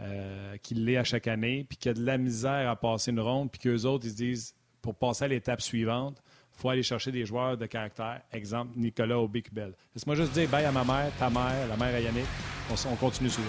euh, 0.00 0.56
qui 0.58 0.74
l'est 0.74 0.98
à 0.98 1.04
chaque 1.04 1.28
année, 1.28 1.64
puis 1.66 1.78
qui 1.78 1.88
a 1.88 1.94
de 1.94 2.04
la 2.04 2.18
misère 2.18 2.68
à 2.68 2.76
passer 2.76 3.10
une 3.10 3.20
ronde, 3.20 3.50
puis 3.50 3.60
qu'eux 3.60 3.84
autres, 3.84 4.04
ils 4.04 4.10
se 4.10 4.16
disent, 4.16 4.54
pour 4.82 4.94
passer 4.94 5.24
à 5.24 5.28
l'étape 5.28 5.62
suivante, 5.62 6.22
faut 6.54 6.68
aller 6.68 6.82
chercher 6.82 7.10
des 7.10 7.24
joueurs 7.24 7.56
de 7.56 7.66
caractère. 7.66 8.22
Exemple, 8.32 8.72
Nicolas 8.76 9.18
Aubé-Cubel. 9.18 9.74
Laisse-moi 9.94 10.14
juste 10.14 10.32
dire 10.32 10.48
bye 10.48 10.64
à 10.64 10.72
ma 10.72 10.84
mère, 10.84 11.10
ta 11.18 11.30
mère, 11.30 11.66
la 11.68 11.76
mère 11.76 11.94
à 11.94 12.00
Yannick. 12.00 12.26
On, 12.70 12.74
on 12.90 12.96
continue 12.96 13.30
souvent. 13.30 13.48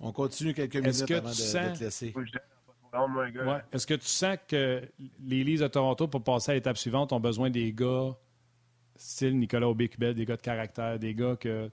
On 0.00 0.12
continue 0.12 0.52
quelques 0.52 0.76
minutes 0.76 1.10
avant 1.10 1.30
de, 1.30 1.34
te 1.34 1.84
laisser. 1.84 2.12
Est-ce 3.72 3.86
que 3.86 3.94
tu 3.94 4.06
sens 4.06 4.36
que 4.46 4.82
les 5.24 5.42
Leafs 5.44 5.60
de 5.60 5.68
Toronto, 5.68 6.08
pour 6.08 6.22
passer 6.22 6.52
à 6.52 6.54
l'étape 6.54 6.76
suivante, 6.76 7.12
ont 7.12 7.20
besoin 7.20 7.50
des 7.50 7.72
gars 7.72 8.14
style 8.96 9.38
Nicolas 9.38 9.68
Aubé-Cubel, 9.68 10.14
des 10.14 10.24
gars 10.24 10.36
de 10.36 10.42
caractère, 10.42 10.98
des 10.98 11.14
gars 11.14 11.36
que, 11.36 11.66
tu 11.66 11.72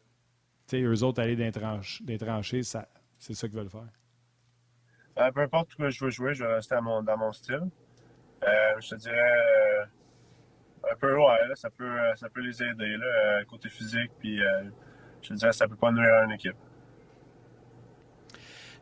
sais, 0.68 0.82
eux 0.82 1.04
autres, 1.04 1.22
aller 1.22 1.36
des 1.36 1.52
tranchées, 2.18 2.64
c'est 2.64 2.88
ça 3.20 3.48
qu'ils 3.48 3.58
veulent 3.58 3.70
faire? 3.70 3.90
Euh, 5.18 5.32
peu 5.32 5.42
importe 5.42 5.78
où 5.78 5.90
je 5.90 6.06
veux 6.06 6.12
jouer, 6.12 6.34
je 6.34 6.44
vais 6.44 6.56
rester 6.56 6.76
dans 6.76 7.18
mon 7.18 7.32
style. 7.34 7.70
Euh, 8.44 8.80
je 8.80 8.90
te 8.90 8.96
dirais 8.96 9.16
euh, 9.16 9.86
un 10.92 10.96
peu, 10.96 11.18
ouais, 11.18 11.56
ça, 11.56 11.70
peut, 11.70 11.98
ça 12.16 12.30
peut 12.30 12.42
les 12.42 12.62
aider, 12.64 12.98
là, 12.98 13.44
côté 13.46 13.70
physique, 13.70 14.12
puis 14.20 14.40
je 15.22 15.30
te 15.30 15.34
dirais 15.34 15.54
ça 15.54 15.68
peut 15.68 15.76
pas 15.76 15.92
nuire 15.92 16.14
à 16.14 16.24
une 16.26 16.32
équipe. 16.32 16.56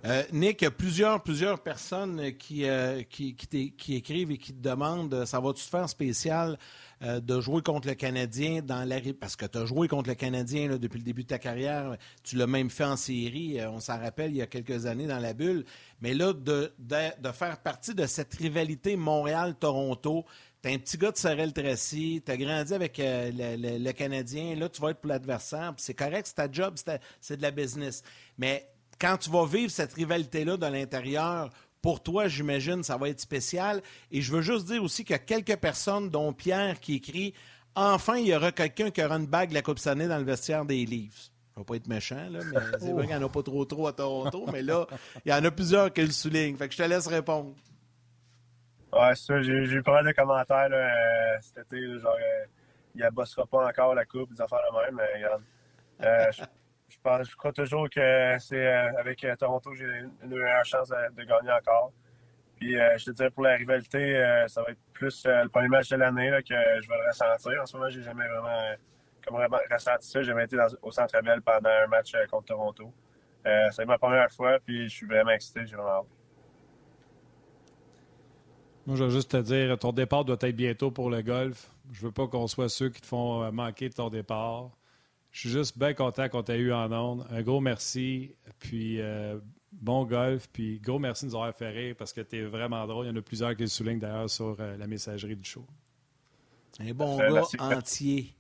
Euh, 0.06 0.24
Nick, 0.32 0.62
il 0.62 0.66
y 0.66 0.68
a 0.68 0.72
plusieurs, 0.72 1.22
plusieurs 1.22 1.62
personnes 1.62 2.32
qui, 2.38 2.68
euh, 2.68 3.04
qui, 3.04 3.36
qui, 3.36 3.96
écrivent 3.96 4.32
et 4.32 4.38
qui 4.38 4.54
te 4.54 4.62
demandent 4.62 5.14
euh, 5.14 5.26
ça 5.26 5.42
va-tu 5.42 5.64
te 5.64 5.70
faire 5.70 5.90
spécial 5.90 6.58
de 7.02 7.40
jouer 7.40 7.62
contre 7.62 7.88
le 7.88 7.96
Canadien 7.96 8.62
dans 8.62 8.88
la 8.88 9.00
parce 9.20 9.36
que 9.36 9.46
tu 9.46 9.58
as 9.58 9.66
joué 9.66 9.88
contre 9.88 10.10
le 10.10 10.16
Canadien 10.16 10.78
depuis 10.78 11.00
le 11.00 11.06
début 11.06 11.24
de 11.24 11.30
ta 11.30 11.40
carrière, 11.40 11.96
tu 12.24 12.36
l'as 12.36 12.48
même 12.48 12.70
fait 12.70 12.84
en 12.84 12.98
série, 12.98 13.58
on 13.66 13.80
s'en 13.80 13.98
rappelle 13.98 14.32
il 14.32 14.38
y 14.38 14.42
a 14.42 14.48
quelques 14.48 14.86
années 14.86 15.08
dans 15.08 15.20
la 15.20 15.34
bulle, 15.34 15.64
mais 16.02 16.14
là 16.14 16.34
de, 16.34 16.72
faire 17.32 17.60
partie 17.60 17.96
de 17.96 18.06
cette 18.06 18.34
rivalité 18.34 18.98
Montréal-Toronto, 18.98 20.26
T'es 20.62 20.74
un 20.74 20.78
petit 20.78 20.98
gars 20.98 21.12
de 21.12 21.18
Sorel-Tracy, 21.18 22.22
t'as 22.26 22.36
grandi 22.36 22.74
avec 22.74 22.98
le, 22.98 23.78
le, 23.78 23.92
Canadien, 23.94 24.56
là, 24.56 24.68
tu 24.68 24.82
vas 24.82 24.90
être 24.90 25.00
pour 25.00 25.08
l'adversaire, 25.08 25.74
c'est 25.78 25.94
correct, 25.94 26.28
c'est 26.28 26.36
ta 26.36 26.52
job, 26.52 26.76
c'est 27.22 27.38
de 27.38 27.42
la 27.42 27.52
business. 27.52 28.04
Mais 28.38 28.70
quand 29.00 29.16
tu 29.16 29.30
vas 29.30 29.46
vivre 29.46 29.72
cette 29.72 29.94
rivalité-là 29.94 30.58
de 30.58 30.66
l'intérieur, 30.66 31.50
pour 31.82 32.04
toi, 32.04 32.28
j'imagine, 32.28 32.84
ça 32.84 32.98
va 32.98 33.10
être 33.10 33.20
spécial. 33.20 33.82
Et 34.12 34.22
je 34.22 34.32
veux 34.32 34.42
juste 34.42 34.68
dire 34.68 34.84
aussi 34.84 35.04
qu'il 35.04 35.14
y 35.14 35.16
a 35.16 35.20
quelques 35.20 35.58
personnes, 35.58 36.10
dont 36.10 36.34
Pierre, 36.34 36.80
qui 36.80 36.96
écrit 36.96 37.34
enfin, 37.76 38.18
il 38.18 38.28
y 38.28 38.36
aura 38.36 38.52
quelqu'un 38.52 38.92
qui 38.92 39.04
aura 39.04 39.16
une 39.16 39.28
bague 39.28 39.50
de 39.50 39.54
la 39.54 39.62
Coupe 39.62 39.80
Stanley 39.80 40.08
dans 40.08 40.18
le 40.18 40.24
vestiaire 40.24 40.66
des 40.66 40.86
Leafs. 40.86 41.32
Je 41.56 41.60
ne 41.60 41.64
vais 41.64 41.66
pas 41.66 41.76
être 41.76 41.88
méchant, 41.88 42.30
là, 42.30 42.40
mais 42.54 42.60
c'est 42.80 42.92
vrai 42.92 43.08
qu'il 43.08 43.16
n'y 43.18 43.24
en 43.24 43.28
a 43.28 43.30
pas 43.30 43.44
trop 43.44 43.66
trop 43.66 43.88
à 43.88 43.94
Toronto, 43.94 44.46
mais 44.54 44.62
là, 44.62 44.86
il 45.26 45.32
y 45.32 45.34
en 45.34 45.44
a 45.44 45.52
plusieurs 45.52 45.92
qui 45.92 46.02
le 46.02 46.12
soulignent. 46.12 46.56
Fait 46.56 46.68
que 46.68 46.74
je 46.74 46.84
te 46.84 46.88
laisse 46.88 47.08
répondre. 47.08 47.54
Ouais, 48.92 49.16
c'est 49.16 49.26
ça. 49.26 49.42
J'ai 49.42 49.54
eu 49.54 49.84
pas 49.84 49.94
mal 49.94 50.06
de 50.06 50.12
commentaires 50.12 50.70
là, 50.70 50.78
euh, 50.78 51.38
cet 51.42 51.66
été. 51.66 51.80
Là, 51.80 52.00
genre, 52.00 52.14
euh, 52.14 52.46
il 52.96 53.04
ne 53.04 53.10
bossera 53.12 53.46
pas 53.46 53.68
encore 53.68 53.94
la 53.94 54.06
coupe, 54.06 54.34
des 54.34 54.42
affaires 54.42 54.60
de 54.72 54.86
même. 54.86 54.96
Mais 54.96 55.18
regarde, 55.18 55.44
euh, 56.02 56.46
je 57.06 57.36
crois 57.36 57.54
toujours 57.54 57.90
que 57.90 58.38
c'est 58.40 58.68
avec 58.68 59.26
Toronto 59.38 59.74
j'ai 59.74 59.86
une, 60.24 60.30
meilleure 60.30 60.66
chance 60.66 60.90
de, 60.90 61.24
gagner 61.24 61.52
encore. 61.52 61.92
Puis 62.58 62.74
je 62.74 63.06
te 63.06 63.12
dirais 63.12 63.30
pour 63.30 63.44
la 63.44 63.56
rivalité, 63.56 64.46
ça 64.48 64.62
va 64.62 64.72
être 64.72 64.80
plus 64.94 65.26
le 65.26 65.48
premier 65.48 65.70
match 65.70 65.90
de 65.90 65.96
l'année 65.96 66.30
que 66.48 66.56
je 66.56 66.88
vais 66.88 66.98
le 66.98 67.08
ressentir. 67.08 67.62
En 67.62 67.66
ce 67.66 67.78
moment, 67.78 67.90
j'ai 67.90 68.04
jamais 68.04 68.28
vraiment, 68.28 68.76
comme 69.26 69.38
vraiment 69.38 69.60
ressenti 69.72 70.08
ça. 70.10 70.22
J'ai 70.22 70.28
jamais 70.28 70.44
été 70.44 70.58
au 70.82 70.92
Centre 70.92 71.22
Bell 71.22 71.42
pendant 71.42 71.70
un 71.70 71.88
match 71.88 72.12
contre 72.30 72.48
Toronto. 72.48 72.94
c'est 73.72 73.86
ma 73.86 73.98
première 73.98 74.32
fois, 74.32 74.60
puis 74.60 74.90
je 74.90 74.94
suis 74.94 75.08
vraiment 75.08 75.32
excité, 75.32 75.66
j'ai 75.66 75.76
vraiment 75.76 76.00
hâte. 76.00 76.20
Moi, 78.90 78.96
je 78.98 79.04
vais 79.04 79.12
juste 79.12 79.30
te 79.30 79.38
dire, 79.38 79.78
ton 79.78 79.92
départ 79.92 80.26
doit 80.26 80.38
être 80.42 80.56
bientôt 80.56 80.90
pour 80.90 81.12
le 81.12 81.22
golf. 81.22 81.70
Je 81.92 82.08
veux 82.08 82.12
pas 82.12 82.28
qu'on 82.28 82.48
soit 82.48 82.70
ceux 82.70 82.90
qui 82.90 83.02
te 83.02 83.06
font 83.06 83.44
euh, 83.44 83.52
manquer 83.52 83.88
de 83.88 83.94
ton 83.94 84.10
départ. 84.10 84.72
Je 85.32 85.42
suis 85.42 85.50
juste 85.50 85.78
bien 85.78 85.94
content 85.94 86.28
qu'on 86.28 86.44
t'ait 86.44 86.58
eu 86.58 86.74
en 86.74 86.92
ondes. 86.92 87.26
Un 87.30 87.42
gros 87.42 87.62
merci, 87.62 88.36
puis 88.58 89.00
euh, 89.00 89.40
bon 89.72 90.06
golf, 90.06 90.50
puis 90.52 90.80
gros 90.80 91.00
merci 91.00 91.26
de 91.26 91.32
nous 91.32 91.36
avoir 91.36 91.54
fait 91.54 91.70
rire 91.70 91.96
parce 91.98 92.14
que 92.14 92.22
tu 92.22 92.38
es 92.38 92.44
vraiment 92.44 92.86
drôle. 92.88 93.06
Il 93.06 93.10
y 93.10 93.12
en 93.12 93.16
a 93.16 93.22
plusieurs 93.22 93.56
qui 93.56 93.64
le 93.64 93.68
soulignent 93.68 94.00
d'ailleurs 94.00 94.30
sur 94.30 94.56
euh, 94.60 94.78
la 94.78 94.88
messagerie 94.88 95.36
du 95.36 95.48
show. 95.48 95.66
Un 96.80 96.94
bon 96.94 97.18
gars 97.18 97.44
entier. 97.60 98.34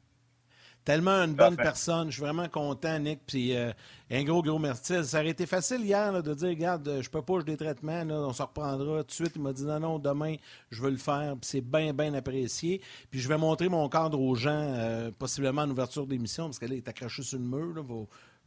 Tellement 0.85 1.23
une 1.23 1.35
bonne 1.35 1.55
personne. 1.55 2.07
Je 2.07 2.13
suis 2.13 2.21
vraiment 2.21 2.47
content, 2.47 2.97
Nick. 2.99 3.19
Puis 3.27 3.55
euh, 3.55 3.71
un 4.09 4.23
gros, 4.23 4.41
gros 4.41 4.57
merci. 4.57 5.03
Ça 5.03 5.19
aurait 5.19 5.29
été 5.29 5.45
facile 5.45 5.81
hier 5.81 6.23
de 6.23 6.33
dire 6.33 6.49
Regarde, 6.49 6.99
je 7.01 7.09
peux 7.09 7.21
pas, 7.21 7.39
j'ai 7.39 7.45
des 7.45 7.57
traitements, 7.57 8.01
on 8.09 8.33
se 8.33 8.41
reprendra. 8.41 9.03
Tout 9.03 9.07
de 9.07 9.11
suite, 9.11 9.31
il 9.35 9.41
m'a 9.41 9.53
dit 9.53 9.65
Non, 9.65 9.79
non, 9.79 9.99
demain, 9.99 10.35
je 10.71 10.81
veux 10.81 10.89
le 10.89 10.97
faire. 10.97 11.35
Puis 11.39 11.49
c'est 11.49 11.61
bien, 11.61 11.93
bien 11.93 12.13
apprécié. 12.13 12.81
Puis 13.11 13.19
je 13.19 13.27
vais 13.27 13.37
montrer 13.37 13.69
mon 13.69 13.87
cadre 13.89 14.19
aux 14.19 14.35
gens, 14.35 14.49
euh, 14.51 15.11
possiblement 15.11 15.61
en 15.61 15.69
ouverture 15.69 16.07
d'émission, 16.07 16.45
parce 16.45 16.59
qu'elle 16.59 16.73
est 16.73 16.87
accrochée 16.87 17.23
sur 17.23 17.37
le 17.37 17.45
mur. 17.45 17.75
Là, 17.75 17.83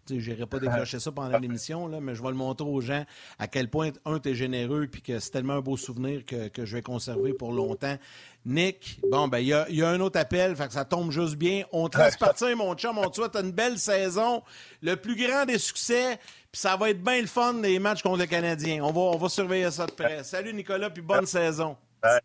je 0.09 0.14
n'irai 0.14 0.46
pas 0.46 0.59
décrocher 0.59 0.98
ça 0.98 1.12
pendant 1.12 1.38
l'émission, 1.38 1.88
mais 2.00 2.14
je 2.14 2.22
vais 2.22 2.28
le 2.28 2.34
montrer 2.34 2.66
aux 2.66 2.80
gens 2.80 3.05
à 3.38 3.46
quel 3.46 3.68
point, 3.68 3.90
un, 4.05 4.18
tu 4.18 4.30
es 4.30 4.34
généreux 4.34 4.86
puis 4.90 5.03
que 5.03 5.18
c'est 5.18 5.30
tellement 5.30 5.55
un 5.55 5.61
beau 5.61 5.76
souvenir 5.76 6.24
que, 6.24 6.50
je 6.64 6.76
vais 6.76 6.82
conserver 6.82 7.32
pour 7.32 7.53
longtemps. 7.53 7.96
Nick, 8.44 9.00
bon, 9.09 9.28
ben 9.28 9.38
il 9.38 9.46
y 9.46 9.82
a, 9.82 9.88
un 9.88 10.00
autre 10.00 10.18
appel, 10.18 10.57
fait 10.57 10.66
que 10.66 10.72
ça 10.72 10.84
tombe 10.84 11.11
juste 11.11 11.36
bien. 11.36 11.64
On 11.72 11.88
te 11.88 11.98
laisse 11.98 12.16
partir, 12.16 12.57
mon 12.57 12.74
chum. 12.74 12.98
On 12.98 13.09
te 13.09 13.16
souhaite 13.16 13.36
une 13.36 13.53
belle 13.53 13.78
saison, 13.78 14.42
le 14.82 14.96
plus 14.96 15.16
grand 15.16 15.44
des 15.44 15.59
succès, 15.59 16.18
puis 16.50 16.61
ça 16.61 16.76
va 16.76 16.90
être 16.90 17.03
bien 17.03 17.20
le 17.20 17.28
fun, 17.28 17.55
les 17.62 17.78
matchs 17.78 18.03
contre 18.03 18.18
les 18.18 18.28
Canadiens. 18.28 18.82
On 18.82 18.92
va, 18.92 19.00
on 19.00 19.18
va 19.18 19.28
surveiller 19.28 19.70
ça 19.70 19.86
de 19.86 19.92
près. 19.92 20.24
Salut, 20.24 20.53
Nicolas, 20.53 20.90
puis 20.90 21.03
bonne 21.03 21.26
saison. 21.26 21.76
Bye. 22.03 22.20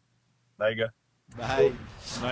Bye, 0.57 0.75
gars. 0.75 0.89
Bye. 1.37 1.71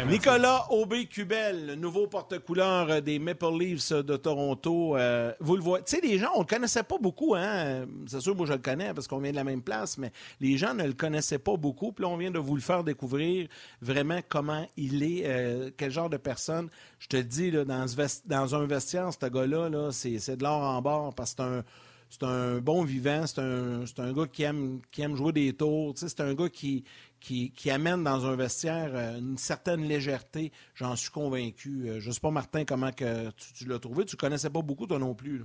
Nicolas 0.08 0.66
Aubé-Cubel, 0.72 1.68
le 1.68 1.76
nouveau 1.76 2.08
porte-couleur 2.08 3.02
des 3.02 3.20
Maple 3.20 3.58
Leafs 3.60 3.92
de 3.92 4.16
Toronto. 4.16 4.98
Euh, 4.98 5.32
vous 5.40 5.56
le 5.56 5.62
voyez. 5.62 5.84
Tu 5.86 5.96
sais, 5.96 6.02
les 6.02 6.18
gens, 6.18 6.30
on 6.36 6.40
le 6.40 6.46
connaissait 6.46 6.84
pas 6.84 6.98
beaucoup. 6.98 7.36
Hein? 7.36 7.86
C'est 8.08 8.20
sûr, 8.22 8.36
moi, 8.36 8.48
je 8.48 8.54
le 8.54 8.60
connais 8.60 8.94
parce 8.94 9.08
qu'on 9.08 9.20
vient 9.20 9.32
de 9.32 9.36
la 9.36 9.44
même 9.44 9.62
place, 9.62 9.98
mais 9.98 10.12
les 10.40 10.58
gens 10.58 10.74
ne 10.74 10.86
le 10.86 10.94
connaissaient 10.94 11.40
pas 11.40 11.56
beaucoup. 11.56 11.92
Puis 11.92 12.04
là, 12.04 12.10
on 12.10 12.18
vient 12.18 12.32
de 12.32 12.40
vous 12.40 12.56
le 12.56 12.62
faire 12.62 12.84
découvrir 12.84 13.48
vraiment 13.82 14.20
comment 14.28 14.68
il 14.78 15.04
est, 15.04 15.24
euh, 15.26 15.70
quel 15.78 15.92
genre 15.92 16.10
de 16.10 16.18
personne. 16.18 16.70
Je 16.98 17.08
te 17.08 17.18
dis, 17.18 17.52
là, 17.52 17.64
dans, 17.64 17.86
dans 18.26 18.56
un 18.56 18.66
vestiaire, 18.66 19.12
ce 19.14 19.28
gars-là, 19.28 19.70
-là, 19.70 19.92
c'est 19.92 20.38
de 20.38 20.44
l'or 20.44 20.62
en 20.62 20.82
bord 20.82 21.14
parce 21.14 21.36
que 21.36 21.44
c'est 21.44 21.48
un 21.48 21.64
c'est 22.10 22.24
un 22.24 22.60
bon 22.60 22.84
vivant, 22.84 23.26
c'est 23.28 23.42
un, 23.42 23.84
un, 23.98 24.14
gars 24.14 24.28
qui 24.32 24.44
aime, 24.44 24.80
qui 24.92 25.02
aime 25.02 25.16
jouer 25.16 25.34
des 25.34 25.54
tours. 25.54 25.94
c'est 25.96 26.22
un 26.22 26.34
gars 26.34 26.50
qui, 26.50 26.84
qui, 27.26 27.70
amène 27.72 28.04
dans 28.04 28.26
un 28.26 28.36
vestiaire 28.36 28.92
euh, 28.94 29.18
une 29.18 29.38
certaine 29.38 29.84
légèreté. 29.84 30.52
J'en 30.76 30.96
suis 30.96 31.10
convaincu. 31.10 31.90
Euh, 31.90 32.00
je 32.00 32.10
ne 32.10 32.14
sais 32.14 32.20
pas, 32.20 32.32
Martin, 32.32 32.66
comment 32.66 32.92
que 32.92 33.32
tu, 33.32 33.66
l'as 33.66 33.80
trouvé. 33.80 34.06
Tu 34.06 34.16
ne 34.16 34.20
connaissais 34.20 34.50
pas 34.50 34.62
beaucoup, 34.62 34.86
toi 34.86 35.00
non 35.00 35.16
plus. 35.16 35.44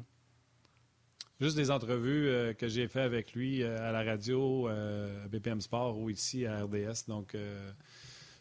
Juste 1.41 1.57
des 1.57 1.71
entrevues 1.71 2.29
euh, 2.29 2.53
que 2.53 2.69
j'ai 2.69 2.87
fait 2.87 3.01
avec 3.01 3.33
lui 3.33 3.65
à 3.65 3.93
la 3.93 4.03
radio, 4.03 4.69
à 4.69 5.29
BPM 5.29 5.61
Sport 5.61 5.99
ou 5.99 6.11
ici 6.11 6.45
à 6.45 6.65
RDS. 6.65 7.07
Donc, 7.09 7.35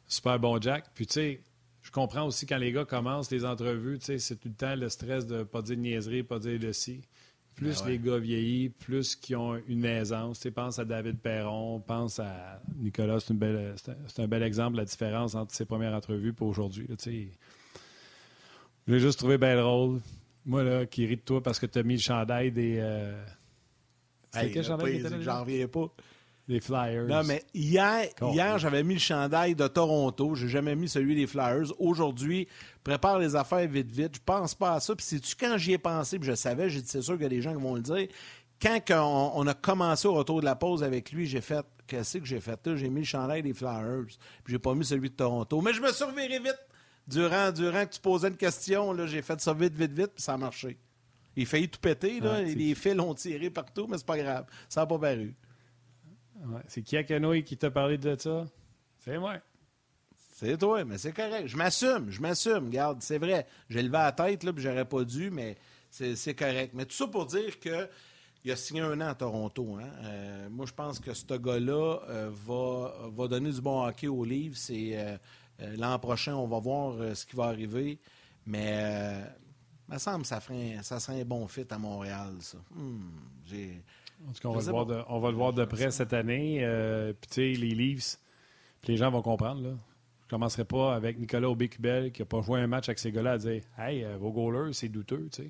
super 0.08 0.38
bon 0.40 0.60
Jack. 0.60 0.92
Puis, 0.94 1.08
tu 1.08 1.14
sais, 1.14 1.44
je 1.82 1.92
comprends 1.92 2.26
aussi 2.26 2.46
quand 2.46 2.58
les 2.58 2.74
gars 2.74 2.86
commencent 2.86 3.32
les 3.32 3.46
entrevues, 3.46 4.00
tu 4.00 4.06
sais, 4.06 4.20
c'est 4.20 4.36
tout 4.36 4.50
le 4.50 4.56
temps 4.56 4.76
le 4.76 4.90
stress 4.90 5.26
de 5.26 5.38
ne 5.38 5.44
pas 5.44 5.62
dire 5.62 5.78
niaiserie, 5.78 6.24
pas 6.24 6.40
dire 6.40 6.60
de 6.60 6.74
si. 6.74 7.02
Plus 7.60 7.82
ben 7.82 7.90
les 7.90 8.00
gars 8.00 8.18
vieillis, 8.18 8.70
plus 8.70 9.18
qui 9.18 9.36
ont 9.36 9.62
une 9.68 9.84
aisance. 9.84 10.40
Tu 10.40 10.50
pense 10.50 10.80
à 10.80 10.86
David 10.86 11.20
Perron, 11.20 11.82
pense 11.82 12.18
à 12.20 12.62
Nicolas. 12.78 13.20
C'est, 13.20 13.34
un 14.22 14.28
bel 14.28 14.44
exemple 14.44 14.74
de 14.74 14.78
la 14.78 14.86
différence 14.86 15.36
entre 15.36 15.54
ses 15.54 15.66
premières 15.66 15.94
entrevues 15.94 16.30
et 16.40 16.44
aujourd'hui. 16.44 16.88
Je 17.06 18.94
l'ai 18.94 19.00
juste 19.02 19.20
trouvé 19.20 19.38
bien 19.38 19.58
drôle. 19.62 20.00
Moi, 20.46 20.64
là, 20.64 20.86
qui 20.86 21.06
rit 21.06 21.18
de 21.18 21.22
toi 21.22 21.44
parce 21.44 21.60
que 21.60 21.66
tu 21.66 21.80
as 21.80 21.84
mis 21.84 21.96
le 21.96 22.00
chandail 22.00 22.54
des. 22.54 22.78
Euh... 22.80 23.22
Hey, 24.34 24.54
quel 24.54 24.64
chandail 24.64 25.04
J'en 25.20 25.42
reviens 25.42 25.68
pas. 25.68 25.94
Les 26.50 26.60
Flyers. 26.60 27.06
Non, 27.06 27.24
mais 27.24 27.44
hier, 27.54 28.08
hier 28.20 28.58
j'avais 28.58 28.84
mis 28.84 28.96
le 28.96 29.00
chandail 29.00 29.54
de 29.54 29.68
Toronto. 29.68 30.34
J'ai 30.34 30.48
jamais 30.48 30.76
mis 30.76 30.90
celui 30.90 31.16
des 31.16 31.28
Flyers. 31.28 31.68
Aujourd'hui, 31.78 32.48
prépare 32.84 33.20
les 33.20 33.36
affaires 33.36 33.68
vite, 33.68 33.92
vite. 33.92 34.16
Je 34.16 34.22
pense 34.26 34.56
pas 34.56 34.74
à 34.74 34.80
ça. 34.80 34.96
Puis 34.96 35.06
c'est-tu 35.06 35.36
quand 35.36 35.60
j'y 35.60 35.74
ai 35.74 35.78
pensé, 35.78 36.18
puis 36.18 36.28
je 36.28 36.34
savais, 36.34 36.68
j'ai 36.72 36.82
dit, 36.82 36.88
c'est 36.88 37.04
sûr 37.04 37.14
qu'il 37.14 37.24
y 37.24 37.28
a 37.28 37.30
des 37.30 37.44
gens 37.44 37.56
qui 37.56 37.62
vont 37.62 37.76
le 37.76 37.84
dire. 37.84 38.08
Quand 38.60 38.82
on, 39.36 39.46
a 39.46 39.54
commencé 39.54 40.08
au 40.08 40.16
retour 40.16 40.40
de 40.40 40.46
la 40.46 40.56
pause 40.56 40.84
avec 40.84 41.12
lui, 41.12 41.28
j'ai 41.28 41.40
fait, 41.40 41.64
qu'est-ce 41.86 42.18
que 42.18 42.26
j'ai 42.26 42.42
fait? 42.42 42.60
J'ai 42.76 42.90
mis 42.90 43.02
le 43.02 43.06
chandail 43.06 43.44
des 43.44 43.54
Flyers. 43.54 44.08
Puis 44.44 44.52
j'ai 44.54 44.60
pas 44.60 44.74
mis 44.74 44.84
celui 44.84 45.12
de 45.12 45.16
Toronto. 45.16 45.62
Mais 45.62 45.74
je 45.74 45.82
me 45.82 45.92
suis 45.92 46.04
reviré 46.04 46.40
vite. 46.40 46.60
Durant, 47.08 47.52
durant 47.52 47.86
que 47.86 47.94
tu 47.94 48.00
posais 48.00 48.28
une 48.28 48.38
question, 48.38 48.92
là, 48.92 49.06
j'ai 49.06 49.22
fait 49.22 49.40
ça 49.40 49.54
vite, 49.54 49.76
vite, 49.76 49.94
vite, 49.94 50.14
puis 50.16 50.24
ça 50.24 50.34
a 50.34 50.38
marché. 50.38 50.80
Il 51.36 51.46
failli 51.46 51.70
tout 51.70 51.80
péter, 51.80 52.20
là. 52.20 52.42
les 52.42 52.74
fils 52.74 53.00
ont 53.00 53.14
tiré 53.14 53.52
partout, 53.52 53.86
mais 53.88 53.98
c'est 54.00 54.06
pas 54.06 54.18
grave. 54.18 54.46
Ça 54.68 54.82
n'a 54.82 54.88
pas 54.88 54.98
paru. 54.98 55.36
C'est 56.68 56.82
qui 56.82 56.98
a 56.98 57.04
qui 57.04 57.58
t'a 57.58 57.72
parlé 57.72 57.98
de 57.98 58.16
ça? 58.18 58.46
C'est 59.00 59.18
moi. 59.18 59.38
C'est 60.36 60.58
toi, 60.58 60.86
mais 60.86 60.98
c'est 60.98 61.12
correct. 61.12 61.48
Je 61.48 61.58
m'assume, 61.58 62.10
je 62.12 62.22
m'assume. 62.22 62.68
Regarde, 62.68 63.02
c'est 63.02 63.18
vrai. 63.18 63.46
J'ai 63.70 63.82
levé 63.82 63.98
la 63.98 64.12
tête, 64.14 64.44
là, 64.44 64.54
puis 64.54 64.64
j'aurais 64.64 64.86
pas 64.86 65.04
dû, 65.04 65.30
mais 65.32 65.58
c'est 65.90 66.34
correct. 66.34 66.72
Mais 66.74 66.86
tout 66.86 66.96
ça 66.96 67.08
pour 67.08 67.26
dire 67.26 67.60
que 67.60 67.90
il 68.46 68.52
a 68.52 68.56
signé 68.56 68.82
un 68.82 69.02
an 69.02 69.08
à 69.08 69.16
Toronto. 69.16 69.78
Hein? 69.82 69.90
Euh, 70.04 70.50
moi, 70.50 70.66
je 70.66 70.74
pense 70.74 71.00
que 71.00 71.14
ce 71.14 71.26
gars-là 71.26 72.00
euh, 72.08 72.30
va, 72.32 73.10
va 73.10 73.28
donner 73.28 73.52
du 73.52 73.60
bon 73.62 73.86
hockey 73.86 74.08
au 74.08 74.24
livre. 74.24 74.56
Euh, 74.72 75.18
l'an 75.78 76.00
prochain, 76.00 76.36
on 76.36 76.48
va 76.48 76.60
voir 76.60 77.16
ce 77.16 77.26
qui 77.26 77.36
va 77.36 77.46
arriver. 77.46 78.00
Mais 78.46 79.14
me 79.90 79.98
semble 79.98 80.22
que 80.22 80.28
ça, 80.28 80.40
ferait, 80.40 80.78
ça 80.84 81.00
serait 81.00 81.22
un 81.22 81.26
bon 81.26 81.48
fit 81.48 81.66
à 81.70 81.78
Montréal, 81.78 82.36
ça. 82.42 82.58
Hmm, 82.72 83.10
j'ai 83.46 83.82
en 84.28 84.34
tout 84.34 84.42
cas, 84.42 84.50
on 84.50 84.54
va, 84.54 84.62
le 84.62 84.72
voir 84.72 84.86
de, 84.86 85.02
on 85.08 85.20
va 85.20 85.32
le 85.32 85.38
voir 85.38 85.54
de 85.54 85.66
près 85.66 85.92
cette 85.92 86.14
année. 86.14 86.60
Euh, 86.62 87.14
puis, 87.14 87.30
tu 87.30 87.36
sais, 87.36 87.60
les 87.60 87.74
Leafs, 87.74 88.18
les 88.86 88.98
gens 88.98 89.10
vont 89.12 89.22
comprendre. 89.22 89.62
Là. 89.62 89.70
Je 89.70 90.26
ne 90.26 90.30
commencerai 90.30 90.66
pas 90.66 90.94
avec 90.94 91.18
Nicolas 91.18 91.50
Aubé-Cubel 91.50 92.12
qui 92.12 92.22
n'a 92.22 92.26
pas 92.26 92.42
joué 92.42 92.60
un 92.60 92.68
match 92.68 92.90
avec 92.90 93.00
ces 93.00 93.12
gars-là 93.12 93.34
à 93.34 93.38
dire 93.38 93.64
Hey, 93.78 94.04
euh, 94.04 94.18
vos 94.18 94.32
goalers, 94.32 94.74
c'est 94.74 94.90
douteux. 94.90 95.30
sais. 95.32 95.50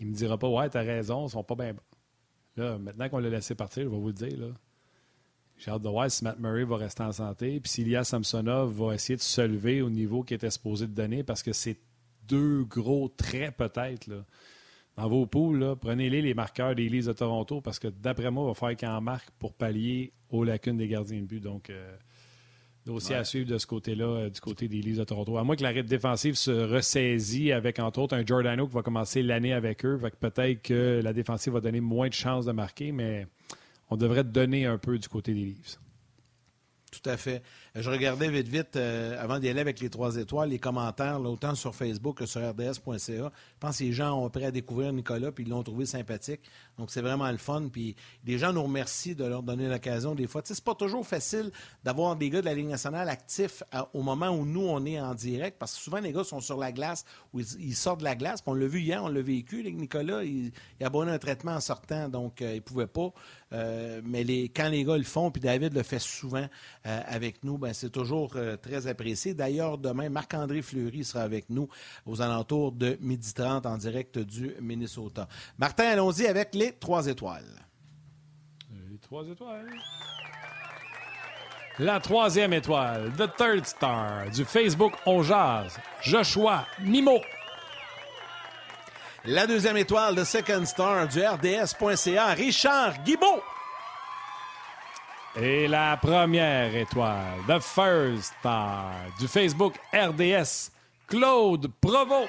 Il 0.00 0.06
ne 0.06 0.12
me 0.12 0.16
dira 0.16 0.38
pas 0.38 0.48
Ouais, 0.48 0.70
tu 0.70 0.78
as 0.78 0.80
raison, 0.80 1.26
ils 1.26 1.30
sont 1.30 1.44
pas 1.44 1.54
bien 1.54 1.74
bons. 1.74 1.82
Là, 2.56 2.78
maintenant 2.78 3.08
qu'on 3.08 3.18
l'a 3.18 3.28
laissé 3.28 3.54
partir, 3.54 3.84
je 3.84 3.88
vais 3.88 3.96
vous 3.96 4.08
le 4.08 4.12
dire. 4.12 4.38
Là. 4.38 4.48
J'ai 5.58 5.70
hâte 5.70 5.82
de 5.82 5.88
voir 5.88 6.10
si 6.10 6.24
Matt 6.24 6.38
Murray 6.40 6.64
va 6.64 6.76
rester 6.76 7.02
en 7.02 7.12
santé, 7.12 7.60
puis 7.60 7.70
si 7.70 7.82
Ilya 7.82 8.04
Samsonov 8.04 8.72
va 8.72 8.94
essayer 8.94 9.16
de 9.16 9.22
se 9.22 9.40
lever 9.40 9.80
au 9.80 9.90
niveau 9.90 10.22
qu'il 10.22 10.34
était 10.34 10.50
supposé 10.50 10.86
de 10.86 10.92
donner, 10.92 11.22
parce 11.22 11.42
que 11.42 11.52
c'est 11.52 11.78
deux 12.28 12.64
gros 12.64 13.08
traits 13.08 13.56
peut-être. 13.56 14.06
Là 14.06 14.24
dans 14.96 15.08
vos 15.08 15.26
poules, 15.26 15.74
prenez-les 15.80 16.20
les 16.20 16.34
marqueurs 16.34 16.74
des 16.74 16.88
Leafs 16.88 17.06
de 17.06 17.12
Toronto 17.12 17.60
parce 17.60 17.78
que 17.78 17.88
d'après 17.88 18.30
moi, 18.30 18.44
il 18.44 18.48
va 18.48 18.54
falloir 18.54 18.76
qu'ils 18.76 18.88
en 18.88 19.00
marquent 19.00 19.30
pour 19.38 19.54
pallier 19.54 20.12
aux 20.30 20.44
lacunes 20.44 20.76
des 20.76 20.88
gardiens 20.88 21.20
de 21.20 21.26
but. 21.26 21.40
Donc, 21.40 21.70
euh, 21.70 21.96
dossier 22.84 23.14
à 23.14 23.24
suivre 23.24 23.48
de 23.48 23.58
ce 23.58 23.66
côté-là, 23.66 24.04
euh, 24.04 24.30
du 24.30 24.40
côté 24.40 24.68
des 24.68 24.82
Leafs 24.82 24.98
de 24.98 25.04
Toronto. 25.04 25.38
À 25.38 25.44
moins 25.44 25.56
que 25.56 25.62
l'arrêt 25.62 25.82
défensive 25.82 26.34
se 26.34 26.50
ressaisit 26.50 27.52
avec, 27.52 27.78
entre 27.78 28.00
autres, 28.00 28.14
un 28.14 28.24
Giordano 28.24 28.66
qui 28.66 28.74
va 28.74 28.82
commencer 28.82 29.22
l'année 29.22 29.54
avec 29.54 29.84
eux. 29.86 29.98
Peut-être 30.20 30.62
que 30.62 31.00
la 31.02 31.12
défensive 31.12 31.54
va 31.54 31.60
donner 31.60 31.80
moins 31.80 32.08
de 32.08 32.14
chances 32.14 32.44
de 32.44 32.52
marquer, 32.52 32.92
mais 32.92 33.26
on 33.88 33.96
devrait 33.96 34.24
donner 34.24 34.66
un 34.66 34.78
peu 34.78 34.98
du 34.98 35.08
côté 35.08 35.32
des 35.32 35.44
Leafs. 35.44 35.78
Tout 36.90 37.08
à 37.08 37.16
fait. 37.16 37.42
Je 37.74 37.88
regardais 37.88 38.28
vite, 38.28 38.48
vite, 38.48 38.76
euh, 38.76 39.16
avant 39.18 39.38
d'y 39.38 39.48
aller 39.48 39.62
avec 39.62 39.80
les 39.80 39.88
trois 39.88 40.16
étoiles, 40.16 40.50
les 40.50 40.58
commentaires, 40.58 41.18
autant 41.22 41.54
sur 41.54 41.74
Facebook 41.74 42.18
que 42.18 42.26
sur 42.26 42.42
rds.ca. 42.42 42.98
Je 42.98 43.30
pense 43.60 43.78
que 43.78 43.84
les 43.84 43.94
gens 43.94 44.12
ont 44.12 44.26
appris 44.26 44.44
à 44.44 44.50
découvrir 44.50 44.92
Nicolas, 44.92 45.32
puis 45.32 45.44
ils 45.44 45.48
l'ont 45.48 45.62
trouvé 45.62 45.86
sympathique. 45.86 46.42
Donc, 46.76 46.90
c'est 46.90 47.00
vraiment 47.00 47.30
le 47.30 47.38
fun. 47.38 47.68
Puis, 47.72 47.96
les 48.26 48.36
gens 48.36 48.52
nous 48.52 48.62
remercient 48.62 49.14
de 49.14 49.24
leur 49.24 49.42
donner 49.42 49.68
l'occasion 49.68 50.14
des 50.14 50.26
fois. 50.26 50.42
Tu 50.42 50.48
sais, 50.48 50.54
c'est 50.56 50.64
pas 50.64 50.74
toujours 50.74 51.06
facile 51.06 51.50
d'avoir 51.82 52.14
des 52.16 52.28
gars 52.28 52.42
de 52.42 52.44
la 52.44 52.52
Ligue 52.52 52.66
nationale 52.66 53.08
actifs 53.08 53.62
au 53.94 54.02
moment 54.02 54.28
où 54.28 54.44
nous, 54.44 54.66
on 54.66 54.84
est 54.84 55.00
en 55.00 55.14
direct, 55.14 55.56
parce 55.58 55.74
que 55.74 55.80
souvent, 55.80 56.00
les 56.00 56.12
gars 56.12 56.24
sont 56.24 56.40
sur 56.40 56.58
la 56.58 56.72
glace, 56.72 57.06
ou 57.32 57.40
ils, 57.40 57.74
sortent 57.74 58.00
de 58.00 58.04
la 58.04 58.16
glace. 58.16 58.42
Puis 58.42 58.50
on 58.50 58.54
l'a 58.54 58.66
vu 58.66 58.80
hier, 58.80 59.02
on 59.02 59.08
l'a 59.08 59.22
vécu. 59.22 59.62
Nicolas, 59.72 60.24
il, 60.24 60.52
a 60.82 60.88
abonné 60.88 61.10
un 61.10 61.18
traitement 61.18 61.52
en 61.52 61.60
sortant, 61.60 62.10
donc 62.10 62.42
euh, 62.42 62.54
il 62.54 62.60
pouvait 62.60 62.86
pas. 62.86 63.14
Euh, 63.54 64.02
mais 64.04 64.24
les, 64.24 64.50
quand 64.50 64.68
les 64.68 64.84
gars 64.84 64.98
le 64.98 65.04
font, 65.04 65.30
puis 65.30 65.40
David 65.40 65.72
le 65.72 65.82
fait 65.82 65.98
souvent 65.98 66.46
euh, 66.86 67.00
avec 67.06 67.44
nous, 67.44 67.61
ben, 67.62 67.72
c'est 67.72 67.90
toujours 67.90 68.32
euh, 68.34 68.56
très 68.56 68.88
apprécié. 68.88 69.34
D'ailleurs, 69.34 69.78
demain, 69.78 70.08
Marc-André 70.08 70.62
Fleury 70.62 71.04
sera 71.04 71.22
avec 71.22 71.48
nous 71.48 71.68
aux 72.04 72.20
alentours 72.20 72.72
de 72.72 72.98
12h30 73.00 73.68
en 73.68 73.78
direct 73.78 74.18
du 74.18 74.54
Minnesota. 74.60 75.28
Martin, 75.58 75.84
allons-y 75.84 76.26
avec 76.26 76.56
les 76.56 76.72
trois 76.72 77.06
étoiles. 77.06 77.64
Les 78.90 78.98
trois 78.98 79.24
étoiles. 79.28 79.70
La 81.78 82.00
troisième 82.00 82.52
étoile, 82.52 83.12
The 83.16 83.30
Third 83.36 83.64
Star, 83.64 84.28
du 84.30 84.44
Facebook 84.44 84.94
On 85.06 85.22
Jazz, 85.22 85.78
Joshua 86.02 86.66
Mimo. 86.80 87.20
La 89.24 89.46
deuxième 89.46 89.76
étoile 89.76 90.16
de 90.16 90.24
Second 90.24 90.66
Star 90.66 91.06
du 91.06 91.20
RDS.ca, 91.24 92.26
Richard 92.34 93.04
Guibault. 93.04 93.40
Et 95.34 95.66
la 95.66 95.96
première 95.96 96.76
étoile, 96.76 97.38
The 97.48 97.58
First 97.58 98.34
Star 98.38 98.92
du 99.18 99.26
Facebook 99.26 99.76
RDS, 99.94 100.70
Claude 101.06 101.68
Provo. 101.80 102.26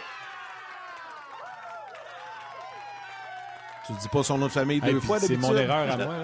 Tu 3.85 3.91
dis 4.01 4.07
pas 4.07 4.23
son 4.23 4.37
nom 4.37 4.45
de 4.45 4.51
famille 4.51 4.79
deux 4.79 5.01
fois 5.01 5.19
C'est 5.19 5.35
mon 5.35 5.53
erreur 5.53 5.91
à 5.91 5.97
moi. 5.97 6.15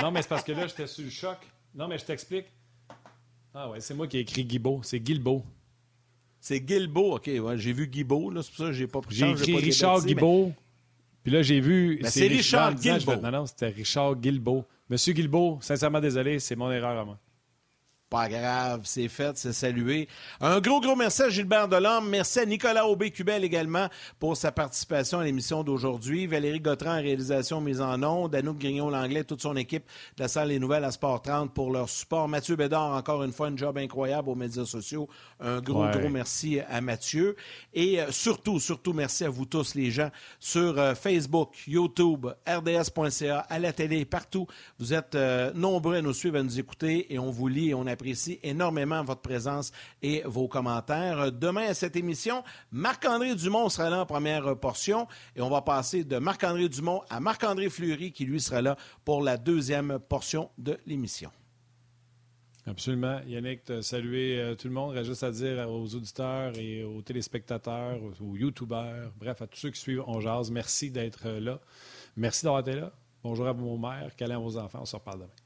Non, 0.00 0.10
mais 0.10 0.22
c'est 0.22 0.28
parce 0.28 0.44
que 0.44 0.52
là, 0.52 0.66
j'étais 0.66 0.86
sur 0.86 1.04
le 1.04 1.10
choc. 1.10 1.36
Non, 1.74 1.88
mais 1.88 1.98
je 1.98 2.06
t'explique. 2.06 2.46
Ah 3.52 3.68
ouais, 3.68 3.80
c'est 3.80 3.92
moi 3.92 4.06
qui 4.06 4.16
ai 4.16 4.20
écrit 4.20 4.46
Guibault. 4.46 4.80
C'est 4.82 4.98
Guilbeault. 4.98 5.44
C'est 6.40 6.60
Guilbeault, 6.60 7.16
OK. 7.16 7.30
j'ai 7.56 7.72
vu 7.72 7.86
Guibault, 7.86 8.32
c'est 8.42 8.48
pour 8.48 8.56
ça 8.56 8.64
que 8.64 8.72
j'ai 8.72 8.86
pas 8.86 9.02
pris 9.02 9.14
J'ai 9.14 9.30
écrit 9.30 9.56
Richard 9.56 10.04
Guilbeault. 10.04 10.54
Puis 11.22 11.32
là, 11.32 11.42
j'ai 11.42 11.60
vu. 11.60 11.98
Ben, 12.02 12.10
c'est 12.10 12.28
Richard 12.28 12.74
Guilbeault. 12.74 13.16
Non, 13.16 13.30
non, 13.30 13.46
c'était 13.46 13.68
Richard 13.68 14.16
Guilbeault. 14.16 14.64
Monsieur 14.90 15.14
Guilbeault, 15.14 15.58
sincèrement 15.62 16.00
désolé, 16.00 16.38
c'est 16.40 16.56
mon 16.56 16.70
erreur 16.70 16.98
à 16.98 17.04
moi. 17.04 17.18
Pas 18.14 18.28
grave, 18.28 18.82
c'est 18.84 19.08
fait, 19.08 19.36
c'est 19.36 19.52
salué. 19.52 20.06
Un 20.40 20.60
gros, 20.60 20.80
gros 20.80 20.94
merci 20.94 21.22
à 21.22 21.30
Gilbert 21.30 21.66
Delorme. 21.66 22.08
Merci 22.08 22.38
à 22.38 22.46
Nicolas 22.46 22.86
Aubé-Cubel 22.86 23.42
également 23.42 23.88
pour 24.20 24.36
sa 24.36 24.52
participation 24.52 25.18
à 25.18 25.24
l'émission 25.24 25.64
d'aujourd'hui. 25.64 26.28
Valérie 26.28 26.60
Gautran 26.60 26.92
en 26.92 27.02
réalisation 27.02 27.60
mise 27.60 27.80
en 27.80 28.00
ondes. 28.04 28.32
Anouk 28.32 28.58
Grignon-Langlais, 28.58 29.24
toute 29.24 29.42
son 29.42 29.56
équipe 29.56 29.82
de 30.16 30.22
la 30.22 30.28
salle 30.28 30.50
Les 30.50 30.60
Nouvelles 30.60 30.84
à 30.84 30.92
Sport 30.92 31.22
30 31.22 31.52
pour 31.52 31.72
leur 31.72 31.88
support. 31.88 32.28
Mathieu 32.28 32.54
Bédard, 32.54 32.92
encore 32.92 33.24
une 33.24 33.32
fois, 33.32 33.48
un 33.48 33.56
job 33.56 33.78
incroyable 33.78 34.28
aux 34.28 34.36
médias 34.36 34.64
sociaux. 34.64 35.08
Un 35.40 35.60
gros, 35.60 35.84
gros 35.88 36.08
merci 36.08 36.60
à 36.70 36.80
Mathieu. 36.80 37.34
Et 37.72 38.00
euh, 38.00 38.12
surtout, 38.12 38.60
surtout, 38.60 38.92
merci 38.92 39.24
à 39.24 39.28
vous 39.28 39.44
tous, 39.44 39.74
les 39.74 39.90
gens, 39.90 40.10
sur 40.38 40.78
euh, 40.78 40.94
Facebook, 40.94 41.64
YouTube, 41.66 42.28
RDS.ca, 42.46 43.40
à 43.40 43.58
la 43.58 43.72
télé, 43.72 44.04
partout. 44.04 44.46
Vous 44.78 44.94
êtes 44.94 45.16
euh, 45.16 45.52
nombreux 45.52 45.96
à 45.96 46.00
nous 46.00 46.12
suivre, 46.12 46.38
à 46.38 46.44
nous 46.44 46.60
écouter 46.60 47.12
et 47.12 47.18
on 47.18 47.32
vous 47.32 47.48
lit 47.48 47.70
et 47.70 47.74
on 47.74 47.88
apprécie 47.88 48.03
apprécie 48.04 48.38
énormément 48.42 49.02
votre 49.02 49.22
présence 49.22 49.72
et 50.02 50.20
vos 50.26 50.46
commentaires. 50.46 51.32
Demain 51.32 51.68
à 51.68 51.74
cette 51.74 51.96
émission, 51.96 52.44
Marc-André 52.70 53.34
Dumont 53.34 53.70
sera 53.70 53.88
là 53.88 54.02
en 54.02 54.04
première 54.04 54.58
portion 54.58 55.08
et 55.34 55.40
on 55.40 55.48
va 55.48 55.62
passer 55.62 56.04
de 56.04 56.18
Marc-André 56.18 56.68
Dumont 56.68 57.00
à 57.08 57.18
Marc-André 57.18 57.70
Fleury 57.70 58.12
qui 58.12 58.26
lui 58.26 58.42
sera 58.42 58.60
là 58.60 58.76
pour 59.06 59.22
la 59.22 59.38
deuxième 59.38 59.98
portion 59.98 60.50
de 60.58 60.76
l'émission. 60.84 61.30
Absolument. 62.66 63.20
Yannick, 63.26 63.62
saluer 63.80 64.38
euh, 64.38 64.54
tout 64.54 64.68
le 64.68 64.74
monde. 64.74 64.92
Reste 64.92 65.06
juste 65.06 65.22
à 65.22 65.30
dire 65.30 65.66
aux 65.70 65.94
auditeurs 65.94 66.58
et 66.58 66.84
aux 66.84 67.00
téléspectateurs, 67.00 68.00
aux, 68.20 68.36
YouTubeurs, 68.36 69.12
bref, 69.18 69.40
à 69.40 69.46
tous 69.46 69.60
ceux 69.60 69.70
qui 69.70 69.80
suivent 69.80 70.04
On 70.06 70.20
Jazz, 70.20 70.50
merci 70.50 70.90
d'être 70.90 71.26
là. 71.26 71.58
Merci 72.16 72.44
d'avoir 72.44 72.60
été 72.60 72.74
là. 72.74 72.92
Bonjour 73.22 73.46
à 73.46 73.52
vos 73.52 73.78
mères, 73.78 74.14
câlin 74.14 74.36
à 74.36 74.40
vos 74.40 74.58
enfants. 74.58 74.80
On 74.82 74.84
se 74.84 74.96
reparle 74.96 75.20
demain. 75.20 75.43